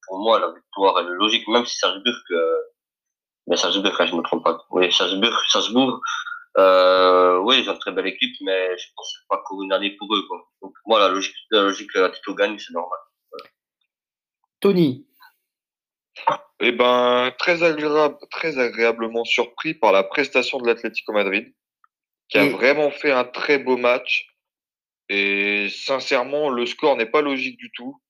pour 0.08 0.20
moi, 0.20 0.40
la 0.40 0.52
victoire 0.52 1.00
est 1.00 1.14
logique, 1.14 1.48
même 1.48 1.66
si 1.66 1.78
Salzbourg, 1.78 2.14
euh, 2.32 2.58
mais 3.48 3.58
Salzbourg, 3.58 3.94
je 3.98 4.12
ne 4.12 4.18
me 4.18 4.24
trompe 4.24 4.44
pas. 4.44 4.66
Oui, 4.72 4.92
Salzbourg, 4.92 5.34
Salzbourg, 5.50 6.02
euh, 6.58 7.40
oui, 7.40 7.60
ils 7.60 7.70
ont 7.70 7.74
une 7.74 7.80
très 7.80 7.92
belle 7.92 8.08
équipe, 8.08 8.36
mais 8.42 8.78
je 8.78 8.86
pense 8.96 9.14
pas 9.30 9.44
pour 9.48 9.62
une 9.62 9.74
année 9.74 9.92
pour 9.92 10.14
eux. 10.16 10.26
Quoi. 10.28 10.48
Donc, 10.62 10.74
moi, 10.86 11.00
la 11.00 11.10
logique, 11.10 11.36
la 11.52 11.64
logique 11.64 11.92
que 11.92 12.00
l'Atlético 12.00 12.34
gagne, 12.34 12.58
c'est 12.58 12.74
normal. 12.74 13.00
Tony, 14.62 15.06
eh 16.62 16.72
ben, 16.72 17.32
très, 17.38 17.64
agréable, 17.64 18.18
très 18.32 18.58
agréablement 18.58 19.26
surpris 19.26 19.74
par 19.74 19.92
la 19.92 20.04
prestation 20.04 20.58
de 20.60 20.68
l'Atlético 20.68 21.12
Madrid, 21.12 21.54
qui 22.30 22.38
a 22.38 22.50
vraiment 22.50 22.90
fait 22.90 23.12
un 23.12 23.26
très 23.26 23.60
beau 23.60 23.78
match. 23.78 24.28
Et 25.10 25.70
sincèrement, 25.70 26.50
le 26.50 26.66
score 26.66 26.96
n'est 26.96 27.06
pas 27.06 27.22
logique 27.22 27.58
du 27.58 27.72
tout. 27.72 28.02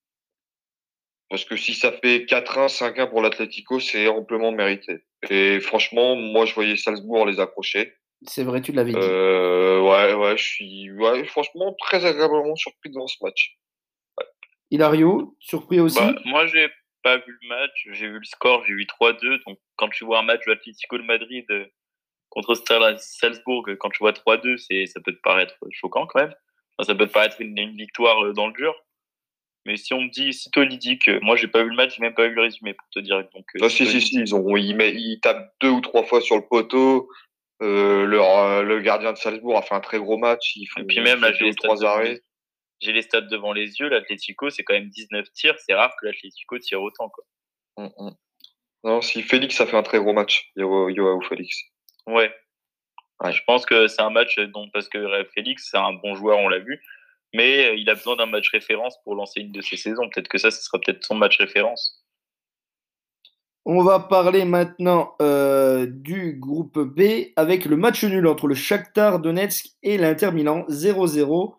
Parce 1.30 1.44
que 1.44 1.58
si 1.58 1.74
ça 1.74 1.92
fait 1.92 2.20
4-1, 2.20 2.70
5-1 2.70 3.10
pour 3.10 3.22
l'Atlético, 3.22 3.80
c'est 3.80 4.08
amplement 4.08 4.52
mérité. 4.52 5.04
Et 5.32 5.60
franchement, 5.60 6.16
moi, 6.16 6.46
je 6.46 6.54
voyais 6.54 6.76
Salzbourg 6.76 7.26
les 7.26 7.40
accrocher. 7.40 7.94
C'est 8.28 8.44
vrai, 8.44 8.62
tu 8.62 8.72
l'avais 8.72 8.92
dit. 8.92 8.98
Euh, 9.00 9.82
ouais, 9.82 10.14
ouais, 10.14 10.38
je 10.38 10.44
suis 10.44 10.92
ouais, 10.92 11.26
franchement 11.26 11.76
très 11.80 12.06
agréablement 12.06 12.56
surpris 12.56 12.90
devant 12.90 13.08
ce 13.08 13.18
match. 13.22 13.58
Hilario, 14.72 15.36
surpris 15.40 15.80
aussi 15.80 16.00
bah, 16.00 16.16
Moi, 16.26 16.48
j'ai 16.48 16.70
pas 17.04 17.18
vu 17.18 17.38
le 17.42 17.48
match, 17.48 17.88
j'ai 17.92 18.08
vu 18.08 18.18
le 18.18 18.26
score, 18.26 18.64
j'ai 18.66 18.74
vu 18.74 18.86
3-2. 19.00 19.44
Donc, 19.46 19.60
quand 19.76 19.90
tu 19.90 20.06
vois 20.06 20.20
un 20.20 20.24
match 20.24 20.44
de 20.46 20.52
l'Atlético 20.52 20.98
de 20.98 21.04
Madrid 21.04 21.46
euh, 21.52 21.66
contre 22.30 22.56
Salzbourg, 22.98 23.68
quand 23.80 23.90
tu 23.90 24.00
vois 24.00 24.12
3-2, 24.12 24.58
c'est, 24.58 24.86
ça 24.88 25.00
peut 25.02 25.14
te 25.14 25.22
paraître 25.22 25.56
choquant 25.72 26.08
quand 26.08 26.20
même. 26.20 26.34
ça 26.82 26.96
peut 26.96 27.08
te 27.08 27.14
paraître 27.14 27.40
une, 27.40 27.76
victoire 27.78 28.26
euh, 28.26 28.34
dans 28.34 28.48
le 28.48 28.54
dur. 28.54 28.74
Mais 29.66 29.78
si 29.78 29.94
on 29.94 30.02
me 30.02 30.10
dit, 30.10 30.32
si 30.34 30.52
Tony 30.52 30.78
dit 30.78 31.00
que 31.00 31.20
moi 31.22 31.36
j'ai 31.36 31.48
pas 31.48 31.64
vu 31.64 31.70
le 31.70 31.76
match, 31.76 31.96
j'ai 31.96 32.02
même 32.02 32.14
pas 32.14 32.28
vu 32.28 32.36
le 32.36 32.44
résumé 32.44 32.74
pour 32.74 32.88
te 32.90 33.00
dire. 33.00 33.18
Donc, 33.34 33.46
euh, 33.56 33.60
ah, 33.64 33.70
si, 33.70 33.86
si, 33.86 34.00
si, 34.00 34.16
ils, 34.16 34.36
ont, 34.36 34.56
ils, 34.56 34.80
ils, 34.80 35.20
tapent 35.22 35.54
deux 35.62 35.70
ou 35.70 35.82
trois 35.82 36.04
fois 36.04 36.22
sur 36.22 36.36
le 36.36 36.44
poteau. 36.48 37.10
Euh, 37.64 38.06
leur, 38.06 38.64
le 38.64 38.82
gardien 38.82 39.14
de 39.14 39.18
Salzbourg 39.18 39.58
a 39.58 39.62
fait 39.62 39.76
un 39.76 39.80
très 39.80 39.98
gros 39.98 40.18
match. 40.18 40.58
Et 40.58 40.84
puis 40.84 41.00
même 41.00 41.22
là, 41.22 41.32
j'ai 41.34 41.54
trois 41.56 41.84
arrêts 41.86 42.22
j'ai 42.82 42.92
les 42.92 43.02
stats 43.02 43.22
devant 43.22 43.54
les 43.54 43.80
yeux. 43.80 43.90
L'Atlético, 43.90 44.50
c'est 44.50 44.64
quand 44.64 44.74
même 44.74 44.90
19 44.90 45.32
tirs. 45.34 45.56
C'est 45.60 45.74
rare 45.74 45.94
que 46.00 46.08
l'Atlético 46.08 46.60
tire 46.60 46.82
autant. 46.82 47.10
Quoi. 47.10 47.24
Mm, 47.78 47.90
mm. 47.98 48.16
Non, 48.84 49.02
si 49.02 49.22
Félix 49.24 49.60
a 49.62 49.66
fait 49.66 49.78
un 49.78 49.84
très 49.84 50.00
gros 50.00 50.14
match, 50.14 50.52
Yoao 50.56 51.22
Félix. 51.22 51.64
Ouais. 52.06 52.34
Je 53.24 53.42
pense 53.48 53.66
que 53.66 53.88
c'est 53.88 54.02
un 54.02 54.10
match 54.10 54.38
dont, 54.38 54.70
parce 54.72 54.90
que 54.90 55.24
Félix, 55.34 55.70
c'est 55.72 55.78
un 55.78 55.94
bon 55.94 56.16
joueur, 56.16 56.38
on 56.38 56.50
l'a 56.50 56.60
vu, 56.60 56.84
mais 57.36 57.78
il 57.78 57.90
a 57.90 57.96
besoin 57.96 58.16
d'un 58.16 58.26
match 58.26 58.50
référence 58.50 58.96
pour 59.04 59.16
lancer 59.16 59.42
une 59.42 59.52
de 59.52 59.62
ses 59.62 59.78
saisons. 59.78 60.10
Peut-être 60.10 60.28
que 60.28 60.38
ça, 60.38 60.52
ce 60.52 60.64
sera 60.64 60.80
peut-être 60.80 61.04
son 61.04 61.16
match 61.16 61.38
référence. 61.38 62.02
On 63.68 63.84
va 63.84 64.00
parler 64.00 64.46
maintenant 64.46 65.16
euh, 65.22 65.88
du 65.90 66.38
groupe 66.40 66.80
B 66.80 67.32
avec 67.36 67.66
le 67.66 67.76
match 67.76 68.04
nul 68.04 68.28
entre 68.28 68.48
le 68.48 68.54
Shakhtar 68.54 69.20
Donetsk 69.20 69.72
et 69.82 69.98
l'Inter 69.98 70.32
Milan 70.32 70.66
0-0. 70.70 71.56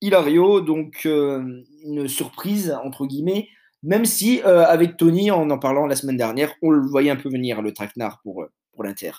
Hilario, 0.00 0.60
donc 0.60 1.02
euh, 1.06 1.62
une 1.84 2.08
surprise 2.08 2.76
entre 2.84 3.06
guillemets, 3.06 3.48
même 3.82 4.04
si 4.04 4.42
euh, 4.44 4.64
avec 4.64 4.96
Tony, 4.96 5.30
en 5.30 5.48
en 5.50 5.58
parlant 5.58 5.86
la 5.86 5.96
semaine 5.96 6.16
dernière, 6.16 6.52
on 6.62 6.70
le 6.70 6.86
voyait 6.86 7.10
un 7.10 7.16
peu 7.16 7.30
venir 7.30 7.62
le 7.62 7.72
traquenard 7.72 8.20
pour, 8.22 8.42
euh, 8.42 8.52
pour 8.72 8.84
l'Inter. 8.84 9.12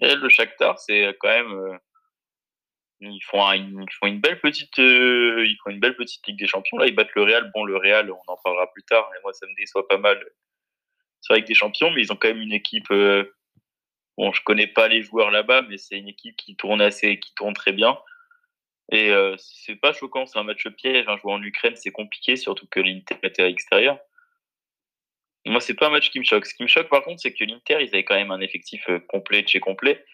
Et 0.00 0.14
le 0.14 0.28
Shakhtar, 0.28 0.78
c'est 0.78 1.16
quand 1.20 1.28
même 1.28 1.78
ils 3.06 3.22
font, 3.22 3.42
une 3.52 4.20
belle 4.20 4.40
petite 4.40 4.78
ils 4.78 5.56
font 5.62 5.70
une 5.70 5.80
belle 5.80 5.96
petite 5.96 6.26
Ligue 6.26 6.38
des 6.38 6.46
Champions 6.46 6.78
là 6.78 6.86
ils 6.86 6.94
battent 6.94 7.14
le 7.14 7.22
Real 7.22 7.50
bon 7.54 7.64
le 7.64 7.76
Real 7.76 8.10
on 8.10 8.32
en 8.32 8.36
parlera 8.42 8.70
plus 8.72 8.84
tard 8.84 9.08
mais 9.12 9.18
moi 9.22 9.32
ça 9.32 9.46
me 9.46 9.54
déçoit 9.56 9.86
pas 9.88 9.98
mal 9.98 10.24
sur 11.20 11.34
Ligue 11.34 11.46
des 11.46 11.54
Champions 11.54 11.90
mais 11.90 12.02
ils 12.02 12.12
ont 12.12 12.16
quand 12.16 12.28
même 12.28 12.42
une 12.42 12.52
équipe 12.52 12.88
bon 14.16 14.32
je 14.32 14.42
connais 14.44 14.66
pas 14.66 14.88
les 14.88 15.02
joueurs 15.02 15.30
là-bas 15.30 15.62
mais 15.62 15.78
c'est 15.78 15.96
une 15.96 16.08
équipe 16.08 16.36
qui 16.36 16.56
tourne 16.56 16.80
assez 16.80 17.18
qui 17.18 17.34
tourne 17.34 17.54
très 17.54 17.72
bien 17.72 17.98
et 18.92 19.10
euh, 19.10 19.34
c'est 19.38 19.76
pas 19.76 19.92
choquant, 19.92 20.26
c'est 20.26 20.38
un 20.38 20.44
match 20.44 20.66
piège. 20.68 21.06
Un 21.08 21.12
hein. 21.12 21.16
Jouer 21.16 21.32
en 21.32 21.42
Ukraine, 21.42 21.76
c'est 21.76 21.90
compliqué, 21.90 22.36
surtout 22.36 22.66
que 22.66 22.80
l'Inter 22.80 23.16
était 23.22 23.42
à 23.42 23.46
l'extérieur. 23.46 23.98
Moi, 25.46 25.60
c'est 25.60 25.74
pas 25.74 25.88
un 25.88 25.90
match 25.90 26.10
qui 26.10 26.18
me 26.18 26.24
choque. 26.24 26.46
Ce 26.46 26.54
qui 26.54 26.62
me 26.62 26.68
choque, 26.68 26.88
par 26.88 27.02
contre, 27.02 27.20
c'est 27.20 27.32
que 27.32 27.44
l'Inter, 27.44 27.78
ils 27.80 27.88
avaient 27.88 28.04
quand 28.04 28.14
même 28.14 28.30
un 28.30 28.40
effectif 28.40 28.88
euh, 28.88 28.98
complet 28.98 29.44
chez 29.46 29.60
complet 29.60 30.04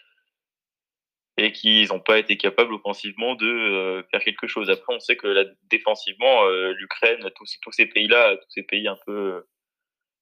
et 1.41 1.53
qu'ils 1.53 1.89
n'ont 1.89 2.01
pas 2.01 2.19
été 2.19 2.37
capables 2.37 2.75
offensivement 2.75 3.35
de 3.35 3.47
euh, 3.47 4.03
faire 4.11 4.21
quelque 4.21 4.47
chose. 4.47 4.69
Après, 4.71 4.95
on 4.95 5.01
sait 5.01 5.17
que 5.17 5.27
là, 5.27 5.45
défensivement, 5.71 6.45
euh, 6.45 6.73
l'Ukraine, 6.79 7.29
tous, 7.35 7.59
tous 7.63 7.73
ces 7.73 7.87
pays-là, 7.87 8.37
tous 8.37 8.51
ces 8.51 8.63
pays 8.63 8.87
un 8.87 8.99
peu 9.07 9.45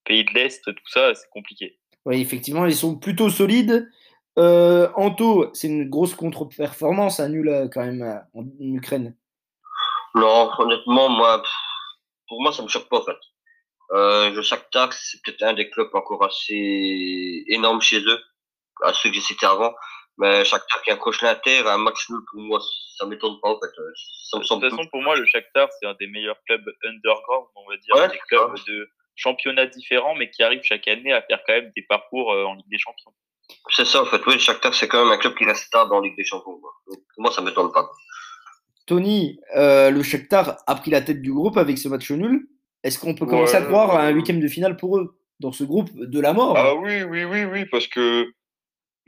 pays 0.05 0.25
de 0.25 0.33
l'Est, 0.33 0.65
tout 0.65 0.89
ça, 0.89 1.15
c'est 1.15 1.29
compliqué. 1.31 1.79
Oui, 2.05 2.21
effectivement, 2.21 2.67
ils 2.67 2.75
sont 2.75 2.97
plutôt 2.97 3.29
solides. 3.29 3.91
Euh, 4.39 4.89
Anto, 4.95 5.51
c'est 5.53 5.67
une 5.67 5.89
grosse 5.89 6.15
contre-performance, 6.15 7.19
un 7.19 7.29
nul 7.29 7.49
euh, 7.49 7.69
quand 7.69 7.85
même 7.85 8.03
euh, 8.03 8.19
en, 8.35 8.45
Ukraine. 8.61 9.17
Non, 10.15 10.51
honnêtement, 10.59 11.09
moi, 11.09 11.43
pour 12.29 12.41
moi, 12.41 12.53
ça 12.53 12.63
me 12.63 12.69
choque 12.69 12.89
pas 12.89 12.99
en 12.99 13.05
fait. 13.05 13.17
Euh, 13.93 14.31
le 14.31 14.43
Shakhtar, 14.43 14.93
c'est 14.93 15.21
peut-être 15.23 15.43
un 15.43 15.55
des 15.55 15.69
clubs 15.71 15.93
encore 15.93 16.25
assez 16.25 17.45
énormes 17.49 17.81
chez 17.81 18.01
eux, 18.01 18.21
à 18.85 18.93
ceux 18.93 19.09
que 19.09 19.17
j'ai 19.17 19.21
cités 19.21 19.47
avant. 19.47 19.75
Mais 20.19 20.45
Shakhtar 20.45 20.83
qui 20.83 20.91
accroche 20.91 21.23
l'Inter, 21.23 21.63
un 21.67 21.79
match 21.79 22.11
nul 22.11 22.21
pour 22.31 22.41
moi, 22.41 22.61
ça 22.97 23.07
m'étonne 23.07 23.39
pas 23.41 23.51
en 23.51 23.59
fait. 23.61 23.71
Ça 24.31 24.39
me 24.39 24.43
de 24.43 24.49
toute 24.49 24.71
façon, 24.71 24.89
pour 24.91 25.03
moi, 25.03 25.17
le 25.17 25.25
Shakhtar, 25.25 25.69
c'est 25.81 25.87
un 25.87 25.95
des 26.01 26.09
meilleurs 26.09 26.39
clubs 26.47 26.65
underground, 26.85 27.47
on 27.55 27.69
va 27.69 27.77
dire, 27.77 28.11
des 28.11 28.19
clubs 28.29 28.55
de 28.67 28.91
championnats 29.15 29.67
différents, 29.67 30.15
mais 30.17 30.31
qui 30.31 30.43
arrivent 30.43 30.63
chaque 30.63 30.89
année 30.89 31.13
à 31.13 31.23
faire 31.23 31.39
quand 31.47 31.55
même 31.55 31.73
des 31.77 31.83
parcours 31.83 32.31
en 32.31 32.55
Ligue 32.55 32.69
des 32.71 32.79
Champions. 32.79 33.13
C'est 33.71 33.87
ça, 33.87 34.03
en 34.03 34.07
fait. 34.07 34.21
Oui, 34.27 34.35
le 34.35 34.41
Shakhtar, 34.41 34.75
c'est 34.75 34.89
quand 34.89 35.05
même 35.05 35.13
un 35.13 35.19
club 35.19 35.35
qui 35.35 35.45
reste 35.45 35.65
stable 35.65 35.95
en 35.95 36.01
Ligue 36.01 36.17
des 36.17 36.25
Champions. 36.25 36.61
Donc, 36.89 37.01
moi, 37.17 37.33
ça 37.33 37.41
ne 37.41 37.47
m'étonne 37.47 37.73
pas. 37.73 37.89
Tony, 38.87 39.39
euh, 39.57 39.91
le 39.91 40.03
Shakhtar 40.03 40.57
a 40.67 40.75
pris 40.75 40.91
la 40.91 41.01
tête 41.01 41.23
du 41.23 41.33
groupe 41.33 41.57
avec 41.59 41.79
ce 41.79 41.89
match 41.89 42.11
nul. 42.11 42.49
Est-ce 42.83 42.99
qu'on 42.99 43.15
peut 43.15 43.27
commencer 43.27 43.57
à 43.57 43.63
croire 43.63 43.91
à 43.91 44.03
un 44.03 44.11
huitième 44.11 44.41
de 44.41 44.49
finale 44.49 44.77
pour 44.77 44.99
eux 44.99 45.19
dans 45.41 45.53
ce 45.53 45.65
groupe 45.65 45.91
de 45.95 46.21
la 46.21 46.33
mort? 46.33 46.57
Ah 46.57 46.75
oui, 46.75 47.03
oui, 47.03 47.25
oui, 47.25 47.45
oui, 47.45 47.67
parce 47.67 47.87
que 47.87 48.33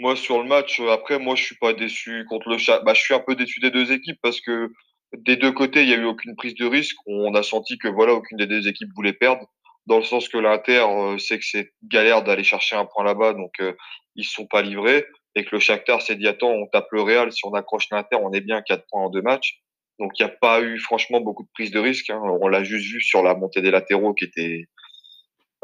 moi 0.00 0.16
sur 0.16 0.42
le 0.42 0.48
match, 0.48 0.80
après 0.80 1.18
moi 1.18 1.36
je 1.36 1.44
suis 1.44 1.56
pas 1.56 1.72
déçu 1.74 2.24
contre 2.28 2.48
le 2.48 2.58
Shakhtar. 2.58 2.84
Bah, 2.84 2.94
je 2.94 3.02
suis 3.02 3.14
un 3.14 3.20
peu 3.20 3.36
déçu 3.36 3.60
des 3.60 3.70
deux 3.70 3.92
équipes 3.92 4.18
parce 4.22 4.40
que 4.40 4.72
des 5.16 5.36
deux 5.36 5.52
côtés 5.52 5.82
il 5.82 5.88
y 5.88 5.94
a 5.94 5.96
eu 5.96 6.04
aucune 6.04 6.34
prise 6.36 6.54
de 6.54 6.66
risque. 6.66 6.96
On 7.06 7.34
a 7.34 7.42
senti 7.42 7.78
que 7.78 7.88
voilà 7.88 8.14
aucune 8.14 8.38
des 8.38 8.46
deux 8.46 8.66
équipes 8.66 8.90
voulait 8.96 9.12
perdre 9.12 9.46
dans 9.86 9.98
le 9.98 10.04
sens 10.04 10.28
que 10.28 10.38
l'Inter 10.38 10.86
euh, 10.88 11.18
sait 11.18 11.38
que 11.38 11.44
c'est 11.44 11.72
galère 11.84 12.22
d'aller 12.22 12.44
chercher 12.44 12.76
un 12.76 12.86
point 12.86 13.04
là-bas, 13.04 13.34
donc 13.34 13.52
euh, 13.60 13.74
ils 14.14 14.24
sont 14.24 14.46
pas 14.46 14.62
livrés, 14.62 15.06
et 15.34 15.44
que 15.44 15.50
le 15.52 15.60
Shakhtar 15.60 16.02
s'est 16.02 16.16
dit 16.16 16.28
attends, 16.28 16.50
on 16.50 16.66
tape 16.66 16.88
le 16.92 17.02
Real, 17.02 17.32
si 17.32 17.44
on 17.44 17.54
accroche 17.54 17.86
l'Inter, 17.90 18.16
on 18.16 18.32
est 18.32 18.40
bien 18.40 18.58
à 18.58 18.62
4 18.62 18.84
points 18.90 19.02
en 19.04 19.10
deux 19.10 19.22
matchs. 19.22 19.60
Donc 19.98 20.12
il 20.18 20.24
n'y 20.24 20.30
a 20.30 20.34
pas 20.34 20.62
eu 20.62 20.78
franchement 20.78 21.20
beaucoup 21.20 21.42
de 21.42 21.50
prise 21.52 21.72
de 21.72 21.78
risque. 21.78 22.08
Hein. 22.08 22.20
On 22.22 22.48
l'a 22.48 22.64
juste 22.64 22.90
vu 22.90 23.02
sur 23.02 23.22
la 23.22 23.34
montée 23.34 23.60
des 23.60 23.70
latéraux 23.70 24.14
qui 24.14 24.24
était 24.24 24.64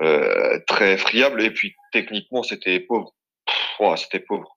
euh, 0.03 0.59
très 0.67 0.99
friable, 0.99 1.43
et 1.43 1.51
puis 1.51 1.75
techniquement 1.93 2.43
c'était 2.43 2.81
pauvre. 2.81 3.15
C'était 3.97 4.21
pauvre. 4.21 4.57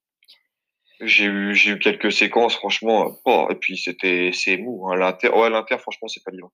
J'ai 1.02 1.26
eu 1.26 1.56
j'ai 1.56 1.72
eu 1.72 1.80
quelques 1.80 2.12
séquences 2.12 2.56
franchement, 2.56 3.18
oh, 3.26 3.48
et 3.50 3.56
puis 3.56 3.78
c'était 3.78 4.32
c'est 4.34 4.58
mou. 4.58 4.90
Hein. 4.90 4.98
L'Inter, 4.98 5.30
ouais 5.30 5.50
l'Inter 5.50 5.78
franchement 5.78 6.08
c'est 6.08 6.24
pas 6.24 6.32
livré. 6.32 6.50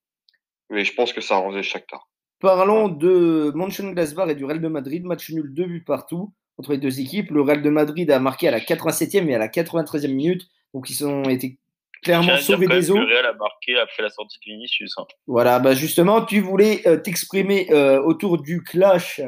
Mais 0.69 0.83
je 0.83 0.93
pense 0.93 1.13
que 1.13 1.21
ça 1.21 1.35
arrangeait 1.35 1.57
le 1.57 1.63
Shakhtar. 1.63 2.07
Parlons 2.39 2.89
de 2.89 3.51
Mönchengladbach 3.55 4.29
et 4.29 4.35
du 4.35 4.45
Real 4.45 4.61
de 4.61 4.67
Madrid. 4.67 5.03
Match 5.03 5.31
nul, 5.31 5.53
deux 5.53 5.65
buts 5.65 5.83
partout 5.85 6.33
entre 6.57 6.71
les 6.71 6.77
deux 6.77 6.99
équipes. 6.99 7.31
Le 7.31 7.41
Real 7.41 7.61
de 7.61 7.69
Madrid 7.69 8.09
a 8.11 8.19
marqué 8.19 8.47
à 8.47 8.51
la 8.51 8.59
87e 8.59 9.27
et 9.27 9.35
à 9.35 9.39
la 9.39 9.47
93e 9.47 10.13
minute. 10.13 10.47
Donc 10.73 10.89
ils 10.89 11.05
ont 11.05 11.23
été 11.23 11.57
clairement 12.03 12.37
sauvés 12.37 12.67
des 12.67 12.91
eaux. 12.91 12.97
Le 12.97 13.05
Real 13.05 13.25
a 13.25 13.33
marqué 13.33 13.77
après 13.77 14.03
la 14.03 14.09
sortie 14.09 14.37
de 14.39 14.51
Vinicius. 14.51 14.93
Hein. 14.97 15.05
Voilà, 15.27 15.59
bah 15.59 15.73
justement, 15.73 16.23
tu 16.23 16.39
voulais 16.39 16.81
euh, 16.87 16.97
t'exprimer 16.97 17.67
euh, 17.71 18.01
autour 18.01 18.41
du 18.41 18.63
clash 18.63 19.21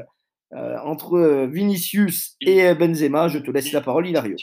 euh, 0.54 0.78
entre 0.80 1.46
Vinicius 1.46 2.36
et 2.42 2.74
Benzema. 2.74 3.28
Je 3.28 3.40
te 3.40 3.52
laisse 3.52 3.72
la 3.72 3.82
parole, 3.82 4.08
Hilario. 4.08 4.38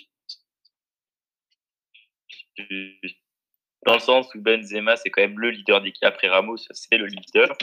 Dans 3.87 3.95
le 3.95 4.01
sens 4.01 4.35
où 4.35 4.41
Benzema, 4.41 4.97
c'est 4.97 5.11
quand 5.11 5.23
même 5.23 5.39
le 5.39 5.51
leader 5.51 5.81
d'équipe. 5.81 6.05
Après 6.05 6.29
Ramos, 6.29 6.57
c'est 6.71 6.97
le 6.97 7.07
leader. 7.07 7.57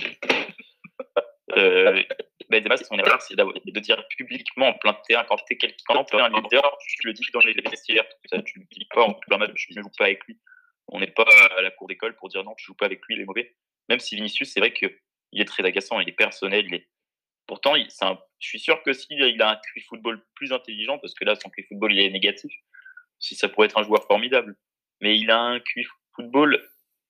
Euh, 1.57 2.01
Benzema, 2.49 2.77
c'est 2.77 2.85
son 2.85 2.97
erreur, 2.97 3.21
c'est 3.21 3.35
de 3.35 3.79
dire 3.79 4.01
publiquement 4.17 4.67
en 4.67 4.73
plein 4.73 4.93
terrain, 5.07 5.25
quand 5.27 5.37
tu 5.37 5.53
es 5.53 5.57
quelqu'un, 5.57 6.05
un 6.13 6.29
leader, 6.29 6.77
tu 6.87 7.07
le 7.07 7.13
dis 7.13 7.25
dans 7.33 7.39
les 7.39 7.53
vestiaires, 7.53 8.05
ça, 8.29 8.41
tu 8.41 8.59
ne 8.59 8.65
dis 8.71 8.85
pas 8.93 9.03
en 9.03 9.13
plein 9.13 9.37
match, 9.37 9.67
je 9.69 9.77
ne 9.77 9.83
joue 9.83 9.91
pas 9.97 10.05
avec 10.05 10.23
lui. 10.25 10.39
On 10.87 10.99
n'est 10.99 11.11
pas 11.11 11.25
à 11.57 11.61
la 11.61 11.71
cour 11.71 11.87
d'école 11.87 12.15
pour 12.15 12.29
dire 12.29 12.43
non, 12.43 12.53
tu 12.57 12.65
joues 12.65 12.75
pas 12.75 12.85
avec 12.85 13.01
lui, 13.05 13.15
il 13.15 13.21
est 13.21 13.25
mauvais. 13.25 13.55
Même 13.89 13.99
si 13.99 14.15
Vinicius, 14.15 14.51
c'est 14.51 14.59
vrai 14.59 14.73
qu'il 14.73 14.91
est 15.33 15.45
très 15.45 15.63
agaçant, 15.63 15.99
il 15.99 16.09
est 16.09 16.13
personnel, 16.13 16.65
il 16.67 16.75
est. 16.75 16.89
Pourtant, 17.47 17.75
il, 17.75 17.87
un... 18.01 18.17
je 18.41 18.47
suis 18.47 18.59
sûr 18.59 18.81
que 18.83 18.91
s'il 18.91 19.21
il 19.21 19.41
a 19.41 19.51
un 19.51 19.55
QI 19.55 19.81
football 19.81 20.21
plus 20.35 20.51
intelligent, 20.51 20.97
parce 20.97 21.13
que 21.13 21.23
là, 21.23 21.35
son 21.35 21.49
QI 21.49 21.63
football, 21.63 21.93
il 21.93 21.99
est 21.99 22.09
négatif, 22.09 22.51
si 23.19 23.35
ça 23.35 23.47
pourrait 23.47 23.67
être 23.67 23.77
un 23.77 23.83
joueur 23.83 24.03
formidable. 24.05 24.57
Mais 24.99 25.17
il 25.17 25.29
a 25.29 25.39
un 25.39 25.59
QI 25.59 25.85
football, 26.15 26.59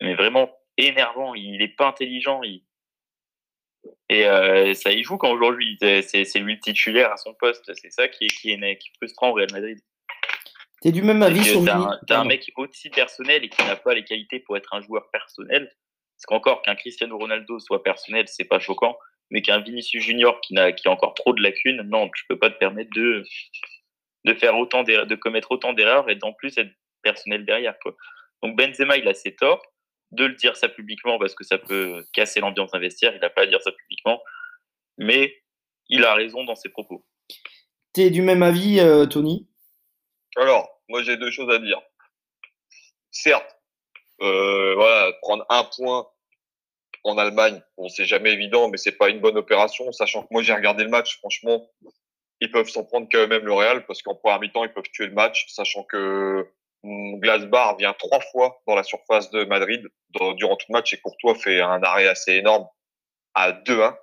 mais 0.02 0.14
vraiment 0.14 0.54
énervant. 0.78 1.34
Il 1.34 1.58
n'est 1.58 1.70
pas 1.70 1.88
intelligent. 1.88 2.44
Il... 2.44 2.64
Et 4.10 4.28
euh, 4.28 4.74
ça 4.74 4.92
y 4.92 5.04
joue 5.04 5.18
quand 5.18 5.32
aujourd'hui, 5.32 5.78
c'est 5.80 6.40
lui 6.40 6.56
le 6.56 6.60
titulaire 6.60 7.12
à 7.14 7.18
son 7.18 7.34
poste. 7.34 7.72
C'est 7.76 7.92
ça 7.92 8.10
qui 8.10 8.26
est, 8.26 8.28
qui 8.28 8.52
est, 8.52 8.78
qui 8.78 8.90
frustrant 8.98 9.30
au 9.30 9.34
Real 9.34 9.52
Madrid. 9.54 9.80
T'es 10.82 10.92
du 10.92 11.02
même 11.02 11.24
avis 11.24 11.46
sur 11.46 11.64
T'as 11.64 11.78
un, 12.18 12.22
un 12.22 12.26
mec 12.26 12.52
aussi 12.58 12.90
personnel 12.90 13.44
et 13.46 13.50
qui 13.50 13.64
n'a 13.64 13.78
pas 13.78 13.94
les 13.94 14.04
qualités 14.04 14.40
pour 14.40 14.58
être 14.58 14.74
un 14.74 14.82
joueur 14.82 15.10
personnel. 15.12 15.72
Parce 16.18 16.26
qu'encore 16.26 16.62
qu'un 16.62 16.76
Cristiano 16.76 17.18
Ronaldo 17.18 17.60
soit 17.60 17.84
personnel, 17.84 18.28
c'est 18.28 18.46
pas 18.46 18.60
choquant. 18.60 18.98
Mais 19.32 19.42
qu'un 19.42 19.62
Vinicius 19.62 20.04
Junior 20.04 20.40
qui, 20.42 20.58
a, 20.58 20.72
qui 20.72 20.88
a 20.88 20.92
encore 20.92 21.14
trop 21.14 21.34
de 21.34 21.42
lacunes, 21.42 21.82
non, 21.84 22.10
tu 22.10 22.26
peux 22.28 22.38
pas 22.38 22.50
te 22.50 22.58
permettre 22.58 22.92
de, 22.94 23.24
de 24.26 24.34
faire 24.34 24.58
autant 24.58 24.84
de 24.84 25.16
commettre 25.16 25.52
autant 25.52 25.74
d'erreurs 25.74 26.10
et 26.10 26.16
d'en 26.16 26.34
plus 26.34 26.58
être 26.58 26.72
personnel 27.02 27.46
derrière. 27.46 27.80
Quoi. 27.80 27.96
Donc 28.44 28.58
Benzema, 28.58 28.98
il 28.98 29.08
a 29.08 29.14
ses 29.14 29.36
torts 29.36 29.64
de 30.12 30.26
le 30.26 30.36
dire 30.36 30.56
ça 30.56 30.68
publiquement 30.68 31.18
parce 31.18 31.34
que 31.34 31.44
ça 31.44 31.58
peut 31.58 32.06
casser 32.14 32.42
l'ambiance 32.42 32.72
d'investir. 32.72 33.14
Il 33.16 33.22
n'a 33.22 33.30
pas 33.30 33.44
à 33.44 33.48
dire 33.48 33.62
ça 33.62 33.72
publiquement, 33.72 34.22
mais 34.98 35.42
il 35.88 36.04
a 36.04 36.14
raison 36.14 36.44
dans 36.44 36.56
ses 36.56 36.70
propos. 36.70 37.06
Tu 37.94 38.02
es 38.02 38.10
du 38.10 38.22
même 38.22 38.44
avis, 38.44 38.80
euh, 38.80 39.06
Tony? 39.06 39.48
Alors, 40.38 40.82
moi 40.90 41.04
j'ai 41.04 41.18
deux 41.18 41.32
choses 41.32 41.54
à 41.54 41.60
dire. 41.60 41.82
Certes, 43.12 43.58
euh, 44.22 44.76
voilà, 44.76 45.14
prendre 45.22 45.46
un 45.50 45.64
point 45.64 46.08
en 47.04 47.18
Allemagne, 47.18 47.62
bon, 47.78 47.90
c'est 47.90 48.06
jamais 48.06 48.32
évident, 48.32 48.70
mais 48.70 48.78
c'est 48.78 48.98
pas 48.98 49.10
une 49.10 49.20
bonne 49.20 49.38
opération, 49.38 49.92
sachant 49.92 50.24
que 50.24 50.28
moi 50.32 50.44
j'ai 50.44 50.54
regardé 50.54 50.84
le 50.84 50.90
match, 50.90 51.18
franchement, 51.18 51.68
ils 52.40 52.52
peuvent 52.52 52.70
s'en 52.70 52.84
prendre 52.84 53.08
quand 53.12 53.28
même 53.28 53.46
le 53.46 53.54
Real 53.54 53.86
parce 53.86 54.02
qu'en 54.02 54.16
première 54.16 54.40
mi-temps 54.40 54.64
ils 54.64 54.74
peuvent 54.74 54.90
tuer 54.92 55.08
le 55.08 55.14
match, 55.14 55.46
sachant 55.50 55.84
que 55.84 56.48
Glasbar 56.84 57.78
vient 57.78 57.94
trois 57.94 58.20
fois 58.20 58.62
dans 58.68 58.76
la 58.76 58.84
surface 58.84 59.30
de 59.30 59.44
Madrid 59.46 59.88
durant 60.10 60.56
tout 60.56 60.66
le 60.70 60.74
match 60.74 60.94
et 60.94 60.98
Courtois 60.98 61.36
fait 61.36 61.62
un 61.62 61.82
arrêt 61.84 62.08
assez 62.08 62.34
énorme 62.34 62.68
à 63.34 63.52
2-1. 63.52 63.96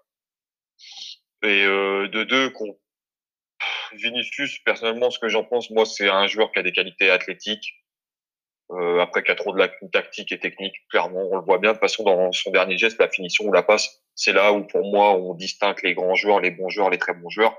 Et 1.42 1.64
euh, 1.64 2.09
de 2.09 2.24
2 2.24 2.53
Vinicius, 3.92 4.59
personnellement, 4.61 5.11
ce 5.11 5.18
que 5.18 5.28
j'en 5.28 5.44
pense, 5.44 5.70
moi, 5.70 5.86
c'est 5.86 6.09
un 6.09 6.26
joueur 6.26 6.53
qui 6.53 6.59
a 6.59 6.62
des 6.62 6.72
qualités 6.72 7.11
athlétiques. 7.11 7.74
Euh, 8.71 9.01
après, 9.01 9.23
qui 9.23 9.31
a 9.31 9.35
trop 9.35 9.53
de 9.53 9.59
la 9.59 9.69
tactique 9.93 10.31
et 10.31 10.39
technique, 10.39 10.75
clairement, 10.91 11.27
on 11.31 11.37
le 11.37 11.43
voit 11.43 11.59
bien. 11.59 11.71
De 11.71 11.77
toute 11.77 11.81
façon, 11.81 12.05
dans 12.05 12.33
son 12.33 12.51
dernier 12.51 12.77
geste, 12.77 13.01
la 13.01 13.09
finition 13.09 13.47
ou 13.47 13.53
la 13.53 13.62
passe, 13.62 14.03
c'est 14.14 14.33
là 14.33 14.53
où, 14.53 14.64
pour 14.64 14.85
moi, 14.91 15.14
on 15.14 15.35
distingue 15.35 15.83
les 15.83 15.95
grands 15.95 16.14
joueurs, 16.14 16.41
les 16.41 16.51
bons 16.51 16.69
joueurs, 16.69 16.91
les 16.91 16.99
très 16.99 17.14
bons 17.14 17.31
joueurs. 17.31 17.57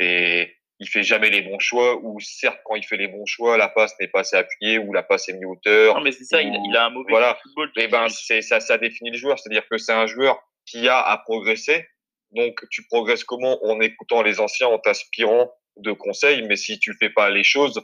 Et 0.00 0.58
il 0.80 0.88
fait 0.88 1.02
jamais 1.02 1.30
les 1.30 1.42
bons 1.42 1.58
choix 1.58 1.96
ou 2.02 2.20
certes 2.20 2.60
quand 2.64 2.76
il 2.76 2.84
fait 2.84 2.96
les 2.96 3.08
bons 3.08 3.26
choix 3.26 3.56
la 3.56 3.68
passe 3.68 3.94
n'est 3.98 4.08
pas 4.08 4.20
assez 4.20 4.36
appuyée 4.36 4.78
ou 4.78 4.92
la 4.92 5.02
passe 5.02 5.28
est 5.28 5.32
mis 5.32 5.44
hauteur 5.44 5.96
non 5.96 6.02
mais 6.02 6.12
c'est 6.12 6.24
ça 6.24 6.40
il, 6.40 6.76
a 6.76 6.86
un 6.86 6.90
mauvais 6.90 7.10
voilà. 7.10 7.36
football 7.42 7.70
et 7.76 7.82
eh 7.84 7.88
ben 7.88 8.08
c'est 8.08 8.42
ça 8.42 8.60
ça 8.60 8.78
définit 8.78 9.10
le 9.10 9.18
joueur. 9.18 9.38
C'est-à-dire 9.38 9.66
que 9.68 9.76
c'est 9.78 9.92
un 9.92 10.06
joueur 10.06 10.40
qui 10.66 10.88
a 10.88 11.00
à 11.00 11.18
progresser. 11.18 11.88
Donc 12.32 12.62
tu 12.70 12.86
progresses 12.86 13.24
comment? 13.24 13.58
En 13.64 13.80
écoutant 13.80 14.22
les 14.22 14.38
anciens 14.38 14.68
en 14.68 14.78
t'inspirant 14.78 15.50
de 15.76 15.92
conseils. 15.92 16.42
Mais 16.42 16.56
si 16.56 16.78
tu 16.78 16.94
fais 16.94 17.10
pas 17.10 17.30
les 17.30 17.44
choses 17.44 17.80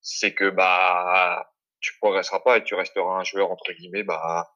c'est 0.00 0.32
que 0.32 0.50
bah 0.50 1.50
tu 1.84 1.98
progresseras 1.98 2.40
pas 2.40 2.58
et 2.58 2.64
tu 2.64 2.74
resteras 2.74 3.20
un 3.20 3.24
joueur 3.24 3.50
entre 3.50 3.72
guillemets 3.72 4.02
bah 4.02 4.50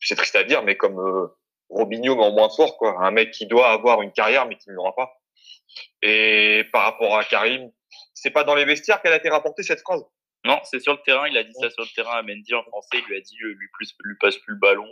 c'est 0.00 0.16
triste 0.16 0.36
à 0.36 0.44
dire 0.44 0.62
mais 0.62 0.76
comme 0.76 0.98
euh, 0.98 1.28
Robinho 1.70 2.16
mais 2.16 2.24
en 2.24 2.32
moins 2.32 2.50
fort 2.50 2.76
quoi 2.78 2.96
un 3.00 3.10
mec 3.10 3.30
qui 3.30 3.46
doit 3.46 3.70
avoir 3.70 4.02
une 4.02 4.12
carrière 4.12 4.46
mais 4.46 4.56
qui 4.56 4.70
ne 4.70 4.74
l'aura 4.74 4.94
pas 4.94 5.18
et 6.02 6.64
par 6.72 6.84
rapport 6.84 7.16
à 7.16 7.24
Karim, 7.24 7.70
c'est 8.14 8.30
pas 8.30 8.44
dans 8.44 8.54
les 8.54 8.64
vestiaires 8.64 9.00
qu'elle 9.02 9.12
a 9.12 9.16
été 9.16 9.28
rapportée 9.28 9.62
cette 9.62 9.80
phrase? 9.80 10.02
Non, 10.44 10.60
c'est 10.64 10.80
sur 10.80 10.92
le 10.92 11.00
terrain. 11.04 11.26
Il 11.28 11.36
a 11.36 11.44
dit 11.44 11.52
ça 11.60 11.70
sur 11.70 11.82
le 11.82 11.94
terrain 11.94 12.18
à 12.18 12.22
Mendy 12.22 12.54
en 12.54 12.62
français. 12.62 12.98
Il 12.98 13.04
lui 13.04 13.16
a 13.16 13.20
dit 13.20 13.36
lui, 13.40 13.68
plus, 13.72 13.92
lui 14.04 14.16
passe 14.20 14.36
plus 14.38 14.54
le 14.54 14.60
ballon. 14.60 14.88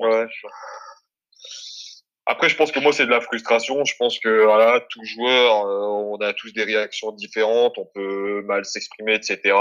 Après, 2.27 2.49
je 2.49 2.57
pense 2.57 2.73
que 2.73 2.81
moi, 2.81 2.93
c'est 2.93 3.07
de 3.07 3.11
la 3.11 3.21
frustration. 3.21 3.85
Je 3.85 3.95
pense 3.97 4.19
que 4.19 4.45
voilà, 4.45 4.81
tout 4.91 5.05
joueur, 5.05 5.65
euh, 5.67 5.87
on 5.87 6.17
a 6.17 6.33
tous 6.33 6.53
des 6.53 6.65
réactions 6.65 7.13
différentes. 7.13 7.79
On 7.79 7.87
peut 7.87 8.43
mal 8.43 8.65
s'exprimer, 8.65 9.15
etc. 9.15 9.57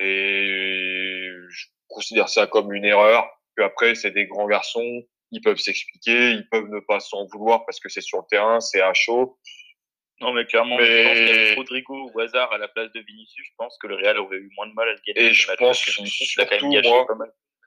Et 0.00 1.28
je 1.48 1.66
considère 1.88 2.28
ça 2.28 2.46
comme 2.46 2.72
une 2.72 2.84
erreur. 2.84 3.30
Que 3.56 3.62
après, 3.62 3.94
c'est 3.94 4.10
des 4.10 4.26
grands 4.26 4.46
garçons. 4.46 5.02
Ils 5.30 5.40
peuvent 5.40 5.58
s'expliquer. 5.58 6.30
Ils 6.30 6.48
peuvent 6.50 6.68
ne 6.68 6.80
pas 6.80 7.00
s'en 7.00 7.26
vouloir 7.26 7.64
parce 7.66 7.78
que 7.78 7.88
c'est 7.88 8.00
sur 8.00 8.18
le 8.18 8.24
terrain, 8.28 8.60
c'est 8.60 8.80
à 8.80 8.94
chaud. 8.94 9.38
Non, 10.20 10.32
mais 10.32 10.44
clairement, 10.44 10.78
je 10.78 11.48
pense 11.48 11.56
Rodrigo 11.56 12.10
ou 12.12 12.20
Hazard 12.20 12.52
à 12.52 12.58
la 12.58 12.68
place 12.68 12.92
de 12.92 13.00
Vinicius, 13.00 13.46
je 13.46 13.52
pense 13.56 13.78
que 13.78 13.86
le 13.86 13.94
Real 13.94 14.18
aurait 14.18 14.36
eu 14.36 14.50
moins 14.54 14.66
de 14.66 14.74
mal 14.74 14.88
à 14.88 14.92
le 14.92 15.00
gagner. 15.06 15.30
Et 15.30 15.32
je 15.32 15.50
pense 15.54 15.78
surtout, 15.78 16.02
moi, 16.70 17.06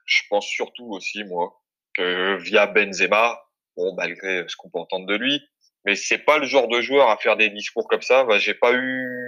je 0.06 0.22
pense 0.30 0.46
surtout 0.46 0.86
aussi, 0.92 1.24
moi, 1.24 1.52
que 1.94 2.36
via 2.36 2.68
Benzema, 2.68 3.42
bon, 3.76 3.94
malgré 3.96 4.44
ce 4.46 4.54
qu'on 4.54 4.70
peut 4.70 4.78
entendre 4.78 5.06
de 5.06 5.16
lui, 5.16 5.42
mais 5.84 5.96
c'est 5.96 6.18
pas 6.18 6.38
le 6.38 6.46
genre 6.46 6.68
de 6.68 6.80
joueur 6.80 7.10
à 7.10 7.16
faire 7.16 7.36
des 7.36 7.50
discours 7.50 7.88
comme 7.88 8.02
ça. 8.02 8.22
Bah, 8.22 8.38
j'ai 8.38 8.54
pas 8.54 8.72
eu, 8.72 9.23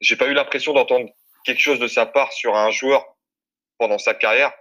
j'ai 0.00 0.16
pas 0.16 0.26
eu 0.26 0.34
l'impression 0.34 0.72
d'entendre 0.72 1.10
quelque 1.44 1.60
chose 1.60 1.78
de 1.78 1.88
sa 1.88 2.06
part 2.06 2.32
sur 2.32 2.54
un 2.54 2.70
joueur 2.70 3.04
pendant 3.78 3.98
sa 3.98 4.14
carrière. 4.14 4.52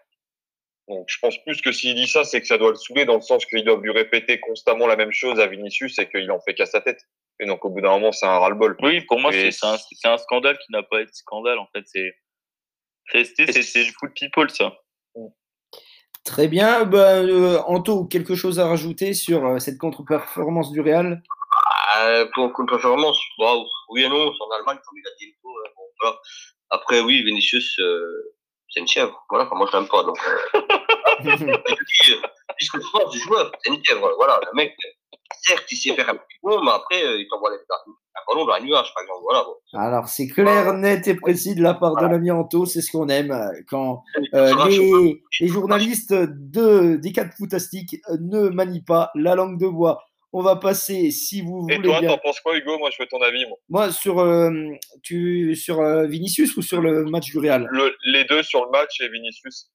Donc, 0.88 1.06
je 1.08 1.20
pense 1.20 1.38
plus 1.44 1.62
que 1.62 1.72
s'il 1.72 1.96
dit 1.96 2.08
ça, 2.08 2.24
c'est 2.24 2.42
que 2.42 2.48
ça 2.48 2.58
doit 2.58 2.72
le 2.72 2.76
saouler 2.76 3.06
dans 3.06 3.16
le 3.16 3.22
sens 3.22 3.46
qu'ils 3.46 3.64
doivent 3.64 3.82
lui 3.82 3.92
répéter 3.92 4.40
constamment 4.40 4.88
la 4.88 4.96
même 4.96 5.12
chose 5.12 5.40
à 5.40 5.46
Vinicius 5.46 6.00
et 6.00 6.10
qu'il 6.10 6.32
en 6.32 6.40
fait 6.40 6.56
qu'à 6.56 6.66
sa 6.66 6.82
tête. 6.82 7.02
Et 7.40 7.46
donc, 7.46 7.64
au 7.64 7.70
bout 7.70 7.82
d'un 7.82 7.92
moment, 7.92 8.12
c'est 8.12 8.26
un 8.26 8.40
ras-le-bol. 8.40 8.76
Oui, 8.82 9.02
pour 9.02 9.20
moi, 9.20 9.32
c'est 9.32 9.50
un, 9.64 9.78
un, 10.06 10.18
scandale 10.18 10.58
qui 10.58 10.72
n'a 10.72 10.82
pas 10.82 11.02
été 11.02 11.12
scandale, 11.14 11.60
en 11.60 11.68
fait. 11.68 11.84
C'est 11.86 12.16
c'est 13.12 13.84
du 13.84 13.92
foot 13.92 14.12
people, 14.16 14.50
ça. 14.50 14.78
Très 16.26 16.48
bien. 16.48 16.86
Ben, 16.86 17.28
euh, 17.28 17.60
Anto, 17.66 18.06
quelque 18.06 18.36
chose 18.36 18.60
à 18.60 18.68
rajouter 18.68 19.14
sur 19.14 19.46
euh, 19.46 19.60
cette 19.60 19.78
contre-performance 19.78 20.72
du 20.72 20.82
Real? 20.82 21.24
Euh, 22.06 22.26
Pour 22.34 22.52
contre-performance, 22.54 23.20
oui 23.90 24.04
et 24.04 24.10
non, 24.10 24.32
c'est 24.34 24.44
en 24.44 24.58
Allemagne, 24.58 24.80
comme 24.86 24.98
il 24.98 25.08
a 25.08 25.16
dit. 25.20 25.36
Bon, 25.44 25.52
voilà. 26.02 26.18
Après, 26.72 27.02
oui, 27.02 27.24
Vinicius, 27.24 27.80
euh, 27.80 28.36
c'est 28.70 28.80
une 28.80 28.88
chèvre. 28.88 29.26
Voilà, 29.30 29.46
enfin, 29.46 29.56
moi 29.56 29.68
je 29.72 29.78
l'aime 29.78 29.88
pas. 29.88 30.04
Donc, 30.04 30.18
euh, 30.26 31.58
puisque 32.58 32.82
force 32.92 33.12
du 33.12 33.20
joueur, 33.20 33.52
c'est 33.64 33.74
une 33.74 33.84
chèvre. 33.84 34.12
Voilà, 34.18 34.40
le 34.46 34.56
mec, 34.56 34.76
certes, 35.42 35.66
il 35.72 35.76
sait 35.76 35.96
faire 35.96 36.10
un 36.10 36.16
petit 36.16 36.38
peu, 36.44 36.56
mais 36.64 36.72
après, 36.72 37.04
euh, 37.04 37.20
il 37.20 37.28
t'envoie 37.28 37.50
un 37.50 38.34
ballon 38.34 38.46
dans 38.46 38.54
un 38.54 38.60
nuage, 38.60 38.94
par 38.94 39.04
exemple. 39.04 39.22
Voilà, 39.24 39.44
bon. 39.44 39.80
Alors, 39.80 40.08
c'est 40.08 40.28
clair, 40.28 40.74
net 40.74 41.08
et 41.08 41.16
précis 41.16 41.56
de 41.56 41.64
la 41.64 41.74
part 41.74 41.96
de 41.96 42.06
l'ami 42.06 42.32
Anto, 42.32 42.66
c'est 42.66 42.82
ce 42.82 42.92
qu'on 42.92 43.10
aime. 43.10 43.36
Quand 43.68 44.04
euh, 44.34 44.54
les, 44.68 45.24
les, 45.40 45.48
journalistes 45.48 46.14
de, 46.14 46.98
des 46.98 47.12
quatre 47.12 47.36
foutastiques 47.36 47.98
ne 48.20 48.50
manient 48.50 48.84
pas 48.86 49.10
la 49.16 49.36
langue 49.36 49.60
de 49.60 49.68
bois. 49.68 50.04
On 50.32 50.42
va 50.42 50.58
passer, 50.58 51.10
si 51.10 51.42
vous 51.42 51.62
voulez. 51.62 51.76
Et 51.76 51.82
toi, 51.82 52.02
t'en 52.02 52.18
penses 52.20 52.40
quoi, 52.42 52.56
Hugo? 52.56 52.78
Moi, 52.78 52.92
je 52.92 53.02
veux 53.02 53.08
ton 53.08 53.22
avis. 53.22 53.46
Moi, 53.48 53.58
moi 53.70 53.92
sur, 53.92 54.20
euh, 54.20 54.52
tu, 55.02 55.56
sur 55.56 55.80
euh, 55.80 56.06
Vinicius 56.06 56.56
ou 56.56 56.62
sur 56.62 56.82
le 56.82 57.06
match 57.06 57.32
du 57.32 57.40
Real? 57.40 57.68
Les 58.06 58.26
deux 58.26 58.44
sur 58.44 58.64
le 58.66 58.72
match 58.72 59.02
et 59.02 59.10
Vinicius. 59.10 59.72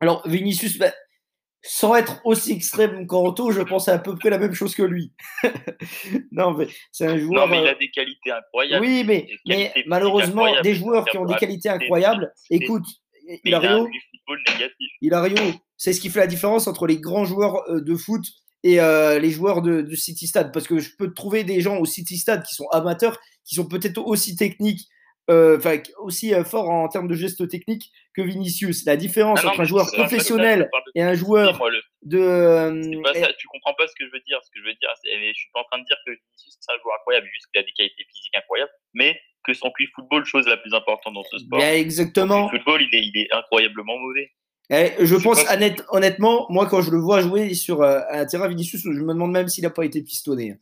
Alors, 0.00 0.26
Vinicius, 0.28 0.76
bah, 0.76 0.92
sans 1.62 1.94
être 1.94 2.20
aussi 2.24 2.52
extrême 2.52 3.06
qu'Anto, 3.06 3.52
je 3.52 3.62
pense 3.62 3.88
à, 3.88 3.98
peu 3.98 4.14
près 4.16 4.28
la 4.28 4.36
même 4.36 4.52
chose 4.52 4.74
que 4.74 4.82
lui. 4.82 5.14
non, 6.30 6.52
mais 6.52 6.68
c'est 6.92 7.06
un 7.06 7.18
joueur. 7.18 7.46
Non, 7.46 7.50
mais 7.50 7.62
il 7.62 7.68
a 7.68 7.72
euh, 7.72 7.78
des 7.80 7.90
qualités 7.90 8.32
incroyables. 8.32 8.84
Oui, 8.84 9.02
mais, 9.04 9.28
mais 9.46 9.72
malheureusement, 9.86 10.60
des 10.60 10.74
joueurs 10.74 11.06
qui 11.06 11.16
ont 11.16 11.24
des 11.24 11.36
qualités 11.36 11.70
incroyables, 11.70 12.30
écoute, 12.50 12.84
Hilario, 13.44 13.88
Hilario, 15.00 15.36
c'est 15.78 15.94
ce 15.94 16.00
qui 16.02 16.10
fait 16.10 16.20
la 16.20 16.26
différence 16.26 16.66
entre 16.66 16.86
les 16.86 16.98
grands 16.98 17.24
joueurs 17.24 17.62
de 17.68 17.94
foot 17.94 18.24
et 18.62 18.80
euh, 18.80 19.18
les 19.18 19.30
joueurs 19.30 19.62
de, 19.62 19.82
de, 19.82 19.94
City 19.94 20.26
Stade. 20.26 20.52
Parce 20.52 20.66
que 20.66 20.78
je 20.78 20.90
peux 20.96 21.12
trouver 21.12 21.44
des 21.44 21.60
gens 21.60 21.78
au 21.78 21.84
City 21.84 22.18
Stade 22.18 22.44
qui 22.44 22.54
sont 22.54 22.68
amateurs, 22.68 23.18
qui 23.44 23.54
sont 23.54 23.66
peut-être 23.66 23.98
aussi 23.98 24.36
techniques, 24.36 24.88
euh, 25.30 25.58
enfin 25.58 25.78
aussi 25.98 26.34
euh, 26.34 26.44
forts 26.44 26.68
en 26.68 26.88
termes 26.88 27.08
de 27.08 27.14
gestes 27.14 27.48
techniques 27.48 27.90
que 28.14 28.22
Vinicius. 28.22 28.84
La 28.84 28.96
différence 28.96 29.44
entre 29.44 29.60
un 29.60 29.64
joueur 29.64 29.86
professionnel 29.92 30.68
et 30.94 31.02
un 31.02 31.14
joueur 31.14 31.58
de. 32.02 33.02
Pas 33.02 33.14
ça, 33.14 33.32
tu 33.38 33.46
comprends 33.48 33.74
pas 33.74 33.86
ce 33.86 33.94
que 33.98 34.06
je 34.06 34.12
veux 34.12 34.22
dire. 34.26 34.38
Ce 34.42 34.50
que 34.50 34.60
je 34.60 34.64
veux 34.64 34.74
dire, 34.74 34.90
je 35.04 35.38
suis 35.38 35.50
pas 35.52 35.60
en 35.60 35.64
train 35.64 35.78
de 35.78 35.84
dire 35.84 35.96
que 36.06 36.10
Vinicius 36.10 36.56
c'est 36.60 36.72
un 36.72 36.78
joueur 36.82 36.96
incroyable, 37.00 37.28
juste 37.32 37.46
qu'il 37.52 37.60
a 37.60 37.64
des 37.64 37.72
qualités 37.72 38.04
physiques 38.12 38.36
incroyables, 38.36 38.72
mais 38.94 39.18
que 39.44 39.54
son 39.54 39.70
QI 39.70 39.86
football, 39.94 40.24
chose 40.26 40.46
la 40.46 40.58
plus 40.58 40.74
importante 40.74 41.14
dans 41.14 41.24
ce 41.24 41.38
sport. 41.38 41.58
Bien, 41.58 41.72
exactement. 41.72 42.50
Le 42.50 42.58
football, 42.58 42.82
il 42.82 42.94
est, 42.94 43.06
il 43.06 43.16
est 43.18 43.32
incroyablement 43.32 43.96
mauvais. 43.96 44.32
Eh, 44.72 44.92
je 45.04 45.16
pense, 45.16 45.38
honnête- 45.54 45.82
honnêtement, 45.90 46.46
moi, 46.50 46.66
quand 46.66 46.80
je 46.80 46.90
le 46.90 46.98
vois 46.98 47.20
jouer 47.22 47.54
sur 47.54 47.82
euh, 47.82 48.00
un 48.10 48.24
terrain 48.24 48.48
Vinicius, 48.48 48.82
je 48.82 48.88
me 48.88 49.12
demande 49.12 49.32
même 49.32 49.48
s'il 49.48 49.64
n'a 49.64 49.70
pas 49.70 49.84
été 49.84 50.00
pistonné. 50.02 50.58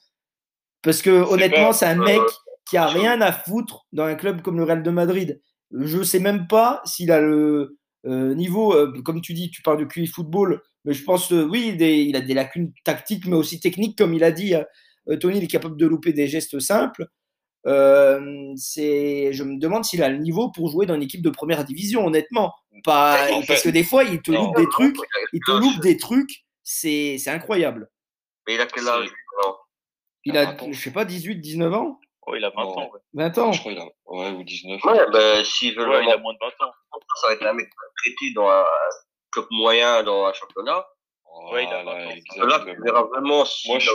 Parce 0.83 1.03
que, 1.03 1.11
honnêtement, 1.11 1.73
c'est 1.73 1.87
un 1.87 1.97
mec 2.07 2.21
qui 2.69 2.77
a 2.77 2.87
rien 2.87 3.21
à 3.21 3.33
foutre 3.33 3.87
dans 3.93 4.05
un 4.05 4.15
club 4.15 4.43
comme 4.43 4.57
le 4.57 4.65
Real 4.65 4.83
de 4.83 4.91
Madrid. 4.91 5.41
Je 5.73 6.03
sais 6.03 6.21
même 6.21 6.47
pas 6.47 6.81
s'il 6.85 7.11
a 7.13 7.21
le 7.21 7.77
euh, 8.07 8.35
niveau, 8.35 8.73
euh, 8.75 8.93
comme 9.05 9.21
tu 9.21 9.35
dis, 9.35 9.51
tu 9.51 9.61
parles 9.61 9.79
de 9.81 9.85
QI 9.85 10.07
football, 10.07 10.63
mais 10.85 10.95
je 10.95 11.03
pense, 11.05 11.31
oui, 11.31 11.77
des- 11.77 11.99
il 12.03 12.17
a 12.17 12.21
des 12.21 12.33
lacunes 12.33 12.73
tactiques, 12.85 13.27
mais 13.27 13.37
aussi 13.37 13.61
techniques, 13.61 13.99
comme 13.99 14.15
il 14.15 14.25
a 14.25 14.31
dit. 14.31 14.55
Tony, 15.21 15.39
il 15.39 15.45
est 15.45 15.49
capable 15.49 15.77
de 15.77 15.87
louper 15.87 16.13
des 16.13 16.29
gestes 16.29 16.61
simples. 16.61 17.07
Euh, 17.69 18.53
c'est, 18.57 19.33
je 19.33 19.43
me 19.45 19.59
demande 19.59 19.85
s'il 19.85 20.03
a 20.03 20.09
le 20.09 20.19
niveau 20.19 20.51
pour 20.51 20.69
jouer 20.71 20.87
dans 20.87 20.95
une 20.95 21.03
équipe 21.03 21.23
de 21.23 21.31
première 21.31 21.65
division, 21.65 22.07
honnêtement. 22.07 22.55
Pas, 22.85 23.31
En 23.33 23.43
parce 23.47 23.61
fait- 23.63 23.69
que 23.69 23.73
des 23.73 23.85
fois, 23.85 24.05
il 24.05 24.23
te 24.23 24.31
Non. 24.31 24.47
loupe 24.47 24.57
des 24.57 24.69
trucs, 24.69 24.97
Il 25.33 25.41
te 25.45 25.51
loupe 25.53 25.81
des 25.81 25.97
trucs, 25.97 26.45
c'est, 26.63 27.17
c'est 27.19 27.31
incroyable. 27.31 27.91
Mais 28.47 28.55
il 28.55 28.61
a 28.61 28.67
quel 28.67 28.89
âge 28.89 29.09
Il 30.25 30.37
a, 30.37 30.57
je 30.71 30.79
sais 30.81 30.93
pas, 30.93 31.05
18, 31.05 31.37
19 31.37 31.73
ans? 31.75 32.01
Oh, 32.27 32.35
il 32.35 32.45
a 32.45 32.51
20 32.51 32.63
Non. 32.63 32.79
ans. 32.79 32.91
Ouais, 32.93 33.01
20 33.15 33.39
ans? 33.39 33.53
Je 33.53 33.61
crois 33.61 33.73
qu'il 33.73 33.81
a, 33.81 33.87
ouais, 34.07 34.31
ou 34.31 34.43
19. 34.45 34.85
Ouais, 34.85 34.99
ben, 35.13 35.45
s'il 35.45 35.75
veut 35.75 35.89
Ouais, 35.89 36.05
il 36.05 36.11
a 36.11 36.19
moins 36.19 36.35
de 36.35 36.39
20 36.41 36.67
ans. 36.67 36.73
ça 37.21 37.29
va 37.29 37.35
être 37.35 37.47
un 37.47 37.53
mec 37.55 37.69
traité 37.97 38.33
dans 38.35 38.49
un 38.49 38.65
club 39.33 39.47
moyen, 39.51 40.03
dans 40.03 40.25
un 40.27 40.33
championnat. 40.33 40.87
Ouais, 41.53 41.65
il 41.65 41.73
a 41.73 41.83
Voilà, 41.83 42.05
20 42.07 42.43
ans. 42.43 42.47
Là, 42.47 42.65
tu 42.65 42.83
verras 42.83 43.03
vraiment 43.03 43.45
si 43.45 43.69
Moi, 43.69 43.79
je-. 43.79 43.91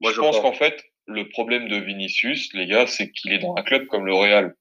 Moi, 0.00 0.12
je 0.12 0.20
pense 0.20 0.40
qu'en 0.40 0.52
fait, 0.52 0.82
le 1.06 1.28
problème 1.28 1.68
de 1.68 1.76
Vinicius, 1.76 2.52
les 2.54 2.66
gars, 2.66 2.86
c'est 2.86 3.10
qu'il 3.10 3.32
est 3.32 3.38
dans 3.38 3.54
un 3.56 3.62
club 3.62 3.86
comme 3.86 4.06
le 4.06 4.14
Real. 4.14 4.54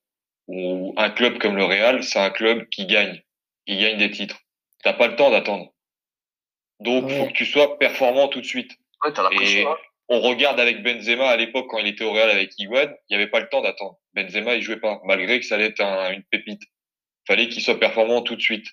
Ou 0.48 0.94
un 0.98 1.10
club 1.10 1.40
comme 1.40 1.56
le 1.56 1.64
Real, 1.64 2.04
c'est 2.04 2.20
un 2.20 2.30
club 2.30 2.68
qui 2.70 2.86
gagne. 2.86 3.22
Qui 3.66 3.78
gagne 3.78 3.98
des 3.98 4.12
titres. 4.12 4.40
T'as 4.84 4.94
pas 4.94 5.08
le 5.08 5.16
temps 5.16 5.32
d'attendre. 5.32 5.74
Donc, 6.80 7.06
Ouais. 7.06 7.18
faut 7.18 7.26
que 7.28 7.34
tu 7.34 7.46
sois 7.46 7.80
performant 7.80 8.28
tout 8.28 8.42
de 8.42 8.46
suite. 8.46 8.72
Ouais, 9.04 9.12
t'as 9.14 9.24
la 9.24 9.32
Et 9.32 9.36
pression. 9.38 9.72
hein. 9.72 9.78
on 10.10 10.20
regarde 10.22 10.60
avec 10.60 10.84
Benzema 10.84 11.28
à 11.30 11.36
l'époque, 11.38 11.66
quand 11.70 11.80
il 11.80 11.88
était 11.88 12.04
au 12.04 12.12
Real 12.12 12.30
avec 12.30 12.52
Higuain, 12.60 12.94
il 13.10 13.18
n'y 13.18 13.22
avait 13.24 13.32
pas 13.32 13.40
le 13.40 13.50
temps 13.50 13.62
d'attendre. 13.62 13.98
Benzema, 14.14 14.56
il 14.56 14.62
jouait 14.62 14.80
pas, 14.80 15.02
malgré 15.06 15.40
que 15.40 15.46
ça 15.46 15.56
allait 15.56 15.66
être 15.66 15.82
un- 15.82 16.12
une 16.12 16.24
pépite. 16.24 16.62
Fallait 17.28 17.50
qu'il 17.50 17.64
soit 17.64 17.80
performant 17.80 18.22
tout 18.22 18.36
de 18.36 18.42
suite. 18.42 18.68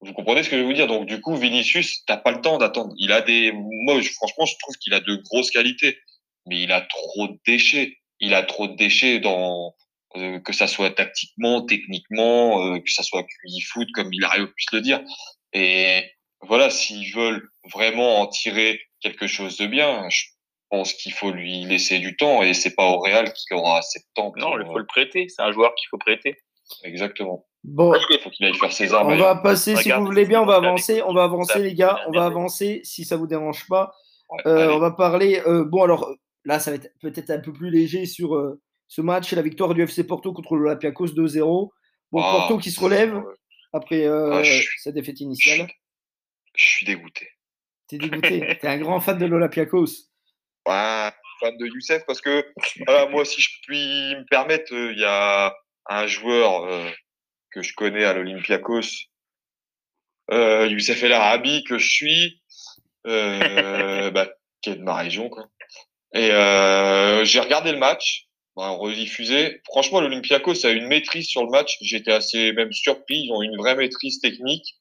Vous 0.00 0.12
comprenez 0.14 0.42
ce 0.42 0.48
que 0.50 0.56
je 0.56 0.62
veux 0.62 0.66
vous 0.66 0.72
dire? 0.72 0.86
Donc, 0.86 1.06
du 1.06 1.20
coup, 1.20 1.36
Vinicius, 1.36 2.04
t'as 2.06 2.16
pas 2.16 2.30
le 2.30 2.40
temps 2.40 2.56
d'attendre. 2.58 2.94
Il 2.98 3.12
a 3.12 3.20
des, 3.20 3.52
moi, 3.52 4.00
franchement, 4.14 4.46
je 4.46 4.54
trouve 4.60 4.76
qu'il 4.76 4.94
a 4.94 5.00
de 5.00 5.16
grosses 5.16 5.50
qualités, 5.50 5.98
mais 6.46 6.62
il 6.62 6.72
a 6.72 6.80
trop 6.82 7.28
de 7.28 7.38
déchets. 7.46 7.96
Il 8.20 8.34
a 8.34 8.42
trop 8.42 8.66
de 8.68 8.74
déchets 8.76 9.20
dans, 9.20 9.74
euh, 10.16 10.38
que 10.40 10.52
ça 10.52 10.66
soit 10.66 10.90
tactiquement, 10.90 11.62
techniquement, 11.66 12.64
euh, 12.74 12.78
que 12.78 12.90
ça 12.90 13.02
soit 13.02 13.22
QI 13.22 13.60
foot, 13.62 13.88
comme 13.94 14.12
il 14.12 14.24
arrive 14.24 14.46
pu 14.46 14.64
se 14.70 14.74
le 14.76 14.82
dire. 14.82 15.00
Et 15.52 16.02
voilà, 16.40 16.70
s'ils 16.70 17.12
veulent 17.14 17.48
vraiment 17.72 18.20
en 18.20 18.26
tirer 18.26 18.80
quelque 19.00 19.26
chose 19.26 19.56
de 19.58 19.66
bien, 19.66 20.08
je 20.08 20.24
pense 20.70 20.92
qu'il 20.94 21.12
faut 21.12 21.30
lui 21.30 21.64
laisser 21.64 21.98
du 21.98 22.16
temps 22.16 22.42
et 22.42 22.54
c'est 22.54 22.74
pas 22.74 22.86
au 22.86 22.98
Real 22.98 23.32
qu'il 23.32 23.56
aura 23.56 23.78
assez 23.78 23.98
de 24.00 24.04
temps. 24.14 24.30
pour- 24.32 24.38
Non, 24.40 24.58
il 24.58 24.66
faut 24.66 24.78
le 24.78 24.86
prêter. 24.86 25.28
C'est 25.28 25.42
un 25.42 25.52
joueur 25.52 25.74
qu'il 25.74 25.88
faut 25.90 25.98
prêter. 25.98 26.36
Exactement. 26.82 27.46
Bon, 27.64 27.92
Il 28.10 28.18
faut 28.20 28.30
qu'il 28.30 28.46
aille 28.46 28.54
faire 28.54 28.72
ses 28.72 28.92
armes. 28.94 29.12
on 29.12 29.16
va 29.16 29.36
passer, 29.36 29.74
si 29.76 29.82
Regarde, 29.84 30.00
vous 30.02 30.06
voulez 30.06 30.24
bien, 30.24 30.40
on 30.42 30.46
va 30.46 30.56
avancer, 30.56 31.02
on 31.02 31.12
va 31.12 31.24
avancer, 31.24 31.58
les 31.60 31.74
gars, 31.74 32.00
on 32.06 32.12
va 32.12 32.24
avancer, 32.26 32.80
si 32.84 33.04
ça 33.04 33.16
vous 33.16 33.26
dérange 33.26 33.66
pas. 33.68 33.92
Ouais, 34.30 34.42
Euh, 34.46 34.72
on 34.72 34.78
va 34.78 34.90
parler. 34.92 35.40
euh, 35.46 35.64
bon, 35.64 35.82
alors 35.82 36.08
là, 36.46 36.58
ça 36.58 36.70
va 36.70 36.76
être 36.76 36.88
peut-être 37.02 37.28
un 37.30 37.40
peu 37.40 37.52
plus 37.52 37.70
léger 37.70 38.06
sur 38.06 38.34
euh, 38.34 38.58
ce 38.88 39.02
match. 39.02 39.32
La 39.32 39.42
victoire 39.42 39.74
du 39.74 39.82
FC 39.82 40.04
Porto 40.06 40.32
contre 40.32 40.56
l'Olympiakos 40.56 41.08
2-0. 41.08 41.70
Bon, 42.12 42.20
Ah. 42.22 42.32
Porto 42.38 42.58
qui 42.58 42.70
se 42.70 42.80
relève 42.80 43.20
après 43.74 44.06
euh, 44.06 44.32
Ah, 44.32 44.42
suis- 44.44 44.66
sa 44.80 44.92
défaite 44.92 45.20
initiale. 45.20 45.68
je 46.54 46.64
suis 46.64 46.86
dégoûté. 46.86 47.28
T'es 47.88 47.98
dégoûté? 47.98 48.40
T'es 48.60 48.66
un 48.68 48.78
grand 48.78 49.00
fan 49.00 49.18
de 49.18 49.26
l'Olympiakos? 49.26 50.08
Ouais, 50.66 51.10
fan 51.40 51.56
de 51.58 51.66
Youssef 51.66 52.04
parce 52.06 52.20
que 52.20 52.44
voilà, 52.86 53.06
moi, 53.10 53.24
si 53.24 53.40
je 53.42 53.48
puis 53.66 54.14
me 54.16 54.24
permettre, 54.28 54.72
euh, 54.74 54.92
il 54.92 54.98
y 55.00 55.04
a 55.04 55.54
un 55.88 56.06
joueur 56.06 56.66
que 57.50 57.62
je 57.62 57.72
connais 57.74 58.04
à 58.04 58.12
l'Olympiakos, 58.14 58.80
Youssef 60.30 61.02
El 61.02 61.12
Arabi, 61.12 61.62
que 61.64 61.78
je 61.78 61.88
suis, 61.88 62.42
bah, 63.04 64.28
qui 64.62 64.70
est 64.70 64.76
de 64.76 64.82
ma 64.82 64.94
région, 64.96 65.28
quoi. 65.28 65.48
Et 66.14 66.30
euh, 66.30 67.24
j'ai 67.24 67.40
regardé 67.40 67.72
le 67.72 67.78
match, 67.78 68.26
bah, 68.56 68.68
rediffusé. 68.70 69.60
Franchement, 69.66 70.00
l'Olympiakos 70.00 70.64
a 70.64 70.70
une 70.70 70.86
maîtrise 70.86 71.26
sur 71.26 71.44
le 71.44 71.50
match. 71.50 71.76
J'étais 71.82 72.12
assez 72.12 72.52
même 72.52 72.72
surpris. 72.72 73.24
Ils 73.24 73.32
ont 73.32 73.42
une 73.42 73.56
vraie 73.56 73.74
maîtrise 73.76 74.20
technique. 74.20 74.76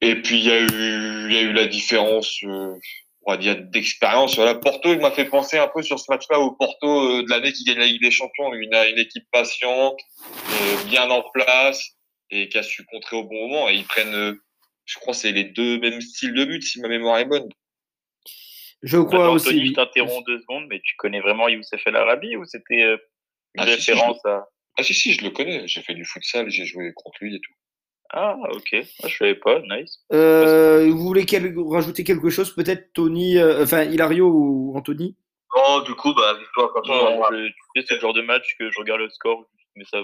Et 0.00 0.16
puis 0.16 0.38
il 0.38 0.44
y 0.46 0.50
a 0.50 0.60
eu, 0.60 1.32
y 1.32 1.36
a 1.36 1.42
eu 1.42 1.52
la 1.52 1.66
différence. 1.66 2.42
euh, 2.44 2.74
on 3.22 3.32
va 3.32 3.36
dire 3.36 3.56
d'expérience. 3.56 4.36
Voilà, 4.36 4.54
Porto, 4.54 4.92
il 4.92 5.00
m'a 5.00 5.10
fait 5.10 5.26
penser 5.26 5.58
un 5.58 5.68
peu 5.68 5.82
sur 5.82 5.98
ce 5.98 6.06
match-là 6.10 6.40
au 6.40 6.52
Porto 6.52 7.18
euh, 7.18 7.22
de 7.22 7.30
l'année 7.30 7.52
qui 7.52 7.64
gagne 7.64 7.78
la 7.78 7.86
Ligue 7.86 8.02
des 8.02 8.10
Champions, 8.10 8.52
une, 8.54 8.74
une 8.74 8.98
équipe 8.98 9.26
patiente, 9.30 9.98
euh, 10.26 10.84
bien 10.86 11.10
en 11.10 11.22
place 11.34 11.82
et 12.30 12.48
qui 12.48 12.58
a 12.58 12.62
su 12.62 12.84
contrer 12.86 13.16
au 13.16 13.24
bon 13.24 13.48
moment. 13.48 13.68
Et 13.68 13.74
ils 13.74 13.84
prennent, 13.84 14.14
euh, 14.14 14.42
je 14.84 14.98
crois, 14.98 15.14
c'est 15.14 15.32
les 15.32 15.44
deux 15.44 15.78
mêmes 15.80 16.00
styles 16.00 16.34
de 16.34 16.44
but, 16.44 16.62
si 16.62 16.80
ma 16.80 16.88
mémoire 16.88 17.18
est 17.18 17.24
bonne. 17.24 17.48
Je 18.82 18.98
crois 18.98 19.24
Attends, 19.24 19.34
aussi. 19.34 19.48
Anthony, 19.48 19.60
oui. 19.62 19.68
je 19.68 19.74
t'interromps 19.74 20.24
deux 20.26 20.40
secondes, 20.40 20.66
mais 20.68 20.80
tu 20.82 20.94
connais 20.96 21.20
vraiment 21.20 21.48
Youssef 21.48 21.86
El 21.86 21.96
Arabi 21.96 22.36
ou 22.36 22.44
c'était 22.44 22.82
euh, 22.82 22.96
une 23.54 23.62
Ah, 23.62 23.66
si, 23.66 23.80
si, 23.82 23.92
référence 23.92 24.24
à. 24.24 24.46
Ah 24.78 24.82
si 24.82 24.94
si, 24.94 25.12
je 25.12 25.22
le 25.24 25.30
connais. 25.30 25.66
J'ai 25.68 25.82
fait 25.82 25.94
du 25.94 26.04
futsal, 26.04 26.48
j'ai 26.50 26.64
joué 26.64 26.92
contre 26.94 27.18
lui 27.20 27.36
et 27.36 27.40
tout. 27.40 27.52
Ah, 28.12 28.36
ok. 28.52 28.72
Moi, 28.72 29.08
je 29.08 29.16
savais 29.16 29.34
pas. 29.34 29.60
Nice. 29.60 29.98
Euh, 30.12 30.90
vous 30.90 30.98
voulez 31.04 31.26
quel- 31.26 31.54
rajouter 31.58 32.02
quelque 32.04 32.30
chose 32.30 32.54
Peut-être 32.54 32.92
Tony, 32.92 33.38
euh, 33.38 33.62
enfin 33.62 33.84
Hilario 33.84 34.28
ou 34.28 34.72
Anthony? 34.76 35.16
Oh, 35.54 35.80
du 35.84 35.94
coup, 35.94 36.14
bah, 36.14 36.34
victoire 36.38 36.72
comme 36.72 36.84
ça. 36.84 36.92
Non, 36.92 37.22
tu 37.30 37.52
sais, 37.76 37.84
c'est 37.88 37.94
le 37.96 38.00
genre 38.00 38.14
de 38.14 38.22
match 38.22 38.56
que 38.58 38.70
je 38.70 38.78
regarde 38.78 39.00
le 39.00 39.10
score, 39.10 39.44
mais 39.76 39.84
ça. 39.84 40.02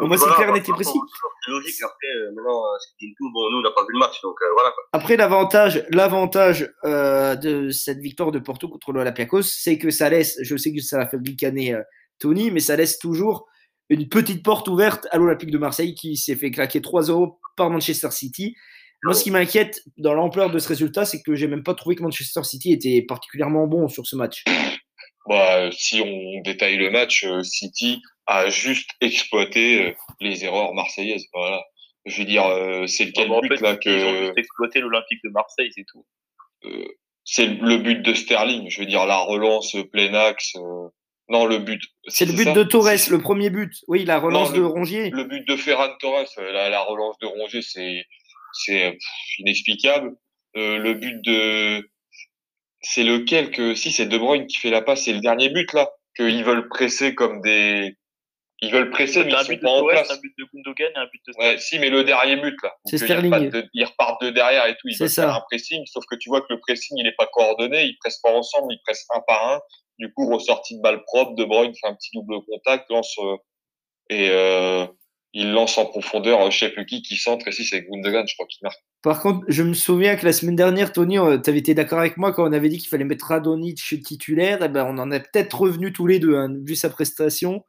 Bon, 0.00 0.06
moi, 0.06 0.16
c'est 0.16 0.24
Voilà, 0.24 0.36
clair, 0.36 0.52
net 0.52 0.68
et 0.68 0.72
précis. 0.72 0.98
C'est 1.44 1.50
logique. 1.50 1.74
Après, 1.82 2.06
euh, 2.16 2.32
maintenant, 2.34 2.62
ce 2.80 2.88
qui 2.98 3.06
dit 3.06 3.14
tout, 3.16 3.30
bon, 3.32 3.50
nous, 3.50 3.58
on 3.58 3.62
n'a 3.62 3.70
pas 3.70 3.82
vu 3.82 3.92
le 3.92 3.98
match, 3.98 4.20
donc 4.22 4.36
euh, 4.42 4.52
voilà. 4.54 4.70
Quoi. 4.70 4.84
Après, 4.92 5.16
l'avantage, 5.16 5.86
l'avantage 5.90 6.72
euh, 6.84 7.36
de 7.36 7.70
cette 7.70 7.98
victoire 7.98 8.30
de 8.30 8.38
Porto 8.38 8.68
contre 8.68 8.92
l'Olympiakos, 8.92 9.42
c'est 9.42 9.78
que 9.78 9.90
ça 9.90 10.10
laisse, 10.10 10.38
je 10.42 10.56
sais 10.56 10.72
que 10.72 10.80
ça 10.80 11.00
a 11.00 11.08
fait 11.08 11.18
ricaner 11.24 11.74
euh, 11.74 11.82
Tony, 12.18 12.50
mais 12.50 12.60
ça 12.60 12.76
laisse 12.76 12.98
toujours 12.98 13.46
une 13.88 14.08
petite 14.08 14.44
porte 14.44 14.68
ouverte 14.68 15.06
à 15.10 15.18
l'Olympique 15.18 15.50
de 15.50 15.58
Marseille 15.58 15.94
qui 15.94 16.16
s'est 16.16 16.36
fait 16.36 16.50
claquer 16.50 16.80
3-0 16.80 17.38
par 17.56 17.70
Manchester 17.70 18.10
City. 18.10 18.54
Moi, 19.04 19.14
ce 19.14 19.22
qui 19.22 19.30
m'inquiète 19.30 19.80
dans 19.96 20.12
l'ampleur 20.12 20.50
de 20.50 20.58
ce 20.58 20.68
résultat, 20.68 21.04
c'est 21.04 21.22
que 21.22 21.34
j'ai 21.34 21.46
même 21.46 21.62
pas 21.62 21.74
trouvé 21.74 21.94
que 21.94 22.02
Manchester 22.02 22.42
City 22.42 22.72
était 22.72 23.04
particulièrement 23.06 23.66
bon 23.66 23.88
sur 23.88 24.06
ce 24.06 24.16
match. 24.16 24.44
Bah, 25.26 25.70
si 25.72 26.00
on 26.00 26.40
détaille 26.42 26.76
le 26.76 26.90
match, 26.90 27.24
euh, 27.24 27.42
City 27.42 28.00
a 28.26 28.48
juste 28.50 28.90
exploité 29.00 29.88
euh, 29.88 29.94
les 30.20 30.44
erreurs 30.44 30.72
marseillaises. 30.74 31.26
Voilà. 31.32 31.62
Je 32.06 32.18
veux 32.20 32.24
dire, 32.26 32.46
euh, 32.46 32.86
c'est 32.86 33.04
lequel 33.04 33.30
en 33.30 33.40
but 33.40 33.48
fait, 33.48 33.60
là 33.60 33.70
ils 33.70 33.74
ont 33.74 33.78
que 33.78 34.20
juste 34.26 34.38
exploité 34.38 34.80
l'Olympique 34.80 35.18
de 35.24 35.30
Marseille, 35.30 35.70
c'est 35.74 35.84
tout. 35.90 36.06
euh, 36.64 36.84
c'est 37.24 37.46
le 37.46 37.76
but 37.76 38.00
de 38.00 38.14
Sterling. 38.14 38.70
Je 38.70 38.80
veux 38.80 38.86
dire, 38.86 39.04
la 39.06 39.18
relance 39.18 39.76
plein 39.92 40.14
axe. 40.14 40.54
euh, 40.56 40.88
non, 41.28 41.44
le 41.44 41.58
but. 41.58 41.82
C'est 42.06 42.24
le 42.24 42.32
but 42.32 42.50
de 42.54 42.62
Torres, 42.62 42.88
le 43.10 43.18
premier 43.18 43.50
but. 43.50 43.70
Oui, 43.86 44.06
la 44.06 44.18
relance 44.18 44.48
Non, 44.48 44.54
de 44.56 44.60
le- 44.60 44.66
Rongier. 44.66 45.10
Le 45.10 45.24
but 45.24 45.46
de 45.46 45.56
Ferran 45.56 45.88
Torres, 46.00 46.24
euh, 46.38 46.52
la, 46.52 46.70
la 46.70 46.80
relance 46.80 47.18
de 47.18 47.26
Rongier, 47.26 47.60
c'est 47.60 48.06
c'est 48.54 48.96
inexplicable. 49.40 50.16
Euh, 50.56 50.78
le 50.78 50.94
but 50.94 51.20
de 51.26 51.86
c'est 52.80 53.04
lequel 53.04 53.50
que 53.50 53.74
si 53.74 53.90
c'est 53.92 54.06
De 54.06 54.18
Bruyne 54.18 54.46
qui 54.46 54.56
fait 54.58 54.70
la 54.70 54.82
passe, 54.82 55.04
c'est 55.04 55.12
le 55.12 55.20
dernier 55.20 55.48
but 55.50 55.72
là 55.72 55.90
qu'ils 56.16 56.44
veulent 56.44 56.68
presser 56.68 57.14
comme 57.14 57.40
des 57.42 57.96
ils 58.60 58.72
veulent 58.72 58.90
presser 58.90 59.22
mais 59.24 59.30
ils 59.30 59.34
un 59.36 59.44
sont 59.44 59.48
but 59.52 59.56
de 59.58 59.62
pas 59.62 59.70
en 59.70 59.84
place. 59.86 60.10
un 60.10 60.16
but 60.20 60.34
de 60.36 60.44
Gundogan 60.52 60.90
et 60.92 60.98
un 60.98 61.04
but 61.06 61.20
de 61.28 61.32
Ouais, 61.38 61.58
si 61.58 61.78
mais 61.78 61.90
le 61.90 62.02
dernier 62.02 62.36
but 62.36 62.56
là. 62.62 62.74
C'est 62.86 62.96
ils 63.08 63.12
repartent 63.14 63.50
de- 63.50 63.68
Ils 63.72 63.84
repartent 63.84 64.22
de 64.22 64.30
derrière 64.30 64.66
et 64.66 64.72
tout, 64.74 64.88
ils 64.88 64.98
veulent 64.98 65.08
ça. 65.08 65.22
faire 65.26 65.34
un 65.36 65.40
pressing, 65.48 65.84
sauf 65.86 66.04
que 66.10 66.16
tu 66.16 66.28
vois 66.28 66.40
que 66.40 66.46
le 66.50 66.58
pressing 66.58 66.96
il 66.98 67.06
est 67.06 67.14
pas 67.16 67.26
coordonné, 67.32 67.84
ils 67.84 67.96
pressent 67.98 68.20
pas 68.20 68.32
ensemble, 68.32 68.72
ils 68.72 68.80
pressent 68.84 69.06
un 69.14 69.20
par 69.28 69.48
un. 69.48 69.60
Du 70.00 70.12
coup, 70.12 70.28
ressortie 70.32 70.76
de 70.76 70.82
balle 70.82 71.02
propre, 71.04 71.34
De 71.36 71.44
Bruyne 71.44 71.72
fait 71.74 71.86
un 71.88 71.94
petit 71.94 72.10
double 72.14 72.36
contact, 72.48 72.88
lance 72.90 73.14
euh, 73.20 73.36
et 74.10 74.28
euh, 74.30 74.86
il 75.34 75.52
lance 75.52 75.76
en 75.78 75.86
profondeur, 75.86 76.40
euh, 76.42 76.50
je 76.50 76.58
sais 76.58 76.70
plus 76.70 76.86
qui 76.86 77.02
qui 77.02 77.16
centre, 77.16 77.46
et 77.48 77.52
si 77.52 77.64
c'est 77.64 77.82
Gundogan, 77.82 78.26
je 78.26 78.34
crois 78.34 78.46
qu'il 78.46 78.60
marque. 78.62 78.78
Par 79.02 79.20
contre, 79.20 79.44
je 79.48 79.62
me 79.62 79.74
souviens 79.74 80.16
que 80.16 80.24
la 80.24 80.32
semaine 80.32 80.56
dernière, 80.56 80.92
Tony, 80.92 81.16
tu 81.16 81.50
avais 81.50 81.58
été 81.58 81.74
d'accord 81.74 81.98
avec 82.00 82.16
moi 82.16 82.32
quand 82.32 82.48
on 82.48 82.52
avait 82.52 82.68
dit 82.68 82.78
qu'il 82.78 82.88
fallait 82.88 83.04
mettre 83.04 83.26
Radonic 83.26 83.76
titulaire. 84.02 84.62
Et 84.62 84.68
ben, 84.68 84.86
on 84.88 84.98
en 84.98 85.10
est 85.12 85.20
peut-être 85.20 85.60
revenus 85.60 85.92
tous 85.92 86.06
les 86.06 86.18
deux, 86.18 86.36
hein, 86.36 86.48
vu 86.64 86.74
sa 86.74 86.90
prestation. 86.90 87.64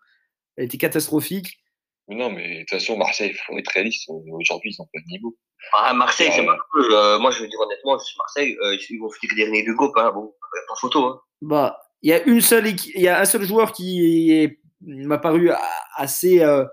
Elle 0.57 0.65
était 0.65 0.77
catastrophique. 0.77 1.59
Non, 2.07 2.31
mais 2.31 2.55
de 2.55 2.59
toute 2.61 2.69
façon, 2.71 2.97
Marseille, 2.97 3.29
il 3.31 3.37
faut 3.37 3.55
être 3.59 3.69
réaliste. 3.71 4.09
Aujourd'hui, 4.09 4.71
ils 4.75 4.81
ont 4.81 4.87
pas 4.91 4.99
de 4.99 5.05
niveau. 5.11 5.37
Ah, 5.73 5.93
Marseille, 5.93 6.29
c'est 6.33 6.39
Ouais. 6.41 6.47
pas 6.47 6.57
cool. 6.71 6.87
Euh, 6.91 7.19
moi, 7.19 7.29
je 7.29 7.41
veux 7.41 7.47
dire 7.47 7.59
honnêtement, 7.59 7.99
c'est 7.99 8.17
Marseille, 8.17 8.57
euh, 8.63 8.75
ils 8.89 8.97
vont 8.97 9.11
finir 9.11 9.35
dernier 9.35 9.61
du 9.63 9.75
groupe, 9.75 9.95
hein. 9.97 10.11
Bon, 10.15 10.33
pas 10.67 10.75
photo, 10.81 11.05
hein. 11.05 11.21
Bah, 11.41 11.77
Il 12.01 12.09
y 12.09 12.13
a 12.13 12.23
une 12.23 12.41
seule, 12.41 12.65
il 12.67 13.01
y 13.01 13.07
a 13.09 13.19
un 13.19 13.25
seul 13.25 13.43
joueur 13.43 13.73
qui 13.73 14.49
m'a 14.81 15.17
paru 15.19 15.51
assez 15.97 16.39
euh, 16.41 16.63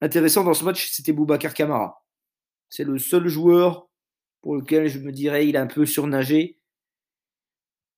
intéressant 0.00 0.44
dans 0.44 0.54
ce 0.54 0.64
match, 0.64 0.88
c'était 0.90 1.12
Boubacar 1.12 1.54
Camara. 1.54 2.02
C'est 2.68 2.84
le 2.84 2.98
seul 2.98 3.28
joueur 3.28 3.88
pour 4.42 4.56
lequel 4.56 4.88
je 4.88 4.98
me 4.98 5.12
dirais 5.12 5.46
il 5.46 5.56
a 5.56 5.62
un 5.62 5.66
peu 5.66 5.86
surnagé. 5.86 6.58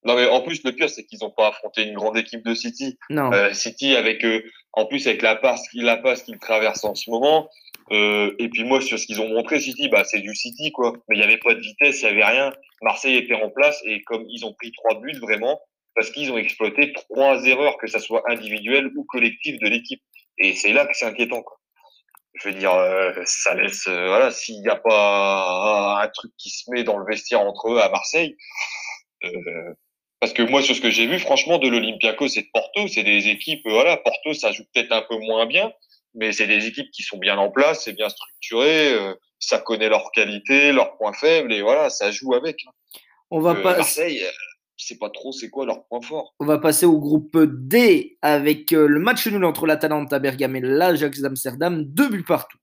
Non, 0.04 0.14
mais 0.14 0.26
en 0.28 0.40
plus, 0.42 0.62
le 0.64 0.72
pire, 0.72 0.88
c'est 0.88 1.04
qu'ils 1.04 1.18
n'ont 1.22 1.30
pas 1.30 1.48
affronté 1.48 1.82
une 1.82 1.94
grande 1.94 2.16
équipe 2.16 2.44
de 2.44 2.54
City. 2.54 2.98
Non. 3.10 3.32
Euh, 3.32 3.52
City, 3.52 3.96
avec, 3.96 4.24
euh, 4.24 4.42
en 4.72 4.86
plus, 4.86 5.06
avec 5.06 5.22
la 5.22 5.36
passe, 5.36 5.62
la 5.74 5.96
passe 5.96 6.22
qu'ils 6.22 6.38
traversent 6.38 6.84
en 6.84 6.94
ce 6.94 7.10
moment. 7.10 7.50
Euh, 7.90 8.34
et 8.38 8.48
puis 8.48 8.64
moi, 8.64 8.80
sur 8.80 8.98
ce 8.98 9.06
qu'ils 9.06 9.20
ont 9.20 9.28
montré, 9.28 9.60
City, 9.60 9.88
bah, 9.88 10.04
c'est 10.04 10.20
du 10.20 10.34
City, 10.34 10.70
quoi. 10.72 10.92
Mais 11.08 11.16
il 11.16 11.18
n'y 11.18 11.24
avait 11.24 11.38
pas 11.38 11.54
de 11.54 11.60
vitesse, 11.60 12.02
il 12.02 12.04
n'y 12.06 12.12
avait 12.12 12.24
rien. 12.24 12.52
Marseille 12.82 13.16
était 13.16 13.34
en 13.34 13.50
place 13.50 13.80
et 13.84 14.02
comme 14.02 14.24
ils 14.28 14.44
ont 14.46 14.54
pris 14.54 14.70
trois 14.72 15.00
buts, 15.00 15.18
vraiment, 15.20 15.60
parce 15.94 16.10
qu'ils 16.10 16.30
ont 16.30 16.38
exploité 16.38 16.92
trois 16.92 17.44
erreurs, 17.44 17.76
que 17.78 17.88
ça 17.88 17.98
soit 17.98 18.22
individuelles 18.30 18.90
ou 18.96 19.04
collectives 19.04 19.58
de 19.60 19.68
l'équipe. 19.68 20.00
Et 20.38 20.54
c'est 20.54 20.72
là 20.72 20.86
que 20.86 20.92
c'est 20.94 21.06
inquiétant, 21.06 21.42
quoi. 21.42 21.58
Je 22.40 22.48
veux 22.48 22.54
dire, 22.54 22.72
euh, 22.72 23.12
ça 23.24 23.54
laisse, 23.54 23.86
euh, 23.88 24.08
voilà, 24.08 24.30
s'il 24.30 24.60
n'y 24.60 24.68
a 24.68 24.76
pas 24.76 26.00
un 26.02 26.08
truc 26.08 26.32
qui 26.38 26.50
se 26.50 26.70
met 26.70 26.84
dans 26.84 26.96
le 26.96 27.06
vestiaire 27.06 27.40
entre 27.40 27.72
eux 27.72 27.80
à 27.80 27.88
Marseille, 27.88 28.36
euh, 29.24 29.74
parce 30.20 30.32
que 30.32 30.42
moi, 30.42 30.62
sur 30.62 30.74
ce 30.74 30.80
que 30.80 30.90
j'ai 30.90 31.06
vu, 31.06 31.18
franchement, 31.18 31.58
de 31.58 31.68
l'Olympiakos 31.68 32.36
et 32.36 32.42
de 32.42 32.48
Porto, 32.52 32.86
c'est 32.86 33.02
des 33.02 33.28
équipes, 33.28 33.62
voilà, 33.64 33.96
Porto, 33.96 34.34
ça 34.34 34.52
joue 34.52 34.64
peut-être 34.72 34.92
un 34.92 35.02
peu 35.02 35.18
moins 35.18 35.46
bien, 35.46 35.72
mais 36.14 36.32
c'est 36.32 36.46
des 36.46 36.66
équipes 36.66 36.90
qui 36.92 37.02
sont 37.02 37.18
bien 37.18 37.38
en 37.38 37.50
place, 37.50 37.84
c'est 37.84 37.92
bien 37.92 38.08
structuré, 38.08 38.96
ça 39.38 39.58
connaît 39.58 39.88
leurs 39.88 40.10
qualités, 40.12 40.72
leurs 40.72 40.96
points 40.96 41.12
faibles, 41.12 41.52
et 41.52 41.62
voilà, 41.62 41.90
ça 41.90 42.10
joue 42.10 42.34
avec. 42.34 42.60
Hein. 42.66 43.00
On 43.30 43.40
va 43.40 43.54
pas. 43.54 43.76
Marseille, 43.76 44.24
sais 44.86 44.98
pas 44.98 45.10
trop 45.10 45.32
c'est 45.32 45.50
quoi 45.50 45.66
leur 45.66 45.86
point 45.86 46.00
fort. 46.00 46.34
On 46.38 46.46
va 46.46 46.58
passer 46.58 46.86
au 46.86 46.98
groupe 46.98 47.36
D 47.38 48.18
avec 48.22 48.70
le 48.70 48.98
match 49.00 49.26
nul 49.26 49.44
entre 49.44 49.66
l'Atalanta 49.66 50.18
Bergame 50.18 50.56
et 50.56 50.60
l'Ajax 50.60 51.20
d'Amsterdam, 51.20 51.84
deux 51.84 52.08
buts 52.08 52.24
partout. 52.24 52.58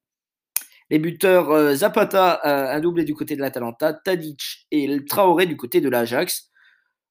Les 0.90 1.00
buteurs 1.00 1.74
Zapata, 1.74 2.42
un 2.72 2.80
doublé 2.80 3.06
du 3.06 3.16
côté 3.16 3.36
de 3.36 3.42
l'Atalanta, 3.42 3.94
Tadic 3.94 4.68
et 4.72 4.88
le 4.88 5.04
Traoré 5.04 5.48
du 5.48 5.58
côté 5.58 5.82
de 5.82 5.90
l'Ajax. 5.90 6.52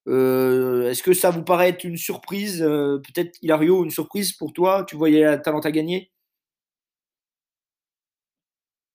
Euh, 0.07 0.91
Est-ce 0.91 1.03
que 1.03 1.13
ça 1.13 1.31
vous 1.31 1.43
paraît 1.43 1.71
être 1.71 1.83
une 1.83 1.97
surprise 1.97 2.61
Peut-être 2.61 3.37
Hilario, 3.43 3.83
une 3.85 3.91
surprise 3.91 4.33
pour 4.33 4.53
toi? 4.53 4.85
Tu 4.85 4.97
voyais 4.97 5.23
l'Atalanta 5.23 5.73
gagner? 5.73 6.13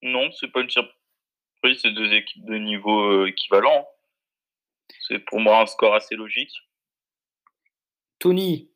Non, 0.02 0.31
c'est 0.31 0.52
pas 0.52 0.61
une 0.61 0.69
surprise. 0.69 0.95
C'est 1.81 1.91
deux 1.91 2.14
équipes 2.14 2.45
de 2.45 2.56
niveau 2.56 3.26
équivalent. 3.26 3.86
C'est 5.07 5.20
pour 5.20 5.40
moi 5.40 5.61
un 5.61 5.66
score 5.66 5.95
assez 5.95 6.16
logique. 6.16 6.53
Tony 8.20 8.70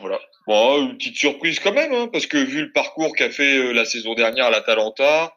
Voilà. 0.00 0.20
Bon, 0.46 0.88
une 0.88 0.96
petite 0.96 1.16
surprise 1.16 1.60
quand 1.60 1.72
même, 1.72 1.92
hein, 1.92 2.08
parce 2.08 2.26
que 2.26 2.38
vu 2.38 2.62
le 2.62 2.72
parcours 2.72 3.14
qu'a 3.14 3.30
fait 3.30 3.58
euh, 3.58 3.72
la 3.72 3.84
saison 3.84 4.14
dernière 4.14 4.46
à 4.46 4.50
l'Atalanta, 4.50 5.32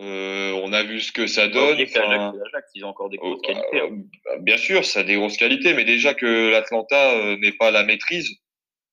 euh, 0.00 0.52
on 0.62 0.72
a 0.72 0.84
vu 0.84 1.00
ce 1.00 1.10
que 1.10 1.26
ça 1.26 1.48
donne. 1.48 1.80
Enfin, 1.82 2.32
ils 2.74 2.84
ont 2.84 2.88
encore 2.88 3.10
des 3.10 3.16
grosses 3.16 3.38
euh, 3.38 3.54
qualités. 3.54 3.80
hein. 3.80 4.02
bah, 4.24 4.36
bien 4.40 4.56
sûr, 4.56 4.84
ça 4.84 5.00
a 5.00 5.02
des 5.02 5.16
grosses 5.16 5.36
qualités, 5.36 5.74
mais 5.74 5.84
déjà 5.84 6.14
que 6.14 6.50
l'Atlanta 6.50 7.14
euh, 7.14 7.36
n'est 7.38 7.52
pas 7.52 7.68
à 7.68 7.70
la 7.72 7.82
maîtrise, 7.82 8.30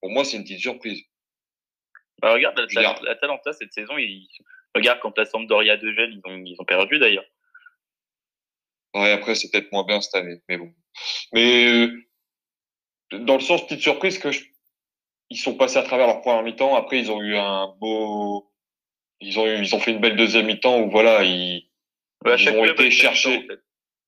pour 0.02 0.10
moi, 0.10 0.24
c'est 0.24 0.38
une 0.38 0.44
petite 0.44 0.62
surprise. 0.62 1.04
Bah, 2.22 2.34
regarde, 2.34 2.60
l'Atalanta 3.04 3.54
cette 3.54 3.74
saison, 3.74 3.98
ils... 3.98 4.28
regarde 4.74 5.00
quand 5.00 5.16
la 5.18 5.26
Sampdoria 5.26 5.78
de 5.78 5.92
Gênes, 5.92 6.22
ils 6.24 6.32
ont, 6.32 6.44
ils 6.44 6.56
ont 6.60 6.66
perdu 6.66 6.98
d'ailleurs. 6.98 7.26
Ouais, 8.96 9.12
après, 9.12 9.36
c'est 9.36 9.52
peut-être 9.52 9.72
moins 9.72 9.84
bien 9.84 10.02
cette 10.02 10.16
année, 10.16 10.42
mais 10.48 10.58
bon. 10.58 10.74
Mais 11.34 11.66
euh, 11.68 12.02
dans 13.12 13.36
le 13.36 13.42
sens 13.42 13.66
petite 13.68 13.82
surprise 13.82 14.18
que 14.18 14.32
je- 14.32 14.46
ils 15.30 15.38
sont 15.38 15.56
passés 15.56 15.78
à 15.78 15.84
travers 15.84 16.08
leur 16.08 16.22
première 16.22 16.44
mi-temps. 16.44 16.76
Après, 16.76 17.00
ils 17.00 17.12
ont 17.12 17.22
eu 17.22 17.36
un 17.36 17.68
beau, 17.80 18.52
ils 19.20 19.38
ont 19.40 19.46
eu, 19.48 19.60
ils 19.60 19.76
ont 19.76 19.80
fait 19.80 19.92
une 19.92 20.00
belle 20.00 20.16
deuxième 20.16 20.46
mi-temps 20.46 20.80
où 20.82 20.90
voilà, 20.90 21.24
ils, 21.24 21.68
ont 22.26 22.66
été 22.66 22.90
chercher. 22.92 23.40
temps, 23.40 23.44
en 23.44 23.48
fait. 23.48 23.60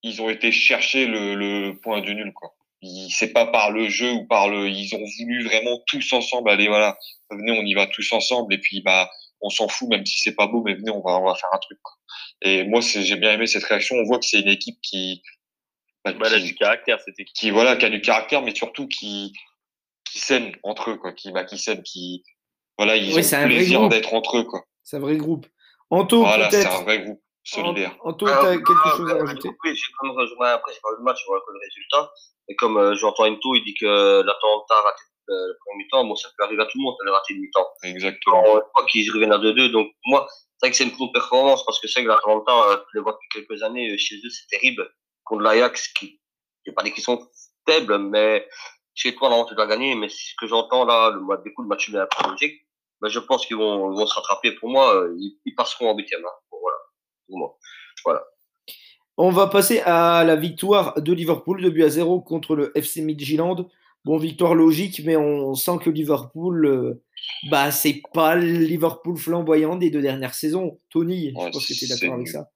ils 0.03 0.21
ont 0.21 0.29
été 0.29 0.51
chercher 0.51 1.05
le, 1.05 1.35
le 1.35 1.79
point 1.79 2.01
du 2.01 2.15
nul, 2.15 2.31
quoi. 2.33 2.53
C'est 3.09 3.33
pas 3.33 3.47
par 3.47 3.71
le 3.71 3.89
jeu 3.89 4.11
ou 4.11 4.25
par 4.27 4.47
le, 4.47 4.69
ils 4.69 4.93
ont 4.95 5.03
voulu 5.19 5.43
vraiment 5.43 5.81
tous 5.87 6.13
ensemble 6.13 6.49
aller, 6.51 6.67
voilà, 6.67 6.97
venez, 7.31 7.51
on 7.51 7.65
y 7.65 7.73
va 7.73 7.87
tous 7.87 8.11
ensemble 8.13 8.53
et 8.53 8.59
puis 8.59 8.81
bah, 8.81 9.09
on 9.41 9.49
s'en 9.49 9.67
fout 9.67 9.87
même 9.89 10.05
si 10.05 10.19
c'est 10.19 10.35
pas 10.35 10.47
beau, 10.47 10.61
mais 10.63 10.73
venez, 10.75 10.91
on 10.91 11.01
va, 11.01 11.17
on 11.19 11.25
va 11.25 11.35
faire 11.35 11.49
un 11.53 11.57
truc. 11.59 11.79
Quoi. 11.81 11.93
Et 12.41 12.63
moi, 12.65 12.81
j'ai 12.81 13.15
bien 13.15 13.33
aimé 13.33 13.47
cette 13.47 13.63
réaction. 13.63 13.95
On 13.97 14.03
voit 14.03 14.19
que 14.19 14.25
c'est 14.25 14.39
une 14.39 14.49
équipe 14.49 14.79
qui, 14.81 15.21
bah, 16.05 16.13
Bah, 16.13 16.27
a 16.27 16.37
qui, 16.39 16.43
du 16.45 16.55
caractère 16.55 16.99
cette 17.05 17.19
équipe. 17.19 17.35
qui 17.35 17.51
voilà, 17.51 17.75
qui 17.75 17.85
a 17.85 17.89
du 17.89 18.01
caractère, 18.01 18.41
mais 18.41 18.55
surtout 18.55 18.87
qui 18.87 19.33
qui 20.09 20.19
s'aiment 20.19 20.53
entre 20.63 20.91
eux, 20.91 20.97
quoi, 20.97 21.11
qui 21.13 21.31
bah, 21.31 21.43
qui 21.43 22.23
voilà, 22.77 22.95
ils 22.95 23.13
Oui, 23.13 23.23
c'est 23.23 23.35
un 23.35 23.39
ont 23.39 23.45
vrai 23.47 23.55
plaisir 23.55 23.79
groupe. 23.79 23.91
d'être 23.91 24.13
entre 24.13 24.37
eux, 24.37 24.43
quoi. 24.43 24.63
C'est 24.83 24.97
un 24.97 24.99
vrai 24.99 25.17
groupe. 25.17 25.47
Anto, 25.89 26.21
Voilà, 26.21 26.49
c'est 26.51 26.65
un 26.65 26.81
vrai 26.83 27.01
groupe 27.03 27.21
solidaire. 27.43 27.95
Anto, 28.03 28.27
Alors, 28.27 28.41
tu 28.41 28.47
as 28.47 28.55
quelque 28.57 28.71
ah, 28.85 28.93
chose 28.97 29.09
à 29.11 29.15
ouais, 29.15 29.21
rajouter? 29.21 29.49
Oui, 29.63 29.75
j'ai 29.75 29.91
comme 29.99 30.11
rejoint 30.11 30.49
après, 30.49 30.73
j'ai 30.73 30.79
pas 30.81 30.89
vu 30.91 30.97
le 30.99 31.03
match, 31.03 31.19
je 31.21 31.25
vois 31.25 31.39
que 31.39 31.51
le 31.53 31.59
résultat. 31.59 32.11
Et 32.49 32.55
comme 32.55 32.77
euh, 32.77 32.95
j'entends 32.95 33.25
il 33.25 33.63
dit 33.65 33.73
que 33.79 33.85
l'Atalanta 33.85 34.73
a 34.75 34.81
raté 34.81 35.01
euh, 35.01 35.16
le 35.27 35.57
premier 35.65 35.83
mi-temps, 35.83 36.05
bon, 36.05 36.15
ça 36.15 36.29
peut 36.37 36.43
arriver 36.43 36.61
à 36.61 36.65
tout 36.65 36.77
le 36.77 36.83
monde, 36.83 36.95
de 37.05 37.09
rater 37.09 37.33
le 37.33 37.41
mi-temps. 37.41 37.67
Exactement. 37.83 38.43
Je 38.45 38.59
crois 38.73 38.85
qu'ils 38.87 39.11
reviennent 39.11 39.33
à 39.33 39.37
2-2, 39.37 39.71
donc 39.71 39.91
moi, 40.05 40.27
c'est 40.29 40.65
vrai 40.65 40.71
que 40.71 40.77
c'est 40.77 40.83
une 40.85 40.95
contre-performance, 40.95 41.65
parce 41.65 41.79
que 41.79 41.87
c'est 41.87 42.03
que 42.03 42.07
l'Atalanta, 42.07 42.51
euh, 42.51 42.77
tu 42.77 42.97
le 42.97 43.01
vois 43.01 43.13
depuis 43.13 43.29
quelques 43.45 43.61
années, 43.63 43.91
euh, 43.91 43.97
chez 43.97 44.15
eux, 44.15 44.29
c'est 44.29 44.47
terrible. 44.47 44.89
Contre 45.23 45.43
l'Ajax, 45.43 45.89
qui, 45.89 46.19
j'ai 46.65 46.71
pas 46.71 46.83
dit 46.83 46.91
qu'ils 46.91 47.03
sont 47.03 47.29
faibles, 47.67 47.97
mais 47.99 48.47
chez 48.95 49.13
toi, 49.13 49.29
là, 49.29 49.43
tu 49.47 49.53
dois 49.55 49.67
gagner, 49.67 49.93
mais 49.95 50.09
ce 50.09 50.33
que 50.39 50.47
j'entends 50.47 50.85
là, 50.85 51.11
le 51.11 51.19
mois 51.19 51.37
du 51.37 51.53
coup, 51.53 51.61
le 51.61 51.67
match 51.67 51.89
est 51.89 51.97
un 51.97 52.07
peu 52.07 52.29
logique, 52.29 52.61
ben, 53.01 53.09
je 53.09 53.19
pense 53.19 53.45
qu'ils 53.45 53.57
vont, 53.57 54.05
se 54.05 54.13
rattraper. 54.15 54.53
Pour 54.53 54.69
moi, 54.69 54.95
euh, 54.95 55.15
ils, 55.19 55.37
ils 55.45 55.53
passeront 55.53 55.91
en 55.91 55.95
huitième, 55.95 56.25
hein. 56.25 56.31
Bon, 56.51 56.57
voilà. 56.59 56.77
Pour 57.27 57.37
moi. 57.37 57.57
Voilà. 58.03 58.23
On 59.17 59.31
va 59.31 59.47
passer 59.47 59.79
à 59.81 60.23
la 60.23 60.35
victoire 60.35 60.99
de 61.01 61.11
Liverpool, 61.11 61.61
2 61.61 61.69
buts 61.69 61.83
à 61.83 61.89
0 61.89 62.21
contre 62.21 62.55
le 62.55 62.71
FC 62.75 63.01
Midtjylland. 63.01 63.67
Bon, 64.05 64.17
victoire 64.17 64.55
logique, 64.55 65.01
mais 65.03 65.17
on 65.17 65.53
sent 65.55 65.79
que 65.83 65.89
Liverpool, 65.89 66.65
euh, 66.65 67.03
bah, 67.49 67.71
c'est 67.71 68.01
pas 68.13 68.35
le 68.35 68.45
Liverpool 68.59 69.17
flamboyant 69.17 69.75
des 69.75 69.89
deux 69.89 70.01
dernières 70.01 70.33
saisons. 70.33 70.79
Tony, 70.89 71.29
je 71.29 71.33
pense 71.33 71.67
que 71.67 71.73
tu 71.73 71.85
es 71.85 71.87
d'accord 71.89 72.13
avec 72.15 72.27
ça. 72.29 72.49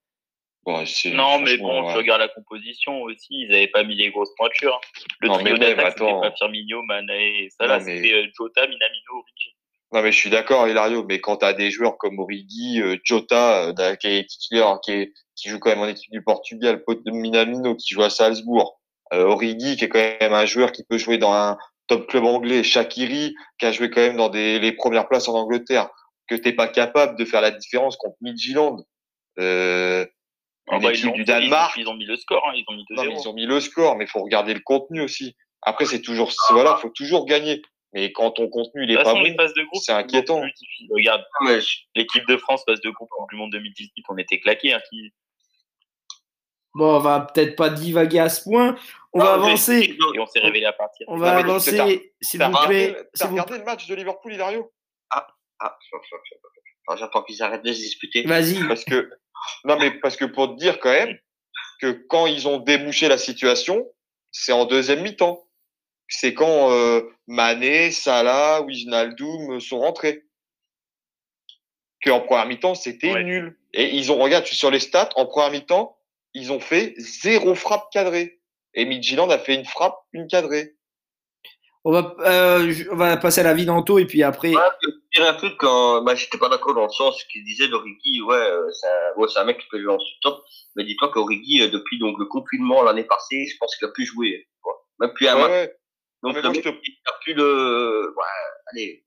Non, 0.65 1.39
mais 1.39 1.57
bon, 1.57 1.81
ouais. 1.87 1.91
tu 1.91 1.97
regardes 1.97 2.21
la 2.21 2.27
composition 2.27 3.01
aussi, 3.01 3.27
ils 3.31 3.49
n'avaient 3.49 3.67
pas 3.67 3.83
mis 3.83 3.95
les 3.95 4.11
grosses 4.11 4.33
pointures. 4.37 4.79
Le 5.19 5.27
Non, 5.29 5.39
trio 5.39 5.57
d'attaque, 5.57 5.95
c'était 5.97 6.11
pas 6.11 6.31
Firmino, 6.37 6.83
Mané 6.83 7.45
et 7.45 7.49
Salah, 7.49 7.79
Non, 7.79 7.85
mais- 7.85 7.95
c'était 7.97 8.13
euh, 8.13 8.27
Jota, 8.37 8.61
Minamino, 8.67 9.11
Origi. 9.17 9.49
Non, 9.93 10.01
mais 10.03 10.11
je 10.11 10.17
suis 10.17 10.29
d'accord, 10.29 10.69
Hilario, 10.69 11.03
mais 11.03 11.19
quand 11.19 11.37
tu 11.37 11.45
as 11.45 11.53
des 11.53 11.69
joueurs 11.71 11.97
comme 11.97 12.19
Origi, 12.19 12.79
euh, 12.81 12.95
Jota, 13.03 13.73
qui 13.99 14.07
est 14.07 14.25
titulaire, 14.29 14.79
qui, 14.85 14.91
est, 14.91 15.13
qui 15.35 15.49
joue 15.49 15.59
quand 15.59 15.71
même 15.71 15.79
en 15.79 15.87
équipe 15.87 16.11
du 16.11 16.23
Portugal, 16.23 16.83
Pot- 16.85 17.01
Minamino, 17.07 17.75
qui 17.75 17.93
joue 17.95 18.03
à 18.03 18.09
Salzbourg, 18.11 18.79
Origi, 19.11 19.75
qui 19.75 19.85
est 19.85 19.89
quand 19.89 19.99
même 19.99 20.33
un 20.33 20.45
joueur 20.45 20.71
qui 20.71 20.83
peut 20.83 20.97
jouer 20.97 21.17
dans 21.17 21.33
un 21.33 21.57
top 21.87 22.07
club 22.07 22.23
anglais, 22.23 22.63
Shakiri, 22.63 23.35
qui 23.59 23.65
a 23.65 23.71
joué 23.71 23.89
quand 23.89 24.01
même 24.01 24.17
dans 24.17 24.29
des, 24.29 24.59
les 24.59 24.71
premières 24.71 25.07
places 25.07 25.27
en 25.27 25.33
Angleterre, 25.33 25.89
que 26.27 26.35
t'es 26.35 26.53
pas 26.53 26.67
capable 26.67 27.17
de 27.17 27.25
faire 27.25 27.41
la 27.41 27.51
différence 27.51 27.97
contre 27.97 28.15
Midtjylland, 28.21 28.77
euh, 29.39 30.05
Ah 30.69 30.77
une 30.77 30.83
bah, 30.83 30.93
ils 30.93 31.11
du 31.11 31.23
Danemark. 31.23 31.75
Ils, 31.77 31.87
ont 31.87 31.95
mis 31.95 32.05
le 32.05 32.15
score, 32.15 32.47
hein, 32.47 32.53
ils 32.55 32.63
ont 32.67 32.73
mis 32.73 32.85
2-0. 32.89 32.95
Non, 32.95 33.03
mais 33.03 33.21
ils 33.21 33.27
ont 33.27 33.33
mis 33.33 33.45
le 33.45 33.59
score, 33.59 33.97
mais 33.97 34.07
faut 34.07 34.21
regarder 34.21 34.53
le 34.53 34.61
contenu 34.61 35.01
aussi. 35.01 35.35
Après, 35.63 35.85
c'est 35.85 36.01
toujours, 36.01 36.31
voilà, 36.49 36.77
faut 36.77 36.89
toujours 36.89 37.25
gagner. 37.25 37.61
Mais 37.93 38.13
quand 38.13 38.31
ton 38.31 38.47
contenu, 38.47 38.85
il 38.85 38.91
est 38.91 39.03
pas 39.03 39.13
bon, 39.13 39.79
c'est 39.81 39.91
inquiétant. 39.91 40.41
Regarde, 40.89 41.23
l'équipe 41.95 42.25
de 42.27 42.37
France, 42.37 42.63
phase 42.65 42.79
de 42.79 42.89
groupe 42.89 43.09
Coupe 43.09 43.29
du 43.29 43.35
Monde 43.35 43.51
2018, 43.51 44.05
on 44.09 44.17
était 44.17 44.39
claqués. 44.39 44.73
Hein, 44.73 44.79
qui... 44.89 45.11
Bon, 46.73 46.95
on 46.95 46.99
va 46.99 47.21
peut-être 47.21 47.55
pas 47.55 47.69
divaguer 47.69 48.19
à 48.19 48.29
ce 48.29 48.43
point. 48.43 48.75
On 49.13 49.19
Non, 49.19 49.25
va 49.25 49.33
avancer. 49.33 49.97
Et 50.15 50.19
on 50.19 50.25
s'est 50.25 50.39
révélé 50.39 50.65
à 50.65 50.73
partir. 50.73 51.05
On 51.09 51.17
va 51.17 51.33
Non, 51.33 51.39
avancer, 51.39 52.13
s'il 52.21 52.39
T'as 52.39 52.47
vous 52.49 52.55
regardé, 52.55 52.87
plaît. 52.93 53.09
t'as 53.17 53.25
vous 53.25 53.31
regardé 53.33 53.57
le 53.57 53.63
match 53.65 53.87
de 53.87 53.95
Liverpool, 53.95 54.33
Hilario 54.33 54.71
Ah, 55.09 55.27
alors, 55.59 56.97
j'attends 56.97 57.23
qu'ils 57.23 57.41
arrêtent 57.43 57.63
de 57.63 57.73
se 57.73 57.79
disputer. 57.79 58.23
Vas-y. 58.23 58.65
Parce 58.67 58.85
que, 58.85 59.09
non, 59.65 59.77
mais 59.79 59.91
parce 59.99 60.15
que 60.15 60.25
pour 60.25 60.49
te 60.55 60.59
dire 60.59 60.79
quand 60.79 60.91
même 60.91 61.17
que 61.81 61.91
quand 62.09 62.25
ils 62.25 62.47
ont 62.47 62.57
débouché 62.59 63.07
la 63.09 63.17
situation, 63.17 63.85
c'est 64.31 64.51
en 64.53 64.65
deuxième 64.65 65.01
mi-temps. 65.01 65.45
C'est 66.07 66.33
quand 66.33 66.71
euh, 66.71 67.01
Mané, 67.27 67.91
Salah, 67.91 68.61
Wijnaldum 68.63 69.59
sont 69.59 69.79
rentrés. 69.79 70.23
Que 72.01 72.09
en 72.11 72.21
première 72.21 72.45
mi-temps, 72.47 72.75
c'était 72.75 73.11
Ouais. 73.13 73.23
nul. 73.23 73.57
Et 73.73 73.95
ils 73.95 74.11
ont, 74.11 74.17
regarde, 74.19 74.45
sur 74.45 74.71
les 74.71 74.79
stats, 74.79 75.09
en 75.15 75.25
première 75.25 75.51
mi-temps, 75.51 75.97
ils 76.33 76.51
ont 76.51 76.59
fait 76.59 76.93
zéro 76.97 77.55
frappe 77.55 77.89
cadrée. 77.91 78.39
Et 78.73 78.85
Midtjylland 78.85 79.29
a 79.29 79.37
fait 79.39 79.55
une 79.55 79.65
frappe, 79.65 79.97
une 80.13 80.27
cadrée. 80.27 80.75
On 81.83 81.91
va, 81.91 82.15
euh, 82.19 82.71
je- 82.71 82.89
on 82.91 82.95
va 82.95 83.17
passer 83.17 83.41
à 83.41 83.43
la 83.43 83.53
vie 83.55 83.65
d'Anto 83.65 83.97
et 83.97 84.05
puis 84.05 84.21
après. 84.23 84.49
Ouais, 84.55 84.61
je 84.83 84.87
vais 84.87 84.93
te 84.93 85.17
dire 85.19 85.27
un 85.29 85.33
truc 85.33 85.53
quand, 85.57 86.03
bah, 86.03 86.13
j'étais 86.15 86.37
pas 86.37 86.47
d'accord 86.47 86.75
dans 86.75 86.83
le 86.85 86.89
sens 86.91 87.23
qu'il 87.25 87.43
disait 87.43 87.67
d'Origi, 87.69 88.21
ouais, 88.21 88.35
euh, 88.35 88.69
c'est 88.71 88.87
un, 88.87 89.19
ouais, 89.19 89.27
c'est 89.27 89.39
un 89.39 89.45
mec 89.45 89.57
qui 89.57 89.67
peut 89.67 89.81
jouer 89.81 89.91
en 89.93 89.97
top. 90.21 90.43
Mais 90.75 90.83
dis-toi 90.83 91.09
qu'Origi, 91.11 91.63
euh, 91.63 91.69
depuis 91.69 91.97
donc 91.99 92.17
le 92.19 92.25
confinement 92.25 92.83
l'année 92.83 93.03
passée, 93.03 93.45
je 93.47 93.57
pense 93.59 93.75
qu'il 93.75 93.87
a 93.87 93.91
pu 93.91 94.05
jouer, 94.05 94.47
quoi. 94.61 94.73
Même 94.99 95.11
plus 95.13 95.27
un 95.27 95.35
Ouais, 95.35 95.41
match. 95.41 95.51
ouais. 95.51 95.75
Donc, 96.23 96.35
le 96.35 96.41
je 96.43 96.47
mec, 96.49 96.63
te- 96.63 96.69
il 96.69 96.97
n'a 97.07 97.13
plus 97.21 97.33
le, 97.33 98.13
ouais, 98.15 98.23
allez, 98.71 99.03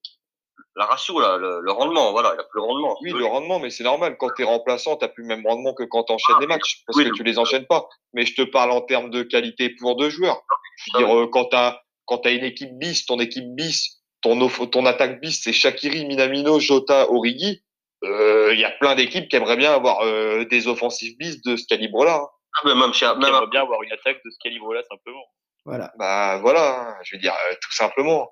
la 0.76 0.86
ratio, 0.86 1.20
là, 1.20 1.36
le, 1.36 1.60
le 1.60 1.72
rendement, 1.72 2.10
voilà, 2.12 2.30
il 2.34 2.36
n'a 2.36 2.42
plus 2.44 2.58
le 2.58 2.62
rendement. 2.62 2.96
Oui, 3.02 3.10
le 3.12 3.24
rendement, 3.24 3.58
mais 3.60 3.70
c'est 3.70 3.84
normal. 3.84 4.16
Quand 4.18 4.30
tu 4.34 4.42
es 4.42 4.44
remplaçant, 4.44 4.96
tu 4.96 5.06
plus 5.08 5.22
le 5.22 5.28
même 5.28 5.46
rendement 5.46 5.72
que 5.74 5.84
quand 5.84 6.04
tu 6.04 6.12
enchaînes 6.12 6.40
les 6.40 6.46
matchs, 6.46 6.82
parce 6.86 6.98
Oui, 6.98 7.04
que 7.04 7.14
tu 7.14 7.22
les 7.22 7.38
enchaînes 7.38 7.66
pas. 7.66 7.88
Mais 8.12 8.26
je 8.26 8.34
te 8.34 8.42
parle 8.42 8.70
en 8.72 8.80
termes 8.80 9.10
de 9.10 9.22
qualité 9.22 9.70
pour 9.70 9.96
deux 9.96 10.10
joueurs. 10.10 10.42
Je 10.76 10.90
Ah 10.94 10.98
veux 10.98 11.06
dire, 11.06 11.16
euh, 11.16 11.26
quand 11.28 11.44
tu 11.46 11.56
as, 11.56 11.80
quand 12.06 12.18
t'as 12.18 12.32
une 12.32 12.44
équipe 12.44 12.76
bis, 12.78 13.06
ton 13.06 13.20
équipe 13.20 13.54
bis, 13.54 14.02
ton, 14.20 14.40
off- 14.40 14.68
ton 14.70 14.84
attaque 14.86 15.20
bis, 15.20 15.40
c'est 15.42 15.52
Shakiri, 15.52 16.06
Minamino, 16.06 16.58
Jota, 16.58 17.10
Origi. 17.10 17.62
Euh, 18.04 18.52
Il 18.52 18.58
y 18.60 18.64
a 18.64 18.70
plein 18.72 18.94
d'équipes 18.96 19.28
qui 19.28 19.36
aimeraient 19.36 19.56
bien 19.56 19.72
avoir 19.72 20.00
euh, 20.02 20.44
des 20.44 20.66
offensifs 20.68 21.16
bis 21.18 21.40
de 21.42 21.56
ce 21.56 21.66
calibre-là. 21.66 22.16
hein. 22.22 22.28
Ah, 22.56 22.60
mais 22.66 22.74
même 22.74 22.92
chez, 22.92 23.06
même 23.06 23.20
J'aimerais 23.22 23.46
bien 23.46 23.62
avoir 23.62 23.82
une 23.82 23.92
attaque 23.92 24.20
de 24.24 24.30
ce 24.30 24.36
calibre-là, 24.42 24.82
simplement. 24.90 25.24
Voilà. 25.64 25.92
Bah 25.98 26.38
voilà, 26.42 26.80
hein, 26.90 26.94
je 27.04 27.16
veux 27.16 27.20
dire, 27.22 27.32
euh, 27.50 27.54
tout 27.62 27.72
simplement. 27.72 28.28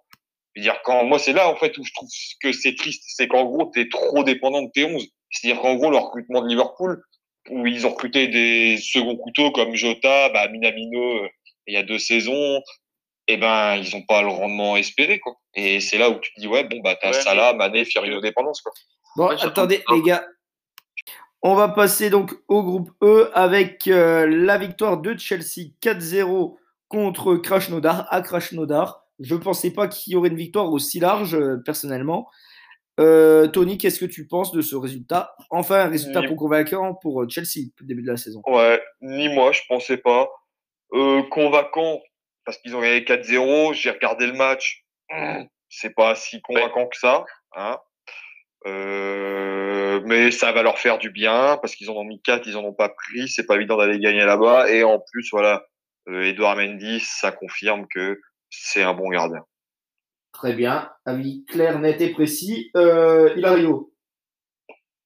Dire, 0.57 0.77
quand 0.85 1.05
moi, 1.05 1.19
c'est 1.19 1.33
là, 1.33 1.49
en 1.49 1.57
fait, 1.57 1.77
où 1.79 1.85
je 1.85 1.93
trouve 1.95 2.09
que 2.43 2.53
c'est 2.53 2.75
triste, 2.75 3.03
c'est 3.07 3.27
qu'en 3.27 3.45
gros, 3.45 3.71
tu 3.73 3.81
es 3.81 3.89
trop 3.89 4.23
dépendant 4.23 4.63
de 4.63 4.71
tes 4.71 4.85
11. 4.85 5.07
C'est-à-dire 5.31 5.63
qu'en 5.63 5.77
gros, 5.77 5.91
le 5.91 5.97
recrutement 5.97 6.43
de 6.43 6.49
Liverpool, 6.49 7.03
où 7.51 7.67
ils 7.67 7.87
ont 7.87 7.91
recruté 7.91 8.29
des 8.29 8.77
seconds 8.77 9.17
couteaux 9.17 9.51
comme 9.51 9.75
Jota, 9.75 10.29
bah, 10.29 10.49
Minamino, 10.49 11.25
euh, 11.25 11.29
il 11.67 11.75
y 11.75 11.79
a 11.79 11.83
deux 11.83 11.99
saisons, 11.99 12.61
eh 13.29 13.37
ben, 13.37 13.77
ils 13.77 13.97
ont 13.97 14.03
pas 14.03 14.23
le 14.23 14.29
rendement 14.29 14.77
espéré, 14.77 15.21
quoi. 15.21 15.37
Et 15.55 15.81
c'est 15.81 15.99
là 15.99 16.11
où 16.11 16.19
tu 16.19 16.33
te 16.35 16.41
dis, 16.41 16.47
ouais, 16.47 16.65
bon, 16.65 16.81
bah, 16.81 16.97
t'as 17.01 17.13
Ouais, 17.13 17.21
Salah, 17.21 17.55
Mané, 17.55 17.85
Firmino 17.85 18.21
dépendance, 18.21 18.61
quoi. 18.61 18.73
Bon, 19.17 19.29
Ouais, 19.29 19.37
attendez, 19.41 19.83
les 19.91 20.03
gars. 20.03 20.25
On 21.43 21.55
va 21.55 21.69
passer 21.69 22.09
donc 22.09 22.33
au 22.47 22.63
groupe 22.63 22.91
E 23.03 23.31
avec 23.35 23.89
euh, 23.89 24.27
la 24.29 24.59
victoire 24.59 24.99
de 24.99 25.19
Chelsea 25.19 25.73
4-0 25.83 26.57
contre 26.89 27.35
Krasnodar 27.35 28.07
à 28.11 28.21
Krasnodar. 28.21 29.02
Je 29.23 29.35
ne 29.35 29.41
pensais 29.41 29.71
pas 29.71 29.89
qu'il 29.89 30.13
y 30.13 30.17
aurait 30.17 30.29
une 30.29 30.37
victoire 30.37 30.71
aussi 30.73 31.01
large, 31.01 31.35
euh, 31.35 31.57
personnellement. 31.65 32.29
Euh, 33.01 33.47
Tony, 33.49 33.79
qu'est-ce 33.79 34.01
que 34.01 34.05
tu 34.05 34.27
penses 34.27 34.53
de 34.53 34.61
ce 34.61 34.77
résultat? 34.77 35.35
Enfin, 35.51 35.87
un 35.87 35.89
résultat 35.89 36.23
pour 36.23 36.37
convaincant 36.37 36.95
pour 36.95 37.23
euh, 37.23 37.29
Chelsea 37.29 37.67
depuis 37.67 37.85
le 37.85 37.87
début 37.87 38.03
de 38.03 38.11
la 38.11 38.17
saison. 38.17 38.43
Ouais, 38.47 38.83
ni 39.01 39.29
moi, 39.29 39.53
je 39.53 39.63
pensais 39.69 39.97
pas. 39.97 40.29
Euh, 40.93 41.23
convaincant, 41.31 42.01
parce 42.45 42.59
qu'ils 42.59 42.77
ont 42.77 42.83
gagné 42.83 43.01
4-0, 43.01 43.73
j'ai 43.73 43.91
regardé 43.91 44.27
le 44.27 44.35
match. 44.35 44.85
Hum, 45.11 45.47
C'est 45.69 45.95
pas 45.95 46.15
si 46.15 46.43
convaincant 46.43 46.87
que 46.87 46.99
ça. 46.99 47.25
Hein. 47.57 47.79
Euh, 48.67 50.01
mais 50.05 50.31
ça 50.31 50.53
va 50.53 50.63
leur 50.63 50.79
faire 50.79 50.99
du 50.99 51.11
bien, 51.11 51.59
parce 51.63 51.75
qu'ils 51.75 51.91
en 51.91 51.95
ont 51.95 52.05
mis 52.05 52.21
4, 52.21 52.47
ils 52.47 52.57
en 52.59 52.65
ont 52.65 52.75
pas 52.75 52.91
pris. 52.91 53.27
C'est 53.29 53.47
pas 53.47 53.57
évident 53.57 53.79
d'aller 53.79 53.99
gagner 54.01 54.25
là-bas. 54.25 54.71
Et 54.71 54.85
en 54.85 55.01
plus, 55.01 55.29
voilà, 55.33 55.65
Edouard 56.09 56.57
Mendy, 56.57 57.01
ça 57.01 57.33
confirme 57.33 57.87
que 57.89 58.21
c'est 58.55 58.83
un 58.83 58.93
bon 58.95 59.09
gardien. 59.09 59.45
Très 60.33 60.53
bien. 60.55 60.91
Avis 61.05 61.45
clair, 61.47 61.79
net 61.79 62.01
et 62.01 62.13
précis. 62.13 62.71
Euh, 62.77 63.35
Hilario, 63.37 63.93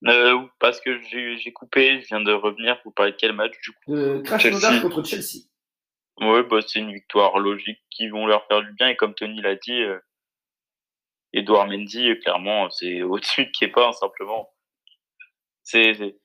Euh, 0.07 0.41
parce 0.61 0.81
que 0.81 1.01
j'ai 1.03 1.53
coupé, 1.53 2.01
je 2.01 2.07
viens 2.09 2.21
de 2.21 2.33
revenir. 2.33 2.79
Vous 2.85 2.91
parlez 2.91 3.13
de 3.13 3.17
quel 3.17 3.33
match 3.33 3.53
du 3.63 3.73
coup 3.73 3.95
de 3.95 4.21
Krasnodar 4.25 4.61
Chelsea. 4.73 4.83
contre 4.83 5.05
Chelsea. 5.05 5.45
Ouais, 6.21 6.43
bah, 6.45 6.61
c'est 6.67 6.79
une 6.79 6.93
victoire 6.93 7.39
logique 7.39 7.81
qui 7.91 8.09
vont 8.09 8.27
leur 8.27 8.47
faire 8.47 8.63
du 8.63 8.73
bien. 8.73 8.89
Et 8.89 8.97
comme 8.97 9.15
Tony 9.15 9.41
l'a 9.43 9.55
dit, 9.57 9.83
euh, 9.83 9.99
Edouard 11.33 11.67
Mendy, 11.67 12.11
euh, 12.11 12.15
clairement, 12.17 12.71
c'est 12.71 13.03
au-dessus 13.03 13.47
de 13.47 13.51
Kepa, 13.59 13.89
hein, 13.89 13.93
simplement. 13.93 14.49
C'est, 15.63 15.95
c'est- 15.95 16.17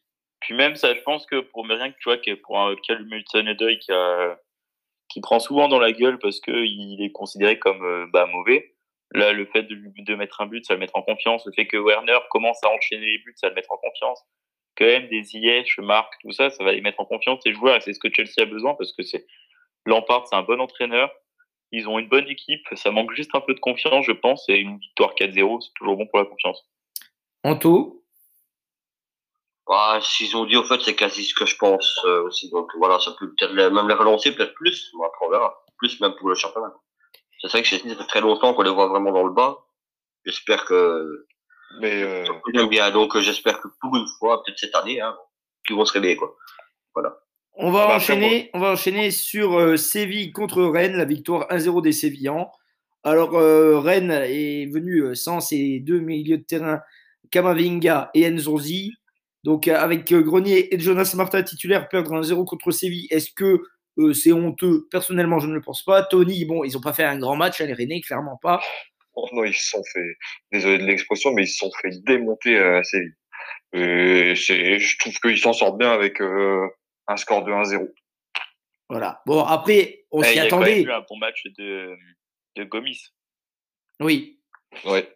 Puis 0.42 0.54
même 0.56 0.76
ça, 0.76 0.94
je 0.94 1.02
pense 1.02 1.26
que 1.26 1.40
pour 1.42 1.66
rien 1.68 1.92
que 1.92 1.98
tu 1.98 2.10
vois, 2.10 2.18
que 2.18 2.34
pour 2.36 2.60
un 2.60 2.76
Callum 2.88 3.12
Hudson-Odoi 3.14 3.76
qui 3.78 3.92
a, 3.92 4.40
qui 5.12 5.22
prend 5.22 5.40
souvent 5.40 5.68
dans 5.68 5.80
la 5.80 5.92
gueule 5.92 6.20
parce 6.20 6.40
que 6.40 6.52
il 6.52 7.04
est 7.04 7.12
considéré 7.12 7.60
comme 7.60 7.84
euh, 7.84 8.08
bah, 8.12 8.26
mauvais. 8.26 8.74
Là, 9.14 9.34
le 9.34 9.46
fait 9.46 9.64
de, 9.64 9.76
de 9.76 10.16
mettre 10.16 10.40
un 10.40 10.46
but, 10.46 10.66
ça 10.66 10.74
le 10.74 10.80
mettre 10.80 10.96
en 10.96 11.02
confiance. 11.02 11.46
Le 11.46 11.52
fait 11.52 11.68
que 11.68 11.78
Werner 11.78 12.20
commence 12.30 12.64
à 12.64 12.70
enchaîner 12.70 13.06
les 13.06 13.18
buts, 13.18 13.34
ça 13.36 13.50
le 13.50 13.56
mettre 13.56 13.72
en 13.72 13.78
confiance. 13.78 14.24
Quand 14.78 14.86
même, 14.86 15.10
des 15.10 15.22
Ziyech, 15.24 15.80
Marc, 15.80 16.14
tout 16.22 16.32
ça, 16.32 16.50
ça 16.50 16.64
va 16.64 16.72
les 16.72 16.80
mettre 16.80 17.02
en 17.02 17.06
confiance, 17.06 17.42
les 17.46 17.54
joueurs. 17.54 17.76
Et 17.76 17.82
c'est 17.82 17.94
ce 17.94 18.00
que 18.00 18.08
Chelsea 18.14 18.42
a 18.42 18.46
besoin 18.46 18.74
parce 18.76 18.94
que 18.94 19.04
c'est 19.04 19.26
Lampard, 19.86 20.28
c'est 20.28 20.36
un 20.36 20.44
bon 20.44 20.62
entraîneur. 20.62 21.12
Ils 21.74 21.90
ont 21.90 22.00
une 22.00 22.08
bonne 22.08 22.28
équipe. 22.30 22.66
Ça 22.76 22.92
manque 22.92 23.14
juste 23.14 23.32
un 23.34 23.42
peu 23.42 23.54
de 23.54 23.60
confiance, 23.60 24.06
je 24.06 24.14
pense. 24.14 24.48
Et 24.48 24.60
une 24.60 24.78
victoire 24.78 25.14
4-0, 25.16 25.62
c'est 25.62 25.74
toujours 25.76 25.98
bon 25.98 26.08
pour 26.08 26.20
la 26.20 26.26
confiance. 26.26 26.66
Anto, 27.44 28.01
Ah, 29.74 30.00
s'ils 30.02 30.36
ont 30.36 30.46
dit, 30.46 30.58
au 30.58 30.64
fait, 30.64 30.82
c'est 30.82 30.96
quasi 30.96 31.24
ce 31.24 31.34
que 31.34 31.46
je 31.46 31.56
pense 31.56 32.00
euh, 32.06 32.24
aussi. 32.24 32.50
Donc 32.50 32.70
voilà, 32.78 33.00
ça 33.00 33.12
peut 33.18 33.30
peut-être 33.34 33.54
les- 33.54 33.70
même 33.70 33.88
les 33.88 33.94
relancer, 33.94 34.34
peut-être 34.36 34.54
plus. 34.54 34.92
Bon, 34.94 35.04
après, 35.06 35.26
on 35.26 35.30
verra. 35.32 35.56
Plus 35.78 36.00
même 36.02 36.14
pour 36.20 36.28
le 36.30 36.36
championnat. 36.36 36.74
C'est 37.42 37.48
vrai 37.52 37.62
que 37.62 37.68
Chelsea, 37.68 37.90
ça 37.90 37.96
fait 37.96 38.08
très 38.08 38.22
longtemps 38.22 38.54
qu'on 38.54 38.62
les 38.64 38.70
voit 38.70 38.88
vraiment 38.88 39.12
dans 39.12 39.24
le 39.24 39.32
bas. 39.34 39.58
J'espère 40.26 40.66
que 40.66 41.26
Mais 41.80 42.04
euh, 42.04 42.26
bien. 42.68 42.92
Donc 42.92 43.16
euh, 43.16 43.22
j'espère 43.22 43.60
que 43.62 43.68
pour 43.80 43.96
une 43.96 44.06
fois, 44.20 44.44
peut-être 44.44 44.60
cette 44.60 44.76
année, 44.76 45.00
hein, 45.02 45.16
qu'ils 45.66 45.76
vont 45.76 45.86
se 45.86 45.94
réveiller. 45.94 46.18
Quoi. 46.18 46.36
On 47.56 47.72
va 47.72 47.84
Ah 47.84 47.88
bah, 47.88 47.96
enchaîner, 47.96 48.50
on 48.54 48.60
va 48.60 48.72
enchaîner 48.72 49.10
sur 49.10 49.58
euh, 49.58 49.78
Séville 49.78 50.32
contre 50.32 50.62
Rennes, 50.64 50.98
la 50.98 51.06
victoire 51.06 51.48
1-0 51.50 51.82
des 51.82 51.92
Sévillans. 51.94 52.52
Alors 53.04 53.36
euh, 53.36 53.80
Rennes 53.80 54.12
est 54.12 54.72
venu 54.72 55.16
sans 55.16 55.40
ses 55.40 55.80
deux 55.80 56.00
milieux 56.00 56.38
de 56.38 56.44
terrain, 56.44 56.82
Kamavinga 57.32 58.12
et 58.14 58.30
Nzonzi. 58.30 58.94
Donc 59.44 59.68
euh, 59.68 59.76
avec 59.76 60.12
euh, 60.12 60.22
Grenier 60.22 60.74
et 60.74 60.80
Jonas 60.80 61.14
Martin 61.16 61.42
titulaires, 61.44 61.88
perdre 61.90 62.12
1-0 62.22 62.46
contre 62.46 62.72
Séville, 62.72 63.08
est-ce 63.10 63.32
que 63.32 63.62
euh, 63.98 64.14
c'est 64.14 64.32
honteux? 64.32 64.88
Personnellement, 64.92 65.40
je 65.40 65.48
ne 65.48 65.54
le 65.54 65.62
pense 65.62 65.84
pas. 65.84 66.04
Tony, 66.04 66.46
bon, 66.46 66.64
ils 66.64 66.74
n'ont 66.74 66.82
pas 66.82 66.94
fait 66.94 67.04
un 67.04 67.18
grand 67.18 67.36
match, 67.36 67.60
hein, 67.62 67.66
les 67.66 67.74
Rennais, 67.74 68.02
clairement 68.02 68.38
pas. 68.42 68.62
oh 69.16 69.28
non, 69.34 69.44
ils 69.44 69.54
se 69.54 69.70
sont 69.72 69.84
fait, 69.94 70.16
désolé 70.52 70.78
de 70.78 70.86
l'expression, 70.86 71.34
mais 71.34 71.44
ils 71.44 71.48
se 71.48 71.58
sont 71.58 71.72
fait 71.82 71.92
démonter 72.06 72.58
euh, 72.58 72.80
assez 72.80 73.00
vite. 73.00 73.16
Et 73.74 74.34
c'est, 74.36 74.80
je 74.80 74.98
trouve 75.00 75.14
qu'ils 75.20 75.38
s'en 75.40 75.54
sortent 75.54 75.78
bien 75.78 75.92
avec 75.92 76.22
euh, 76.22 76.68
un 77.08 77.18
score 77.18 77.44
de 77.44 77.52
1-0. 77.52 77.90
Voilà. 78.90 79.22
Bon, 79.26 79.44
après, 79.44 80.04
on 80.12 80.22
Eh, 80.22 80.26
s'y 80.26 80.34
il 80.34 80.36
y 80.36 80.40
a 80.40 80.48
quand 80.50 80.60
même 80.60 80.68
attendait. 80.68 80.84
eu 80.84 80.92
un 80.92 81.06
bon 81.10 81.18
match 81.18 81.44
de, 81.58 81.96
de 82.58 82.64
Gomis. 82.66 83.00
Oui. 84.02 84.40
Ouais. 84.86 85.10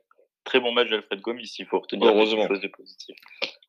Très 0.46 0.60
bon 0.60 0.72
match 0.72 0.90
d'Alfred 0.90 1.20
Gomis, 1.22 1.54
il 1.60 1.66
faut 1.66 1.80
retenir 1.80 2.08
Heureusement. 2.08 2.48
chose 2.48 2.62
de 2.62 2.68
positif. 2.70 3.16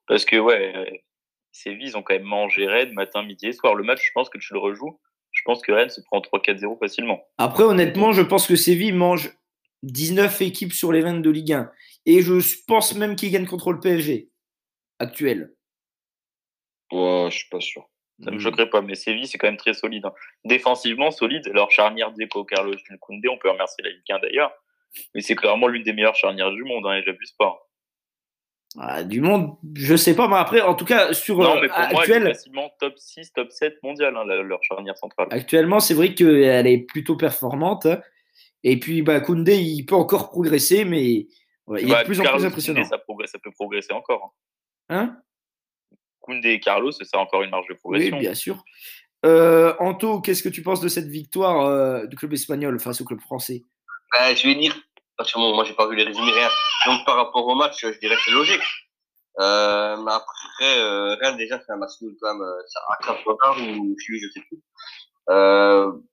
Parce 0.07 0.25
que, 0.25 0.37
ouais, 0.37 1.05
Séville, 1.53 1.89
ils 1.89 1.97
ont 1.97 2.03
quand 2.03 2.15
même 2.15 2.23
mangé 2.25 2.67
Rennes 2.67 2.93
matin, 2.93 3.23
midi 3.23 3.47
et 3.49 3.53
soir. 3.53 3.75
Le 3.75 3.83
match, 3.85 4.01
je 4.05 4.11
pense 4.15 4.29
que 4.29 4.39
tu 4.39 4.53
le 4.53 4.59
rejoues. 4.61 5.01
Je 5.33 5.43
pense 5.45 5.61
que 5.63 5.73
Rennes 5.73 5.91
se 5.91 6.01
prend 6.03 6.21
3-4-0 6.21 6.79
facilement. 6.79 7.23
Après, 7.39 7.63
honnêtement, 7.65 8.13
je 8.13 8.23
pense 8.23 8.47
que 8.47 8.57
Séville 8.57 8.93
mange 8.93 9.31
19 9.83 10.41
équipes 10.43 10.73
sur 10.73 10.93
les 10.93 11.03
20 11.03 11.21
de 11.21 11.31
Ligue 11.31 11.53
1. 11.53 11.71
Et 12.07 12.23
je 12.23 12.35
pense 12.67 12.95
même 12.95 13.17
qu'ils 13.17 13.31
gagnent 13.33 13.47
contre 13.47 13.73
le 13.73 13.81
PSG 13.81 14.31
actuel. 14.99 15.53
Ouais, 16.93 17.29
je 17.31 17.39
suis 17.39 17.49
pas 17.49 17.61
sûr. 17.61 17.89
Ça 18.25 18.31
me 18.31 18.37
Hmm. 18.37 18.41
choquerait 18.41 18.71
pas, 18.71 18.81
mais 18.81 18.95
Séville, 18.95 19.27
c'est 19.27 19.37
quand 19.37 19.49
même 19.49 19.59
très 19.59 19.75
solide. 19.75 20.07
hein. 20.07 20.15
Défensivement, 20.45 21.11
solide. 21.11 21.47
Leur 21.53 21.71
charnière 21.71 22.13
Deco, 22.13 22.45
Carlos 22.45 22.75
Koundé, 23.01 23.29
on 23.29 23.37
peut 23.39 23.51
remercier 23.51 23.85
la 23.85 23.91
Ligue 23.91 24.11
1 24.11 24.19
d'ailleurs. 24.21 24.53
Mais 25.15 25.21
c'est 25.21 25.35
clairement 25.35 25.67
l'une 25.69 25.83
des 25.83 25.93
meilleures 25.93 26.15
charnières 26.17 26.53
du 26.53 26.63
monde, 26.65 26.87
hein, 26.87 26.95
et 26.95 27.03
j'abuse 27.03 27.33
pas. 27.33 27.66
Ah, 28.79 29.05
du 29.05 29.21
monde, 29.23 29.57
je 29.75 29.97
sais 29.97 30.15
pas, 30.15 30.29
mais 30.29 30.37
après, 30.37 30.61
en 30.61 30.75
tout 30.75 30.85
cas, 30.85 31.13
sur 31.15 31.39
Non, 31.39 31.57
euh, 31.57 31.61
mais 31.63 31.69
pour 31.69 31.79
moi, 31.93 32.05
est 32.07 32.21
facilement 32.21 32.71
top 32.79 32.99
6, 32.99 33.33
top 33.33 33.51
7 33.51 33.83
mondial, 33.83 34.15
hein, 34.17 34.25
leur 34.25 34.63
charnière 34.63 34.99
centrale. 34.99 35.29
actuellement, 35.31 35.81
c'est 35.81 35.95
vrai 35.95 36.15
qu'elle 36.15 36.67
est 36.67 36.79
plutôt 36.87 37.17
performante. 37.17 37.87
hein. 37.87 38.01
Et 38.65 38.79
puis, 38.79 39.01
bah, 39.03 39.21
Koundé, 39.21 39.57
il 39.57 39.85
peut 39.87 39.95
encore 39.95 40.31
progresser, 40.31 40.85
mais 40.85 41.27
ouais, 41.67 41.83
il 41.83 41.89
est 41.89 41.93
Bah, 41.93 42.01
de 42.03 42.07
plus 42.07 42.21
en 42.21 42.25
Carlos 42.25 42.39
plus 42.41 42.47
impressionnant. 42.49 42.81
Koundé, 42.81 42.89
ça, 42.91 42.99
progresse, 42.99 43.31
ça 43.31 43.39
peut 43.39 43.53
progresser 43.53 43.93
encore. 43.93 44.35
hein. 44.91 44.97
Hein? 44.99 45.17
Koundé 46.21 46.51
et 46.51 46.61
Carlos, 46.61 46.91
c'est 46.93 47.17
encore 47.17 47.43
une 47.43 47.51
marge 47.51 47.67
de 47.69 47.73
oui, 47.75 47.79
progression. 47.79 48.19
bien 48.19 48.35
sûr. 48.35 48.63
Euh, 49.25 49.75
Anto, 49.79 50.21
qu'est-ce 50.21 50.43
que 50.43 50.49
tu 50.49 50.63
penses 50.63 50.81
de 50.81 50.89
cette 50.89 51.07
victoire 51.09 51.65
euh, 51.67 52.07
du 52.07 52.17
club 52.17 52.33
espagnol 52.35 52.79
face 52.79 53.01
au 53.01 53.05
club 53.05 53.21
français? 53.21 53.63
Ben, 54.13 54.37
je 54.37 54.47
vais 54.49 54.55
dire, 54.57 54.77
bon, 55.35 55.55
moi 55.55 55.65
j'ai 55.65 55.75
pas 55.75 55.87
vu 55.89 55.97
les 55.97 56.05
résumés 56.05 56.33
rien. 56.33 56.49
Donc 56.87 57.05
par 57.05 57.17
rapport 57.17 57.47
au 57.47 57.55
match, 57.55 57.81
je 57.83 57.99
dirais 57.99 58.17
que 58.17 58.23
c'est 58.25 58.31
logique. 58.31 58.63
Euh, 59.39 59.97
mais 59.99 60.13
après, 60.13 60.79
euh, 60.79 61.15
Rennes 61.17 61.37
déjà 61.37 61.61
c'est 61.61 61.73
un 61.73 61.77
match 61.77 61.91
quand 62.01 62.33
même, 62.33 62.43
euh, 62.43 62.63
ça 62.69 62.81
à 62.89 62.97
Krasnodar 63.03 63.59
ou 63.59 63.95
celui 63.99 64.19
je 64.21 64.29
sais 64.33 64.41
plus. 64.49 64.59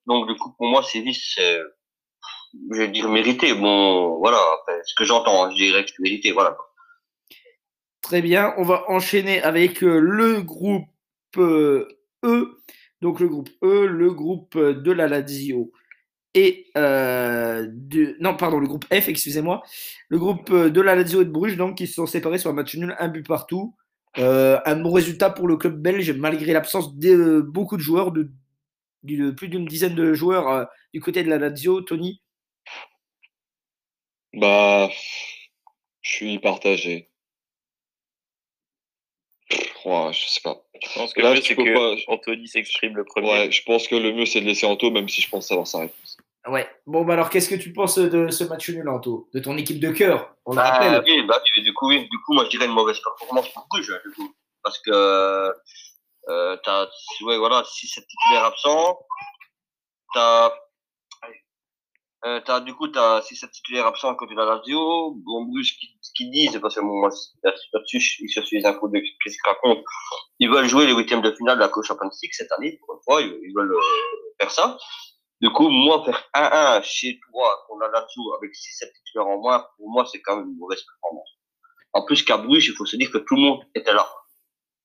Donc 0.05 0.27
du 0.27 0.35
coup 0.35 0.53
pour 0.57 0.67
moi 0.67 0.83
Séville 0.83 1.15
c'est, 1.15 1.61
je 2.71 2.77
vais 2.77 2.89
dire 2.89 3.07
mérité. 3.09 3.53
Bon, 3.53 4.17
voilà, 4.19 4.39
après, 4.59 4.81
ce 4.85 4.93
que 4.95 5.05
j'entends, 5.05 5.45
hein, 5.45 5.51
je 5.51 5.55
dirais 5.55 5.85
que 5.85 5.91
c'est 5.91 6.01
mérité, 6.01 6.31
voilà. 6.31 6.57
Très 8.01 8.21
bien, 8.21 8.53
on 8.57 8.63
va 8.63 8.83
enchaîner 8.89 9.41
avec 9.41 9.79
le 9.79 10.41
groupe 10.41 10.89
E. 11.37 11.87
Donc 13.01 13.19
le 13.19 13.27
groupe 13.29 13.49
E, 13.63 13.85
le 13.85 14.11
groupe 14.11 14.57
de 14.57 14.91
la 14.91 15.07
Lazio 15.07 15.71
et 16.35 16.67
euh, 16.77 17.67
de 17.71 18.15
non 18.19 18.35
pardon 18.35 18.59
le 18.59 18.67
groupe 18.67 18.85
F 18.93 19.07
excusez-moi 19.09 19.61
le 20.09 20.17
groupe 20.19 20.49
euh, 20.51 20.69
de 20.69 20.81
la 20.81 20.95
Lazio 20.95 21.21
et 21.21 21.25
de 21.25 21.29
Bruges 21.31 21.57
donc 21.57 21.77
qui 21.77 21.87
se 21.87 21.93
sont 21.95 22.05
séparés 22.07 22.39
sur 22.39 22.49
un 22.49 22.53
match 22.53 22.75
nul 22.75 22.95
un 22.99 23.07
but 23.09 23.25
partout 23.27 23.75
Euh, 24.19 24.59
un 24.65 24.75
bon 24.75 24.91
résultat 24.91 25.31
pour 25.31 25.47
le 25.47 25.57
club 25.57 25.81
belge 25.81 26.11
malgré 26.11 26.53
l'absence 26.53 26.95
de 26.97 27.09
euh, 27.09 27.41
beaucoup 27.41 27.77
de 27.77 27.81
joueurs 27.81 28.11
de, 28.11 28.29
de 29.03 29.31
plus 29.31 29.49
d'une 29.49 29.65
dizaine 29.65 29.95
de 29.95 30.13
joueurs 30.13 30.47
euh, 30.49 30.65
du 30.93 31.01
côté 31.01 31.23
de 31.23 31.29
la 31.29 31.39
Lazio 31.39 31.81
Tony? 31.81 32.21
Bah, 34.33 34.89
je 36.01 36.09
suis 36.11 36.39
partagé. 36.39 37.09
Ouais, 39.85 40.13
je 40.13 40.27
sais 40.27 40.41
pas. 40.43 40.63
Je 40.81 40.93
pense 40.93 41.13
que 41.13 41.21
Là, 41.21 41.29
le 41.29 41.35
mieux, 41.35 41.41
c'est 41.41 41.55
que 41.55 41.73
pas- 41.73 42.13
Anthony 42.13 42.47
s'exprime 42.47 42.95
le 42.95 43.03
premier. 43.05 43.29
Ouais, 43.29 43.51
je 43.51 43.63
pense 43.63 43.87
que 43.87 43.95
le 43.95 44.13
mieux 44.13 44.25
c'est 44.25 44.41
de 44.41 44.45
laisser 44.45 44.65
Anto, 44.65 44.91
même 44.91 45.09
si 45.09 45.21
je 45.21 45.29
pense 45.29 45.47
savoir 45.47 45.67
sa 45.67 45.79
réponse. 45.79 46.02
Ouais. 46.47 46.69
Bon, 46.85 47.05
bah 47.05 47.13
alors, 47.13 47.29
qu'est-ce 47.29 47.47
que 47.49 47.55
tu 47.55 47.71
penses 47.71 47.97
de 47.97 48.29
ce 48.29 48.43
match 48.43 48.69
nul, 48.69 48.87
Anto? 48.89 49.29
De 49.33 49.39
ton 49.39 49.55
équipe 49.57 49.79
de 49.79 49.91
cœur 49.91 50.35
On 50.45 50.51
le 50.51 50.57
Bah, 50.57 50.71
rappelle. 50.71 51.01
oui, 51.05 51.23
bah, 51.25 51.41
du 51.57 51.73
coup, 51.73 51.87
oui. 51.87 52.07
Du 52.09 52.19
coup, 52.21 52.33
moi, 52.33 52.43
je 52.45 52.49
dirais 52.49 52.65
une 52.65 52.73
mauvaise 52.73 52.99
performance 52.99 53.47
pour 53.53 53.65
Bruges, 53.69 53.91
hein, 53.91 53.99
du 54.05 54.13
coup. 54.13 54.33
Parce 54.61 54.79
que, 54.79 54.91
euh, 56.29 56.57
t'as, 56.63 56.87
ouais, 57.21 57.37
voilà, 57.37 57.63
6-7 57.63 58.05
titulaires 58.07 58.43
absents. 58.45 58.99
T'as, 60.13 60.51
euh, 62.25 62.39
t'as, 62.45 62.59
du 62.61 62.73
coup, 62.73 62.87
t'as 62.89 63.19
6-7 63.21 63.49
titulaires 63.51 63.85
absents 63.87 64.09
à 64.11 64.15
côté 64.15 64.33
de 64.33 64.39
la 64.39 64.45
Lazio. 64.45 65.11
Bon, 65.25 65.43
Bruges, 65.45 65.77
qui, 65.79 65.97
qui 66.15 66.29
disent, 66.29 66.59
parce 66.61 66.75
que 66.75 66.81
bon, 66.81 66.99
moi, 66.99 67.09
là-dessus, 67.43 67.99
je 68.01 68.23
je 68.27 68.41
suis 68.45 68.59
les 68.59 68.65
infos 68.65 68.87
de 68.89 68.99
qu'est-ce 68.99 69.35
qu'ils 69.35 69.45
racontent. 69.49 69.81
Ils 70.39 70.49
veulent 70.49 70.67
jouer 70.67 70.87
les 70.87 70.93
huitièmes 70.93 71.21
de 71.21 71.31
finale 71.33 71.55
de 71.57 71.61
la 71.61 71.69
Coupe 71.69 71.83
Champions 71.85 72.09
League 72.21 72.33
cette 72.33 72.51
année, 72.53 72.77
pour 72.85 72.95
une 72.95 73.01
fois, 73.03 73.21
ils, 73.21 73.27
ils 73.43 73.53
veulent 73.55 73.73
euh, 73.73 73.79
faire 74.39 74.51
ça. 74.51 74.77
Du 75.43 75.49
coup, 75.49 75.67
moi, 75.67 76.05
faire 76.05 76.29
1-1 76.33 76.81
chez 76.83 77.19
toi 77.29 77.65
contre 77.67 77.81
la 77.81 77.89
Lazio 77.89 78.33
avec 78.37 78.53
6-7 78.53 78.93
titulaires 78.93 79.27
en 79.27 79.41
moins, 79.41 79.67
pour 79.75 79.89
moi, 79.89 80.05
c'est 80.09 80.21
quand 80.21 80.37
même 80.37 80.47
une 80.47 80.57
mauvaise 80.57 80.81
performance. 80.81 81.27
En 81.91 82.05
plus 82.05 82.23
qu'à 82.23 82.37
Bruges, 82.37 82.69
il 82.69 82.73
faut 82.73 82.85
se 82.85 82.95
dire 82.95 83.11
que 83.11 83.17
tout 83.17 83.35
le 83.35 83.41
monde 83.41 83.59
était 83.75 83.91
là. 83.91 84.07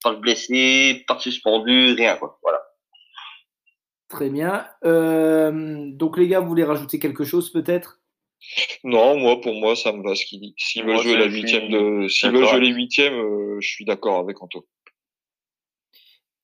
Pas 0.03 0.15
de 0.15 0.19
blessé, 0.19 1.05
pas 1.07 1.15
de 1.15 1.21
suspendu, 1.21 1.93
rien, 1.93 2.17
quoi. 2.17 2.41
Voilà. 2.43 2.61
Très 4.09 4.31
bien. 4.31 4.67
Euh, 4.85 5.93
donc, 5.93 6.19
les 6.19 6.27
gars, 6.27 6.41
vous 6.41 6.49
voulez 6.49 6.65
rajouter 6.65 6.99
quelque 6.99 7.23
chose, 7.23 7.53
peut-être? 7.53 8.01
Non, 8.83 9.17
moi, 9.17 9.41
pour 9.41 9.55
moi, 9.55 9.77
ça 9.77 9.93
me 9.93 10.03
va 10.03 10.17
ce 10.17 10.25
qu'il 10.25 10.41
dit. 10.41 10.57
S'ils 10.59 10.85
Moi, 10.85 10.97
veulent 10.97 11.05
jouer 11.05 11.19
la 11.19 11.27
huitième 11.27 11.69
de, 11.69 12.09
s'ils 12.09 12.33
d'accord 12.33 12.41
veulent 12.41 12.51
jouer 12.51 12.67
les 12.69 12.75
huitièmes, 12.75 13.15
euh, 13.15 13.61
je 13.61 13.69
suis 13.69 13.85
d'accord 13.85 14.19
avec 14.19 14.43
Anto. 14.43 14.67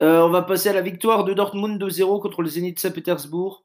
Euh, 0.04 0.20
On 0.20 0.30
va 0.30 0.42
passer 0.42 0.68
à 0.68 0.72
la 0.72 0.82
victoire 0.82 1.24
de 1.24 1.34
Dortmund 1.34 1.82
2-0 1.82 2.22
contre 2.22 2.42
le 2.42 2.48
Zénith 2.48 2.78
Saint-Pétersbourg. 2.78 3.64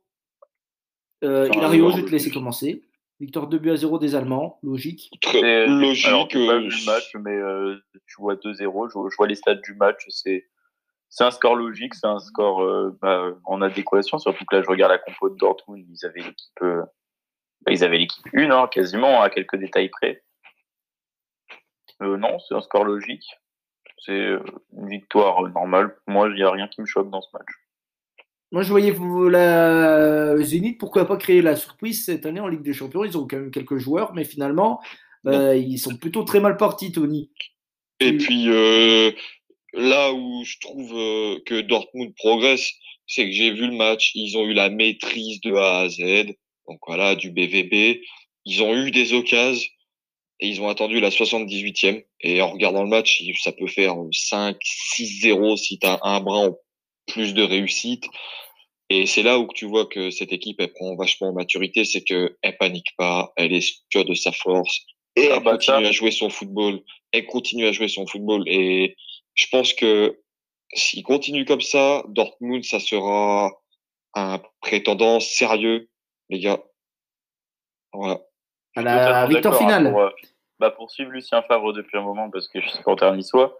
Euh, 1.24 1.50
Hilario, 1.54 1.92
je 1.92 1.98
vais 1.98 2.04
te 2.06 2.12
laisser 2.12 2.32
commencer. 2.32 2.84
Victoire 3.20 3.48
2 3.48 3.58
buts 3.60 3.72
à 3.72 3.76
0 3.76 4.00
des 4.00 4.16
Allemands, 4.16 4.60
logique. 4.64 5.12
Très 5.22 5.42
C'est- 5.42 5.68
logique. 5.68 6.06
Alors, 6.06 6.28
j'ai 6.30 6.48
pas 6.48 6.54
euh, 6.54 6.60
vu 6.60 6.70
le 6.70 6.86
match, 6.86 7.16
mais 7.16 7.36
euh, 7.36 7.76
tu 8.08 8.16
vois 8.22 8.36
2-0. 8.36 8.88
Je, 8.88 9.10
je 9.12 9.16
vois 9.18 9.28
les 9.28 9.36
stats 9.36 9.56
du 9.56 9.74
match. 9.74 10.06
C'est 10.10 10.48
c'est 11.12 11.24
un 11.24 11.32
score 11.32 11.56
logique, 11.56 11.96
c'est 11.96 12.06
un 12.08 12.20
score 12.20 12.62
euh, 12.62 12.96
bah, 13.02 13.32
en 13.46 13.62
adéquation. 13.62 14.20
Surtout 14.20 14.46
que 14.46 14.56
là, 14.56 14.62
je 14.62 14.70
regarde 14.70 14.92
la 14.92 15.00
compo 15.00 15.30
de 15.30 15.36
Dortmund. 15.36 15.84
Ils 15.90 16.06
avaient 16.06 16.22
l'équipe, 16.22 16.62
euh, 16.62 16.84
bah, 17.66 17.72
ils 17.74 17.84
avaient 17.84 17.98
l'équipe 17.98 18.26
une, 18.32 18.52
hein, 18.52 18.68
quasiment 18.72 19.22
à 19.22 19.30
quelques 19.30 19.56
détails 19.58 19.90
près. 19.90 20.24
Euh, 22.02 22.16
non, 22.16 22.40
c'est 22.40 22.54
un 22.56 22.62
score 22.62 22.86
logique. 22.86 23.26
C'est 24.06 24.12
euh, 24.14 24.40
une 24.78 24.88
victoire 24.88 25.46
euh, 25.46 25.50
normale. 25.50 25.96
Pour 26.06 26.14
moi, 26.14 26.28
il 26.30 26.36
n'y 26.36 26.44
a 26.44 26.52
rien 26.52 26.68
qui 26.70 26.80
me 26.80 26.86
choque 26.86 27.10
dans 27.10 27.22
ce 27.22 27.28
match. 27.34 27.48
Moi, 28.52 28.64
je 28.64 28.70
voyais 28.70 28.96
la 29.30 30.36
Zénith, 30.42 30.80
pourquoi 30.80 31.06
pas 31.06 31.18
créer 31.18 31.42
la 31.42 31.56
surprise 31.56 32.06
cette 32.06 32.26
année 32.26 32.40
en 32.40 32.48
Ligue 32.48 32.64
des 32.64 32.74
Champions. 32.74 33.04
Ils 33.04 33.18
ont 33.18 33.28
quand 33.28 33.38
même 33.38 33.52
quelques 33.52 33.78
joueurs, 33.78 34.14
mais 34.14 34.26
finalement, 34.26 34.80
euh, 35.28 35.56
ils 35.56 35.78
sont 35.78 35.96
plutôt 35.96 36.24
très 36.24 36.40
mal 36.40 36.58
partis, 36.58 36.92
Tony. 36.92 37.30
Et 38.00 38.18
puis 38.18 38.46
euh, 38.48 39.12
là 39.74 40.14
où 40.14 40.44
je 40.44 40.58
trouve 40.62 40.94
euh, 40.94 41.40
que 41.46 41.62
Dortmund 41.62 42.16
progresse, 42.16 42.72
c'est 43.06 43.26
que 43.26 43.32
j'ai 43.32 43.52
vu 43.52 43.68
le 43.68 43.76
match, 43.76 44.12
ils 44.16 44.38
ont 44.38 44.46
eu 44.46 44.54
la 44.54 44.70
maîtrise 44.70 45.42
de 45.42 45.54
A 45.54 45.82
à 45.82 45.90
Z, 45.90 46.34
donc 46.68 46.80
voilà, 46.88 47.16
du 47.16 47.32
BVB. 47.32 48.02
Ils 48.46 48.64
ont 48.64 48.76
eu 48.76 48.90
des 48.90 49.14
occasions 49.14 49.70
et 50.40 50.48
ils 50.48 50.62
ont 50.62 50.70
attendu 50.70 51.00
la 51.00 51.10
78e. 51.10 52.04
Et 52.22 52.42
en 52.42 52.52
regardant 52.52 52.84
le 52.84 52.90
match, 52.90 53.22
ça 53.42 53.52
peut 53.52 53.68
faire 53.68 53.96
5, 54.12 54.58
6-0 54.98 55.58
si 55.58 55.78
tu 55.78 55.86
as 55.86 56.00
un 56.04 56.22
brin 56.22 56.48
en 56.48 56.58
plus 57.08 57.34
de 57.34 57.44
réussite. 57.44 58.06
Et 58.90 59.06
c'est 59.06 59.24
là 59.24 59.38
où 59.38 59.46
que 59.46 59.54
tu 59.54 59.66
vois 59.66 59.86
que 59.86 60.10
cette 60.10 60.34
équipe, 60.34 60.60
elle 60.60 60.74
prend 60.74 60.96
vachement 60.96 61.30
en 61.30 61.34
maturité, 61.34 61.86
c'est 61.86 62.04
que 62.04 62.38
elle 62.42 62.58
panique 62.58 62.96
pas, 62.98 63.32
elle 63.36 63.54
est 63.54 63.84
sûre 63.92 64.06
de 64.06 64.16
sa 64.16 64.32
force 64.32 64.86
et 65.16 65.26
elle 65.26 65.44
bah 65.44 65.52
continue 65.52 65.84
ça. 65.84 65.90
à 65.90 65.92
jouer 65.92 66.12
son 66.12 66.30
football. 66.30 66.80
Elle 67.12 67.26
continue 67.26 67.66
à 67.68 67.72
jouer 67.72 67.88
son 67.88 68.06
football. 68.08 68.44
Et 68.48 68.96
je 69.36 69.48
pense 69.52 69.74
que 69.74 70.20
s'il 70.74 71.04
continue 71.04 71.46
comme 71.46 71.62
ça, 71.62 72.04
Dortmund, 72.08 72.64
ça 72.64 72.80
sera 72.80 73.52
un 74.16 74.42
prétendant 74.62 75.20
sérieux, 75.20 75.90
les 76.30 76.40
gars. 76.40 76.64
Voilà. 77.94 78.22
À 78.76 78.82
la 78.82 79.28
victoire 79.28 79.56
hein, 79.56 79.58
finale. 79.58 79.92
Pour, 79.92 80.02
euh, 80.02 80.10
bah, 80.60 80.72
pour 80.72 80.92
suivre 80.92 81.12
Lucien 81.12 81.42
Favre 81.44 81.74
depuis 81.74 81.98
un 81.98 82.04
moment, 82.04 82.30
parce 82.30 82.48
que 82.48 82.62
je 82.62 82.68
suis 82.68 82.78
supporter 82.78 83.14
niçois, 83.16 83.58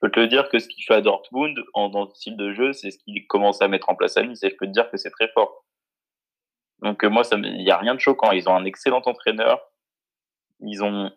peux 0.00 0.10
te 0.10 0.20
dire 0.20 0.48
que 0.48 0.58
ce 0.58 0.68
qu'il 0.68 0.84
fait 0.84 0.94
à 0.94 1.00
Dortmund, 1.00 1.58
en, 1.74 1.88
dans 1.88 2.04
le 2.04 2.10
style 2.10 2.36
de 2.36 2.52
jeu, 2.52 2.72
c'est 2.72 2.90
ce 2.90 2.98
qu'il 2.98 3.26
commence 3.26 3.62
à 3.62 3.68
mettre 3.68 3.90
en 3.90 3.94
place 3.94 4.16
à 4.16 4.22
Nice, 4.22 4.42
et 4.42 4.50
je 4.50 4.56
peux 4.56 4.66
te 4.66 4.72
dire 4.72 4.90
que 4.90 4.96
c'est 4.96 5.10
très 5.10 5.28
fort. 5.28 5.64
Donc 6.80 7.04
euh, 7.04 7.08
moi, 7.08 7.22
il 7.32 7.64
n'y 7.64 7.70
a 7.70 7.78
rien 7.78 7.94
de 7.94 8.00
choquant. 8.00 8.32
Ils 8.32 8.48
ont 8.48 8.56
un 8.56 8.64
excellent 8.64 9.02
entraîneur. 9.06 9.60
Ils 10.60 10.82
ont 10.84 11.10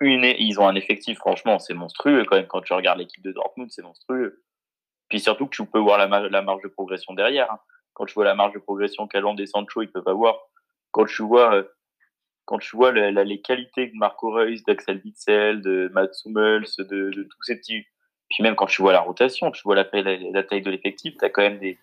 une, 0.00 0.24
ils 0.24 0.58
ont 0.60 0.66
un 0.66 0.74
effectif, 0.74 1.18
franchement, 1.18 1.58
c'est 1.58 1.74
monstrueux 1.74 2.24
quand 2.24 2.36
même. 2.36 2.46
Quand 2.46 2.62
tu 2.62 2.72
regardes 2.72 2.98
l'équipe 2.98 3.22
de 3.22 3.32
Dortmund, 3.32 3.70
c'est 3.70 3.82
monstrueux. 3.82 4.42
Puis 5.08 5.20
surtout 5.20 5.46
que 5.46 5.54
tu 5.54 5.66
peux 5.66 5.78
voir 5.78 5.98
la, 5.98 6.06
ma- 6.06 6.28
la 6.28 6.42
marge 6.42 6.62
de 6.62 6.68
progression 6.68 7.14
derrière. 7.14 7.50
hein. 7.52 7.58
Quand 7.92 8.06
tu 8.06 8.14
vois 8.14 8.24
la 8.24 8.34
marge 8.34 8.54
de 8.54 8.58
progression 8.58 9.06
qu'Aland 9.06 9.36
et 9.36 9.46
Sancho, 9.46 9.82
ils 9.82 9.92
peuvent 9.92 10.08
avoir. 10.08 10.38
Quand 10.92 11.04
tu 11.04 11.22
vois, 11.22 11.54
euh, 11.54 11.64
quand 12.46 12.58
tu 12.58 12.74
vois 12.74 12.90
les 12.92 13.42
qualités 13.42 13.88
de 13.88 13.96
Marco 13.96 14.30
Reus, 14.30 14.64
d'Axel 14.64 15.00
Witzel, 15.04 15.60
de 15.60 15.90
Mats 15.92 16.08
Hummels, 16.24 16.64
de 16.78 17.22
tous 17.24 17.42
ces 17.42 17.56
petits. 17.56 17.84
Puis 18.32 18.42
même 18.42 18.54
quand 18.56 18.66
tu 18.66 18.82
vois 18.82 18.92
la 18.92 19.00
rotation, 19.00 19.50
tu 19.50 19.62
vois 19.64 19.74
la, 19.76 19.84
taille- 19.84 20.02
la, 20.04 20.16
la 20.16 20.42
taille 20.42 20.62
de 20.62 20.70
l'effectif, 20.70 21.14
t'as 21.18 21.28
quand 21.28 21.42
même 21.42 21.58
des, 21.58 21.78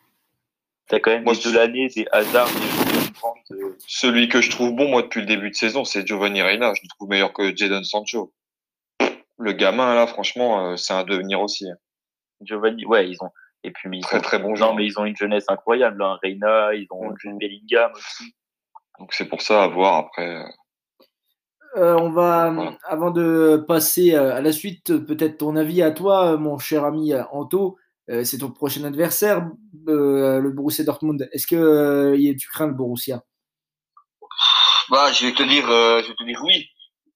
t'as 0.87 0.99
quand 0.99 1.11
même 1.11 1.23
Moi, 1.23 1.33
des 1.33 1.41
je- 1.41 1.49
Delaney, 1.49 1.87
des 1.89 2.07
Hazard, 2.11 2.47
des 2.47 3.11
Brandt, 3.19 3.41
euh, 3.51 3.75
Celui 3.87 4.29
que 4.29 4.41
je 4.41 4.49
trouve 4.49 4.73
bon, 4.75 4.89
moi, 4.89 5.01
depuis 5.03 5.21
le 5.21 5.27
début 5.27 5.49
de 5.51 5.55
saison, 5.55 5.83
c'est 5.85 6.05
Giovanni 6.07 6.41
Reina. 6.41 6.73
Je 6.73 6.81
le 6.83 6.87
trouve 6.89 7.09
meilleur 7.09 7.33
que 7.33 7.55
Jadon 7.55 7.83
Sancho. 7.83 8.33
Le 9.37 9.51
gamin, 9.53 9.95
là, 9.95 10.05
franchement, 10.07 10.71
euh, 10.71 10.75
c'est 10.75 10.93
un 10.93 11.03
devenir 11.03 11.39
aussi. 11.41 11.65
Giovanni. 12.41 12.85
Ouais, 12.85 13.09
ils 13.09 13.17
ont. 13.23 13.29
Et 13.63 13.71
puis 13.71 13.89
mais 13.89 13.97
ils 13.97 14.01
Très, 14.03 14.17
ont, 14.17 14.21
très 14.21 14.39
bon 14.39 14.49
non, 14.49 14.55
joueur. 14.55 14.75
mais 14.75 14.85
ils 14.85 14.97
ont 14.99 15.05
une 15.05 15.15
jeunesse 15.17 15.45
incroyable. 15.49 16.01
Hein. 16.01 16.17
Reina, 16.23 16.73
ils 16.73 16.87
ont 16.91 17.09
Ouais. 17.09 17.15
Jude 17.19 17.37
Bellingham 17.37 17.91
aussi. 17.93 18.33
Donc, 18.99 19.13
c'est 19.13 19.25
pour 19.25 19.41
ça 19.41 19.63
à 19.63 19.67
voir 19.67 19.95
après. 19.95 20.43
Euh, 21.77 21.95
on 21.95 22.09
va, 22.09 22.49
Voilà. 22.49 22.77
avant 22.83 23.11
de 23.11 23.63
passer 23.67 24.15
euh, 24.15 24.35
à 24.35 24.41
la 24.41 24.51
suite, 24.51 24.97
peut-être 25.05 25.37
ton 25.37 25.55
avis 25.55 25.81
à 25.83 25.91
toi, 25.91 26.33
euh, 26.33 26.37
mon 26.37 26.57
cher 26.57 26.83
ami 26.83 27.13
Anto. 27.31 27.77
Euh, 28.09 28.23
c'est 28.23 28.39
ton 28.39 28.49
prochain 28.49 28.83
adversaire, 28.85 29.47
euh, 29.87 30.39
le 30.39 30.49
Borussia 30.51 30.83
Dortmund. 30.83 31.29
Est-ce 31.31 31.45
que 31.45 32.15
tu 32.39 32.49
crains 32.49 32.65
le 32.67 32.73
Borussia? 32.73 33.21
Bah, 34.89 35.11
je 35.11 35.27
vais 35.27 35.33
te 35.33 35.43
dire, 35.43 35.67
je 35.67 36.07
vais 36.07 36.15
te 36.15 36.23
dire 36.23 36.41
oui. 36.43 36.65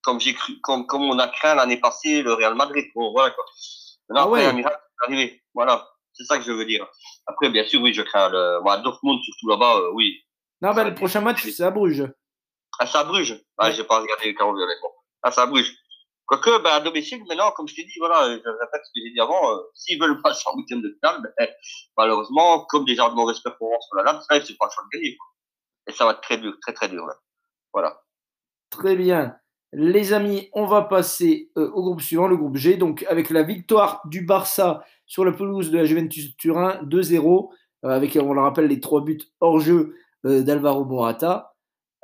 Comme 0.02 0.20
j'ai 0.20 0.34
cru, 0.34 0.52
comme, 0.62 0.86
comme 0.86 1.02
on 1.02 1.18
a 1.18 1.26
craint 1.28 1.54
l'année 1.56 1.78
passée 1.78 2.22
le 2.22 2.34
Real 2.34 2.54
Madrid. 2.54 2.84
Bon, 2.94 3.10
voilà, 3.12 3.30
quoi. 3.34 3.44
Maintenant, 4.08 4.26
Ah 4.26 4.30
ouais. 4.30 4.44
un 4.44 4.52
miracle 4.52 4.76
est 4.76 5.06
arrivé. 5.06 5.42
Voilà. 5.54 5.84
C'est 6.12 6.24
ça 6.24 6.38
que 6.38 6.44
je 6.44 6.52
veux 6.52 6.64
dire. 6.66 6.86
Après, 7.26 7.50
bien 7.50 7.64
sûr, 7.64 7.80
oui, 7.82 7.92
je 7.92 8.02
crains 8.02 8.28
le, 8.28 8.60
moi, 8.62 8.76
Dortmund, 8.78 9.18
surtout 9.24 9.48
là-bas, 9.48 9.80
oui. 9.94 10.20
Non, 10.62 10.72
bah, 10.74 10.84
le 10.84 10.94
prochain 10.94 11.20
match, 11.22 11.44
c'est 11.50 11.64
à 11.64 11.70
Bruges. 11.72 12.06
Ah, 12.78 12.86
à 12.98 13.04
Bruges. 13.04 13.40
Ah, 13.58 13.66
Ouais. 13.66 13.72
j'ai 13.72 13.84
pas 13.84 14.00
regardé 14.00 14.26
le 14.26 14.34
carreau 14.36 14.54
violet. 14.54 14.74
Bon. 14.82 14.88
Ah, 15.22 15.30
c'est 15.30 15.40
à 15.40 15.46
Bruges. 15.46 15.74
Quoique, 16.26 16.62
ben, 16.62 16.70
à 16.70 16.80
domicile, 16.80 17.22
maintenant, 17.28 17.50
comme 17.52 17.68
je 17.68 17.74
t'ai 17.74 17.84
dit, 17.84 17.98
voilà, 17.98 18.26
je 18.28 18.36
répète 18.48 18.80
ce 18.84 18.90
que 18.94 19.04
j'ai 19.04 19.12
dit 19.12 19.20
avant, 19.20 19.52
euh, 19.52 19.58
s'ils 19.74 20.00
veulent 20.00 20.20
passer 20.22 20.42
en 20.46 20.56
huitième 20.56 20.80
de 20.80 20.88
finale, 20.88 21.20
ben, 21.38 21.48
malheureusement, 21.98 22.64
comme 22.66 22.84
déjà 22.86 23.08
de 23.10 23.14
mauvaises 23.14 23.40
performances 23.40 23.86
sur 23.86 23.96
la 23.96 24.04
lame, 24.04 24.20
ça, 24.22 24.40
c'est 24.40 24.56
pas 24.56 24.66
le 24.66 24.70
choix 24.70 24.84
de 24.90 24.98
gagner, 24.98 25.16
quoi. 25.16 25.26
Et 25.86 25.92
ça 25.92 26.06
va 26.06 26.12
être 26.12 26.22
très 26.22 26.38
dur, 26.38 26.54
très, 26.62 26.72
très 26.72 26.88
dur, 26.88 27.04
là. 27.06 27.14
Voilà. 27.74 28.00
Très 28.70 28.96
bien. 28.96 29.36
Les 29.72 30.12
amis, 30.12 30.48
on 30.54 30.66
va 30.66 30.82
passer 30.82 31.50
euh, 31.58 31.70
au 31.72 31.82
groupe 31.82 32.00
suivant, 32.00 32.26
le 32.28 32.36
groupe 32.36 32.56
G. 32.56 32.76
Donc, 32.76 33.04
avec 33.08 33.28
la 33.30 33.42
victoire 33.42 34.00
du 34.06 34.24
Barça 34.24 34.84
sur 35.04 35.24
la 35.24 35.32
pelouse 35.32 35.70
de 35.70 35.78
la 35.78 35.84
Juventus 35.84 36.36
Turin, 36.36 36.80
2-0, 36.84 37.52
euh, 37.84 37.88
avec, 37.90 38.16
on 38.16 38.32
le 38.32 38.40
rappelle, 38.40 38.66
les 38.68 38.80
trois 38.80 39.02
buts 39.02 39.20
hors 39.40 39.58
jeu 39.60 39.96
euh, 40.24 40.42
d'Alvaro 40.42 40.84
Morata. 40.84 41.53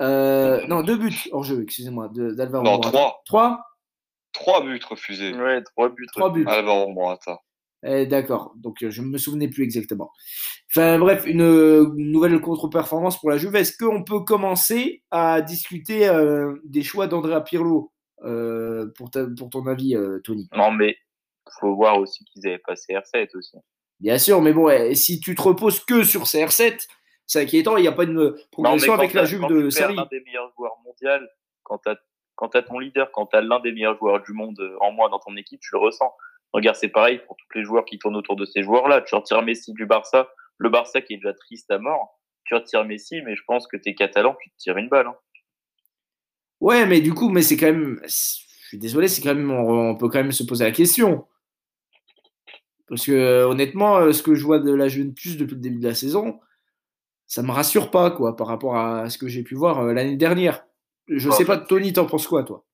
Euh, 0.00 0.66
non, 0.66 0.82
deux 0.82 0.96
buts 0.96 1.28
hors 1.32 1.44
jeu, 1.44 1.62
excusez-moi, 1.62 2.10
d'Alvaro 2.12 2.64
Non, 2.64 2.70
Morata. 2.72 2.88
trois. 2.90 3.22
Trois? 3.26 3.64
Trois 4.32 4.64
buts 4.64 4.80
refusés. 4.88 5.34
Ouais, 5.34 5.62
trois 5.62 5.88
buts. 5.88 6.06
Trois 6.14 6.30
buts. 6.32 6.44
Alvaro 6.46 6.88
Morata. 6.92 7.38
Eh, 7.82 8.06
D'accord, 8.06 8.52
donc 8.56 8.82
euh, 8.82 8.90
je 8.90 9.00
ne 9.02 9.06
me 9.06 9.16
souvenais 9.18 9.48
plus 9.48 9.64
exactement. 9.64 10.10
Enfin 10.70 10.98
bref, 10.98 11.24
une, 11.26 11.82
nouvelle 11.96 12.38
contre-performance 12.40 13.18
pour 13.18 13.30
la 13.30 13.38
Juve. 13.38 13.56
Est-ce 13.56 13.76
qu'on 13.76 14.04
peut 14.04 14.20
commencer 14.20 15.02
à 15.10 15.40
discuter 15.40 16.06
euh, 16.08 16.56
des 16.64 16.82
choix 16.82 17.06
d'Andrea 17.06 17.40
Pirlo 17.40 17.90
euh, 18.24 18.86
pour, 18.96 19.10
ta- 19.10 19.26
pour 19.36 19.48
ton 19.48 19.66
avis, 19.66 19.96
euh, 19.96 20.20
Tony? 20.24 20.48
Non, 20.54 20.70
mais 20.70 20.96
faut 21.58 21.74
voir 21.74 21.98
aussi 21.98 22.24
qu'ils 22.26 22.46
avaient 22.46 22.58
pas 22.64 22.74
CR7 22.74 23.28
aussi. 23.34 23.56
Bien 23.98 24.18
sûr, 24.18 24.40
mais 24.42 24.52
bon, 24.52 24.68
eh, 24.68 24.94
si 24.94 25.18
tu 25.18 25.34
te 25.34 25.42
reposes 25.42 25.80
que 25.84 26.04
sur 26.04 26.24
CR7, 26.24 26.86
c'est 27.30 27.42
inquiétant, 27.42 27.76
il 27.76 27.82
n'y 27.82 27.88
a 27.88 27.92
pas 27.92 28.02
une 28.02 28.32
mais 28.32 28.42
progression 28.50 28.92
avec 28.92 29.14
la 29.14 29.24
Juve 29.24 29.42
quand 29.42 29.50
de 29.50 29.70
Sarri. 29.70 29.94
l'un 29.94 30.06
des 30.06 30.20
meilleurs 30.20 30.52
joueurs 30.56 30.76
mondiaux, 30.84 31.28
quand 31.62 31.78
tu 31.78 32.56
as 32.56 32.62
ton 32.62 32.80
leader, 32.80 33.12
quand 33.12 33.26
tu 33.26 33.36
as 33.36 33.40
l'un 33.40 33.60
des 33.60 33.70
meilleurs 33.70 33.96
joueurs 33.96 34.20
du 34.20 34.32
monde 34.32 34.60
en 34.80 34.90
moins 34.90 35.08
dans 35.08 35.20
ton 35.20 35.36
équipe, 35.36 35.60
tu 35.60 35.68
le 35.74 35.78
ressens. 35.78 36.12
Regarde, 36.52 36.74
c'est 36.74 36.88
pareil 36.88 37.20
pour 37.28 37.36
tous 37.36 37.56
les 37.56 37.62
joueurs 37.62 37.84
qui 37.84 38.00
tournent 38.00 38.16
autour 38.16 38.34
de 38.34 38.44
ces 38.44 38.64
joueurs-là. 38.64 39.02
Tu 39.02 39.14
retires 39.14 39.42
Messi 39.42 39.72
du 39.72 39.86
Barça, 39.86 40.28
le 40.58 40.70
Barça 40.70 41.00
qui 41.02 41.14
est 41.14 41.16
déjà 41.18 41.32
triste 41.32 41.70
à 41.70 41.78
mort. 41.78 42.18
Tu 42.42 42.56
retires 42.56 42.84
Messi, 42.84 43.22
mais 43.22 43.36
je 43.36 43.42
pense 43.46 43.68
que 43.68 43.76
tu 43.76 43.90
es 43.90 43.94
catalan, 43.94 44.36
tu 44.42 44.50
te 44.50 44.56
tires 44.56 44.76
une 44.76 44.88
balle. 44.88 45.06
Hein. 45.06 45.16
Ouais, 46.58 46.84
mais 46.84 47.00
du 47.00 47.14
coup, 47.14 47.28
mais 47.28 47.42
c'est 47.42 47.56
quand 47.56 47.66
même. 47.66 48.00
Je 48.02 48.08
suis 48.66 48.78
désolé, 48.78 49.06
c'est 49.06 49.22
quand 49.22 49.36
même. 49.36 49.52
On, 49.52 49.94
peut 49.94 50.08
quand 50.08 50.18
même 50.18 50.32
se 50.32 50.42
poser 50.42 50.64
la 50.64 50.72
question. 50.72 51.28
Parce 52.88 53.06
que 53.06 53.44
honnêtement, 53.44 54.12
ce 54.12 54.20
que 54.20 54.34
je 54.34 54.44
vois 54.44 54.58
de 54.58 54.74
la 54.74 54.88
Juventus 54.88 55.36
depuis 55.36 55.54
le 55.54 55.60
début 55.60 55.78
de 55.78 55.86
la 55.86 55.94
saison, 55.94 56.40
ça 57.30 57.42
me 57.42 57.52
rassure 57.52 57.92
pas, 57.92 58.10
quoi, 58.10 58.36
par 58.36 58.48
rapport 58.48 58.76
à 58.76 59.08
ce 59.08 59.16
que 59.16 59.28
j'ai 59.28 59.44
pu 59.44 59.54
voir 59.54 59.78
euh, 59.78 59.92
l'année 59.92 60.16
dernière. 60.16 60.66
Je 61.06 61.28
ne 61.28 61.32
sais 61.32 61.44
pas, 61.44 61.58
Tony, 61.58 61.92
t'en 61.92 62.04
penses 62.04 62.26
quoi, 62.26 62.42
toi? 62.42 62.64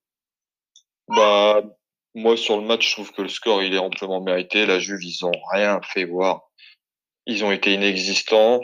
Bah, 1.07 1.61
moi, 2.15 2.35
sur 2.35 2.59
le 2.59 2.65
match, 2.65 2.89
je 2.89 2.93
trouve 2.93 3.11
que 3.11 3.21
le 3.21 3.29
score, 3.29 3.61
il 3.61 3.75
est 3.75 3.79
amplement 3.79 4.19
mérité. 4.19 4.65
La 4.65 4.79
Juve, 4.79 5.03
ils 5.03 5.23
ont 5.23 5.39
rien 5.53 5.79
fait 5.83 6.05
voir. 6.05 6.41
Ils 7.27 7.45
ont 7.45 7.51
été 7.51 7.71
inexistants. 7.71 8.61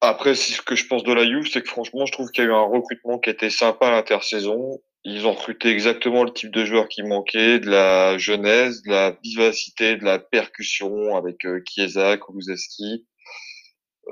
Après, 0.00 0.34
ce 0.34 0.60
que 0.60 0.74
je 0.74 0.88
pense 0.88 1.04
de 1.04 1.12
la 1.12 1.24
Juve, 1.24 1.48
c'est 1.48 1.62
que 1.62 1.68
franchement, 1.68 2.04
je 2.04 2.10
trouve 2.10 2.32
qu'il 2.32 2.42
y 2.42 2.46
a 2.48 2.50
eu 2.50 2.52
un 2.52 2.66
recrutement 2.66 3.20
qui 3.20 3.30
était 3.30 3.50
sympa 3.50 3.86
à 3.86 3.90
l'intersaison. 3.92 4.80
Ils 5.04 5.28
ont 5.28 5.34
recruté 5.34 5.68
exactement 5.68 6.24
le 6.24 6.32
type 6.32 6.50
de 6.50 6.64
joueur 6.64 6.88
qui 6.88 7.04
manquait, 7.04 7.60
de 7.60 7.70
la 7.70 8.18
jeunesse, 8.18 8.82
de 8.82 8.90
la 8.90 9.12
vivacité, 9.22 9.94
de 9.94 10.04
la 10.04 10.18
percussion 10.18 11.14
avec 11.14 11.44
euh, 11.44 11.62
Chiesa, 11.64 12.16
Kulusevski. 12.16 13.06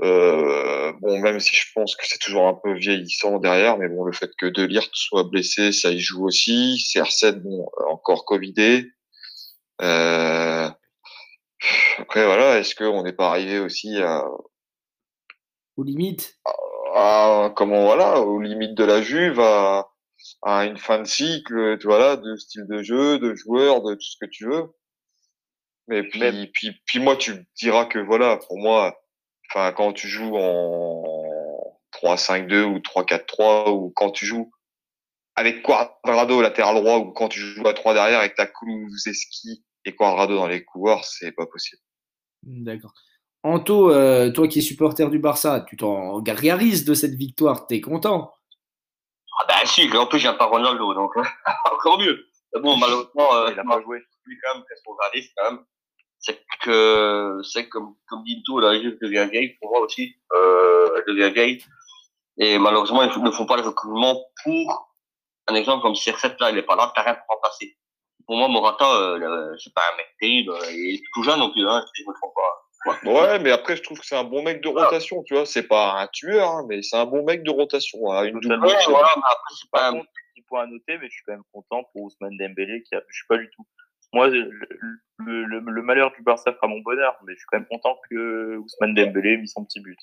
Euh, 0.03 0.93
bon, 1.01 1.21
même 1.21 1.39
si 1.39 1.55
je 1.55 1.67
pense 1.75 1.95
que 1.95 2.07
c'est 2.07 2.19
toujours 2.19 2.49
un 2.49 2.55
peu 2.55 2.75
vieillissant 2.75 3.39
derrière, 3.39 3.79
mais 3.79 3.89
bon, 3.89 4.05
le 4.05 4.13
fait 4.13 4.31
que 4.37 4.47
De 4.47 4.69
soit 4.93 5.25
blessé, 5.25 5.73
ça 5.73 5.91
y 5.91 6.01
joue 6.01 6.27
aussi. 6.27 6.77
CR7, 6.77 7.41
bon, 7.43 7.67
encore 7.89 8.25
Covidé. 8.25 8.91
Euh, 9.83 10.69
après, 11.99 12.25
voilà, 12.25 12.59
est-ce 12.59 12.75
qu'on 12.75 13.03
n'est 13.03 13.13
pas 13.13 13.29
arrivé 13.29 13.59
aussi 13.61 13.97
à... 14.03 14.25
Aux 15.77 15.83
limites 15.83 16.39
à, 16.95 17.53
comment, 17.57 17.85
voilà, 17.85 18.21
aux 18.21 18.41
limites 18.41 18.77
de 18.77 18.85
la 18.85 19.03
Juve, 19.03 19.41
à, 19.41 19.89
à 20.43 20.65
une 20.65 20.79
fin 20.79 21.01
de 21.01 21.07
cycle, 21.07 21.77
voilà, 21.85 22.17
de 22.17 22.37
style 22.37 22.67
de 22.69 22.83
jeu, 22.83 23.19
de 23.19 23.35
joueurs, 23.35 23.83
de 23.83 23.95
tout 23.95 24.01
ce 24.01 24.17
que 24.21 24.31
tu 24.31 24.47
veux. 24.47 24.67
Mais 25.89 26.03
puis, 26.05 26.51
puis, 26.53 26.81
puis 26.87 26.99
moi, 27.01 27.17
tu 27.17 27.47
diras 27.57 27.87
que 27.87 27.99
voilà, 27.99 28.39
pour 28.39 28.59
moi, 28.59 28.97
Enfin, 29.51 29.73
quand 29.73 29.93
tu 29.93 30.09
joues 30.09 30.37
en 30.37 31.03
3-5-2 31.93 32.63
ou 32.65 32.79
3-4-3 32.79 33.71
ou 33.71 33.93
quand 33.95 34.11
tu 34.11 34.27
joues 34.27 34.51
avec 35.37 35.63
Quadrado 35.63 36.41
latéral 36.41 36.77
droit 36.77 36.99
ou 36.99 37.13
quand 37.13 37.29
tu 37.29 37.41
joues 37.41 37.67
à 37.67 37.75
3 37.75 37.95
derrière 37.95 38.21
avec 38.21 38.35
ta 38.35 38.47
Kulusevski 38.47 39.65
et 39.85 39.95
Quadrado 39.95 40.37
dans 40.37 40.47
les 40.47 40.65
couloirs, 40.65 41.05
c'est 41.05 41.33
pas 41.33 41.47
possible. 41.47 41.83
D'accord. 42.43 42.93
Anto, 43.43 43.91
euh, 43.91 44.31
toi 44.33 44.49
qui 44.49 44.61
es 44.61 44.63
supporter 44.63 45.11
du 45.11 45.19
Barça, 45.19 45.65
tu 45.69 45.77
t'en 45.77 46.21
gargarises 46.21 46.85
de 46.85 46.95
cette 46.95 47.15
victoire, 47.15 47.67
t'es 47.67 47.81
content? 47.81 48.33
Ah 49.39 49.45
ben 49.49 49.67
si, 49.67 49.91
en 49.95 50.07
plus 50.07 50.19
j'ai 50.19 50.33
pas 50.33 50.47
Ronaldo, 50.47 50.95
donc 50.95 51.13
encore 51.73 51.99
mieux. 51.99 52.27
Bon, 52.63 52.77
malheureusement, 52.77 53.35
euh, 53.35 53.51
il 53.53 53.59
a 53.59 53.65
pas 53.65 53.83
joué. 53.83 54.01
Lui 54.25 54.39
quand 54.43 54.55
même, 54.55 54.65
quand 55.37 55.51
même 55.51 55.65
c'est 56.25 56.41
que 56.63 57.41
c'est 57.45 57.69
comme 57.69 57.95
comme 58.09 58.25
dit 58.25 58.43
tout 58.45 58.59
la 58.59 58.81
Juve 58.81 58.99
devient 59.01 59.29
vieille 59.31 59.57
pour 59.61 59.71
moi 59.71 59.81
aussi 59.81 60.17
euh, 60.33 60.89
elle 60.97 61.15
devient 61.15 61.33
vieille 61.33 61.65
et 62.39 62.59
malheureusement 62.59 63.03
ils 63.03 63.23
ne 63.23 63.31
font 63.31 63.47
pas 63.47 63.57
le 63.57 63.63
recrutement 63.63 64.25
pour 64.43 64.91
un 65.49 65.55
exemple 65.55 65.83
comme 65.83 65.93
CR7 65.93 66.37
là 66.41 66.51
il 66.51 66.59
est 66.59 66.63
pas 66.63 66.77
là 66.77 66.93
t'as 66.95 67.03
rien 67.03 67.15
pour 67.15 67.37
remplacer 67.37 67.77
pour 68.27 68.37
moi 68.37 68.49
Morata 68.49 68.87
euh, 68.87 69.55
c'est 69.63 69.75
pas 69.75 69.83
un 69.93 69.97
mec 69.99 70.07
terrible 70.19 70.55
il 70.71 70.95
est 70.95 71.03
tout 71.13 71.23
jeune 71.23 71.39
non 71.39 71.53
plus 71.53 71.69
hein, 71.69 71.85
si 71.95 72.03
je 72.03 72.09
me 72.09 72.15
trompe 72.15 72.35
pas 72.35 72.65
Ouais. 73.07 73.39
mais 73.39 73.51
après, 73.51 73.77
je 73.77 73.83
trouve 73.83 73.99
que 73.99 74.05
c'est 74.05 74.15
un 74.15 74.25
bon 74.25 74.43
mec 74.43 74.63
de 74.63 74.69
rotation, 74.69 75.23
tu 75.23 75.33
vois. 75.33 75.47
C'est 75.47 75.67
pas 75.67 76.03
un 76.03 76.07
tueur, 76.09 76.51
hein, 76.51 76.67
mais 76.69 76.83
c'est 76.83 76.97
un 76.97 77.07
bon 77.07 77.25
mec 77.25 77.43
de 77.43 77.51
rotation. 77.51 78.13
Hein, 78.13 78.25
une 78.25 78.39
double 78.41 78.67
ouais, 78.67 78.77
voilà, 78.89 79.09
mais 79.17 79.23
après, 79.25 79.55
c'est 79.59 79.71
pas 79.71 79.89
un 79.89 80.01
petit 80.01 80.43
point 80.47 80.65
à 80.65 80.67
noter, 80.67 80.99
mais 80.99 81.07
je 81.07 81.13
suis 81.13 81.23
quand 81.25 81.33
même 81.33 81.45
content 81.51 81.85
pour 81.93 82.03
Ousmane 82.03 82.37
Dembélé, 82.37 82.83
qui 82.83 82.95
a, 82.95 83.01
je 83.09 83.17
suis 83.17 83.27
pas 83.27 83.39
du 83.39 83.49
tout 83.57 83.65
moi, 84.15 84.29
le, 84.29 85.45
le, 85.45 85.83
malheur 85.83 86.13
du 86.17 86.23
Barça 86.23 86.53
fera 86.53 86.67
mon 86.67 86.81
bonheur, 86.81 87.15
mais 87.27 87.33
je 87.35 87.39
suis 87.39 87.47
quand 87.51 87.59
même 87.59 87.69
content 87.69 87.97
que 88.11 88.57
Ousmane 88.57 88.95
Dembélé 88.95 89.35
ait 89.35 89.37
mis 89.37 89.49
son 89.49 89.65
petit 89.65 89.81
but. 89.81 89.99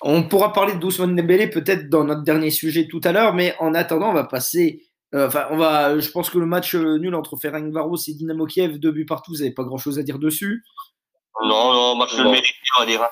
On 0.00 0.22
pourra 0.22 0.52
parler 0.52 0.74
d'Ousmane 0.74 1.14
Dembélé 1.14 1.48
peut-être 1.48 1.88
dans 1.88 2.04
notre 2.04 2.22
dernier 2.22 2.50
sujet 2.50 2.88
tout 2.88 3.00
à 3.04 3.12
l'heure, 3.12 3.34
mais 3.34 3.54
en 3.58 3.74
attendant, 3.74 4.10
on 4.10 4.14
va 4.14 4.24
passer. 4.24 4.88
Euh, 5.14 5.26
enfin, 5.26 5.46
on 5.50 5.56
va. 5.56 5.98
Je 5.98 6.10
pense 6.10 6.30
que 6.30 6.38
le 6.38 6.46
match 6.46 6.74
euh, 6.74 6.98
nul 6.98 7.14
entre 7.14 7.36
Ferencvaros 7.36 7.96
et 8.08 8.14
Dynamo 8.14 8.46
Kiev, 8.46 8.78
deux 8.78 8.92
buts 8.92 9.06
partout, 9.06 9.32
vous 9.32 9.38
n'avez 9.38 9.52
pas 9.52 9.64
grand-chose 9.64 9.98
à 9.98 10.02
dire 10.02 10.18
dessus. 10.18 10.64
Non, 11.42 11.72
non, 11.72 11.96
match 11.96 12.16
mérite, 12.16 12.44
on 12.76 12.80
va 12.80 12.86
dire. 12.86 13.08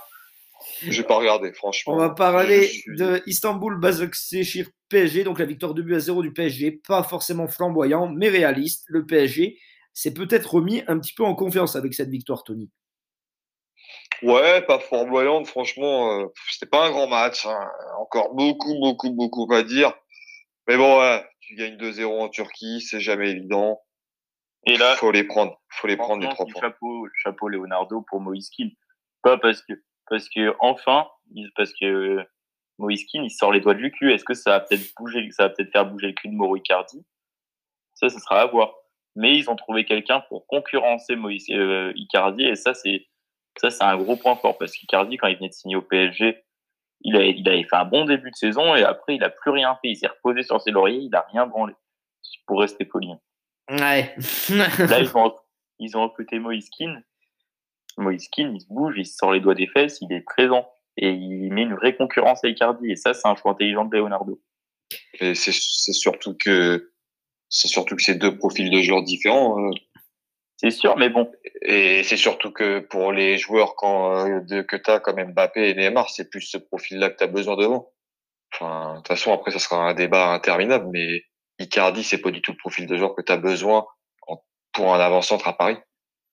Je 0.82 1.02
vais 1.02 1.06
pas 1.06 1.16
regarder, 1.16 1.52
franchement. 1.52 1.94
On 1.94 1.98
va 1.98 2.10
parler 2.10 2.70
de 2.86 3.22
Istanbul 3.26 3.78
Basaksehir 3.78 4.66
PSG, 4.88 5.24
donc 5.24 5.38
la 5.38 5.44
victoire 5.44 5.74
de 5.74 5.82
but 5.82 5.94
à 5.94 6.00
0 6.00 6.22
du 6.22 6.32
PSG, 6.32 6.80
pas 6.86 7.02
forcément 7.02 7.48
flamboyant, 7.48 8.08
mais 8.08 8.28
réaliste. 8.28 8.84
Le 8.88 9.04
PSG 9.04 9.58
c'est 9.92 10.14
peut-être 10.14 10.54
remis 10.54 10.82
un 10.86 10.98
petit 10.98 11.14
peu 11.14 11.24
en 11.24 11.34
confiance 11.34 11.76
avec 11.76 11.94
cette 11.94 12.10
victoire, 12.10 12.44
Tony. 12.44 12.70
Ouais, 14.22 14.60
pas 14.62 14.78
flamboyante, 14.78 15.46
franchement, 15.46 16.20
euh, 16.20 16.26
c'était 16.50 16.68
pas 16.70 16.86
un 16.86 16.90
grand 16.90 17.06
match. 17.06 17.46
Hein. 17.46 17.70
Encore 17.98 18.34
beaucoup, 18.34 18.78
beaucoup, 18.78 19.10
beaucoup 19.10 19.50
à 19.52 19.62
dire. 19.62 19.94
Mais 20.68 20.76
bon, 20.76 21.00
ouais, 21.00 21.24
tu 21.40 21.54
gagnes 21.54 21.76
2-0 21.76 22.04
en 22.04 22.28
Turquie, 22.28 22.80
c'est 22.82 23.00
jamais 23.00 23.30
évident. 23.30 23.80
Et 24.66 24.76
là, 24.76 24.94
faut 24.96 25.10
les 25.10 25.24
prendre, 25.24 25.58
faut 25.70 25.86
les 25.86 25.96
prendre 25.96 26.22
les 26.22 26.28
trois 26.28 26.44
points. 26.46 26.60
Chapeau, 26.60 27.08
chapeau 27.22 27.48
Leonardo 27.48 28.04
pour 28.08 28.20
Moïse 28.20 28.50
Pas 29.22 29.38
parce 29.38 29.62
que, 29.62 29.72
parce 30.08 30.28
que 30.28 30.54
enfin, 30.60 31.08
parce 31.56 31.72
que 31.80 32.18
Moïse 32.78 33.06
il 33.14 33.30
sort 33.30 33.52
les 33.52 33.60
doigts 33.60 33.74
du 33.74 33.90
cul. 33.90 34.12
Est-ce 34.12 34.24
que 34.24 34.34
ça 34.34 34.50
va 34.50 34.60
peut-être 34.60 34.92
bouger, 34.98 35.26
ça 35.30 35.44
va 35.44 35.50
peut-être 35.50 35.72
faire 35.72 35.86
bouger 35.86 36.08
le 36.08 36.12
cul 36.12 36.28
de 36.28 36.34
Mauro 36.34 36.56
Icardi? 36.56 37.04
Ça, 37.94 38.10
ce 38.10 38.18
sera 38.18 38.42
à 38.42 38.46
voir 38.46 38.74
mais 39.16 39.36
ils 39.36 39.50
ont 39.50 39.56
trouvé 39.56 39.84
quelqu'un 39.84 40.20
pour 40.28 40.46
concurrencer 40.46 41.16
Moïse 41.16 41.46
euh, 41.50 41.92
Icardi 41.96 42.44
et 42.44 42.56
ça 42.56 42.74
c'est 42.74 43.06
ça 43.58 43.70
c'est 43.70 43.84
un 43.84 43.96
gros 43.96 44.16
point 44.16 44.36
fort 44.36 44.56
parce 44.58 44.72
qu'Icardi 44.72 45.16
quand 45.16 45.26
il 45.26 45.36
venait 45.36 45.48
de 45.48 45.54
signer 45.54 45.76
au 45.76 45.82
PSG 45.82 46.44
il 47.02 47.16
avait, 47.16 47.34
il 47.36 47.48
avait 47.48 47.64
fait 47.64 47.76
un 47.76 47.84
bon 47.84 48.04
début 48.04 48.30
de 48.30 48.36
saison 48.36 48.74
et 48.74 48.82
après 48.82 49.16
il 49.16 49.24
a 49.24 49.30
plus 49.30 49.50
rien 49.50 49.74
fait. 49.76 49.88
Il 49.88 49.96
s'est 49.96 50.06
reposé 50.06 50.42
sur 50.42 50.60
ses 50.60 50.70
lauriers 50.70 50.98
il 50.98 51.14
a 51.14 51.26
rien 51.32 51.46
branlé 51.46 51.74
pour 52.46 52.60
rester 52.60 52.84
poli. 52.84 53.08
Ouais. 53.70 54.14
Là 54.50 55.00
ils 55.00 55.16
ont 55.16 55.34
ils 55.78 55.96
ont 55.96 56.02
recruté 56.02 56.38
Moïse 56.38 56.68
Keane 56.70 57.02
Moïse 57.96 58.28
Keane 58.28 58.54
il 58.54 58.60
se 58.60 58.66
bouge 58.68 58.94
il 58.96 59.06
se 59.06 59.16
sort 59.16 59.32
les 59.32 59.40
doigts 59.40 59.54
des 59.54 59.66
fesses 59.66 59.98
il 60.00 60.12
est 60.12 60.20
présent 60.20 60.68
et 60.96 61.10
il 61.10 61.52
met 61.52 61.62
une 61.62 61.74
vraie 61.74 61.96
concurrence 61.96 62.44
à 62.44 62.48
Icardi 62.48 62.90
et 62.90 62.96
ça 62.96 63.14
c'est 63.14 63.26
un 63.26 63.34
choix 63.34 63.52
intelligent 63.52 63.84
de 63.84 63.96
Leonardo. 63.96 64.40
Et 65.20 65.34
c'est 65.34 65.52
surtout 65.52 66.36
que 66.36 66.90
c'est 67.50 67.68
surtout 67.68 67.96
que 67.96 68.02
c'est 68.02 68.14
deux 68.14 68.36
profils 68.36 68.70
de 68.70 68.80
joueurs 68.80 69.02
différents. 69.02 69.60
Euh. 69.60 69.70
C'est 70.56 70.70
sûr, 70.70 70.96
mais 70.96 71.10
bon. 71.10 71.30
Et 71.62 72.02
c'est 72.04 72.16
surtout 72.16 72.52
que 72.52 72.78
pour 72.78 73.12
les 73.12 73.38
joueurs 73.38 73.74
quand, 73.76 74.26
euh, 74.26 74.40
de, 74.40 74.62
que 74.62 74.76
tu 74.76 74.90
as 74.90 75.00
comme 75.00 75.22
Mbappé 75.22 75.70
et 75.70 75.74
Neymar, 75.74 76.08
c'est 76.10 76.30
plus 76.30 76.42
ce 76.42 76.58
profil-là 76.58 77.10
que 77.10 77.16
tu 77.16 77.24
as 77.24 77.26
besoin 77.26 77.56
devant. 77.56 77.92
Enfin, 78.54 78.92
de 78.92 78.96
toute 78.98 79.08
façon, 79.08 79.32
après, 79.32 79.50
ça 79.50 79.58
sera 79.58 79.88
un 79.88 79.94
débat 79.94 80.32
interminable, 80.32 80.88
mais 80.92 81.24
Icardi, 81.58 82.04
c'est 82.04 82.18
pas 82.18 82.30
du 82.30 82.40
tout 82.40 82.52
le 82.52 82.56
profil 82.56 82.86
de 82.86 82.96
joueur 82.96 83.14
que 83.14 83.22
tu 83.22 83.32
as 83.32 83.36
besoin 83.36 83.86
pour 84.72 84.94
un 84.94 85.00
avant-centre 85.00 85.48
à 85.48 85.56
Paris. 85.56 85.76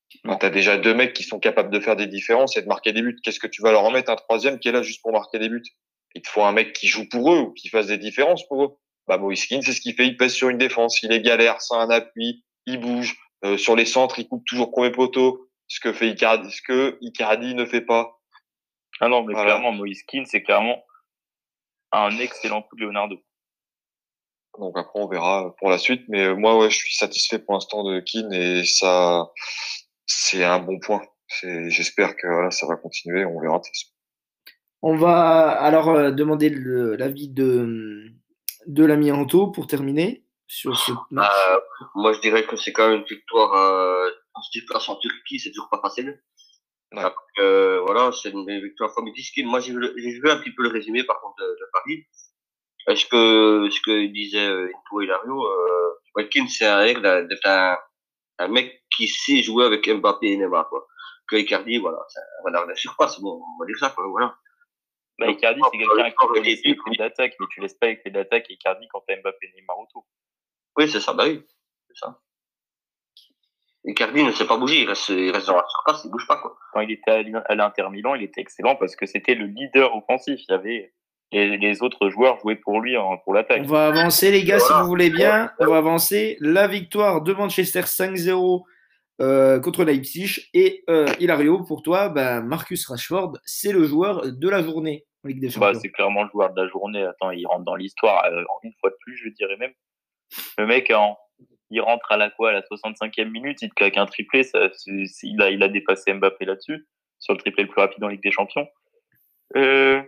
Tu 0.10 0.20
as 0.30 0.50
déjà 0.50 0.78
deux 0.78 0.94
mecs 0.94 1.14
qui 1.14 1.24
sont 1.24 1.40
capables 1.40 1.70
de 1.70 1.80
faire 1.80 1.96
des 1.96 2.08
différences 2.08 2.56
et 2.58 2.62
de 2.62 2.68
marquer 2.68 2.94
des 2.94 3.02
buts. 3.02 3.18
Qu'est-ce 3.24 3.40
que 3.40 3.48
tu 3.48 3.62
vas 3.62 3.72
leur 3.72 3.84
en 3.84 3.92
mettre 3.92 4.12
un 4.12 4.16
troisième 4.16 4.60
qui 4.60 4.68
est 4.68 4.72
là 4.72 4.82
juste 4.82 5.02
pour 5.02 5.12
marquer 5.12 5.40
des 5.40 5.50
buts? 5.50 5.64
Il 6.16 6.22
te 6.22 6.30
faut 6.30 6.44
un 6.44 6.52
mec 6.52 6.74
qui 6.74 6.88
joue 6.88 7.08
pour 7.10 7.34
eux 7.34 7.40
ou 7.40 7.54
qui 7.54 7.70
fasse 7.70 7.88
des 7.88 7.98
différences 7.98 8.48
pour 8.48 8.64
eux 8.64 8.78
bah 9.08 9.20
c'est 9.36 9.62
ce 9.62 9.82
qu'il 9.82 9.96
fait. 9.96 10.08
Il 10.08 10.18
pèse 10.18 10.34
sur 10.34 10.50
une 10.50 10.58
défense, 10.58 11.02
il 11.04 11.12
est 11.12 11.22
galère, 11.22 11.62
c'est 11.62 11.76
un 11.76 11.90
appui, 11.90 12.44
il 12.66 12.80
bouge. 12.80 13.18
Euh, 13.46 13.58
sur 13.58 13.76
les 13.76 13.86
centres, 13.86 14.20
il 14.20 14.28
coupe 14.28 14.44
toujours 14.46 14.72
premier 14.72 14.92
poteau. 14.92 15.48
Ce 15.68 15.80
que 15.80 15.94
fait 15.94 16.10
Icardi, 16.10 16.52
ce 16.52 16.62
que 16.62 16.98
Icardi 17.02 17.54
ne 17.54 17.66
fait 17.66 17.82
pas. 17.82 18.20
Ah 19.00 19.10
non, 19.10 19.24
mais 19.24 19.34
clairement, 19.34 19.72
Moïse 19.72 20.04
c'est 20.26 20.42
clairement 20.42 20.84
un 21.92 22.18
excellent 22.20 22.62
coup 22.62 22.76
de 22.76 22.82
Leonardo. 22.82 23.18
Donc 24.60 24.78
après, 24.78 25.00
on 25.00 25.08
verra 25.08 25.56
pour 25.60 25.70
la 25.70 25.78
suite. 25.78 26.04
Mais 26.08 26.26
euh, 26.26 26.36
moi, 26.36 26.58
ouais, 26.58 26.70
je 26.70 26.78
suis 26.78 26.96
satisfait 26.96 27.40
pour 27.40 27.54
l'instant 27.54 27.84
de 27.84 28.00
Keane 28.00 28.34
et 28.34 28.64
ça, 28.64 29.32
c'est 30.06 30.44
un 30.44 30.60
bon 30.60 30.80
point. 30.80 31.02
J'espère 31.42 32.16
que 32.16 32.28
voilà, 32.28 32.52
ça 32.52 32.66
va 32.68 32.76
continuer. 32.76 33.26
On 33.26 33.40
verra. 33.40 33.62
On 34.82 34.96
va 34.96 35.50
alors 35.50 35.90
euh, 35.90 36.12
demander 36.12 36.50
l'avis 36.50 37.30
de 37.30 38.14
de 38.68 38.86
l'ami 38.86 39.12
Anto 39.12 39.48
pour 39.48 39.66
terminer 39.68 40.24
sur 40.46 40.78
ce 40.78 40.92
match 41.12 41.32
euh, 41.50 41.60
Moi, 41.96 42.14
je 42.14 42.20
dirais 42.22 42.46
que 42.46 42.56
c'est 42.56 42.72
quand 42.72 42.88
même 42.88 43.00
une 43.00 43.06
victoire 43.06 43.54
euh, 43.54 44.10
en 44.34 44.42
en 44.88 44.96
Turquie, 44.98 45.40
c'est 45.40 45.52
toujours 45.52 45.70
pas 45.70 45.82
facile. 45.82 46.22
Euh, 47.40 47.82
voilà, 47.86 48.12
c'est 48.12 48.30
une 48.30 48.46
victoire 48.62 48.94
formidable. 48.94 49.20
Moi, 49.46 49.60
j'ai 49.60 49.74
vu, 49.74 50.30
un 50.30 50.38
petit 50.38 50.52
peu 50.52 50.64
le 50.64 50.70
résumé, 50.70 51.04
par 51.04 51.20
contre, 51.20 51.36
de, 51.40 51.70
Paris. 51.74 52.06
ce 52.96 53.06
que 53.06 53.70
ce 53.70 53.82
que 53.82 54.08
disait 54.08 54.48
euh, 54.48 54.70
Ito 54.70 55.02
Hilario, 55.02 55.46
euh, 55.46 55.94
Watkins 56.16 56.48
c'est 56.48 56.66
un 56.66 56.86
d'être 57.28 57.46
un, 57.46 57.78
un 58.40 58.48
mec 58.48 58.84
qui 58.96 59.08
sait 59.08 59.44
jouer 59.44 59.66
avec 59.66 59.88
Mbappé 59.88 60.28
et 60.28 60.38
Neymar 60.38 60.70
quoi. 60.70 60.88
Que 61.28 61.36
Icardi 61.36 61.78
voilà, 61.80 62.00
c'est 62.08 62.20
un 62.20 62.44
renard 62.46 62.64
de 62.66 62.70
la 62.70 62.76
surface, 62.76 63.20
bon, 63.20 63.42
on 63.44 63.60
va 63.60 63.66
dire 63.66 63.78
ça 63.80 63.90
quoi, 63.90 64.08
voilà. 64.08 64.36
Bah, 65.20 65.28
Icardi, 65.28 65.62
c'est 65.72 65.78
quelqu'un 65.78 66.10
qui 66.12 66.28
peut 66.34 66.42
laisser 66.42 66.68
les 66.70 66.78
clés 66.78 66.98
d'attaque, 66.98 67.34
mais 67.40 67.48
tu 67.50 67.62
laisses 67.62 67.74
pas 67.74 67.88
les 67.88 68.00
clés 68.00 68.12
d'attaque 68.12 68.46
Icardi 68.50 68.88
quand 68.88 69.04
t'as 69.08 69.16
Mbappé 69.16 69.48
et 69.48 69.60
Neymar 69.60 69.80
autour. 69.80 70.06
Oui, 70.78 70.90
c'est 70.90 71.00
ça, 71.00 71.14
bah 71.14 71.24
oui, 71.28 71.44
c'est 71.88 71.98
ça. 71.98 72.20
Icardi 73.86 74.24
ne 74.24 74.32
sait 74.32 74.46
pas 74.46 74.58
bouger, 74.58 74.82
il 74.82 74.88
reste, 74.88 75.10
il 75.10 75.32
reste 75.32 75.48
dans 75.48 75.56
la 75.56 75.66
surface, 75.68 76.04
il 76.04 76.12
bouge 76.12 76.28
pas 76.28 76.38
quoi. 76.38 76.58
Quand 76.74 76.82
il 76.82 76.92
était 76.92 77.12
à 77.12 77.56
l'Inter 77.56 77.90
Milan, 77.90 78.16
il 78.16 78.24
était 78.24 78.42
excellent 78.42 78.76
parce 78.76 78.96
que 78.96 79.06
c'était 79.06 79.34
le 79.34 79.46
leader 79.46 79.96
offensif. 79.96 80.40
Il 80.48 80.52
y 80.52 80.54
avait 80.54 80.94
les, 81.32 81.58
les 81.58 81.82
autres 81.82 82.10
joueurs 82.10 82.40
jouaient 82.40 82.58
pour 82.58 82.82
lui 82.82 82.96
hein, 82.98 83.18
pour 83.24 83.34
l'attaque. 83.34 83.62
On 83.64 83.68
va 83.68 83.88
avancer, 83.88 84.30
les 84.32 84.44
gars, 84.44 84.60
si 84.60 84.72
vous 84.74 84.86
voulez 84.86 85.10
bien. 85.10 85.52
On 85.60 85.68
va 85.68 85.78
avancer. 85.78 86.38
La 86.42 86.68
victoire 86.68 87.22
de 87.22 87.34
Manchester 87.34 87.82
5-0 87.82 88.64
euh, 89.22 89.60
contre 89.60 89.84
Leipzig. 89.84 90.48
Et 90.54 90.84
euh, 90.90 91.08
Hilario, 91.20 91.64
pour 91.64 91.82
toi, 91.84 92.10
bah, 92.10 92.42
Marcus 92.42 92.88
Rashford, 92.88 93.38
c'est 93.46 93.72
le 93.72 93.84
joueur 93.86 94.32
de 94.32 94.50
la 94.50 94.62
journée 94.62 95.06
en 95.24 95.28
Ligue 95.30 95.40
des 95.42 95.48
Bah, 95.48 95.68
Champions. 95.68 95.80
c'est 95.82 95.90
clairement 95.92 96.24
le 96.24 96.30
joueur 96.30 96.54
de 96.54 96.62
la 96.62 96.68
journée. 96.68 97.04
Attends, 97.04 97.32
il 97.32 97.46
rentre 97.48 97.66
dans 97.66 97.76
l'histoire 97.76 98.26
euh, 98.26 98.44
une 98.64 98.74
fois 98.80 98.90
de 98.90 98.98
plus, 99.02 99.16
je 99.18 99.30
dirais 99.30 99.58
même. 99.58 99.74
Le 100.58 100.66
mec, 100.68 100.92
en, 100.92 101.18
il 101.70 101.82
rentre 101.82 102.12
à 102.12 102.18
la 102.18 102.30
quoi, 102.30 102.50
à 102.50 102.54
la 102.54 102.62
65e 102.62 103.30
minute, 103.30 103.62
il 103.62 103.70
te 103.70 103.76
claque 103.76 103.98
un 103.98 104.06
triplé. 104.06 104.44
Ça, 104.44 104.70
il, 105.24 105.42
a, 105.42 105.50
il 105.50 105.64
a 105.64 105.68
dépassé 105.70 106.14
Mbappé 106.14 106.46
là-dessus, 106.46 106.88
sur 107.20 107.34
le 107.34 107.40
triplé 107.40 107.64
le 107.64 107.70
plus 107.70 107.80
rapide 107.82 108.04
en 108.04 108.08
Ligue 108.10 108.24
des 108.24 108.32
Champions. 108.32 108.68
Euh, 109.56 110.02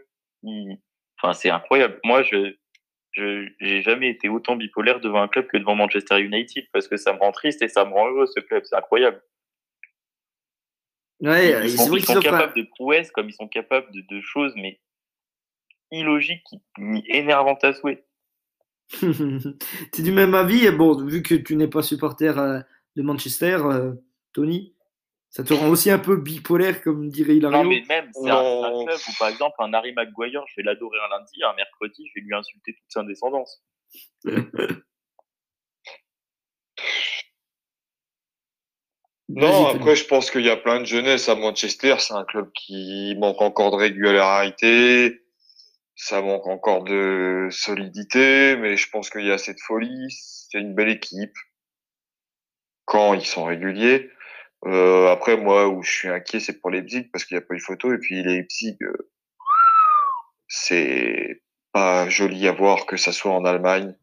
il- 0.43 0.77
Enfin, 1.21 1.33
c'est 1.33 1.49
incroyable. 1.49 1.99
Moi, 2.05 2.23
je 2.23 2.55
je 3.11 3.47
j'ai 3.59 3.81
jamais 3.81 4.09
été 4.09 4.29
autant 4.29 4.55
bipolaire 4.55 4.99
devant 4.99 5.21
un 5.21 5.27
club 5.27 5.47
que 5.47 5.57
devant 5.57 5.75
Manchester 5.75 6.19
United 6.19 6.67
parce 6.71 6.87
que 6.87 6.97
ça 6.97 7.13
me 7.13 7.19
rend 7.19 7.31
triste 7.31 7.61
et 7.61 7.67
ça 7.67 7.85
me 7.85 7.91
rend 7.91 8.09
heureux 8.09 8.27
ce 8.27 8.39
club. 8.39 8.63
C'est 8.65 8.75
incroyable. 8.75 9.21
Ouais, 11.21 11.65
ils 11.65 11.71
c'est 11.71 11.85
sont, 11.85 11.95
ils 11.95 12.05
capables 12.05 12.55
de 12.55 12.63
prouesses 12.63 13.11
comme 13.11 13.27
ils 13.27 13.33
sont 13.33 13.49
capables 13.49 13.91
de, 13.91 14.01
de 14.01 14.21
choses, 14.21 14.53
mais 14.55 14.79
illogiques, 15.91 16.43
qui 16.45 16.61
énervantes 17.07 17.63
à 17.63 17.73
souhait. 17.73 18.05
tu 18.99 19.99
es 19.99 20.01
du 20.01 20.11
même 20.11 20.33
avis. 20.33 20.69
Bon, 20.71 21.03
vu 21.05 21.21
que 21.21 21.35
tu 21.35 21.55
n'es 21.55 21.67
pas 21.67 21.81
supporter 21.81 22.37
euh, 22.37 22.59
de 22.95 23.01
Manchester, 23.01 23.59
euh, 23.65 23.93
Tony, 24.33 24.73
ça 25.29 25.43
te 25.43 25.53
rend 25.53 25.69
aussi 25.69 25.91
un 25.91 25.99
peu 25.99 26.17
bipolaire, 26.17 26.81
comme 26.81 27.09
dirait 27.09 27.35
Hilario. 27.35 27.63
Non, 27.63 27.69
mais 27.69 27.83
même, 27.87 28.09
c'est 28.13 28.29
un, 28.29 28.63
un 28.63 28.85
club 28.85 28.99
où, 29.07 29.11
par 29.19 29.29
exemple, 29.29 29.55
un 29.59 29.73
Harry 29.73 29.93
Maguire, 29.93 30.43
je 30.47 30.53
vais 30.57 30.63
l'adorer 30.63 30.97
un 30.99 31.17
lundi, 31.17 31.43
un 31.43 31.53
mercredi, 31.53 32.07
je 32.07 32.19
vais 32.19 32.25
lui 32.25 32.35
insulter 32.35 32.73
toute 32.73 32.91
sa 32.91 33.03
descendance. 33.03 33.63
Non, 39.31 39.67
après, 39.67 39.95
je 39.95 40.05
pense 40.05 40.31
qu'il 40.31 40.41
y 40.41 40.49
a 40.49 40.57
plein 40.57 40.79
de 40.79 40.85
jeunesse 40.85 41.29
à 41.29 41.35
Manchester. 41.35 41.95
C'est 41.99 42.15
un 42.15 42.25
club 42.25 42.51
qui 42.51 43.15
manque 43.19 43.41
encore 43.43 43.69
de 43.69 43.75
régularité. 43.75 45.21
Ça 45.95 46.23
manque 46.23 46.47
encore 46.47 46.83
de 46.83 47.47
solidité, 47.51 48.55
mais 48.57 48.75
je 48.75 48.89
pense 48.89 49.11
qu'il 49.11 49.25
y 49.27 49.29
a 49.29 49.35
assez 49.35 49.53
de 49.53 49.59
folie. 49.59 50.07
C'est 50.09 50.57
une 50.57 50.73
belle 50.73 50.89
équipe 50.89 51.35
quand 52.85 53.13
ils 53.13 53.25
sont 53.25 53.43
réguliers. 53.43 54.09
Euh, 54.65 55.07
après, 55.11 55.37
moi, 55.37 55.67
où 55.67 55.83
je 55.83 55.91
suis 55.91 56.07
inquiet, 56.09 56.39
c'est 56.39 56.59
pour 56.59 56.69
Leipzig 56.69 57.09
parce 57.11 57.25
qu'il 57.25 57.37
n'y 57.37 57.43
a 57.43 57.45
pas 57.45 57.55
eu 57.55 57.59
photo. 57.59 57.93
Et 57.93 57.97
puis 57.97 58.23
Leipzig, 58.23 58.77
euh, 58.81 59.09
c'est 60.47 61.43
pas 61.71 62.09
joli 62.09 62.47
à 62.47 62.51
voir 62.51 62.85
que 62.85 62.97
ça 62.97 63.11
soit 63.11 63.31
en 63.31 63.45
Allemagne 63.45 63.95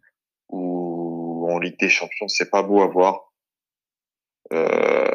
ou 0.48 1.48
en 1.50 1.58
Ligue 1.58 1.78
des 1.78 1.90
Champions. 1.90 2.28
C'est 2.28 2.50
pas 2.50 2.62
beau 2.62 2.82
à 2.82 2.86
voir. 2.86 3.32
Euh, 4.52 5.08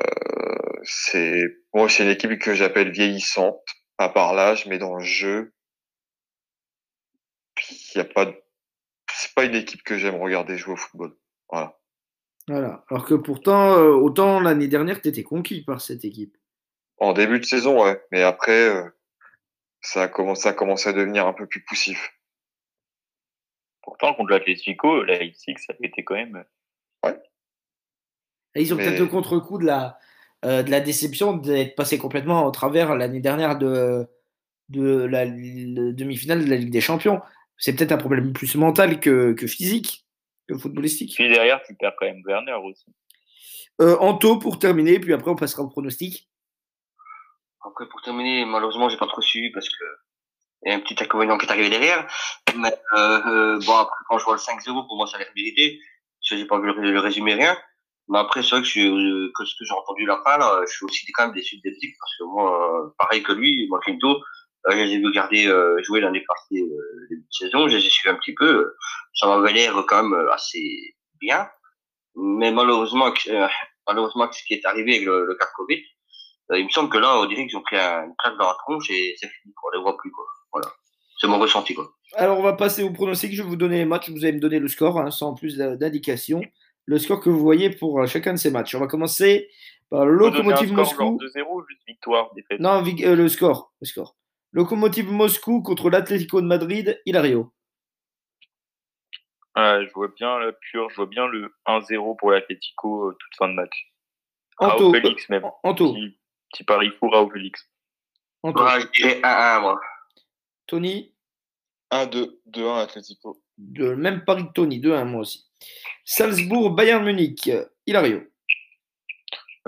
c'est 0.84 1.46
moi, 1.74 1.90
c'est 1.90 2.04
une 2.04 2.10
équipe 2.10 2.38
que 2.40 2.54
j'appelle 2.54 2.92
vieillissante, 2.92 3.62
pas 3.98 4.10
par 4.10 4.34
l'âge, 4.34 4.66
mais 4.68 4.78
dans 4.78 4.96
le 4.96 5.04
jeu. 5.04 5.54
Il 7.96 7.98
y 7.98 8.02
a 8.02 8.06
pas, 8.06 8.26
c'est 9.14 9.34
pas 9.34 9.46
une 9.46 9.56
équipe 9.56 9.84
que 9.84 9.98
j'aime 9.98 10.16
regarder 10.16 10.58
jouer 10.58 10.74
au 10.74 10.78
football. 10.78 11.16
Voilà. 11.50 11.81
Voilà. 12.48 12.84
Alors 12.90 13.06
que 13.06 13.14
pourtant, 13.14 13.74
euh, 13.78 13.92
autant 13.92 14.40
l'année 14.40 14.68
dernière, 14.68 15.02
tu 15.02 15.08
étais 15.08 15.24
conquis 15.24 15.64
par 15.64 15.82
cette 15.82 16.06
équipe. 16.06 16.38
En 16.98 17.14
début 17.14 17.40
de 17.40 17.46
saison, 17.46 17.84
ouais, 17.84 18.02
mais 18.12 18.24
après, 18.24 18.70
euh, 18.70 18.84
ça 19.82 20.04
a 20.04 20.08
commencé, 20.08 20.44
ça 20.44 20.50
a 20.50 20.54
commencé 20.54 20.90
à 20.90 20.94
devenir 20.94 21.28
un 21.28 21.34
peu 21.34 21.48
plus 21.48 21.64
poussif. 21.64 22.14
Pourtant, 23.82 24.14
contre 24.14 24.32
l'Atlético, 24.32 25.04
la 25.04 25.18
Leipzig, 25.18 25.56
ça 25.58 25.74
a 25.74 25.86
été 25.86 26.04
quand 26.04 26.16
même. 26.16 26.44
Et 28.56 28.62
ils 28.62 28.74
ont 28.74 28.78
Mais- 28.78 28.86
peut-être 28.86 29.00
le 29.00 29.08
contre-coup 29.08 29.58
de 29.58 29.66
la, 29.66 29.98
euh, 30.46 30.64
de 30.64 30.72
la 30.72 30.82
déception 30.82 31.34
d'être 31.38 31.76
passé 31.76 31.98
complètement 31.98 32.46
au 32.46 32.52
travers 32.52 32.96
l'année 32.96 33.22
dernière 33.22 33.58
de, 33.58 34.08
de 34.70 35.06
la, 35.06 35.26
le 35.26 35.94
demi-finale 35.94 36.44
de 36.44 36.50
la 36.50 36.58
Ligue 36.58 36.72
des 36.72 36.82
Champions. 36.82 37.22
C'est 37.58 37.74
peut-être 37.74 37.92
un 37.92 37.98
problème 37.98 38.34
plus 38.34 38.56
mental 38.56 39.00
que, 39.00 39.34
que 39.34 39.48
physique, 39.48 40.06
que 40.10 40.11
footballistique. 40.58 41.14
Puis 41.16 41.30
derrière, 41.30 41.62
tu 41.64 41.76
perds 41.76 41.94
quand 41.98 42.06
même 42.06 42.22
Werner 42.26 42.54
aussi. 42.64 42.86
Euh, 43.82 43.98
Anto 44.00 44.38
pour 44.38 44.60
terminer, 44.60 45.00
puis 45.00 45.14
après 45.14 45.32
on 45.32 45.36
passera 45.36 45.64
au 45.64 45.70
pronostic. 45.70 46.30
Après, 47.64 47.88
pour 47.88 48.02
terminer, 48.02 48.46
malheureusement, 48.46 48.90
j'ai 48.90 48.98
pas 48.98 49.08
trop 49.08 49.22
suivi 49.22 49.52
parce 49.52 49.70
que 49.70 49.84
il 50.64 50.72
y 50.72 50.74
a 50.74 50.78
un 50.78 50.80
petit 50.80 50.96
inconvénient 51.02 51.38
qui 51.38 51.46
est 51.48 51.52
arrivé 51.52 51.70
derrière. 51.70 52.08
Mais 52.56 52.74
euh, 52.96 53.22
euh, 53.26 53.60
bon, 53.66 53.76
après, 53.78 53.98
quand 54.08 54.18
je 54.20 54.26
vois 54.26 54.36
le 54.36 54.40
5-0, 54.40 54.88
pour 54.88 54.96
moi, 54.96 55.08
ça 55.08 55.18
a 55.18 55.20
l'air 55.20 55.32
mérité. 55.36 55.80
Je 56.22 56.36
j'ai 56.36 56.46
pas 56.46 56.60
vu 56.60 56.68
le, 56.68 56.92
le 56.92 57.00
résumé 57.00 57.34
rien. 57.34 57.58
Mais 58.10 58.20
après, 58.20 58.44
c'est 58.44 58.52
vrai 58.52 58.62
que, 58.62 58.68
je, 58.68 58.82
euh, 58.82 59.32
que 59.36 59.46
ce 59.46 59.56
que 59.56 59.66
j'ai 59.66 59.74
entendu 59.74 60.06
la 60.06 60.22
fin, 60.24 60.38
là, 60.38 60.62
je 60.68 60.72
suis 60.72 60.86
aussi 60.86 61.06
quand 61.14 61.26
même 61.26 61.34
déçu 61.34 61.58
de 61.58 61.62
Leipzig 61.64 61.94
parce 62.00 62.18
que 62.18 62.24
moi, 62.26 62.94
pareil 62.98 63.24
que 63.24 63.32
lui, 63.32 63.68
moi, 63.70 63.80
Quinto, 63.84 64.10
euh, 64.10 64.20
je 64.70 64.76
les 64.78 64.92
ai 64.94 64.98
vu 65.00 65.12
garder 65.12 65.48
euh, 65.48 65.82
jouer 65.84 66.02
l'année 66.02 66.24
passée 66.28 66.62
euh, 66.62 67.08
début 67.10 67.22
de 67.22 67.28
saison. 67.34 67.68
Je 67.68 67.78
les 67.78 67.86
ai 67.86 67.90
suivis 67.90 68.14
un 68.14 68.18
petit 68.20 68.34
peu. 68.34 68.46
euh, 68.48 68.76
Ça 69.16 69.28
m'avait 69.28 69.54
l'air 69.54 69.74
quand 69.88 70.04
même 70.04 70.14
euh, 70.14 70.32
assez 70.32 70.96
bien. 71.20 71.48
Mais 72.16 72.52
malheureusement, 72.52 73.12
que- 73.12 73.30
euh, 73.32 73.48
malheureusement, 73.88 74.30
ce 74.32 74.44
qui 74.46 74.54
est 74.56 74.66
arrivé 74.66 74.96
avec 74.96 75.06
le, 75.06 75.26
le 75.26 75.36
cas 75.36 75.48
Covid, 75.56 75.82
euh, 76.52 76.60
il 76.60 76.66
me 76.66 76.70
semble 76.70 76.90
que 76.90 76.98
là, 76.98 77.18
on 77.20 77.26
dirait 77.26 77.48
qu'ils 77.48 77.58
ont 77.58 77.62
pris 77.62 77.78
un, 77.78 78.04
une 78.06 78.14
claque 78.18 78.38
dans 78.38 78.48
la 78.48 78.56
tronche 78.66 78.90
et 78.92 79.16
c'est 79.18 79.28
fini, 79.30 79.54
quoi. 79.56 79.72
On 79.74 79.78
les 79.78 79.84
voit 79.84 79.98
plus, 79.98 80.12
quoi. 80.12 80.26
Voilà. 80.54 80.68
C'est 81.20 81.28
mon 81.28 81.40
ressenti, 81.40 81.74
quoi. 81.74 81.92
Alors 82.16 82.38
on 82.40 82.44
va 82.44 82.54
passer 82.54 82.84
au 82.84 82.92
pronostic. 82.92 83.34
Je 83.34 83.42
vais 83.42 83.48
vous 83.48 83.56
donner 83.56 83.78
les 83.78 83.86
matchs. 83.86 84.10
Vous 84.10 84.24
allez 84.26 84.34
me 84.34 84.40
donner 84.40 84.60
le 84.60 84.68
score 84.68 85.00
hein, 85.00 85.12
sans 85.12 85.34
plus 85.34 85.56
d'indications. 85.58 86.42
Le 86.86 86.98
score 86.98 87.22
que 87.22 87.30
vous 87.30 87.40
voyez 87.40 87.70
pour 87.70 88.02
euh, 88.02 88.08
chacun 88.08 88.34
de 88.34 88.38
ces 88.38 88.52
matchs. 88.52 88.76
On 88.76 88.80
va 88.80 88.88
commencer 88.88 89.50
par 89.90 90.04
score 90.74 90.78
Moscou. 90.78 91.04
genre 91.04 91.14
2-0 91.14 91.46
ou 91.54 91.64
juste 91.70 91.82
victoire, 91.88 92.34
défaite. 92.36 92.60
Non, 92.60 92.84
euh, 92.84 93.16
le 93.16 93.30
score. 93.30 93.72
Le 93.82 93.86
score. 93.88 94.16
Lokomotiv 94.52 95.10
Moscou 95.10 95.62
contre 95.62 95.90
l'Atlético 95.90 96.42
de 96.42 96.48
Madrid. 96.48 97.02
Hilario. 97.06 97.54
Ouais, 99.56 99.86
je 99.86 99.94
vois 99.94 100.08
bien 100.10 100.40
la 100.40 100.54
pure, 100.54 100.90
je 100.90 100.96
vois 100.96 101.06
bien 101.06 101.28
le 101.28 101.54
1-0 101.68 102.16
pour 102.18 102.32
l'Atlético 102.32 103.10
euh, 103.10 103.18
toute 103.20 103.36
fin 103.38 103.50
de 103.50 103.54
match. 103.54 103.92
Anto. 104.58 104.94
Félix 104.94 105.28
même. 105.30 105.46
euh, 105.46 105.50
Anto. 105.64 105.94
Petit, 105.94 106.18
petit 106.52 106.64
pari 106.64 106.90
fou, 107.00 107.10
Raoult 107.10 107.32
Félix. 107.32 107.70
Anto. 108.44 108.64
Dirais 108.94 109.20
1-1, 109.22 109.62
moi. 109.62 109.82
Tony. 110.68 111.14
1-2, 111.92 112.40
2-1 112.50 112.84
Atletico. 112.84 113.42
De, 113.58 113.94
même 113.94 114.24
pari 114.24 114.48
que 114.48 114.54
Tony. 114.54 114.80
2-1 114.80 115.04
moi 115.06 115.22
aussi. 115.22 115.50
Salzbourg, 116.06 116.72
Bayern 116.72 117.04
Munich. 117.04 117.48
Euh, 117.50 117.66
Hilario. 117.86 118.31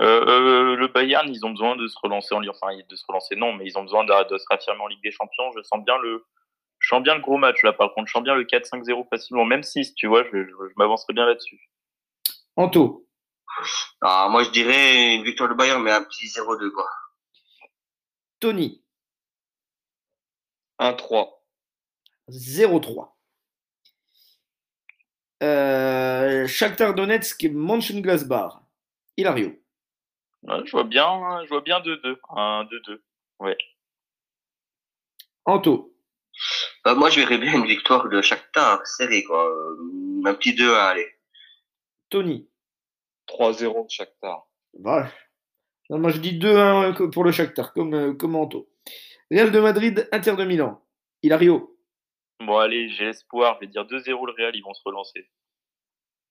Euh, 0.00 0.24
euh, 0.26 0.76
le 0.76 0.88
Bayern, 0.88 1.28
ils 1.28 1.46
ont 1.46 1.50
besoin 1.50 1.76
de 1.76 1.86
se 1.86 1.96
relancer 2.02 2.34
en 2.34 2.40
Ligue, 2.40 2.50
enfin 2.50 2.76
de 2.76 2.96
se 2.96 3.04
relancer 3.06 3.36
non, 3.36 3.52
mais 3.52 3.64
ils 3.66 3.78
ont 3.78 3.82
besoin 3.82 4.04
de, 4.04 4.28
de 4.28 4.38
se 4.38 4.44
raffirmer 4.50 4.80
en 4.80 4.88
Ligue 4.88 5.02
des 5.02 5.12
Champions. 5.12 5.52
Je 5.56 5.62
sens 5.62 5.84
bien 5.84 5.96
le, 5.98 6.24
je 6.80 6.88
sens 6.88 7.02
bien 7.02 7.14
le 7.14 7.20
gros 7.20 7.36
match 7.36 7.62
là. 7.62 7.72
Par 7.72 7.94
contre, 7.94 8.08
je 8.08 8.12
sens 8.12 8.22
bien 8.22 8.34
le 8.34 8.44
4-5-0 8.44 9.08
facilement, 9.08 9.44
même 9.44 9.62
6 9.62 9.94
tu 9.94 10.06
vois, 10.08 10.24
je, 10.24 10.30
je, 10.30 10.50
je 10.50 10.74
m'avancerai 10.76 11.12
bien 11.12 11.26
là-dessus. 11.26 11.60
Anto. 12.56 13.06
Ah, 14.00 14.28
moi, 14.30 14.42
je 14.42 14.50
dirais 14.50 15.14
une 15.14 15.24
victoire 15.24 15.48
de 15.48 15.54
Bayern, 15.54 15.82
mais 15.82 15.92
un 15.92 16.02
petit 16.02 16.26
0-2, 16.26 16.70
quoi. 16.70 16.88
Tony. 18.40 18.82
1-3. 20.80 21.30
0-3. 22.28 23.14
Euh, 25.42 26.46
Shakhtar 26.46 26.94
Donetsk, 26.94 27.44
Mönchengladbach. 27.44 28.60
Hilario. 29.16 29.52
Ouais, 30.44 30.60
je 30.66 30.70
vois 30.72 30.84
bien, 30.84 31.42
je 31.44 31.48
vois 31.48 31.60
bien 31.62 31.80
2-2, 31.80 32.18
un 32.30 32.64
2-2. 32.70 33.02
Anto. 35.46 35.94
Euh, 36.86 36.94
moi, 36.94 37.10
je 37.10 37.20
verrais 37.20 37.38
bien 37.38 37.54
une 37.54 37.66
victoire 37.66 38.08
de 38.08 38.20
Shakhtar, 38.22 38.86
serré, 38.86 39.22
quoi. 39.24 39.46
Euh, 39.48 40.22
un 40.24 40.34
petit 40.34 40.54
2-1, 40.54 40.74
allez. 40.74 41.06
Tony. 42.10 42.48
3-0 43.26 43.84
de 43.84 43.90
Shakhtar. 43.90 44.46
Vache. 44.80 45.12
Non, 45.90 45.98
moi 45.98 46.10
je 46.10 46.18
dis 46.18 46.38
2-1 46.38 46.92
que- 46.94 47.04
pour 47.04 47.24
le 47.24 47.32
Shakhtar, 47.32 47.72
comme, 47.74 47.94
euh, 47.94 48.14
comme 48.14 48.36
Anto. 48.36 48.68
Real 49.30 49.50
de 49.52 49.60
Madrid, 49.60 50.08
Inter 50.12 50.36
de 50.36 50.44
Milan. 50.44 50.82
Hilario. 51.22 51.78
Bon, 52.40 52.58
allez, 52.58 52.88
j'ai 52.90 53.06
espoir. 53.08 53.56
Je 53.56 53.60
vais 53.60 53.66
dire 53.72 53.84
2-0 53.86 54.26
le 54.26 54.32
Real, 54.32 54.54
ils 54.56 54.62
vont 54.62 54.74
se 54.74 54.82
relancer. 54.84 55.30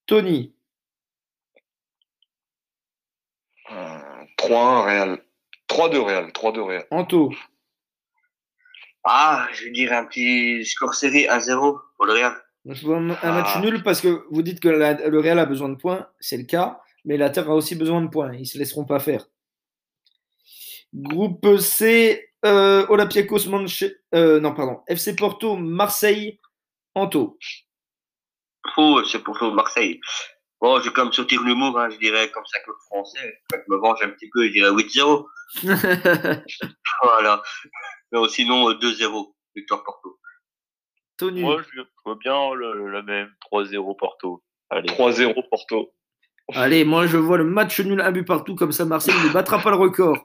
Tony, 0.06 0.56
Euh, 1.56 1.60
3-1 3.70 4.86
Real. 4.86 5.24
3-2 5.68 6.00
Real. 6.02 6.32
3-2 6.32 6.62
Real. 6.64 6.86
Anto, 6.92 7.32
Ah, 9.06 9.48
je 9.54 9.68
dire 9.70 9.92
un 9.92 10.06
petit 10.06 10.64
score 10.66 10.94
serré 10.94 11.28
1-0 11.28 11.78
pour 11.98 12.06
le 12.06 12.14
Real. 12.14 12.34
je 12.66 12.86
vois 12.86 12.98
un 12.98 13.02
match 13.02 13.52
Ah. 13.56 13.60
nul 13.62 13.84
parce 13.84 14.00
que 14.00 14.26
vous 14.32 14.42
dites 14.42 14.62
que 14.62 14.70
la- 14.70 14.94
le 15.10 15.20
Real 15.20 15.40
a 15.40 15.46
besoin 15.46 15.68
de 15.70 15.76
points, 15.76 16.08
c'est 16.22 16.38
le 16.38 16.46
cas, 16.46 16.80
mais 17.04 17.18
la 17.18 17.30
Terre 17.30 17.50
a 17.50 17.56
aussi 17.56 17.76
besoin 17.76 18.02
de 18.02 18.08
points. 18.08 18.34
Ils 18.34 18.48
se 18.48 18.58
laisseront 18.58 18.86
pas 18.86 19.00
faire. 19.00 19.26
Groupe 20.94 21.58
C, 21.58 22.30
euh, 22.46 22.86
Olympiakos, 22.88 23.50
Manche... 23.50 23.84
euh, 24.16 24.40
non, 24.40 24.54
pardon, 24.54 24.82
FC 24.88 25.16
Porto, 25.16 25.56
Marseille, 25.58 26.40
Anto. 26.96 27.38
Faux, 28.76 29.04
c'est 29.04 29.20
pour 29.24 29.38
Marseille. 29.54 30.00
Bon, 30.64 30.80
je 30.80 30.86
vais 30.86 30.94
comme 30.94 31.12
sauter 31.12 31.36
l'humour, 31.36 31.78
hein, 31.78 31.90
je 31.90 31.98
dirais 31.98 32.32
comme 32.32 32.46
ça 32.46 32.58
que 32.62 32.72
le 32.72 32.78
français. 32.86 33.38
Quand 33.50 33.58
je 33.68 33.74
me 33.74 33.82
venge 33.82 34.02
un 34.02 34.08
petit 34.12 34.30
peu, 34.30 34.46
je 34.48 34.52
dirais 34.54 34.72
8-0. 34.72 35.26
Voilà. 37.04 37.44
Mais 38.14 38.28
sinon, 38.30 38.70
euh, 38.70 38.76
2-0. 38.76 39.34
Victoire 39.58 39.84
Porto. 39.84 40.18
Tony, 41.18 41.42
Moi, 41.42 41.62
je 41.76 41.82
vois 42.06 42.16
bien 42.16 42.54
le, 42.54 42.90
la 42.92 43.02
même 43.02 43.30
3-0 43.52 43.98
Porto. 43.98 44.42
Allez. 44.70 44.88
3-0 44.88 45.50
Porto. 45.50 45.92
allez, 46.54 46.86
moi 46.86 47.08
je 47.08 47.18
vois 47.18 47.38
le 47.38 47.44
match 47.44 47.82
nul, 47.82 48.00
un 48.00 48.12
but 48.14 48.24
partout, 48.26 48.56
comme 48.56 48.72
ça 48.72 48.86
Marseille 48.86 49.16
ne 49.16 49.34
battra 49.34 49.60
pas 49.60 49.70
le 49.70 49.76
record. 49.76 50.16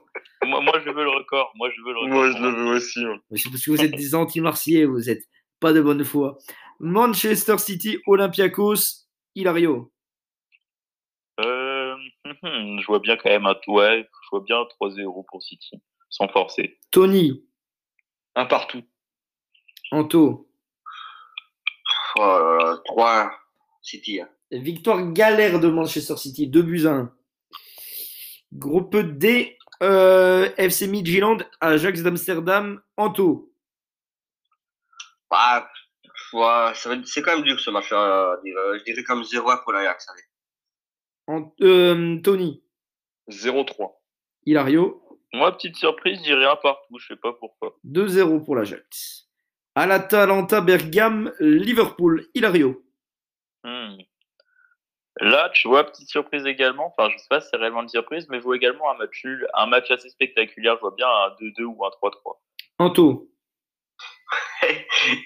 Moi, 0.45 0.61
moi, 0.61 0.79
je 0.85 0.89
veux 0.89 1.03
le 1.03 1.09
record. 1.09 1.51
Moi, 1.55 1.69
je 1.75 1.81
veux 1.81 1.91
le 1.91 1.99
record. 1.99 2.13
Moi, 2.13 2.31
je 2.31 2.41
le 2.41 2.49
veux 2.49 2.75
aussi. 2.77 3.01
C'est 3.35 3.49
parce 3.49 3.65
que 3.65 3.71
vous 3.71 3.81
êtes 3.81 3.91
des 3.91 4.15
anti-marseillais, 4.15 4.85
vous 4.85 5.09
êtes 5.09 5.23
pas 5.59 5.73
de 5.73 5.81
bonne 5.81 6.05
foi. 6.05 6.37
Manchester 6.79 7.57
City, 7.57 7.99
Olympiakos, 8.07 9.05
Hilario. 9.35 9.91
Euh, 12.43 12.77
je 12.79 12.85
vois 12.85 12.99
bien 12.99 13.17
quand 13.17 13.29
même 13.29 13.45
un 13.45 13.55
ouais, 13.67 14.07
je 14.23 14.29
vois 14.31 14.41
bien 14.41 14.57
3-0 14.81 15.25
pour 15.29 15.41
City, 15.41 15.71
sans 16.09 16.27
forcer. 16.29 16.79
Tony, 16.91 17.45
Un 18.35 18.45
partout. 18.45 18.83
Anto. 19.91 20.49
Euh, 22.19 22.75
3-1. 22.85 23.31
City. 23.81 24.19
Hein. 24.21 24.29
Victoire 24.51 25.11
galère 25.13 25.59
de 25.59 25.67
Manchester 25.69 26.17
City, 26.17 26.47
2 26.47 26.61
buts 26.61 26.85
à 26.85 26.91
1. 26.91 27.13
Groupe 28.53 28.95
D, 28.97 29.57
euh, 29.83 30.49
FC 30.57 30.87
Midtjylland, 30.87 31.37
Ajax 31.61 32.01
d'Amsterdam, 32.01 32.81
Anto. 32.97 33.53
Ah, 35.31 35.69
ouais, 36.33 36.73
être- 36.75 37.05
c'est 37.05 37.21
quand 37.21 37.35
même 37.35 37.43
dur 37.45 37.59
ce 37.59 37.69
match. 37.69 37.91
à 37.93 38.37
dire. 38.43 38.55
Je 38.79 38.83
dirais 38.83 39.03
comme 39.03 39.23
0-1 39.23 39.57
pour 39.63 39.71
l'Ajax. 39.73 40.07
allez. 40.09 40.23
Euh, 41.61 42.19
Tony, 42.21 42.63
0-3. 43.29 43.91
Hilario, 44.45 45.01
Moi, 45.33 45.51
petite 45.51 45.75
surprise, 45.75 46.17
je 46.19 46.23
dirais 46.23 46.45
un 46.45 46.55
partout, 46.55 46.97
je 46.97 47.07
sais 47.07 47.19
pas 47.19 47.33
pourquoi. 47.33 47.77
2-0 47.85 48.43
pour 48.43 48.55
l'Ajax. 48.55 49.27
À 49.75 49.85
l'Atalanta 49.85 50.61
Bergame, 50.61 51.31
Liverpool, 51.39 52.25
Hilario. 52.33 52.83
Hmm. 53.63 53.97
Là, 55.21 55.51
tu 55.53 55.67
vois, 55.67 55.83
petite 55.83 56.09
surprise 56.09 56.45
également. 56.45 56.87
Enfin, 56.87 57.11
je 57.11 57.17
sais 57.17 57.27
pas 57.29 57.41
si 57.41 57.49
c'est 57.51 57.57
réellement 57.57 57.83
une 57.83 57.89
surprise, 57.89 58.27
mais 58.29 58.39
je 58.39 58.43
vois 58.43 58.55
également 58.55 58.89
un 58.89 58.97
match 58.97 59.23
un 59.53 59.65
match 59.67 59.91
assez 59.91 60.09
spectaculaire. 60.09 60.75
Je 60.77 60.81
vois 60.81 60.95
bien 60.95 61.07
un 61.07 61.35
2-2 61.41 61.63
ou 61.63 61.85
un 61.85 61.89
3-3. 61.89 62.39
Anto, 62.79 63.29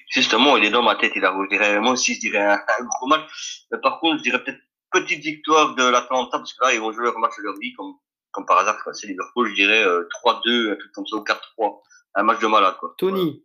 Justement, 0.10 0.58
il 0.58 0.66
est 0.66 0.72
dans 0.72 0.82
ma 0.82 0.96
tête. 0.96 1.14
Il 1.16 1.24
a, 1.24 1.34
je 1.44 1.50
dirais, 1.50 1.80
moi 1.80 1.92
aussi, 1.94 2.16
je 2.16 2.20
dirais 2.20 2.40
un, 2.40 2.54
un 2.56 2.86
gros 2.86 3.08
match. 3.08 3.66
Mais 3.72 3.78
par 3.80 4.00
contre, 4.00 4.18
je 4.18 4.24
dirais 4.24 4.44
peut-être 4.44 4.60
petite 4.94 5.22
victoire 5.24 5.76
de 5.76 5.84
l'Atalanta 5.84 6.38
parce 6.38 6.54
que 6.54 6.64
là, 6.64 6.74
ils 6.74 6.80
vont 6.80 6.92
jouer 6.94 7.04
leur 7.06 7.20
match 7.20 7.34
de 7.38 7.44
leur 7.44 7.58
vie 7.58 7.74
comme, 7.74 7.96
comme 8.32 8.46
par 8.46 8.60
hasard. 8.60 8.82
quoi. 8.84 8.94
C'est 8.94 9.08
Liverpool, 9.08 9.50
je 9.50 9.56
dirais 9.56 9.84
euh, 9.84 10.08
3-2, 10.26 10.72
un 10.72 10.76
truc 10.76 10.92
comme 10.94 11.06
ça, 11.08 11.16
ou 11.18 11.24
4-3. 11.24 11.82
Un 12.16 12.24
match 12.24 12.40
de 12.40 12.48
malade, 12.48 12.76
quoi. 12.80 12.94
Tony, 12.98 13.44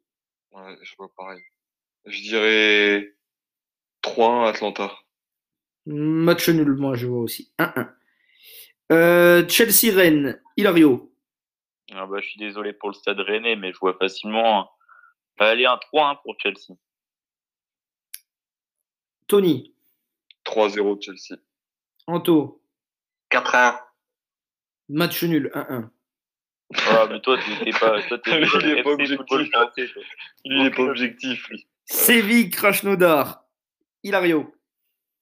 Ouais, 0.52 0.78
je 0.82 0.94
vois 0.96 1.10
pareil. 1.16 1.40
Je 2.06 2.20
dirais 2.22 3.14
3-1 4.02 4.48
Atlanta. 4.48 4.92
match 5.86 6.48
nul, 6.48 6.74
moi 6.76 6.94
je 6.94 7.06
vois 7.06 7.20
aussi. 7.20 7.52
1-1. 7.58 7.92
Euh, 8.92 9.46
Chelsea-Rennes, 9.48 10.40
Hilario. 10.56 11.12
Ah 11.92 12.06
bah, 12.06 12.20
je 12.20 12.28
suis 12.28 12.38
désolé 12.38 12.72
pour 12.74 12.88
le 12.90 12.94
stade 12.94 13.20
rennais, 13.20 13.56
mais 13.56 13.72
je 13.72 13.78
vois 13.78 13.94
facilement 13.98 14.70
aller 15.38 15.64
un 15.66 15.76
3-1 15.92 16.20
pour 16.22 16.34
Chelsea. 16.42 16.74
Tony, 19.26 19.74
3-0 20.48 21.00
Chelsea. 21.02 21.38
Anto, 22.06 22.62
4-1. 23.30 23.78
match 24.88 25.22
nul, 25.24 25.50
1-1. 25.54 25.90
Ah, 26.90 27.06
mais 27.08 27.20
toi, 27.20 27.38
t'es 27.38 27.64
t'es 27.64 27.70
pas, 27.78 28.02
toi, 28.02 28.18
t'es 28.18 28.38
Lui, 28.40 28.46
pas 28.52 28.58
il 28.60 28.78
est 28.78 28.82
pas 28.82 28.90
objectif. 28.90 29.50
français. 29.52 29.86
Lui, 30.44 30.60
il 30.60 30.66
est 30.66 30.70
pas 30.74 30.82
objectif, 30.82 31.48
lui. 31.48 31.66
Séville, 31.84 32.50
Krasnodar, 32.50 33.44
Hilario. 34.02 34.54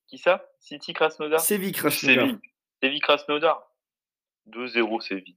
Qui 0.09 0.19
ça? 0.19 0.44
City 0.61 0.93
Krasnodar? 0.93 1.40
Séville, 1.40 1.73
Krasnodar. 1.73 2.27
Séville. 2.27 2.40
Séville 2.82 3.01
Krasnodar. 3.01 3.62
2-0 4.48 5.01
Séville. 5.01 5.36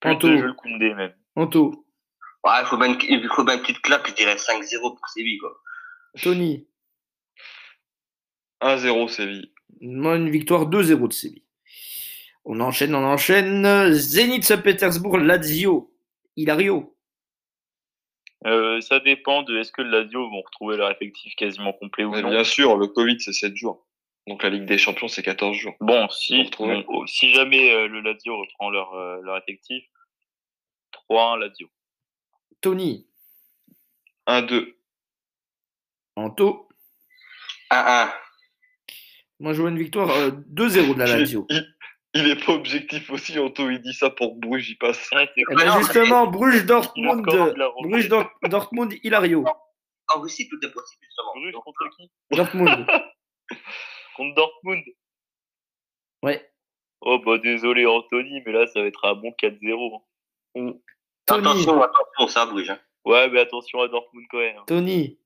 Plus 0.00 0.10
Anto. 0.10 0.28
de 0.28 0.36
jeu 0.36 0.46
le 0.46 0.52
Koundé, 0.54 0.94
même. 0.94 1.14
Anto, 1.36 1.82
Ouais, 2.44 2.52
il 2.60 2.66
faut 2.66 2.76
bien, 2.76 2.92
une- 2.94 3.00
il 3.02 3.28
faut 3.34 3.44
bien 3.44 3.54
une 3.56 3.60
petite 3.60 3.80
claque, 3.80 4.06
je 4.08 4.14
dirais 4.14 4.36
5-0 4.38 4.94
pour 4.94 5.08
Séville, 5.08 5.38
quoi. 5.38 5.58
Tony. 6.22 6.66
1-0 8.62 9.08
Séville. 9.08 9.52
Moi, 9.80 10.16
une 10.16 10.30
victoire 10.30 10.68
2-0 10.68 11.08
de 11.08 11.12
Séville. 11.12 11.42
On 12.44 12.60
enchaîne, 12.60 12.94
on 12.94 13.04
enchaîne. 13.04 13.92
Zénith 13.92 14.44
Saint-Pétersbourg, 14.44 15.18
Lazio, 15.18 15.92
Hilario. 16.36 16.96
Euh, 18.46 18.80
ça 18.80 19.00
dépend 19.00 19.42
de 19.42 19.58
est-ce 19.58 19.72
que 19.72 19.82
le 19.82 19.90
Lazio 19.90 20.30
vont 20.30 20.42
retrouver 20.42 20.76
leur 20.76 20.90
effectif 20.90 21.34
quasiment 21.34 21.72
complet 21.72 22.04
ou 22.04 22.12
Mais 22.12 22.22
non. 22.22 22.30
bien 22.30 22.44
sûr, 22.44 22.76
le 22.76 22.86
Covid, 22.86 23.18
c'est 23.20 23.32
7 23.32 23.56
jours. 23.56 23.84
Donc 24.28 24.42
la 24.42 24.50
Ligue 24.50 24.64
des 24.64 24.78
Champions, 24.78 25.08
c'est 25.08 25.22
14 25.22 25.56
jours. 25.56 25.74
Bon, 25.80 26.08
si, 26.08 26.48
oh, 26.58 27.06
si 27.06 27.30
jamais 27.30 27.72
euh, 27.72 27.88
le 27.88 28.00
Lazio 28.00 28.38
reprend 28.38 28.70
leur, 28.70 28.94
euh, 28.94 29.20
leur 29.22 29.36
effectif, 29.38 29.84
3-1 31.10 31.40
Lazio. 31.40 31.68
Tony. 32.60 33.06
1-2. 34.26 34.74
Anto. 36.16 36.68
1-1. 37.70 38.12
Moi, 39.40 39.52
je 39.52 39.60
vois 39.60 39.70
une 39.70 39.78
victoire 39.78 40.10
euh, 40.10 40.30
2-0 40.30 40.94
de 40.94 40.98
la 40.98 41.06
Lazio. 41.18 41.46
Il, 41.50 41.66
il 42.14 42.30
est 42.30 42.44
pas 42.44 42.52
objectif 42.52 43.10
aussi, 43.10 43.38
Anto, 43.38 43.68
il 43.68 43.80
dit 43.82 43.92
ça 43.92 44.08
pour 44.10 44.36
Bruges, 44.36 44.70
il 44.70 44.76
passe. 44.78 45.10
Ouais, 45.12 45.28
Eh 45.36 45.42
ben, 45.54 45.66
non, 45.66 45.78
justement, 45.80 46.26
Bruges, 46.26 46.64
Dortmund. 46.64 47.26
Bruges, 47.82 48.08
Dor- 48.08 48.30
Dortmund, 48.44 48.94
Hilario. 49.02 49.44
En 50.14 50.20
Russie, 50.20 50.48
tout 50.48 50.56
est 50.64 50.70
possible, 50.72 51.02
justement. 51.04 51.32
Bruges 51.34 51.54
contre 51.64 51.88
qui? 51.96 52.10
Dortmund. 52.30 52.86
Contre 54.16 54.34
Dortmund. 54.34 54.82
Ouais. 56.22 56.50
Oh 57.02 57.18
bah 57.18 57.36
désolé 57.38 57.84
Anthony, 57.86 58.40
mais 58.46 58.52
là 58.52 58.66
ça 58.66 58.80
va 58.80 58.86
être 58.86 59.04
un 59.04 59.14
bon 59.14 59.30
4-0. 59.40 60.02
Tony. 60.54 60.80
Attention, 61.28 61.82
attention, 61.82 62.28
ça 62.28 62.46
bouge. 62.46 62.70
Hein. 62.70 62.80
Ouais, 63.04 63.28
mais 63.28 63.40
attention 63.40 63.80
à 63.82 63.88
Dortmund 63.88 64.24
quand 64.30 64.38
même. 64.38 64.56
Tony. 64.66 65.18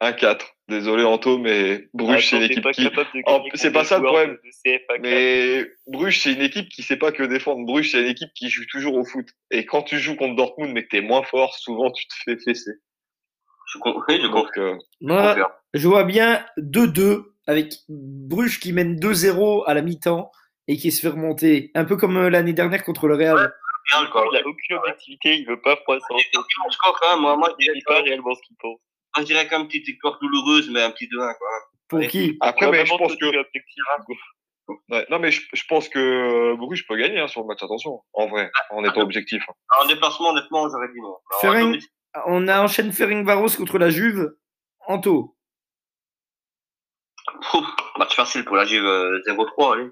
1-4. 0.00 0.54
Désolé, 0.68 1.02
Anto, 1.04 1.38
mais 1.38 1.88
Bruges, 1.94 2.28
c'est 2.28 2.36
Attends, 2.36 2.42
une 2.42 2.48
t'es 2.48 2.52
équipe 2.52 2.62
pas 2.94 3.04
qui. 3.04 3.22
Oh, 3.26 3.42
c'est 3.54 3.72
pas 3.72 3.84
ça 3.84 3.98
le 3.98 4.04
problème. 4.04 4.30
de- 4.32 4.36
de 4.36 4.78
CFA 4.78 4.94
4. 4.94 5.00
Mais 5.02 5.66
Bruges, 5.86 6.20
c'est 6.20 6.32
une 6.32 6.42
équipe 6.42 6.68
qui 6.68 6.82
sait 6.82 6.96
pas 6.98 7.10
que 7.10 7.22
défendre. 7.22 7.64
Bruges, 7.66 7.90
c'est 7.92 8.00
une 8.02 8.06
équipe 8.08 8.28
qui 8.34 8.50
joue 8.50 8.64
toujours 8.70 8.94
au 8.96 9.04
foot. 9.04 9.26
Et 9.50 9.64
quand 9.64 9.82
tu 9.82 9.98
joues 9.98 10.14
contre 10.16 10.36
Dortmund, 10.36 10.72
mais 10.72 10.84
que 10.84 10.88
t'es 10.90 11.00
moins 11.00 11.22
fort, 11.22 11.54
souvent 11.54 11.90
tu 11.90 12.06
te 12.06 12.14
fais 12.24 12.36
fesser. 12.36 12.72
Je, 13.72 13.78
oui, 14.08 14.20
je. 14.22 14.26
Donc, 14.28 14.48
euh, 14.58 14.76
Moi, 15.00 15.36
je 15.74 15.88
vois 15.88 16.04
bien 16.04 16.44
2-2 16.58 17.34
avec 17.46 17.72
Bruges 17.88 18.60
qui 18.60 18.72
mène 18.72 18.96
2-0 19.00 19.64
à 19.66 19.74
la 19.74 19.82
mi-temps 19.82 20.30
et 20.68 20.76
qui 20.76 20.92
se 20.92 21.00
fait 21.00 21.08
remonter. 21.08 21.70
Un 21.74 21.84
peu 21.86 21.96
comme 21.96 22.16
euh, 22.18 22.28
l'année 22.30 22.52
dernière 22.52 22.84
contre 22.84 23.08
le 23.08 23.14
Real. 23.14 23.52
Il 23.90 23.96
a 24.36 24.46
aucune 24.46 24.76
objectivité, 24.76 25.38
il 25.38 25.46
veut 25.46 25.60
pas 25.62 25.76
froisser. 25.76 26.04
Je 26.32 26.78
crois 26.78 26.94
quand 27.00 27.10
même, 27.14 27.22
moi, 27.22 27.36
moi, 27.38 27.48
je 27.58 27.64
dirais, 27.64 27.74
dit 27.74 27.82
pas 27.86 28.02
réellement 28.02 28.34
ce 28.34 28.42
qu'il 28.46 28.56
pense. 28.60 28.78
Je 29.20 29.24
dirais 29.24 29.46
quand 29.48 29.56
même 29.56 29.62
une 29.62 29.68
petite 29.68 29.86
victoire 29.86 30.18
douloureuse, 30.20 30.70
mais 30.70 30.82
un 30.82 30.90
petit 30.90 31.06
2-1, 31.08 31.34
quoi. 31.36 31.48
Pour 31.88 31.98
Ouais. 32.00 32.08
qui 32.08 32.36
Après, 32.40 32.70
mais 32.70 32.84
je 32.84 32.94
pense 32.96 33.16
que. 33.16 33.24
Hugo. 33.26 34.14
Ouais, 34.90 35.06
non, 35.08 35.18
mais 35.18 35.30
je, 35.30 35.40
je 35.54 35.62
pense 35.66 35.88
que 35.88 35.98
euh, 35.98 36.56
Bruges 36.56 36.86
peut 36.86 36.96
gagner 36.96 37.18
hein, 37.20 37.28
sur 37.28 37.40
le 37.40 37.46
match. 37.46 37.62
Attention, 37.62 38.02
en 38.12 38.26
vrai, 38.28 38.50
en 38.70 38.84
étant 38.84 39.00
objectif. 39.00 39.42
hein. 39.48 39.52
En 39.82 39.86
déplacement, 39.86 40.30
honnêtement, 40.30 40.68
j'aurais 40.68 40.88
dit 40.88 41.00
non. 41.00 41.16
Alors, 41.42 42.26
On 42.26 42.46
a 42.48 42.60
enchaîné 42.62 42.92
Ferenc 42.92 43.24
Varos 43.24 43.48
contre 43.56 43.78
la 43.78 43.88
Juve. 43.88 44.30
Anto. 44.86 45.34
pouf, 47.50 47.66
match 47.98 48.14
facile 48.14 48.44
pour 48.44 48.56
la 48.56 48.64
Juve, 48.64 48.84
euh, 48.84 49.20
0-3, 49.26 49.74
allez. 49.74 49.90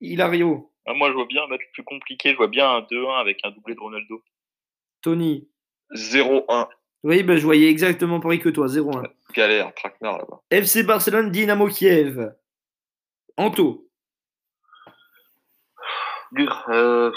Hilario. 0.00 0.72
Ah, 0.86 0.94
moi 0.94 1.08
je 1.10 1.14
vois 1.14 1.26
bien 1.26 1.42
un 1.44 1.48
match 1.48 1.62
plus 1.72 1.82
compliqué, 1.84 2.30
je 2.32 2.36
vois 2.36 2.46
bien 2.48 2.68
un 2.70 2.80
2-1 2.82 3.20
avec 3.20 3.38
un 3.44 3.50
doublé 3.50 3.74
de 3.74 3.80
Ronaldo. 3.80 4.22
Tony. 5.02 5.48
0-1. 5.94 6.68
Oui, 7.02 7.22
ben, 7.22 7.36
je 7.36 7.44
voyais 7.44 7.68
exactement 7.68 8.20
pareil 8.20 8.40
que 8.40 8.48
toi, 8.48 8.66
0-1. 8.66 9.02
Galère, 9.34 9.74
traquenard 9.74 10.18
là-bas. 10.18 10.40
FC 10.50 10.82
Barcelone, 10.82 11.30
Dynamo 11.30 11.68
Kiev. 11.68 12.34
Anto, 13.36 13.86
Dur. 16.32 16.64
Euh, 16.68 17.12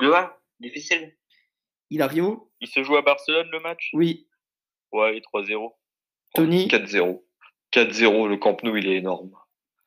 2-1. 0.00 0.30
Difficile. 0.60 1.16
Hilario, 1.90 2.50
Il 2.60 2.68
se 2.68 2.82
joue 2.82 2.96
à 2.96 3.02
Barcelone 3.02 3.48
le 3.52 3.60
match? 3.60 3.90
Oui. 3.92 4.26
Ouais, 4.92 5.20
3-0. 5.32 5.72
Tony, 6.34 6.68
4-0. 6.68 7.22
4-0, 7.72 8.28
le 8.28 8.36
Camp 8.36 8.56
Nou, 8.62 8.76
il 8.76 8.88
est 8.88 8.96
énorme. 8.96 9.32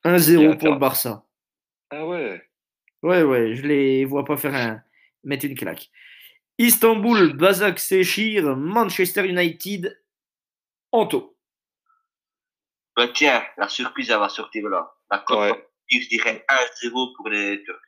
1-0 0.04 0.32
Il 0.32 0.42
y 0.42 0.46
a 0.46 0.56
pour 0.56 0.72
le 0.72 0.78
Barça. 0.78 1.24
Ah 1.90 2.06
ouais. 2.06 2.42
Ouais, 3.02 3.22
ouais, 3.22 3.54
je 3.54 3.62
les 3.62 4.04
vois 4.04 4.24
pas 4.24 4.36
faire 4.36 4.54
un... 4.54 4.82
mettre 5.24 5.46
une 5.46 5.54
claque. 5.54 5.90
Istanbul, 6.58 7.34
Bazak 7.36 7.78
Sechir, 7.78 8.56
Manchester 8.56 9.24
United, 9.26 10.00
Anto. 10.92 11.36
Bah, 12.96 13.08
tiens, 13.08 13.44
la 13.56 13.68
surprise, 13.68 14.10
elle 14.10 14.18
va 14.18 14.28
sortir 14.28 14.68
là. 14.68 14.92
La 15.10 15.18
cote, 15.20 15.38
Ouais. 15.38 15.68
je 15.88 16.08
dirais 16.08 16.44
1-0 16.48 17.14
pour 17.16 17.28
les 17.28 17.62
Turcs. 17.64 17.80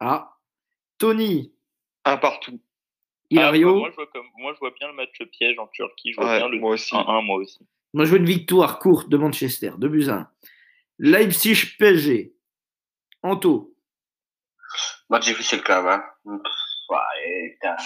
Ah. 0.00 0.28
Tony, 0.98 1.52
Un 2.04 2.16
partout. 2.18 2.60
Hilario. 3.30 3.70
Ah, 3.76 3.78
moi, 3.78 3.90
je 3.90 3.94
vois 3.96 4.06
comme, 4.08 4.26
moi, 4.36 4.52
je 4.54 4.58
vois 4.58 4.70
bien 4.72 4.88
le 4.88 4.94
match 4.94 5.18
piège 5.32 5.58
en 5.58 5.66
Turquie. 5.68 6.12
Je 6.12 6.20
vois 6.20 6.30
Ouais, 6.30 6.38
bien 6.38 6.48
le 6.48 6.58
moi 6.58 6.72
aussi. 6.72 6.94
1-1, 6.94 7.22
moi 7.22 7.36
aussi. 7.38 7.58
Moi, 7.94 8.04
je 8.04 8.10
veux 8.10 8.18
une 8.18 8.24
victoire 8.26 8.78
courte 8.78 9.08
de 9.08 9.16
Manchester, 9.16 9.72
2 9.78 9.88
buts 9.88 10.08
à 10.10 10.14
1. 10.14 10.30
Leipzig, 10.98 11.76
PSG. 11.78 12.34
Anto. 13.22 13.74
Match 15.08 15.24
difficile 15.26 15.62
quand 15.64 15.82
même. 15.82 16.02
Hein. 16.26 16.42
Putain. 17.52 17.76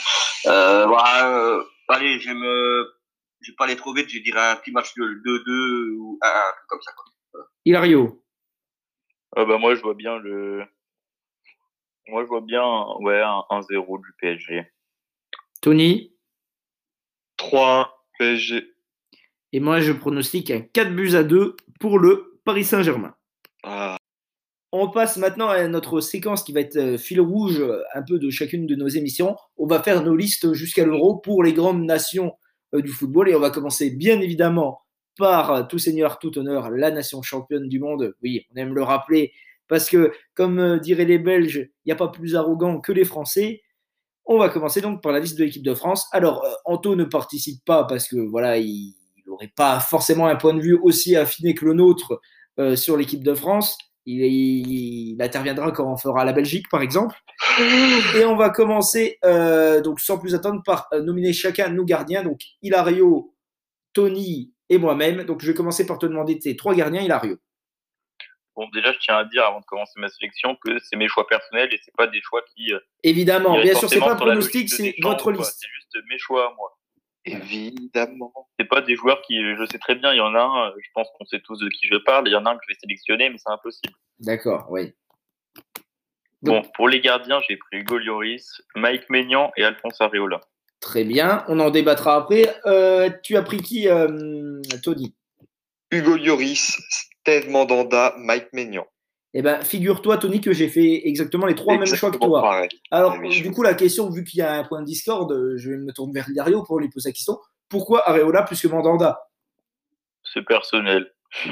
Euh, 0.46 0.86
ouais, 0.86 1.22
euh, 1.22 1.62
allez, 1.88 2.18
je 2.20 2.28
vais 2.28 2.34
me. 2.34 2.92
Je 3.40 3.50
vais 3.50 3.56
pas 3.56 3.64
aller 3.64 3.76
trop 3.76 3.92
vite, 3.92 4.08
je 4.08 4.18
dirais 4.18 4.50
un 4.50 4.56
petit 4.56 4.72
match 4.72 4.96
nul, 4.96 5.22
2-2 5.24 5.96
ou 5.98 6.18
1-1, 6.22 6.26
un 6.26 6.52
truc 6.52 6.66
comme 6.68 6.82
ça. 6.82 6.92
Quoi. 6.92 7.44
Hilario. 7.64 8.24
Ah 9.36 9.44
bah, 9.44 9.58
moi, 9.58 9.74
je 9.74 9.82
vois 9.82 9.94
bien 9.94 10.18
le. 10.18 10.64
Moi, 12.08 12.22
je 12.22 12.28
vois 12.28 12.40
bien 12.40 12.64
ouais, 13.00 13.20
un 13.20 13.44
1-0 13.50 14.02
du 14.02 14.12
PSG. 14.18 14.66
Tony. 15.60 16.16
3-1, 17.38 17.88
PSG. 18.18 18.72
Et 19.52 19.60
moi, 19.60 19.80
je 19.80 19.92
pronostique 19.92 20.50
un 20.50 20.60
4 20.60 20.94
buts 20.94 21.14
à 21.14 21.22
2 21.22 21.56
pour 21.80 21.98
le 21.98 22.40
Paris 22.44 22.64
Saint-Germain. 22.64 23.14
Ah, 23.62 23.96
On 24.78 24.90
passe 24.90 25.16
maintenant 25.16 25.48
à 25.48 25.66
notre 25.68 26.02
séquence 26.02 26.42
qui 26.42 26.52
va 26.52 26.60
être 26.60 26.76
euh, 26.76 26.98
fil 26.98 27.18
rouge 27.18 27.60
euh, 27.60 27.82
un 27.94 28.02
peu 28.02 28.18
de 28.18 28.28
chacune 28.28 28.66
de 28.66 28.74
nos 28.74 28.88
émissions. 28.88 29.34
On 29.56 29.66
va 29.66 29.82
faire 29.82 30.02
nos 30.02 30.14
listes 30.14 30.52
jusqu'à 30.52 30.84
l'euro 30.84 31.16
pour 31.16 31.42
les 31.42 31.54
grandes 31.54 31.82
nations 31.82 32.34
euh, 32.74 32.82
du 32.82 32.90
football. 32.90 33.30
Et 33.30 33.34
on 33.34 33.40
va 33.40 33.48
commencer 33.48 33.88
bien 33.88 34.20
évidemment 34.20 34.82
par 35.16 35.66
tout 35.66 35.78
seigneur, 35.78 36.18
tout 36.18 36.36
honneur, 36.36 36.68
la 36.68 36.90
nation 36.90 37.22
championne 37.22 37.70
du 37.70 37.80
monde. 37.80 38.14
Oui, 38.22 38.44
on 38.52 38.56
aime 38.56 38.74
le 38.74 38.82
rappeler 38.82 39.32
parce 39.66 39.88
que, 39.88 40.12
comme 40.34 40.78
diraient 40.80 41.06
les 41.06 41.18
Belges, 41.18 41.70
il 41.86 41.88
n'y 41.88 41.92
a 41.92 41.96
pas 41.96 42.08
plus 42.08 42.36
arrogant 42.36 42.78
que 42.78 42.92
les 42.92 43.06
Français. 43.06 43.62
On 44.26 44.36
va 44.36 44.50
commencer 44.50 44.82
donc 44.82 45.02
par 45.02 45.12
la 45.12 45.20
liste 45.20 45.38
de 45.38 45.44
l'équipe 45.44 45.64
de 45.64 45.72
France. 45.72 46.06
Alors, 46.12 46.46
Anto 46.66 46.96
ne 46.96 47.04
participe 47.04 47.64
pas 47.64 47.84
parce 47.84 48.08
que 48.08 48.16
voilà, 48.16 48.58
il 48.58 48.92
n'aurait 49.26 49.52
pas 49.56 49.80
forcément 49.80 50.26
un 50.26 50.36
point 50.36 50.52
de 50.52 50.60
vue 50.60 50.78
aussi 50.82 51.16
affiné 51.16 51.54
que 51.54 51.64
le 51.64 51.72
nôtre 51.72 52.20
sur 52.74 52.98
l'équipe 52.98 53.24
de 53.24 53.34
France. 53.34 53.78
Il, 54.06 54.22
il- 54.24 55.12
il 55.14 55.22
interviendra 55.22 55.72
quand 55.72 55.90
on 55.92 55.96
fera 55.96 56.24
la 56.24 56.32
Belgique, 56.32 56.68
par 56.70 56.80
exemple. 56.82 57.16
Et 58.16 58.24
on 58.24 58.36
va 58.36 58.50
commencer, 58.50 59.18
euh, 59.24 59.80
donc 59.80 60.00
sans 60.00 60.18
plus 60.18 60.34
attendre, 60.34 60.62
par 60.64 60.88
euh, 60.92 61.02
nominer 61.02 61.32
chacun 61.32 61.68
nos 61.70 61.84
gardiens. 61.84 62.22
Donc 62.22 62.40
Hilario, 62.62 63.34
Tony 63.92 64.52
et 64.68 64.78
moi-même. 64.78 65.24
Donc 65.24 65.40
je 65.42 65.48
vais 65.48 65.54
commencer 65.54 65.86
par 65.86 65.98
te 65.98 66.06
demander 66.06 66.38
tes 66.38 66.56
trois 66.56 66.74
gardiens, 66.74 67.02
Hilario. 67.02 67.36
Bon, 68.54 68.66
déjà, 68.72 68.92
je 68.92 68.98
tiens 68.98 69.16
à 69.18 69.24
dire 69.24 69.44
avant 69.44 69.60
de 69.60 69.64
commencer 69.66 69.92
ma 70.00 70.08
sélection 70.08 70.56
que 70.64 70.78
c'est 70.78 70.96
mes 70.96 71.08
choix 71.08 71.26
personnels 71.26 71.68
et 71.74 71.78
c'est 71.84 71.94
pas 71.94 72.06
des 72.06 72.20
choix 72.22 72.42
qui. 72.54 72.72
euh, 72.72 72.78
Évidemment, 73.02 73.54
bien 73.62 73.74
sûr, 73.80 73.88
c'est 73.90 73.98
pas 74.06 74.12
un 74.12 74.16
pronostic, 74.32 74.68
c'est 74.76 74.94
votre 75.10 75.30
liste. 75.40 75.58
C'est 75.60 75.68
juste 75.74 76.06
mes 76.08 76.18
choix, 76.18 76.54
moi. 76.56 76.75
Évidemment. 77.26 78.32
C'est 78.58 78.68
pas 78.68 78.80
des 78.80 78.96
joueurs 78.96 79.20
qui, 79.22 79.36
je 79.40 79.66
sais 79.70 79.78
très 79.78 79.94
bien, 79.94 80.12
il 80.12 80.16
y 80.16 80.20
en 80.20 80.34
a 80.34 80.40
un, 80.40 80.68
euh, 80.68 80.74
je 80.78 80.88
pense 80.94 81.08
qu'on 81.16 81.24
sait 81.24 81.40
tous 81.40 81.58
de 81.58 81.68
qui 81.68 81.86
je 81.86 81.96
parle, 81.96 82.28
il 82.28 82.32
y 82.32 82.36
en 82.36 82.46
a 82.46 82.50
un 82.50 82.56
que 82.56 82.62
je 82.66 82.74
vais 82.74 82.78
sélectionner, 82.80 83.28
mais 83.30 83.38
c'est 83.38 83.50
impossible. 83.50 83.94
D'accord, 84.20 84.66
oui. 84.70 84.94
Bon, 86.42 86.62
pour 86.74 86.88
les 86.88 87.00
gardiens, 87.00 87.40
j'ai 87.48 87.56
pris 87.56 87.78
Hugo 87.78 87.98
Lloris, 87.98 88.62
Mike 88.74 89.10
Maignan 89.10 89.50
et 89.56 89.64
Alphonse 89.64 90.00
Areola. 90.00 90.40
Très 90.80 91.04
bien, 91.04 91.44
on 91.48 91.58
en 91.58 91.70
débattra 91.70 92.16
après. 92.16 92.54
Euh, 92.66 93.10
tu 93.22 93.36
as 93.36 93.42
pris 93.42 93.58
qui, 93.58 93.88
euh, 93.88 94.60
Tony? 94.82 95.14
Hugo 95.90 96.16
Lloris, 96.16 96.78
Steve 97.20 97.50
Mandanda, 97.50 98.14
Mike 98.18 98.52
Maignan. 98.52 98.86
Eh 99.34 99.42
ben, 99.42 99.60
figure-toi, 99.62 100.16
Tony, 100.18 100.40
que 100.40 100.52
j'ai 100.52 100.68
fait 100.68 101.06
exactement 101.06 101.46
les 101.46 101.54
trois 101.54 101.76
mêmes 101.76 101.86
choix 101.86 102.10
que 102.10 102.16
toi. 102.16 102.40
pareil. 102.40 102.68
Alors, 102.90 103.18
Ah 103.22 103.28
du 103.28 103.50
coup, 103.50 103.62
la 103.62 103.74
question, 103.74 104.08
vu 104.10 104.24
qu'il 104.24 104.38
y 104.38 104.42
a 104.42 104.54
un 104.54 104.64
point 104.64 104.80
de 104.80 104.86
discorde, 104.86 105.32
euh, 105.32 105.56
je 105.58 105.72
me 105.72 105.92
tourne 105.92 106.12
vers 106.12 106.28
Hilario 106.30 106.62
pour 106.62 106.80
lui 106.80 106.88
poser 106.88 107.10
la 107.10 107.12
question. 107.12 107.38
Pourquoi 107.68 108.08
Areola 108.08 108.44
plus 108.44 108.60
que 108.62 108.68
Mandanda? 108.68 109.20
C'est 110.32 110.42
personnel. 110.44 111.12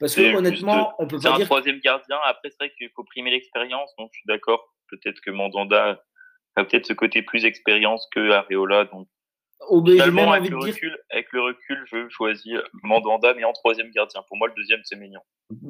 Parce 0.00 0.14
que 0.16 0.22
C'est 0.22 0.34
honnêtement, 0.34 0.72
juste- 0.74 0.90
on 0.98 1.06
peut 1.06 1.18
c'est 1.18 1.28
pas 1.28 1.34
un 1.34 1.38
dire. 1.38 1.46
troisième 1.46 1.78
gardien. 1.78 2.18
Après, 2.24 2.50
c'est 2.50 2.56
vrai 2.58 2.72
qu'il 2.76 2.90
faut 2.94 3.04
primer 3.04 3.30
l'expérience, 3.30 3.90
donc 3.96 4.10
je 4.12 4.18
suis 4.18 4.26
d'accord. 4.26 4.74
Peut-être 4.90 5.20
que 5.20 5.30
Mandanda 5.30 6.00
a 6.56 6.64
peut-être 6.64 6.86
ce 6.86 6.92
côté 6.92 7.22
plus 7.22 7.44
expérience 7.44 8.06
que 8.14 8.30
Areola. 8.32 8.84
Donc, 8.86 9.08
J'ai 9.70 9.80
même 9.80 10.10
finalement, 10.10 10.32
avec 10.32 10.42
envie 10.42 10.50
le, 10.50 10.56
de 10.56 10.64
dire. 10.64 10.74
recul, 10.74 10.98
avec 11.10 11.26
le 11.32 11.40
recul, 11.42 11.84
je 11.90 12.08
choisis 12.08 12.54
Mandanda, 12.82 13.34
mais 13.34 13.44
en 13.44 13.52
troisième 13.52 13.90
gardien. 13.90 14.22
Pour 14.28 14.36
moi, 14.36 14.48
le 14.48 14.54
deuxième, 14.54 14.80
c'est 14.84 14.96
Maignan. 14.96 15.20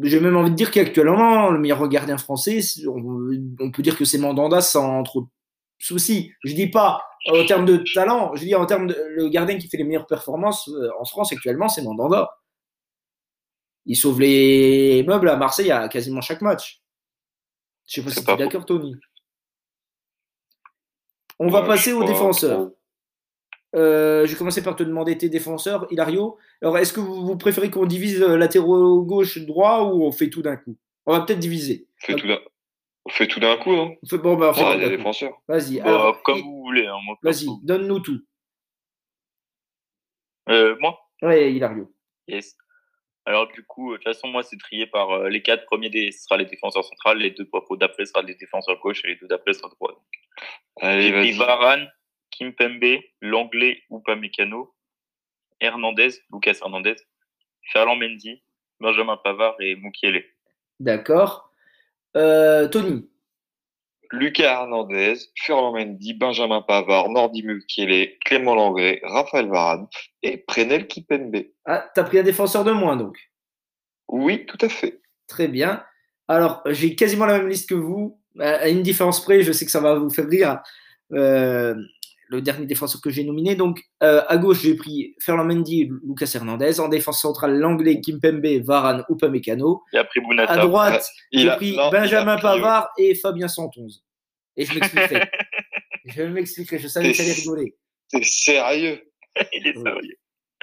J'ai 0.03 0.21
même 0.21 0.37
envie 0.37 0.51
de 0.51 0.57
dire 0.57 0.71
qu'actuellement, 0.71 1.51
le 1.51 1.59
meilleur 1.59 1.87
gardien 1.89 2.19
français, 2.19 2.61
on, 2.87 3.31
on 3.61 3.71
peut 3.71 3.83
dire 3.83 3.97
que 3.97 4.05
c'est 4.05 4.19
Mandanda 4.19 4.61
sans 4.61 5.03
trop 5.03 5.23
de 5.23 5.27
soucis. 5.79 6.33
Je 6.45 6.55
dis 6.55 6.69
pas 6.69 7.03
euh, 7.29 7.43
en 7.43 7.47
termes 7.47 7.65
de 7.65 7.83
talent, 7.95 8.35
je 8.37 8.45
dis 8.45 8.55
en 8.55 8.67
termes 8.67 8.87
de 8.89 8.97
le 9.17 9.29
gardien 9.29 9.57
qui 9.59 9.69
fait 9.69 9.77
les 9.77 9.85
meilleures 9.85 10.07
performances 10.07 10.69
euh, 10.69 10.91
en 10.99 11.05
France 11.05 11.33
actuellement, 11.33 11.69
c'est 11.69 11.83
Mandanda. 11.83 12.31
Il 13.87 13.97
sauve 13.97 14.21
les 14.21 15.03
meubles 15.07 15.29
à 15.29 15.37
Marseille 15.37 15.71
à 15.71 15.89
quasiment 15.89 16.21
chaque 16.21 16.41
match. 16.41 16.81
Je 17.87 17.95
sais 17.95 18.03
pas 18.03 18.11
si 18.11 18.25
tu 18.25 18.31
es 18.31 18.37
d'accord, 18.37 18.65
Tony. 18.65 18.97
On 21.39 21.49
va 21.49 21.63
passer 21.63 21.93
aux 21.93 22.05
défenseurs. 22.05 22.59
trop. 22.59 22.79
Euh, 23.75 24.25
je 24.27 24.33
vais 24.33 24.39
commencer 24.39 24.63
par 24.63 24.77
te 24.77 24.83
demander 24.85 25.19
tes 25.19 25.29
défenseurs, 25.29 25.87
Hilario. 25.91 26.39
Alors, 26.63 26.79
est-ce 26.79 26.93
que 26.93 27.01
vous, 27.01 27.27
vous 27.27 27.37
préférez 27.37 27.71
qu'on 27.71 27.87
divise 27.87 28.23
euh, 28.23 28.37
latéraux 28.37 29.03
gauche, 29.03 29.39
droit 29.39 29.83
ou 29.83 30.05
on 30.05 30.13
fait 30.13 30.31
tout 30.31 30.43
d'un 30.43 30.57
coup? 30.57 30.77
On 31.07 31.13
va 31.13 31.21
peut-être 31.25 31.41
diviser. 31.41 31.89
On 32.03 32.07
fait 32.07 32.15
tout 32.17 32.27
d'un- 32.29 32.41
On 33.07 33.11
fait 33.11 33.27
tout 33.27 33.41
d'un 33.41 33.57
coup, 33.57 33.75
non 33.75 33.97
On 34.03 34.07
fait- 34.07 34.19
bon, 34.19 34.37
bah, 34.37 34.51
on 34.51 34.55
fait 34.55 34.63
Ah, 34.65 34.77
les 34.77 34.89
défenseurs. 34.97 35.41
Vas-y. 35.49 35.79
Bah, 35.81 35.87
alors, 35.87 36.23
comme 36.23 36.41
vous 36.41 36.63
voulez. 36.63 36.87
Hein, 36.87 36.97
moi, 37.05 37.17
Vas-y, 37.23 37.47
donne-nous 37.63 38.01
tout. 38.01 38.21
Euh, 40.49 40.77
moi? 40.81 40.99
Ouais, 41.23 41.53
Hilario. 41.53 41.93
Yes. 42.29 42.57
Alors 43.27 43.49
du 43.51 43.65
coup, 43.65 43.93
de 43.93 43.97
toute 43.97 44.05
façon, 44.05 44.29
moi, 44.29 44.43
c'est 44.43 44.59
trié 44.59 44.87
par 44.87 45.11
euh, 45.11 45.29
les 45.31 45.41
quatre 45.43 45.65
premiers, 45.65 45.89
des, 45.89 46.13
ce 46.13 46.25
sera 46.25 46.37
les 46.37 46.45
défenseurs 46.45 46.85
centrales, 46.85 47.19
les 47.19 47.31
deux 47.31 47.47
poids 47.47 47.65
d'après 47.79 48.05
sera 48.05 48.21
les 48.23 48.35
défenseurs 48.35 48.79
gauche 48.81 49.03
et 49.05 49.09
les 49.09 49.17
deux 49.17 49.27
d'après 49.27 49.55
sera 49.55 49.71
droit. 49.71 50.05
Allez, 50.83 51.03
J'ai 51.05 51.13
pris 51.13 51.33
vas-y. 51.33 51.39
Varane, 51.39 51.89
Kimpembe, 52.37 53.01
Langlais 53.21 53.83
ou 53.91 54.01
Pamecano, 54.01 54.75
Hernandez, 55.61 56.11
Lucas 56.33 56.59
Hernandez, 56.61 56.97
Ferland 57.73 57.99
Mendy, 57.99 58.43
Benjamin 58.81 59.17
Pavard 59.17 59.57
et 59.61 59.77
Mukiele. 59.77 60.25
D'accord. 60.81 61.51
Euh, 62.17 62.69
Tony. 62.69 63.09
Lucas 64.13 64.61
Hernandez, 64.63 65.15
Furlan 65.35 65.73
Mendy, 65.73 66.15
Benjamin 66.15 66.63
Pavard, 66.63 67.09
Nordi 67.09 67.43
Mukiele, 67.43 68.17
Clément 68.25 68.55
Langlais, 68.55 69.01
Raphaël 69.03 69.49
Varane 69.49 69.87
et 70.23 70.39
Prenel 70.39 70.87
Kipembe. 70.87 71.45
Ah, 71.65 71.91
t'as 71.95 72.05
pris 72.05 72.19
un 72.19 72.23
défenseur 72.23 72.65
de 72.65 72.73
moins, 72.73 72.97
donc. 72.97 73.17
Oui, 74.09 74.47
tout 74.47 74.59
à 74.61 74.69
fait. 74.69 75.01
Très 75.27 75.49
bien. 75.49 75.85
Alors, 76.29 76.63
j'ai 76.67 76.95
quasiment 76.95 77.27
la 77.27 77.39
même 77.39 77.49
liste 77.49 77.69
que 77.69 77.75
vous. 77.75 78.21
À 78.39 78.69
une 78.69 78.83
différence 78.83 79.25
près, 79.25 79.43
je 79.43 79.53
sais 79.53 79.65
que 79.65 79.71
ça 79.71 79.81
va 79.81 79.95
vous 79.95 80.11
faire 80.11 80.29
rire. 80.29 80.61
Euh, 81.13 81.75
le 82.29 82.41
dernier 82.41 82.67
défenseur 82.67 83.01
que 83.01 83.11
j'ai 83.11 83.25
nominé. 83.25 83.55
Donc, 83.55 83.81
euh, 84.03 84.23
à 84.29 84.37
gauche, 84.37 84.63
j'ai 84.63 84.75
pris 84.77 85.15
Ferland 85.21 85.45
Mendy, 85.47 85.91
Lucas 86.07 86.31
Hernandez. 86.35 86.81
En 86.81 86.89
défense 86.89 87.21
centrale, 87.21 87.59
l'anglais 87.59 88.01
Kimpembe, 88.01 88.47
Varane 88.65 89.05
ou 89.09 89.17
Pamecano. 89.17 89.83
Et 89.93 89.99
après 89.99 90.21
Bounata. 90.21 90.53
À 90.53 90.59
droite, 90.59 91.07
Il 91.33 91.41
j'ai 91.41 91.49
a- 91.51 91.57
pris 91.57 91.77
non, 91.77 91.91
il 91.91 91.97
a 91.97 92.01
Benjamin 92.01 92.35
pris, 92.37 92.43
Pavard 92.43 92.89
et 92.99 93.15
Fabien 93.15 93.49
Santonze. 93.49 94.05
Et 94.57 94.65
je 94.65 94.75
m'expliquerai. 94.75 95.21
je 96.07 96.23
m'expliquerai. 96.23 96.79
Je 96.79 96.89
savais 96.89 97.11
que 97.11 97.17
C'est- 97.17 97.23
t'allais 97.25 97.35
rigoler. 97.35 97.77
T'es 98.11 98.23
sérieux 98.23 99.03
Il 99.53 99.67
est 99.67 99.75
sérieux. 99.75 100.17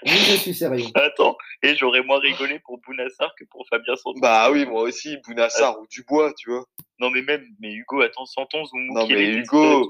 Oui, 0.04 0.12
je 0.14 0.36
suis 0.38 0.54
sérieux. 0.56 0.86
Attends, 0.96 1.38
et 1.62 1.76
j'aurais 1.76 2.02
moins 2.02 2.18
rigolé 2.18 2.60
pour 2.66 2.80
Bounassar 2.88 3.32
que 3.38 3.44
pour 3.52 3.68
Fabien 3.70 3.96
Santon. 3.96 4.20
Bah 4.20 4.50
oui, 4.52 4.66
moi 4.66 4.82
aussi, 4.82 5.18
Bounassar 5.28 5.80
ou 5.80 5.86
Dubois, 5.92 6.34
tu 6.36 6.50
vois. 6.50 6.66
Non 7.00 7.12
mais 7.12 7.22
même, 7.22 7.46
mais 7.60 7.72
Hugo, 7.74 8.02
attends, 8.02 8.26
Santon 8.26 8.64
ou 8.64 8.94
Non 8.96 9.06
mais 9.08 9.28
Hugo, 9.28 9.88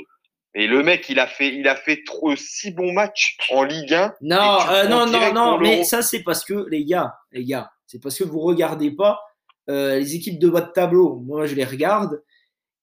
Et 0.53 0.68
le 0.68 0.84
mec, 0.84 1.07
il 1.10 1.19
a 1.19 1.28
fait, 1.28 1.48
il 1.56 1.68
a 1.68 1.76
fait 1.76 2.03
trop, 2.06 2.36
six 2.36 2.72
bons 2.72 2.91
matchs 2.91 3.38
en 3.52 3.64
Ligue 3.64 3.94
1. 3.94 4.15
Non, 4.22 4.36
Et 4.60 4.64
tu 4.64 4.69
euh, 4.69 4.88
non, 4.88 5.06
non, 5.06 5.34
non, 5.34 5.52
pour 5.53 5.61
mais 5.61 5.84
ça, 5.86 6.02
c'est 6.02 6.23
parce 6.23 6.44
que, 6.44 6.68
les 6.69 6.84
gars, 6.84 7.15
les 7.32 7.45
gars, 7.45 7.72
c'est 7.88 8.02
parce 8.02 8.18
que 8.18 8.26
vous 8.26 8.40
regardez 8.41 8.91
pas 8.91 9.22
euh, 9.69 9.98
les 9.99 10.15
équipes 10.15 10.40
de 10.40 10.49
bas 10.49 10.61
de 10.61 10.72
tableau. 10.72 11.15
Moi, 11.26 11.45
je 11.45 11.56
les 11.56 11.64
regarde. 11.64 12.22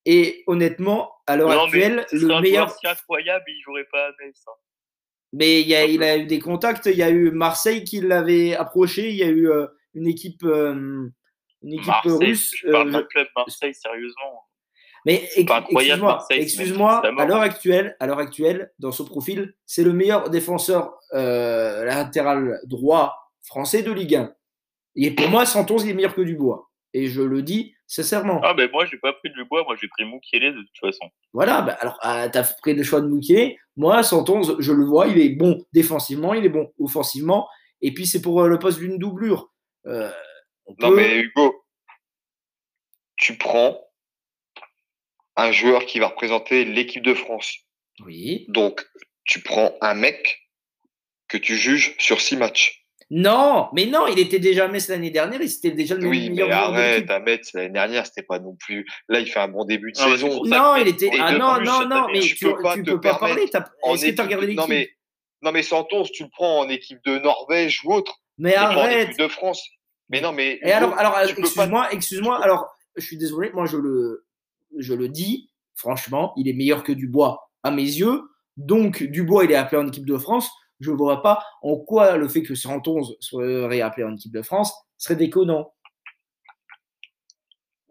Et 0.07 0.45
honnêtement, 0.47 1.12
à 1.27 1.36
l'heure 1.36 1.51
Non, 1.51 1.65
actuelle, 1.65 2.07
le 2.12 2.40
meilleur. 2.40 2.70
si 2.70 2.86
incroyable, 2.86 3.45
il 3.49 3.61
jouerait 3.62 3.86
pas 3.93 4.07
à 4.07 4.11
Metz. 4.24 4.43
hein. 4.47 4.53
Mais 5.35 5.61
il, 5.61 5.69
y 5.69 5.74
a, 5.74 5.85
il 5.85 6.03
a 6.03 6.16
eu 6.16 6.24
des 6.24 6.39
contacts. 6.39 6.86
Il 6.86 6.97
y 6.97 7.03
a 7.03 7.11
eu 7.11 7.31
Marseille 7.32 7.85
qui 7.85 8.01
l'avait 8.01 8.57
approché. 8.57 9.11
Il 9.11 9.16
y 9.16 9.23
a 9.23 9.27
eu 9.28 9.51
euh, 9.51 9.66
une 9.93 10.07
équipe, 10.07 10.43
euh, 10.45 11.11
une 11.62 11.73
équipe 11.74 11.86
Marseille, 11.86 12.12
russe. 12.12 12.55
je 12.57 12.70
parle 12.70 12.93
d'un 12.93 13.03
club 13.03 13.28
Marseille, 13.36 13.74
sérieusement. 13.74 14.48
Mais 15.09 15.26
excuse-moi, 15.36 17.02
à 17.18 17.24
l'heure 17.24 17.40
actuelle, 17.40 17.97
à 17.98 18.06
l'heure 18.06 18.18
actuelle, 18.18 18.72
dans 18.78 18.93
ce 18.93 19.02
profil, 19.02 19.55
c'est 19.64 19.82
le 19.82 19.94
meilleur 19.94 20.28
défenseur 20.28 20.98
euh, 21.14 21.86
latéral 21.86 22.60
droit 22.66 23.16
français 23.43 23.82
de 23.82 23.90
Ligue 23.90 24.16
1. 24.16 24.35
Et 24.97 25.10
pour 25.12 25.30
moi, 25.30 25.47
Santos 25.47 25.78
il 25.78 25.89
est 25.89 25.94
meilleur 25.94 26.14
que 26.14 26.20
Dubois. 26.20 26.70
Et 26.93 27.06
je 27.09 27.22
le 27.22 27.40
dis 27.40 27.74
sincèrement. 27.86 28.43
Ah, 28.44 28.52
ben 28.52 28.68
moi, 28.70 28.85
j'ai 28.85 28.98
pas 28.98 29.14
pris 29.14 29.30
de 29.30 29.43
bois, 29.44 29.64
moi, 29.64 29.76
j'ai 29.80 29.89
pris 29.89 30.05
Moukielé 30.05 30.52
de 30.52 30.60
toute 30.60 30.78
façon. 30.78 31.10
Voilà, 31.32 31.62
bah, 31.62 31.78
alors 31.80 31.98
euh, 32.05 32.28
t'as 32.30 32.44
pris 32.60 32.74
le 32.74 32.82
choix 32.82 33.01
de 33.01 33.09
Mouquet. 33.09 33.56
Moi, 33.76 34.02
Santos, 34.02 34.60
je 34.60 34.72
le 34.72 34.85
vois, 34.85 35.06
il 35.06 35.18
est 35.18 35.30
bon 35.30 35.64
défensivement, 35.72 36.35
il 36.35 36.44
est 36.44 36.51
bon 36.51 36.70
offensivement. 36.78 37.48
Et 37.80 37.94
puis 37.94 38.06
c'est 38.06 38.20
pour 38.20 38.43
euh, 38.43 38.48
le 38.48 38.59
poste 38.59 38.78
d'une 38.78 38.98
doublure. 38.98 39.51
Euh, 39.86 40.10
on 40.66 40.74
Non, 40.80 40.90
mais 40.90 41.20
Hugo, 41.20 41.64
tu 43.16 43.39
prends 43.39 43.88
un 45.39 45.52
joueur 45.52 45.86
qui 45.86 45.98
va 45.98 46.09
représenter 46.09 46.65
l'équipe 46.65 47.02
de 47.02 47.15
France. 47.15 47.55
Oui. 48.05 48.44
Donc, 48.48 48.85
tu 49.24 49.40
prends 49.40 49.74
un 49.81 49.94
mec 49.94 50.40
que 51.28 51.36
tu 51.39 51.56
juges 51.56 51.94
sur 51.98 52.20
six 52.20 52.36
matchs. 52.36 52.85
Non, 53.10 53.69
mais 53.73 53.86
non, 53.86 54.06
il 54.06 54.19
était 54.19 54.39
déjà 54.39 54.66
à 54.66 54.69
Metz 54.69 54.86
l'année 54.89 55.10
dernière, 55.10 55.40
il 55.40 55.48
c'était 55.48 55.70
déjà 55.70 55.94
le 55.94 56.06
Oui, 56.06 56.28
meilleur 56.28 56.48
mais 56.48 56.52
arrête, 56.55 57.10
à 57.10 57.20
Metz, 57.20 57.51
l'année 57.55 57.70
dernière, 57.70 58.05
c'était 58.06 58.23
pas 58.23 58.39
non 58.39 58.55
plus. 58.55 58.86
Là, 59.09 59.20
il 59.20 59.27
fait 59.27 59.40
un 59.40 59.48
bon 59.48 59.65
début 59.65 59.93
de 59.93 59.98
Ah, 59.98 60.10
saison. 60.10 60.43
Non, 60.44 60.77
il 60.77 60.89
était. 60.89 61.10
Ah 61.19 61.32
non, 61.32 61.59
non, 61.62 61.89
non, 61.89 62.06
mais 62.12 62.20
tu 62.20 62.35
tu, 62.35 62.44
peux 62.44 62.60
pas 62.62 62.74
tu 62.74 62.82
peux 62.82 63.01
pas 63.01 63.15
permettre 63.19 63.36
parler. 63.36 63.51
t'as- 63.51 63.70
en 63.82 63.94
Est-ce 63.94 64.06
que 64.06 64.10
tu 64.10 64.20
as 64.20 64.24
équipe- 64.24 64.24
regardé 64.27 64.47
l'équipe 64.48 64.60
Non, 64.60 64.66
mais, 64.69 64.90
non, 65.40 65.52
mais 65.52 65.62
Santos, 65.62 66.05
tu 66.12 66.24
le 66.24 66.28
prends 66.31 66.59
en 66.60 66.69
équipe 66.69 66.98
de 67.06 67.19
Norvège 67.19 67.81
ou 67.85 67.94
autre. 67.94 68.19
Mais 68.36 68.52
pas 68.55 68.73
en 68.74 68.78
arrête. 68.78 69.09
équipe 69.09 69.19
de 69.20 69.28
France. 69.28 69.66
Mais 70.10 70.20
non, 70.20 70.32
mais. 70.32 70.59
Et 70.62 70.70
alors, 70.73 70.94
excuse-moi, 71.23 71.89
excuse-moi. 71.93 72.43
Alors, 72.44 72.66
je 72.97 73.05
suis 73.06 73.16
désolé, 73.16 73.51
moi 73.55 73.65
je 73.65 73.78
le, 73.78 74.27
je 74.77 74.95
le 74.95 75.09
dis, 75.09 75.51
franchement, 75.74 76.32
il 76.36 76.49
est 76.49 76.53
meilleur 76.53 76.82
que 76.82 76.93
Dubois 76.93 77.51
à 77.62 77.70
mes 77.70 77.82
yeux. 77.82 78.23
Donc, 78.57 79.03
Dubois, 79.03 79.45
il 79.45 79.53
est 79.53 79.57
appelé 79.57 79.81
en 79.82 79.86
équipe 79.89 80.07
de 80.07 80.19
France. 80.19 80.51
Je 80.81 80.90
ne 80.90 80.97
vois 80.97 81.23
pas 81.23 81.43
en 81.62 81.77
quoi 81.77 82.16
le 82.16 82.28
fait 82.28 82.43
que 82.43 82.55
Santos 82.55 83.16
soit 83.20 83.45
appelé 83.85 84.05
en 84.05 84.15
équipe 84.15 84.32
de 84.32 84.43
France 84.43 84.73
serait 84.97 85.16
déconnant. 85.16 85.73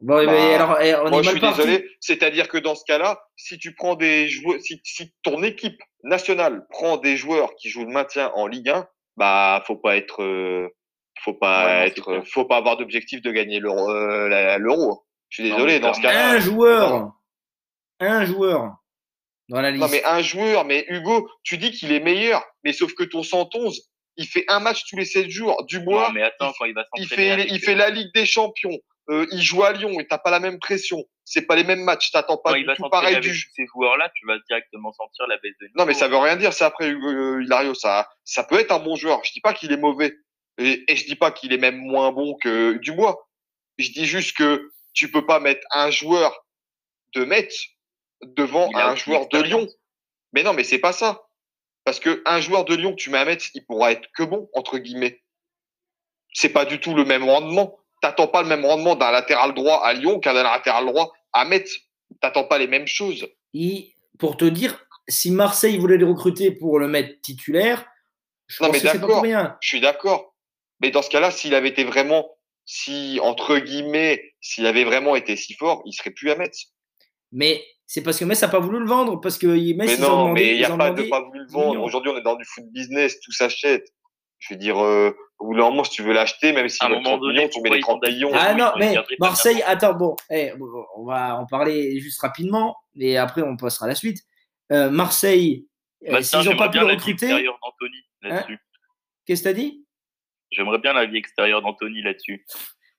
Bon, 0.01 0.23
Bah, 0.25 0.31
mais 0.31 0.53
alors, 0.53 0.77
on 1.05 1.09
Moi, 1.09 1.19
est 1.21 1.23
je 1.23 1.29
suis 1.31 1.39
parti. 1.39 1.57
désolé. 1.61 1.89
C'est-à-dire 1.99 2.47
que 2.49 2.57
dans 2.59 2.75
ce 2.75 2.83
cas-là, 2.85 3.19
si 3.35 3.57
tu 3.57 3.73
prends 3.73 3.95
des 3.95 4.27
joueurs, 4.29 4.59
si, 4.61 4.79
si 4.83 5.11
ton 5.23 5.41
équipe 5.43 5.79
nationale 6.03 6.65
prend 6.69 6.97
des 6.97 7.17
joueurs 7.17 7.55
qui 7.55 7.69
jouent 7.69 7.85
le 7.85 7.91
maintien 7.91 8.31
en 8.35 8.45
Ligue 8.47 8.69
1, 8.69 8.87
bah, 9.17 9.63
faut 9.65 9.75
pas 9.75 9.97
être, 9.97 10.21
euh, 10.21 10.69
faut 11.21 11.33
pas 11.33 11.65
Ouais, 11.81 11.87
être, 11.87 12.21
faut 12.31 12.45
pas 12.45 12.57
avoir 12.57 12.77
d'objectif 12.77 13.21
de 13.23 13.31
gagner 13.31 13.59
l'euro. 13.59 13.89
euh, 13.89 14.57
l'euro. 14.59 15.03
Je 15.29 15.41
suis 15.41 15.51
désolé. 15.51 15.79
dans 15.79 15.93
ce 15.93 16.01
cas-là. 16.01 16.29
Un 16.31 16.39
joueur, 16.39 17.11
un 17.99 18.25
joueur 18.25 18.75
dans 19.49 19.61
la 19.61 19.71
liste. 19.71 19.81
Non, 19.83 19.89
mais 19.89 20.03
un 20.03 20.21
joueur, 20.21 20.65
mais 20.65 20.85
Hugo, 20.89 21.29
tu 21.43 21.57
dis 21.57 21.71
qu'il 21.71 21.91
est 21.91 21.99
meilleur, 21.99 22.43
mais 22.63 22.73
sauf 22.73 22.93
que 22.93 23.03
ton 23.03 23.23
111, 23.23 23.89
il 24.17 24.27
fait 24.27 24.45
un 24.47 24.59
match 24.59 24.83
tous 24.89 24.97
les 24.97 25.05
7 25.05 25.29
jours. 25.29 25.63
Dubois, 25.67 26.07
Non, 26.07 26.13
mais 26.13 26.23
attends, 26.23 26.53
quand 26.57 26.65
il 26.65 26.73
va 26.73 26.85
il 26.97 27.07
fait, 27.07 27.29
avec- 27.31 27.51
il 27.51 27.59
fait 27.59 27.75
la 27.75 27.89
Ligue 27.89 28.13
des 28.13 28.25
Champions. 28.25 28.77
Euh, 29.09 29.25
il 29.31 29.41
joue 29.41 29.63
à 29.63 29.71
Lyon 29.71 29.97
et 30.01 30.07
t'as 30.07 30.17
pas 30.17 30.31
la 30.31 30.41
même 30.41 30.59
pression. 30.59 31.01
C'est 31.23 31.43
pas 31.45 31.55
les 31.55 31.63
mêmes 31.63 31.81
matchs. 31.83 32.11
T'attends 32.11 32.35
pas 32.37 32.49
quand 32.49 32.55
du 32.57 32.63
il 32.63 32.67
va 32.67 32.75
tout 32.75 32.89
pareil 32.89 33.19
du 33.21 33.33
ces 33.55 33.65
joueurs-là, 33.67 34.11
tu 34.13 34.25
vas 34.25 34.37
directement 34.49 34.91
sentir 34.91 35.27
la 35.27 35.37
baisse 35.37 35.53
de 35.61 35.67
niveau. 35.67 35.75
Non, 35.79 35.85
mais 35.85 35.93
ça 35.93 36.09
veut 36.09 36.17
rien 36.17 36.35
dire. 36.35 36.51
C'est 36.51 36.65
après 36.65 36.89
Hugo 36.89 37.07
euh, 37.09 37.41
Hilario. 37.41 37.73
Ça, 37.73 38.09
ça 38.25 38.43
peut 38.43 38.59
être 38.59 38.71
un 38.73 38.79
bon 38.79 38.97
joueur. 38.97 39.21
Je 39.23 39.31
dis 39.31 39.39
pas 39.39 39.53
qu'il 39.53 39.71
est 39.71 39.77
mauvais. 39.77 40.13
Et, 40.57 40.83
et 40.91 40.95
je 40.97 41.05
dis 41.05 41.15
pas 41.15 41.31
qu'il 41.31 41.53
est 41.53 41.57
même 41.57 41.77
moins 41.77 42.11
bon 42.11 42.35
que 42.35 42.73
Dubois. 42.79 43.29
Je 43.77 43.91
dis 43.91 44.05
juste 44.05 44.35
que 44.35 44.69
tu 44.97 45.11
peux 45.11 45.25
pas 45.25 45.39
mettre 45.39 45.61
un 45.71 45.91
joueur 45.91 46.43
de 47.13 47.23
Metz 47.23 47.67
devant 48.23 48.69
un 48.75 48.95
joueur 48.95 49.27
de. 49.29 49.39
Lyon. 49.41 49.67
Mais 50.33 50.41
non, 50.41 50.53
mais 50.53 50.63
c'est 50.63 50.79
pas 50.79 50.91
ça. 50.91 51.21
Parce 51.85 51.99
que 51.99 52.21
un 52.25 52.41
joueur 52.41 52.65
de 52.65 52.75
Lyon 52.75 52.91
que 52.91 52.95
tu 52.97 53.11
mets 53.11 53.19
à 53.19 53.25
Metz, 53.25 53.51
il 53.53 53.63
pourra 53.65 53.91
être 53.91 54.09
que 54.15 54.23
bon, 54.23 54.49
entre 54.53 54.79
guillemets. 54.79 55.21
C'est 56.33 56.49
pas 56.49 56.65
du 56.65 56.79
tout 56.79 56.95
le 56.95 57.05
même 57.05 57.23
rendement. 57.23 57.77
T'attends 58.01 58.27
pas 58.27 58.41
le 58.41 58.47
même 58.49 58.65
rendement 58.65 58.95
d'un 58.95 59.11
latéral 59.11 59.53
droit 59.53 59.83
à 59.85 59.93
Lyon 59.93 60.19
qu'un 60.19 60.33
latéral 60.33 60.85
droit 60.87 61.13
à 61.31 61.45
Metz. 61.45 61.71
T'attends 62.19 62.43
pas 62.43 62.57
les 62.57 62.67
mêmes 62.67 62.87
choses. 62.87 63.27
Il- 63.53 63.93
pour 64.19 64.35
te 64.35 64.45
dire, 64.45 64.83
si 65.07 65.29
Marseille 65.29 65.77
voulait 65.77 65.97
le 65.97 66.07
recruter 66.07 66.49
pour 66.51 66.79
le 66.79 66.87
mettre 66.87 67.21
titulaire, 67.21 67.85
je 68.47 68.63
Non, 68.63 68.69
pense 68.69 68.73
mais 68.77 68.81
que 68.81 68.87
c'est 68.87 68.93
pas 68.93 68.99
d'accord. 68.99 69.15
pour 69.17 69.23
rien. 69.23 69.57
Je 69.61 69.67
suis 69.67 69.79
d'accord. 69.81 70.33
Mais 70.81 70.89
dans 70.89 71.01
ce 71.03 71.09
cas-là, 71.11 71.29
s'il 71.31 71.53
avait 71.55 71.69
été 71.69 71.83
vraiment, 71.83 72.27
si, 72.65 73.19
entre 73.21 73.57
guillemets, 73.59 74.33
s'il 74.47 74.65
avait 74.65 74.85
vraiment 74.85 75.15
été 75.15 75.35
si 75.35 75.53
fort, 75.55 75.81
il 75.85 75.91
serait 75.91 76.11
plus 76.11 76.31
à 76.31 76.35
Metz. 76.37 76.67
Mais 77.33 77.61
c'est 77.85 78.01
parce 78.01 78.17
que 78.17 78.23
Metz 78.23 78.41
n'a 78.41 78.47
pas 78.47 78.59
voulu 78.59 78.79
le 78.79 78.85
vendre, 78.85 79.19
parce 79.19 79.37
que 79.37 79.47
Metz, 79.47 79.75
mais 79.75 79.93
ils 79.95 80.05
ont 80.05 80.09
non, 80.09 80.23
demandé, 80.23 80.41
mais 80.41 80.51
il 80.53 80.57
n'y 80.59 80.63
a 80.63 80.77
pas 80.77 80.91
de 80.91 81.03
pas 81.03 81.21
voulu 81.21 81.39
le 81.39 81.45
10 81.47 81.53
vendre. 81.53 81.83
Aujourd'hui, 81.83 82.11
on 82.13 82.17
est 82.17 82.21
dans 82.21 82.35
du 82.35 82.45
foot 82.45 82.63
business, 82.71 83.19
tout 83.19 83.33
s'achète. 83.33 83.85
Je 84.39 84.53
veux 84.53 84.59
dire, 84.59 84.81
euh, 84.81 85.11
au 85.39 85.47
bout 85.47 85.55
d'un 85.55 85.63
moment, 85.63 85.83
si 85.83 85.91
tu 85.91 86.03
veux 86.03 86.13
l'acheter, 86.13 86.53
même 86.53 86.69
si 86.69 86.77
À 86.81 86.85
un 86.85 86.89
moment 86.89 87.01
30 87.03 87.19
donné, 87.19 87.33
millions, 87.39 87.49
tu 87.49 87.61
mets 87.61 87.69
les 87.71 87.79
pourquoi 87.81 87.99
30 87.99 88.03
ils 88.07 88.13
millions. 88.13 88.31
Ah 88.33 88.53
non, 88.53 88.71
mais 88.77 88.95
Marseille, 89.19 89.61
attends, 89.65 89.95
bon, 89.95 90.15
eh, 90.29 90.53
bon, 90.57 90.67
on 90.95 91.03
va 91.05 91.35
en 91.37 91.45
parler 91.45 91.99
juste 91.99 92.21
rapidement, 92.21 92.77
et 92.95 93.17
après 93.17 93.41
on 93.41 93.57
passera 93.57 93.85
à 93.85 93.89
la 93.89 93.95
suite. 93.95 94.19
Euh, 94.71 94.89
Marseille, 94.89 95.67
euh, 96.07 96.11
Bah, 96.11 96.21
s'ils 96.21 96.39
n'ont 96.49 96.55
pas 96.55 96.69
pu 96.69 96.77
bien 96.77 96.87
le 96.87 96.93
recruter, 96.93 97.27
là-dessus. 98.21 98.59
qu'est-ce 99.25 99.41
que 99.43 99.49
t'as 99.49 99.53
dit? 99.53 99.85
J'aimerais 100.51 100.79
bien 100.79 100.93
l'avis 100.93 101.17
extérieur 101.17 101.61
d'Anthony 101.61 102.01
là-dessus. 102.01 102.45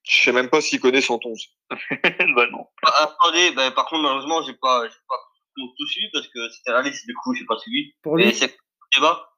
Je 0.09 0.23
sais 0.23 0.33
même 0.33 0.49
pas 0.49 0.63
s'il 0.63 0.81
connaît 0.81 1.03
son 1.03 1.21
11. 1.23 1.49
bah 1.71 2.47
non. 2.51 2.67
Ah, 2.83 3.15
Attendez, 3.21 3.53
ben, 3.53 3.71
par 3.73 3.87
contre, 3.87 4.03
malheureusement, 4.03 4.43
j'ai 4.43 4.55
pas, 4.55 4.85
j'ai 4.85 4.97
pas 5.07 5.17
tout 5.55 5.69
tout 5.77 5.87
suivi 5.87 6.09
parce 6.13 6.27
que 6.29 6.49
c'était 6.51 6.73
la 6.73 6.81
liste, 6.81 7.07
du 7.07 7.15
coup, 7.15 7.35
j'ai 7.35 7.45
pas 7.45 7.59
suivi. 7.59 7.93
Pour 8.03 8.17
lui, 8.17 8.35
c'est 8.35 8.47
le 8.47 8.53
débat. 8.97 9.29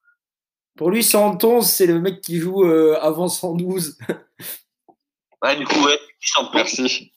pour 0.77 0.91
lui 0.91 1.03
111, 1.03 1.69
c'est 1.69 1.87
le 1.87 2.01
mec 2.01 2.21
qui 2.21 2.37
joue 2.37 2.65
euh, 2.65 2.97
avant 3.01 3.29
112. 3.29 3.99
Ouais, 5.43 5.57
du 5.57 5.65
coup, 5.65 5.83
ouais, 5.87 5.99
Merci. 6.53 7.15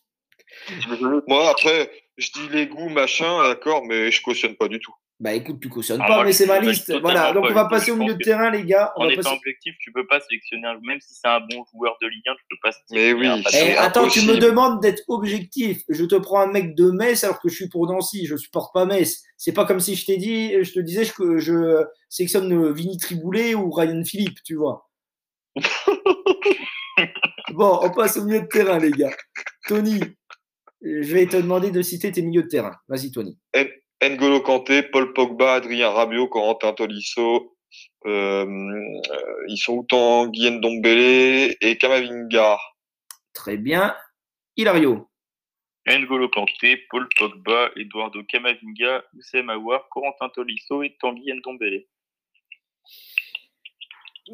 Moi, 1.27 1.49
après, 1.49 1.91
je 2.17 2.31
dis 2.31 2.47
les 2.49 2.67
goûts, 2.67 2.87
machin, 2.87 3.43
d'accord, 3.43 3.83
mais 3.83 4.11
je 4.11 4.21
cautionne 4.21 4.55
pas 4.55 4.69
du 4.69 4.79
tout. 4.79 4.95
Bah 5.23 5.33
écoute, 5.33 5.61
tu 5.61 5.69
cautionnes 5.69 6.01
Ah, 6.03 6.05
pas, 6.07 6.15
moi, 6.15 6.25
mais 6.25 6.33
c'est 6.33 6.45
ma 6.45 6.59
liste. 6.59 6.93
Voilà, 6.99 7.31
donc 7.31 7.45
on 7.49 7.53
va 7.53 7.63
passer 7.69 7.91
au 7.91 7.95
milieu 7.95 8.15
de 8.15 8.21
terrain, 8.21 8.51
les 8.51 8.65
gars. 8.65 8.91
On 8.97 9.05
En 9.05 9.09
étant 9.09 9.21
passer- 9.21 9.35
objectif, 9.37 9.73
tu 9.79 9.93
peux 9.93 10.05
pas 10.05 10.19
sélectionner 10.19 10.67
un, 10.67 10.77
même 10.85 10.99
si 10.99 11.13
c'est 11.13 11.29
un 11.29 11.39
bon 11.39 11.63
joueur 11.71 11.95
de 12.01 12.07
Ligue 12.09 12.27
1, 12.27 12.33
tu 12.35 12.43
peux 12.49 12.57
pas 12.61 12.71
Mais 12.91 12.97
sélectionner 13.13 13.37
oui, 13.37 13.43
un 13.45 13.73
Eh, 13.73 13.77
attends, 13.77 14.09
tu 14.09 14.27
me 14.27 14.35
demandes 14.35 14.81
d'être 14.81 15.03
objectif. 15.07 15.81
Je 15.87 16.03
te 16.03 16.15
prends 16.15 16.41
un 16.41 16.51
mec 16.51 16.75
de 16.75 16.91
Metz 16.91 17.23
alors 17.23 17.39
que 17.39 17.47
je 17.47 17.55
suis 17.55 17.69
pour 17.69 17.87
Nancy. 17.87 18.25
Je 18.25 18.35
supporte 18.35 18.73
pas 18.73 18.85
Metz. 18.85 19.23
C'est 19.37 19.53
pas 19.53 19.63
comme 19.63 19.79
si 19.79 19.95
je 19.95 20.05
t'ai 20.05 20.17
dit, 20.17 20.61
je 20.61 20.73
te 20.73 20.81
disais 20.81 21.05
que 21.05 21.37
je 21.37 21.85
sélectionne 22.09 22.73
Vinny 22.73 22.97
Triboulet 22.97 23.55
ou 23.55 23.71
Ryan 23.71 24.03
Philippe, 24.03 24.39
tu 24.43 24.55
vois. 24.55 24.89
bon, 27.53 27.79
on 27.81 27.91
passe 27.91 28.17
au 28.17 28.25
milieu 28.25 28.41
de 28.41 28.47
terrain, 28.47 28.77
les 28.77 28.91
gars. 28.91 29.15
Tony, 29.69 30.01
je 30.81 31.13
vais 31.13 31.27
te 31.27 31.37
demander 31.37 31.71
de 31.71 31.81
citer 31.81 32.11
tes 32.11 32.21
milieux 32.21 32.43
de 32.43 32.49
terrain. 32.49 32.75
Vas-y, 32.89 33.09
Tony. 33.09 33.37
N'Golo 34.09 34.41
Kanté, 34.41 34.83
Paul 34.83 35.13
Pogba, 35.13 35.53
Adrien 35.55 35.89
Rabiot, 35.89 36.27
Corentin 36.27 36.73
Tolisso, 36.73 37.53
euh, 38.05 38.45
ils 39.47 39.57
sont 39.57 39.77
où 39.77 39.83
Tanguy 39.83 40.51
Ndombele 40.51 41.55
et 41.61 41.77
Kamavinga. 41.77 42.57
Très 43.33 43.57
bien. 43.57 43.95
Hilario. 44.57 45.07
N'Golo 45.85 46.29
Kanté, 46.29 46.77
Paul 46.89 47.07
Pogba, 47.17 47.69
Eduardo 47.75 48.23
Camavinga, 48.23 49.03
Oussem 49.15 49.49
Aouar, 49.49 49.87
Corentin 49.89 50.29
Tolisso 50.29 50.83
et 50.83 50.95
Tanguy 50.99 51.33
Ndombele. 51.33 51.85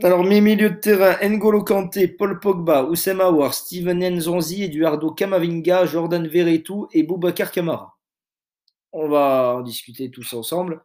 Alors, 0.03 0.23
mes 0.23 0.41
milieux 0.41 0.69
de 0.69 0.75
terrain, 0.75 1.17
N'Golo 1.27 1.63
Kanté, 1.63 2.07
Paul 2.07 2.39
Pogba, 2.39 2.83
Oussem 2.83 3.21
Aouar, 3.21 3.53
Steven 3.53 3.97
Nzonzi, 4.15 4.63
Eduardo 4.63 5.11
Camavinga, 5.11 5.85
Jordan 5.85 6.27
Verretou 6.27 6.87
et 6.93 7.01
Boubacar 7.01 7.51
Kamara. 7.51 7.98
On 8.91 9.07
va 9.07 9.55
en 9.57 9.61
discuter 9.61 10.09
tous 10.11 10.33
ensemble. 10.33 10.81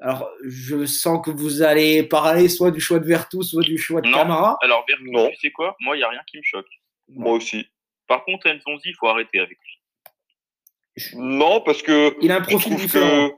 Alors, 0.00 0.28
je 0.46 0.84
sens 0.84 1.24
que 1.24 1.30
vous 1.30 1.62
allez 1.62 2.02
parler 2.02 2.48
soit 2.50 2.70
du 2.70 2.80
choix 2.80 2.98
de 2.98 3.06
Vertou, 3.06 3.42
soit 3.42 3.62
du 3.62 3.78
choix 3.78 4.02
de 4.02 4.08
Non. 4.08 4.18
Kamara. 4.18 4.58
Alors, 4.62 4.84
Vertu, 4.86 5.10
Non. 5.10 5.30
tu 5.30 5.36
sais 5.36 5.50
quoi? 5.52 5.74
Moi, 5.80 5.96
il 5.96 6.00
n'y 6.00 6.04
a 6.04 6.08
rien 6.10 6.20
qui 6.26 6.36
me 6.36 6.42
choque. 6.42 6.66
Moi 7.08 7.32
aussi. 7.32 7.66
Par 8.06 8.24
contre, 8.24 8.48
Nzonzi, 8.48 8.90
il 8.90 8.94
faut 8.98 9.08
arrêter 9.08 9.38
avec 9.40 9.56
lui. 9.58 11.12
Non, 11.14 11.60
parce 11.60 11.82
que 11.82 12.16
Il 12.20 12.30
a 12.30 12.36
un 12.36 12.42
je 12.42 12.48
profil 12.48 12.72
trouve 12.72 12.82
différent. 12.82 13.30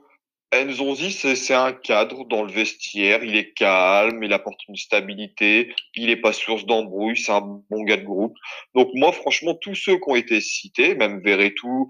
que 0.51 0.63
Nzonzi, 0.65 1.11
c'est 1.11 1.53
un 1.53 1.73
cadre 1.73 2.25
dans 2.25 2.43
le 2.43 2.51
vestiaire. 2.51 3.23
Il 3.23 3.35
est 3.35 3.53
calme, 3.53 4.23
il 4.23 4.33
apporte 4.33 4.59
une 4.67 4.75
stabilité, 4.75 5.73
il 5.95 6.09
est 6.09 6.17
pas 6.17 6.33
source 6.33 6.65
d'embrouille, 6.65 7.17
c'est 7.17 7.31
un 7.31 7.41
bon 7.41 7.83
gars 7.83 7.97
de 7.97 8.03
groupe. 8.05 8.35
Donc 8.75 8.89
moi, 8.95 9.11
franchement, 9.11 9.53
tous 9.55 9.75
ceux 9.75 9.95
qui 9.95 10.03
ont 10.07 10.15
été 10.15 10.41
cités, 10.41 10.95
même 10.95 11.21
Verretou, 11.21 11.87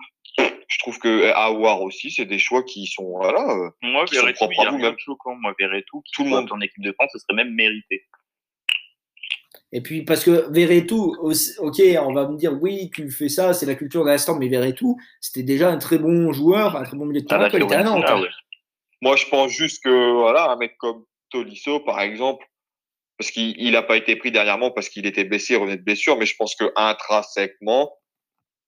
je 0.69 0.77
trouve 0.79 0.97
que 0.99 1.31
Awar 1.33 1.81
aussi, 1.81 2.11
c'est 2.11 2.25
des 2.25 2.39
choix 2.39 2.63
qui 2.63 2.85
sont 2.87 3.03
voilà. 3.17 3.41
euh, 3.49 3.69
Moi, 3.81 4.05
Qui 4.05 4.15
sont 4.15 4.21
Verretou, 4.21 4.37
propres 4.37 4.53
il 4.53 4.57
y 4.61 4.65
à 4.65 4.67
a 4.67 4.71
vous, 4.71 4.77
rien 4.77 4.85
même. 4.87 4.95
de 4.95 4.99
choquant. 4.99 5.35
Moi, 5.35 5.53
Verretou, 5.59 6.03
Tout 6.13 6.23
le 6.23 6.29
monde. 6.29 6.51
En 6.51 6.61
équipe 6.61 6.83
de 6.83 6.91
France, 6.93 7.09
ce 7.13 7.19
serait 7.19 7.35
même 7.35 7.53
mérité. 7.53 8.05
Et 9.71 9.81
puis, 9.81 10.03
parce 10.03 10.23
que 10.23 10.51
Verretou, 10.51 11.15
ok, 11.59 11.81
on 12.01 12.13
va 12.13 12.27
me 12.27 12.37
dire, 12.37 12.53
oui, 12.61 12.89
tu 12.93 13.09
fais 13.11 13.29
ça, 13.29 13.53
c'est 13.53 13.65
la 13.67 13.75
culture 13.75 14.03
de 14.03 14.09
l'instant, 14.09 14.37
mais 14.37 14.47
Verretou, 14.47 14.97
c'était 15.21 15.43
déjà 15.43 15.69
un 15.69 15.77
très 15.77 15.97
bon 15.99 16.31
joueur, 16.31 16.75
un 16.75 16.83
très 16.83 16.97
bon 16.97 17.05
milieu 17.05 17.21
de 17.21 17.25
Ah, 17.29 17.35
terrain 17.37 17.49
quand 17.49 17.57
il 17.57 17.63
était 17.63 17.75
à 17.75 17.83
Nantes. 17.83 18.03
Fiorentina, 18.05 18.17
hein. 18.17 18.21
ouais. 18.21 18.29
Moi, 19.01 19.15
je 19.15 19.25
pense 19.27 19.51
juste 19.51 19.83
que 19.83 20.11
voilà, 20.13 20.49
un 20.51 20.55
mec 20.57 20.75
comme 20.77 21.03
Tolisso, 21.29 21.79
par 21.81 22.01
exemple, 22.01 22.45
parce 23.17 23.31
qu'il 23.31 23.53
il 23.61 23.75
a 23.75 23.83
pas 23.83 23.97
été 23.97 24.15
pris 24.15 24.31
dernièrement 24.31 24.71
parce 24.71 24.89
qu'il 24.89 25.05
était 25.05 25.23
blessé, 25.23 25.53
il 25.53 25.57
revenait 25.57 25.77
de 25.77 25.83
blessure, 25.83 26.17
mais 26.17 26.25
je 26.25 26.35
pense 26.35 26.55
que 26.55 26.71
intrinsèquement, 26.75 27.91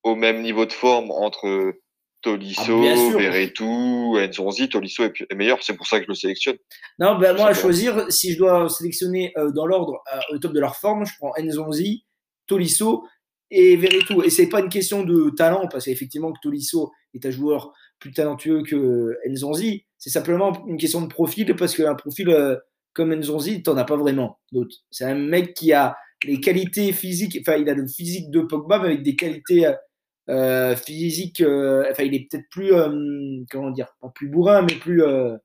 au 0.03 0.15
même 0.15 0.41
niveau 0.41 0.65
de 0.65 0.73
forme 0.73 1.09
entre 1.11 1.73
Tolisso, 2.21 2.83
Ah. 2.83 3.17
Verretou, 3.17 4.17
Nzonzi, 4.19 4.69
Tolisso 4.69 5.03
est, 5.03 5.13
est 5.29 5.35
meilleur. 5.35 5.61
C'est 5.63 5.75
pour 5.75 5.87
ça 5.87 5.97
que 5.97 6.05
je 6.05 6.09
le 6.09 6.15
sélectionne. 6.15 6.57
Non, 6.99 7.17
ben 7.17 7.35
moi, 7.35 7.47
à 7.47 7.53
choisir, 7.53 8.05
si 8.11 8.33
je 8.33 8.37
dois 8.37 8.69
sélectionner 8.69 9.33
euh, 9.37 9.51
dans 9.51 9.65
l'ordre 9.65 10.01
euh, 10.13 10.35
au 10.35 10.37
top 10.37 10.53
de 10.53 10.59
leur 10.59 10.75
forme, 10.75 11.05
je 11.05 11.13
prends 11.19 11.31
Nzonzi, 11.39 12.05
Tolisso 12.47 13.05
et 13.49 13.75
Verretou. 13.75 14.23
Et 14.23 14.29
c'est 14.29 14.47
pas 14.47 14.59
une 14.59 14.69
question 14.69 15.03
de 15.03 15.29
talent, 15.31 15.67
parce 15.69 15.85
qu'effectivement 15.85 16.31
que 16.31 16.39
Tolisso 16.41 16.91
est 17.13 17.25
un 17.25 17.31
joueur 17.31 17.73
plus 17.99 18.11
talentueux 18.11 18.63
que 18.63 19.17
Nzonzi. 19.27 19.85
C'est 19.97 20.09
simplement 20.09 20.65
une 20.67 20.77
question 20.77 21.01
de 21.01 21.07
profil, 21.07 21.55
parce 21.55 21.75
qu'un 21.75 21.95
profil 21.95 22.29
euh, 22.29 22.55
comme 22.93 23.13
Nzonzi, 23.15 23.63
t'en 23.63 23.77
as 23.77 23.85
pas 23.85 23.95
vraiment 23.97 24.39
d'autres. 24.51 24.77
C'est 24.91 25.05
un 25.05 25.15
mec 25.15 25.53
qui 25.53 25.73
a 25.73 25.95
les 26.23 26.39
qualités 26.39 26.91
physiques, 26.93 27.37
enfin, 27.41 27.57
il 27.57 27.67
a 27.69 27.73
le 27.73 27.87
physique 27.87 28.29
de 28.29 28.41
Pogba, 28.41 28.77
mais 28.79 28.87
avec 28.89 29.01
des 29.01 29.15
qualités 29.15 29.71
euh, 30.29 30.75
physiques, 30.75 31.41
euh, 31.41 31.85
enfin, 31.91 32.03
il 32.03 32.13
est 32.15 32.27
peut-être 32.29 32.47
plus, 32.49 32.73
euh, 32.73 33.43
comment 33.49 33.71
dire, 33.71 33.87
pas 33.99 34.09
plus 34.09 34.27
bourrin, 34.29 34.61
mais 34.61 34.75
plus. 34.75 35.03
euh, 35.03 35.35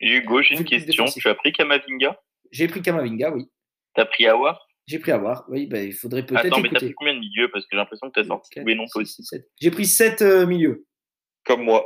Hugo, 0.00 0.42
j'ai 0.42 0.56
une 0.56 0.64
question. 0.64 1.04
défensif. 1.04 1.22
Tu 1.22 1.28
as 1.28 1.34
pris 1.34 1.52
Kamavinga? 1.52 2.20
J'ai 2.50 2.66
pris 2.66 2.82
Kamavinga, 2.82 3.30
oui. 3.32 3.48
T'as 3.94 4.04
pris 4.04 4.26
Awar? 4.26 4.66
J'ai 4.86 4.98
pris 4.98 5.12
voir. 5.12 5.44
Oui, 5.48 5.66
bah, 5.68 5.80
il 5.80 5.92
faudrait 5.92 6.26
peut-être 6.26 6.44
Attends, 6.46 6.60
mais 6.60 6.68
t'as 6.70 6.78
pris 6.80 6.92
combien 6.94 7.14
de 7.14 7.20
milieux? 7.20 7.48
Parce 7.52 7.64
que 7.64 7.68
j'ai 7.72 7.76
l'impression 7.76 8.10
que 8.10 8.20
t'as 8.20 8.26
sorti 8.26 8.50
tous 8.50 8.66
les 8.66 8.74
noms 8.74 8.86
possibles. 8.92 9.24
sept. 9.24 9.48
J'ai 9.60 9.70
pris 9.70 9.86
7 9.86 10.22
milieux. 10.22 10.86
Comme 11.44 11.62
moi. 11.62 11.84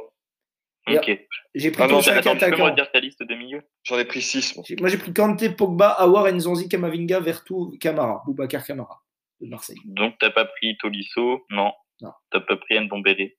Et- 0.89 0.97
Ok. 0.99 1.27
J'ai 1.55 1.71
pris 1.73 1.83
Ah 1.83 1.89
non, 1.89 1.97
ton 1.97 2.03
5 2.03 2.17
Attends, 2.17 2.33
tu 2.37 2.51
peux 2.51 2.57
me 2.57 2.63
redire 2.63 2.91
ta 2.91 3.01
liste 3.01 3.23
de 3.23 3.35
milieux? 3.35 3.63
J'en 3.83 3.99
ai 3.99 4.05
pris 4.07 4.23
six. 4.23 4.57
moi. 4.57 4.65
J'ai- 4.67 4.77
Moi, 4.77 4.89
j'ai 4.89 4.97
pris 4.99 5.13
Kanté, 5.13 5.51
Pogba, 5.51 5.89
Awar, 5.91 6.33
Nzonzi, 6.33 6.69
Kamavinga, 6.69 7.21
Vertu, 7.21 7.55
Camara. 7.81 8.23
Boubacar 8.25 8.65
Camara 8.65 9.03
de 9.41 9.49
Marseille. 9.49 9.77
Donc, 9.85 10.17
t'as 10.19 10.31
pas 10.31 10.45
pris 10.45 10.77
Tolisso? 10.79 11.45
Non. 11.51 11.73
Non. 12.01 12.13
T'as 12.31 12.41
pas 12.41 12.57
pris 12.57 12.79
Ndombele? 12.81 13.33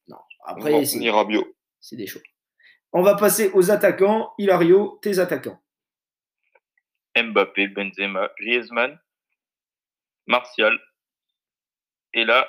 Après, 0.45 0.71
Non, 0.71 0.85
c'est 0.85 0.97
ni 0.99 1.09
Rabiot. 1.09 1.45
c'est 1.79 1.95
des 1.95 2.07
choix. 2.07 2.21
On 2.93 3.01
va 3.01 3.15
passer 3.15 3.51
aux 3.53 3.69
attaquants. 3.71 4.33
Hilario, 4.37 4.99
tes 5.01 5.19
attaquants. 5.19 5.59
Mbappé, 7.15 7.67
Benzema, 7.69 8.29
Griezmann, 8.39 8.99
Martial. 10.27 10.79
Et 12.13 12.23
là, 12.25 12.47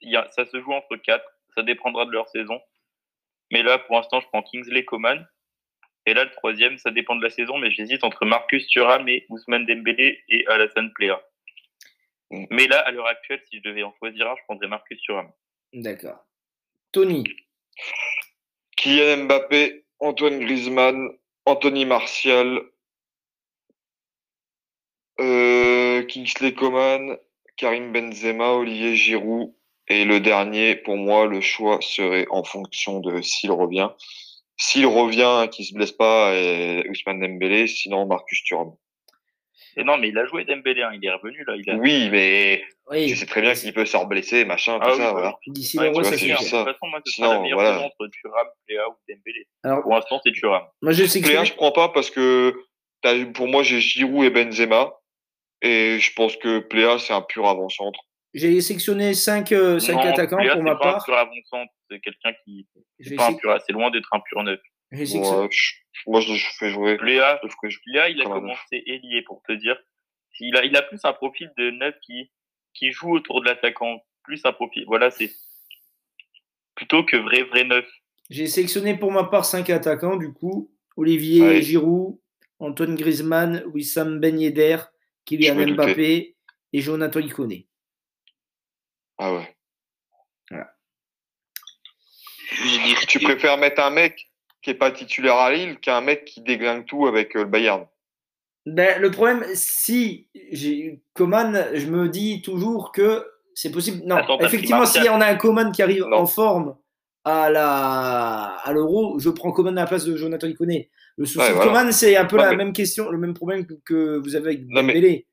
il 0.00 0.10
y 0.10 0.16
a, 0.16 0.28
ça 0.32 0.44
se 0.46 0.60
joue 0.60 0.72
entre 0.72 0.96
quatre. 0.96 1.24
Ça 1.54 1.62
dépendra 1.62 2.04
de 2.06 2.10
leur 2.12 2.28
saison. 2.28 2.60
Mais 3.52 3.62
là, 3.62 3.78
pour 3.78 3.96
l'instant, 3.96 4.20
je 4.20 4.26
prends 4.28 4.42
Kingsley 4.42 4.84
Coman. 4.84 5.26
Et 6.06 6.14
là, 6.14 6.24
le 6.24 6.30
troisième, 6.30 6.78
ça 6.78 6.90
dépend 6.90 7.16
de 7.16 7.22
la 7.22 7.30
saison, 7.30 7.58
mais 7.58 7.70
j'hésite 7.70 8.04
entre 8.04 8.24
Marcus 8.26 8.66
Thuram 8.68 9.08
et 9.08 9.26
Ousmane 9.28 9.66
Dembélé 9.66 10.22
et 10.28 10.46
Alassane 10.46 10.92
Plea. 10.94 11.20
Mm. 12.30 12.46
Mais 12.50 12.66
là, 12.66 12.80
à 12.80 12.90
l'heure 12.90 13.06
actuelle, 13.06 13.42
si 13.48 13.58
je 13.58 13.68
devais 13.68 13.82
en 13.82 13.94
choisir 13.98 14.28
un, 14.28 14.34
je 14.36 14.42
prendrais 14.44 14.68
Marcus 14.68 15.00
Thuram. 15.00 15.30
D'accord. 15.72 16.24
Tony, 16.92 17.24
Kylian 18.76 19.24
Mbappé, 19.24 19.84
Antoine 20.00 20.40
Griezmann, 20.40 21.10
Anthony 21.44 21.84
Martial, 21.84 22.60
euh, 25.20 26.02
Kingsley 26.04 26.54
Coman, 26.54 27.16
Karim 27.56 27.92
Benzema, 27.92 28.52
Olivier 28.52 28.96
Giroud. 28.96 29.52
Et 29.88 30.04
le 30.04 30.18
dernier, 30.20 30.74
pour 30.74 30.96
moi, 30.96 31.26
le 31.26 31.40
choix 31.40 31.80
serait 31.80 32.26
en 32.30 32.42
fonction 32.42 33.00
de 33.00 33.22
s'il 33.22 33.52
revient. 33.52 33.90
S'il 34.56 34.86
revient, 34.86 35.48
qu'il 35.50 35.64
se 35.64 35.74
blesse 35.74 35.92
pas, 35.92 36.34
et 36.34 36.88
Ousmane 36.88 37.20
Dembélé, 37.20 37.66
sinon 37.66 38.06
Marcus 38.06 38.42
Thuram. 38.42 38.74
Et 39.78 39.84
non, 39.84 39.98
mais 39.98 40.08
il 40.08 40.18
a 40.18 40.24
joué 40.26 40.44
Dembélé, 40.44 40.82
hein, 40.82 40.92
il 40.94 41.04
est 41.04 41.12
revenu 41.12 41.44
là. 41.46 41.54
Il 41.56 41.68
a... 41.70 41.74
Oui, 41.76 42.08
mais 42.10 42.64
oui. 42.90 43.08
je 43.08 43.14
sais 43.14 43.26
très 43.26 43.42
bien 43.42 43.52
qu'il 43.54 43.72
peut 43.74 43.84
se 43.84 43.96
reblesser, 43.96 44.44
machin, 44.46 44.78
tout 44.78 44.86
Ah 44.86 44.92
oui, 44.92 44.96
ça, 44.98 45.06
oui. 45.08 45.12
voilà. 45.12 45.34
D'ici 45.46 45.78
Ouais, 45.78 45.86
l'euro, 45.90 46.00
tu 46.02 46.08
ça 46.08 46.14
de 46.16 46.18
toute 46.18 46.72
façon, 46.72 46.86
moi, 46.86 47.00
ce 47.04 47.12
Sinon, 47.12 47.26
sera 47.28 47.36
la 47.36 47.42
meilleure 47.42 47.58
voilà. 47.60 47.80
entre 47.80 48.06
Thuram, 48.08 48.46
Plea 48.66 48.88
ou 48.88 48.94
Dembélé. 49.08 49.46
Alors, 49.64 49.82
Pour 49.82 49.92
l'instant, 49.94 50.20
c'est 50.24 50.32
Thuram. 50.32 50.62
moi, 50.80 50.92
je 50.92 51.04
sais 51.04 51.20
que 51.20 51.26
Pléa, 51.26 51.44
je 51.44 51.52
prends 51.52 51.72
pas 51.72 51.90
parce 51.90 52.10
que 52.10 52.54
pour 53.34 53.48
moi, 53.48 53.62
j'ai 53.62 53.80
Giroud 53.80 54.24
et 54.24 54.30
Benzema. 54.30 54.92
Et 55.62 55.98
je 56.00 56.12
pense 56.14 56.36
que 56.36 56.58
Pléa, 56.60 56.98
c'est 56.98 57.12
un 57.12 57.22
pur 57.22 57.46
avant-centre. 57.48 58.00
j'ai 58.34 58.60
sélectionné 58.60 59.14
5 59.14 59.48
cinq 59.78 59.92
Non, 59.94 60.00
attaquants 60.00 60.36
Plea, 60.38 60.48
pour 60.48 60.56
c'est 60.58 60.62
ma 60.62 60.76
pas 60.76 60.88
un 60.88 60.92
part. 60.92 61.04
pur 61.04 61.14
avant-centre, 61.16 61.72
c'est 61.90 62.00
quelqu'un 62.00 62.32
qui. 62.44 62.66
Un 63.18 63.58
c'est 63.64 63.72
loin 63.72 63.90
d'être 63.90 64.08
un 64.12 64.20
pur 64.20 64.42
neuf. 64.42 64.60
Ouais, 64.92 65.04
je- 65.04 65.72
moi, 66.06 66.20
je 66.20 66.32
le 66.32 66.38
fais 66.58 66.70
jouer. 66.70 66.92
Je 66.92 66.96
jouer. 66.98 67.78
Plea, 67.84 68.08
il 68.10 68.20
a 68.20 68.24
commencé 68.24 68.82
ailier 68.86 69.22
pour 69.22 69.42
te 69.42 69.52
dire. 69.52 69.76
Il 70.40 70.56
a, 70.56 70.64
il 70.64 70.76
a 70.76 70.82
plus 70.82 71.00
un 71.04 71.12
profil 71.12 71.50
de 71.56 71.70
neuf 71.70 71.94
qui, 72.02 72.30
qui 72.74 72.92
joue 72.92 73.12
autour 73.14 73.40
de 73.40 73.46
l'attaquant. 73.46 74.00
Plus 74.22 74.40
un 74.44 74.52
profil. 74.52 74.84
Voilà, 74.86 75.10
c'est 75.10 75.30
plutôt 76.74 77.04
que 77.04 77.16
vrai, 77.16 77.42
vrai 77.44 77.64
neuf. 77.64 77.86
J'ai 78.28 78.46
sélectionné 78.46 78.96
pour 78.96 79.12
ma 79.12 79.24
part 79.24 79.44
5 79.44 79.70
attaquants, 79.70 80.16
du 80.16 80.32
coup. 80.32 80.70
Olivier 80.96 81.42
Ouais. 81.42 81.62
Giroud, 81.62 82.18
Antoine 82.58 82.94
Griezmann, 82.96 83.62
Wissam 83.72 84.18
Ben 84.18 84.38
Yedder, 84.38 84.78
Kylian. 85.24 85.54
Mbappé 85.74 86.36
et 86.72 86.80
Jonathan 86.80 87.20
Iconé. 87.20 87.68
Ah 89.18 89.34
ouais. 89.34 89.56
Tu 93.08 93.20
préfères 93.20 93.58
mettre 93.58 93.82
un 93.82 93.90
mec 93.90 94.30
qui 94.66 94.70
est 94.70 94.74
pas 94.74 94.90
titulaire 94.90 95.36
à 95.36 95.52
Lille 95.52 95.78
qu'un 95.78 96.00
mec 96.00 96.24
qui 96.24 96.40
déglingue 96.40 96.84
tout 96.86 97.06
avec 97.06 97.36
euh, 97.36 97.44
le 97.44 97.48
Bayern. 97.48 97.86
Ben, 98.66 99.00
le 99.00 99.12
problème, 99.12 99.44
si 99.54 100.26
j'ai 100.50 101.00
Coman, 101.14 101.68
je 101.72 101.86
me 101.86 102.08
dis 102.08 102.42
toujours 102.42 102.90
que 102.90 103.24
c'est 103.54 103.70
possible. 103.70 104.02
Non, 104.04 104.16
Attends, 104.16 104.40
effectivement, 104.40 104.84
si 104.84 104.98
on 105.08 105.20
a 105.20 105.26
un 105.26 105.36
Coman 105.36 105.70
qui 105.70 105.82
arrive 105.82 106.02
Non. 106.06 106.16
en 106.16 106.26
forme 106.26 106.76
à 107.22 107.48
la 107.48 108.56
à 108.64 108.72
l'Euro, 108.72 109.20
je 109.20 109.30
prends 109.30 109.52
Coman 109.52 109.78
à 109.78 109.82
la 109.82 109.86
place 109.86 110.04
de 110.04 110.16
Jonathan 110.16 110.48
Iconé. 110.48 110.90
Le 111.16 111.26
souci 111.26 111.38
Ouais, 111.38 111.50
de 111.50 111.54
voilà. 111.54 111.70
Coman, 111.70 111.92
c'est 111.92 112.16
un 112.16 112.24
peu 112.24 112.36
la 112.36 112.50
mais- 112.50 112.56
même 112.56 112.72
question, 112.72 113.08
le 113.08 113.18
même 113.18 113.34
problème 113.34 113.66
que, 113.68 113.74
que 113.84 114.16
vous 114.18 114.34
avez 114.34 114.46
avec 114.48 114.62
Non, 114.62 114.82
mais- 114.82 114.94
Dembélé. 114.94 115.26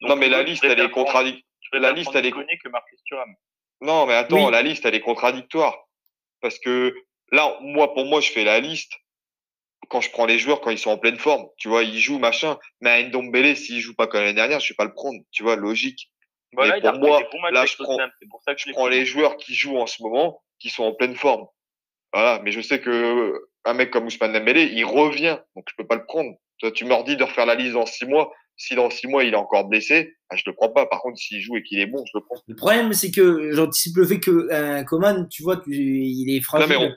Donc, 0.00 0.10
non, 0.10 0.16
mais 0.16 0.28
la 0.28 0.42
liste, 0.42 0.64
elle 0.64 0.80
est 0.80 0.90
contradictoire. 0.90 1.44
la 1.80 1.92
liste, 1.92 2.10
elle 2.12 2.26
est- 2.26 2.32
que 2.32 2.68
Marcus 2.70 3.00
Thuram. 3.04 3.28
Non, 3.82 4.04
mais 4.06 4.14
attends, 4.14 4.46
Oui. 4.46 4.50
la 4.50 4.62
liste, 4.62 4.84
elle 4.84 4.96
est 4.96 5.00
contradictoire. 5.00 5.76
Parce 6.40 6.58
que 6.58 6.92
là, 7.32 7.56
moi, 7.60 7.92
pour 7.94 8.04
moi, 8.06 8.20
je 8.20 8.30
fais 8.30 8.44
la 8.44 8.60
liste 8.60 8.92
quand 9.88 10.00
je 10.00 10.10
prends 10.10 10.26
les 10.26 10.38
joueurs 10.38 10.60
quand 10.60 10.70
ils 10.70 10.78
sont 10.78 10.90
en 10.90 10.98
pleine 10.98 11.18
forme. 11.18 11.46
Tu 11.56 11.68
vois, 11.68 11.82
ils 11.82 11.98
jouent, 11.98 12.18
machin. 12.18 12.58
Mais 12.80 12.90
à 12.90 13.02
Ndombele, 13.02 13.56
s'il 13.56 13.80
joue 13.80 13.94
pas 13.94 14.06
comme 14.06 14.20
l'année 14.20 14.34
dernière, 14.34 14.60
je 14.60 14.68
vais 14.72 14.76
pas 14.76 14.84
le 14.84 14.92
prendre. 14.92 15.18
Tu 15.30 15.42
vois, 15.42 15.56
logique. 15.56 16.10
Voilà, 16.52 16.74
Mais 16.74 16.80
pour 16.80 16.98
moi, 17.00 17.20
là, 17.50 17.64
je 17.66 17.76
prends- 17.76 17.96
pour 18.30 18.42
ça 18.42 18.54
que 18.54 18.60
je 18.60 18.68
Je 18.68 18.72
prends 18.72 18.88
les 18.88 19.04
joueurs 19.06 19.36
qui 19.36 19.54
jouent 19.54 19.78
en 19.78 19.86
ce 19.86 20.02
moment, 20.02 20.42
qui 20.58 20.68
sont 20.70 20.84
en 20.84 20.92
pleine 20.94 21.14
forme. 21.14 21.46
Voilà, 22.12 22.40
mais 22.42 22.52
je 22.52 22.60
sais 22.62 22.80
que 22.80 22.88
euh, 22.90 23.50
un 23.64 23.74
mec 23.74 23.90
comme 23.90 24.06
Ousmane 24.06 24.32
Dembélé, 24.32 24.64
il 24.72 24.84
revient, 24.84 25.38
donc 25.54 25.66
je 25.70 25.74
peux 25.76 25.86
pas 25.86 25.96
le 25.96 26.06
prendre. 26.06 26.30
Toi, 26.58 26.72
tu 26.72 26.84
me 26.86 26.94
redis 26.94 27.16
de 27.16 27.24
refaire 27.24 27.44
la 27.46 27.54
liste 27.54 27.74
dans 27.74 27.86
six 27.86 28.06
mois. 28.06 28.32
Si 28.56 28.74
dans 28.74 28.90
six 28.90 29.06
mois 29.06 29.22
il 29.24 29.34
est 29.34 29.36
encore 29.36 29.64
blessé, 29.68 30.16
bah, 30.28 30.36
je 30.36 30.42
le 30.46 30.52
prends 30.54 30.70
pas. 30.70 30.86
Par 30.86 31.00
contre, 31.00 31.16
s'il 31.18 31.40
joue 31.40 31.56
et 31.56 31.62
qu'il 31.62 31.78
est 31.80 31.86
bon, 31.86 32.02
je 32.06 32.18
le 32.18 32.24
prends. 32.24 32.36
Le 32.46 32.56
problème, 32.56 32.92
c'est 32.92 33.10
que 33.12 33.52
j'anticipe 33.52 33.96
le 33.98 34.06
fait 34.06 34.18
que 34.20 34.50
un 34.52 34.82
Coman, 34.84 35.28
tu 35.28 35.42
vois, 35.44 35.58
tu- 35.58 35.70
il 35.70 36.34
est 36.34 36.40
fragile. 36.40 36.74
Non, 36.76 36.80
mais 36.80 36.86
On, 36.86 36.96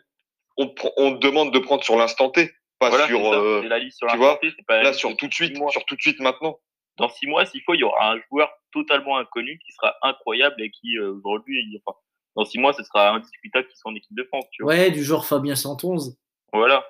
prend- 0.58 0.92
on 0.98 1.14
te 1.16 1.20
demande 1.26 1.54
de 1.54 1.60
prendre 1.60 1.84
sur 1.84 1.96
l'instant 1.98 2.30
T, 2.30 2.52
pas 2.80 2.90
Voilà, 2.90 3.08
sur 3.08 3.22
ça, 3.22 3.40
euh, 3.40 3.64
la 3.68 3.80
liste 3.80 3.98
sur 4.00 4.08
tu 4.08 4.18
vois, 4.18 4.38
T, 4.42 4.52
pas 4.68 4.82
là 4.82 4.90
liste 4.90 5.00
sur 5.00 5.16
tout 5.18 5.28
de 5.28 5.34
suite, 5.34 5.58
mois. 5.58 5.72
sur 5.72 5.84
tout 5.86 5.96
de 5.96 6.02
suite 6.02 6.20
maintenant. 6.20 6.60
Dans 6.98 7.10
six 7.10 7.26
mois, 7.28 7.46
s'il 7.46 7.62
faut, 7.64 7.74
il 7.74 7.80
y 7.80 7.84
aura 7.84 8.12
un 8.14 8.20
joueur 8.30 8.50
totalement 8.74 9.18
inconnu 9.18 9.58
qui 9.66 9.72
sera 9.72 9.96
incroyable 10.04 10.62
et 10.62 10.70
qui, 10.72 10.98
euh, 10.98 11.14
aujourd'hui, 11.14 11.82
enfin, 11.86 11.98
dans 12.36 12.46
six 12.46 12.60
mois, 12.60 12.74
ce 12.74 12.84
sera 12.84 13.12
indiscutable 13.12 13.68
qu'il 13.68 13.78
soit 13.78 13.92
en 13.92 13.96
équipe 13.96 14.16
de 14.16 14.24
France, 14.26 14.46
tu 14.52 14.64
vois. 14.64 14.74
Ouais, 14.74 14.92
du 14.92 15.04
genre 15.04 15.26
Fabien 15.26 15.56
111. 15.56 16.18
Voilà. 16.54 16.84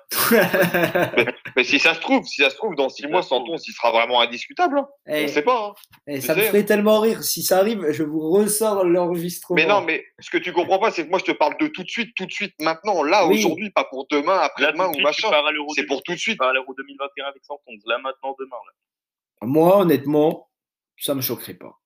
Mais 1.56 1.62
si 1.62 1.78
ça 1.78 1.94
se 1.94 2.00
trouve, 2.00 2.24
si 2.24 2.42
ça 2.42 2.50
se 2.50 2.56
trouve, 2.56 2.74
dans 2.74 2.88
six 2.88 3.06
mois. 3.06 3.22
Santon, 3.22 3.54
il 3.56 3.72
sera 3.72 3.92
vraiment 3.92 4.20
indiscutable. 4.20 4.78
hein. 4.80 4.88
Eh, 5.06 5.24
On 5.24 5.28
sait 5.28 5.42
pas. 5.42 5.68
hein. 5.68 5.74
eh, 6.08 6.20
ça 6.20 6.34
me 6.34 6.40
ferait 6.42 6.64
tellement 6.64 6.98
rire. 6.98 7.22
Si 7.22 7.42
ça 7.44 7.58
arrive, 7.58 7.86
je 7.90 8.02
vous 8.02 8.28
ressors 8.30 8.84
l'enregistrement. 8.84 9.54
Mais 9.54 9.66
non, 9.66 9.80
mais 9.82 10.04
ce 10.18 10.30
que 10.30 10.38
tu 10.38 10.52
comprends 10.52 10.80
pas, 10.80 10.90
c'est 10.90 11.04
que 11.04 11.10
moi, 11.10 11.20
je 11.20 11.24
te 11.30 11.36
parle 11.36 11.56
de 11.58 11.68
tout 11.68 11.84
de 11.84 11.88
suite, 11.88 12.12
tout 12.16 12.26
de 12.26 12.32
suite, 12.32 12.54
maintenant, 12.60 13.04
là, 13.04 13.26
Oui. 13.28 13.38
aujourd'hui, 13.38 13.70
pas 13.70 13.84
pour 13.84 14.06
demain, 14.10 14.38
après-demain 14.38 14.88
ou 14.88 15.00
machin. 15.00 15.28
C'est 15.76 15.86
pour 15.86 16.02
tout 16.02 16.12
de 16.12 16.18
suite. 16.18 16.34
tu 16.34 16.38
pars 16.38 16.48
à 16.48 16.52
l'Euro 16.52 16.74
2021 16.74 17.26
avec 17.26 17.44
Santon. 17.44 17.72
Là, 17.86 17.98
maintenant, 17.98 18.34
demain. 18.38 18.56
Là. 18.66 19.46
Moi, 19.46 19.76
honnêtement, 19.78 20.50
ça 20.96 21.14
me 21.14 21.20
choquerait 21.20 21.54
pas. 21.54 21.78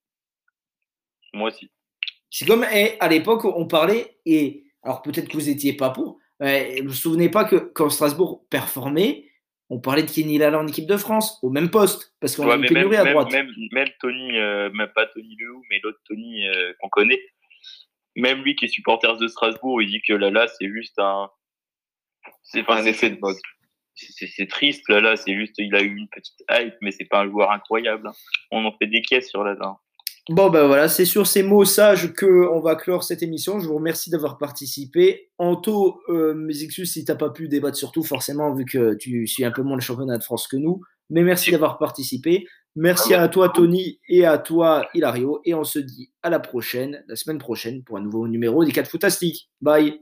Moi 1.35 1.49
aussi. 1.51 1.71
C'est 2.31 2.47
comme 2.47 2.65
eh, 2.73 2.97
à 3.01 3.09
l'époque, 3.09 3.45
on 3.45 3.67
parlait, 3.67 4.19
et 4.25 4.65
alors 4.83 5.03
peut-être 5.03 5.29
que 5.29 5.37
vous 5.37 5.47
n'étiez 5.47 5.75
pas 5.75 5.91
pour, 5.91 6.19
mais 6.41 6.81
vous 6.83 6.89
vous 6.89 6.95
souvenez 6.95 7.29
pas 7.31 7.45
que 7.45 7.57
quand 7.57 7.89
Strasbourg 7.91 8.45
performait, 8.51 9.31
on 9.69 9.81
parlait 9.81 10.03
de 10.05 10.11
Kenny 10.11 10.39
Lala 10.39 10.59
en 10.61 10.67
équipe 10.67 10.87
de 10.87 10.97
France, 10.97 11.39
au 11.43 11.51
même 11.51 11.71
poste, 11.71 12.15
parce 12.21 12.37
qu'on 12.37 12.47
Ouais, 12.47 12.53
a 12.53 12.55
une 12.57 12.61
même, 12.63 12.73
pénurie 12.73 12.97
à 12.97 13.05
droite. 13.05 13.33
même, 13.33 13.51
même 13.73 13.89
Tony, 14.01 14.39
euh, 14.39 14.71
même 14.71 14.91
pas 14.95 15.07
Tony 15.07 15.37
Lehou, 15.41 15.63
mais 15.71 15.81
l'autre 15.83 15.99
Tony 16.09 16.47
euh, 16.47 16.73
qu'on 16.81 16.89
connaît, 16.89 17.21
même 18.15 18.43
lui 18.43 18.55
qui 18.55 18.67
est 18.67 18.69
supporter 18.69 19.17
de 19.19 19.27
Strasbourg, 19.27 19.83
il 19.83 19.89
dit 19.91 20.01
que 20.07 20.13
Lala, 20.13 20.47
c'est 20.49 20.69
juste 20.69 20.99
un. 20.99 21.29
C'est 22.45 22.61
enfin, 22.63 22.77
Un 22.83 22.87
effet 22.87 23.11
de 23.11 23.19
mode. 23.19 23.37
c'est 23.95 24.47
triste, 24.49 24.89
Lala, 24.89 25.17
c'est 25.17 25.35
juste, 25.35 25.55
il 25.59 25.75
a 25.75 25.83
eu 25.83 25.97
une 25.97 26.09
petite 26.09 26.43
hype, 26.51 26.75
mais 26.81 26.93
c'est 26.93 27.05
pas 27.07 27.21
un 27.23 27.29
joueur 27.29 27.51
incroyable. 27.51 28.07
hein. 28.09 28.13
On 28.53 28.65
en 28.65 28.73
fait 28.79 28.87
des 28.87 29.03
caisses 29.03 29.29
sur 29.31 29.43
Lala. 29.43 29.77
Bon, 30.29 30.51
ben 30.51 30.67
voilà, 30.67 30.89
c'est 30.89 31.05
sur 31.05 31.27
ces 31.27 31.45
mots 31.45 31.65
sages 31.65 32.13
que 32.13 32.49
on 32.51 32.61
va 32.61 32.75
clore 32.75 33.05
cette 33.05 33.23
émission. 33.23 33.61
Je 33.61 33.69
vous 33.69 33.77
remercie 33.77 34.11
d'avoir 34.11 34.39
participé. 34.39 35.31
Anto, 35.39 36.01
euh, 36.09 36.35
mes 36.35 36.65
excuses 36.65 36.93
si 36.93 37.05
tu 37.05 37.13
n'as 37.13 37.17
pas 37.17 37.31
pu 37.31 37.49
débattre 37.49 37.77
sur 37.77 37.93
tout, 37.93 38.03
forcément, 38.03 38.53
vu 38.53 38.65
que 38.65 38.95
tu 38.95 39.29
suis 39.29 39.45
un 39.45 39.53
peu 39.53 39.63
moins 39.63 39.77
le 39.77 39.83
championnat 39.83 40.19
de 40.19 40.25
France 40.25 40.49
que 40.49 40.57
nous. 40.57 40.81
Mais 41.11 41.23
merci 41.23 41.53
d'avoir 41.53 41.79
participé. 41.79 42.45
Merci 42.75 43.15
à 43.15 43.29
toi, 43.29 43.49
Tony, 43.49 44.01
et 44.09 44.27
à 44.27 44.37
toi, 44.37 44.89
Hilario. 44.93 45.41
Et 45.45 45.55
on 45.55 45.65
se 45.65 45.79
dit 45.79 46.11
à 46.23 46.29
la 46.29 46.41
prochaine, 46.41 47.05
la 47.09 47.17
semaine 47.17 47.39
prochaine, 47.39 47.85
pour 47.85 47.97
un 47.97 48.03
nouveau 48.03 48.27
numéro 48.27 48.65
des 48.65 48.73
4 48.73 48.91
Fantastiques. 48.91 49.49
Bye. 49.61 50.01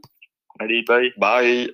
Allez, 0.59 0.83
bye. 0.89 1.13
Bye. 1.19 1.71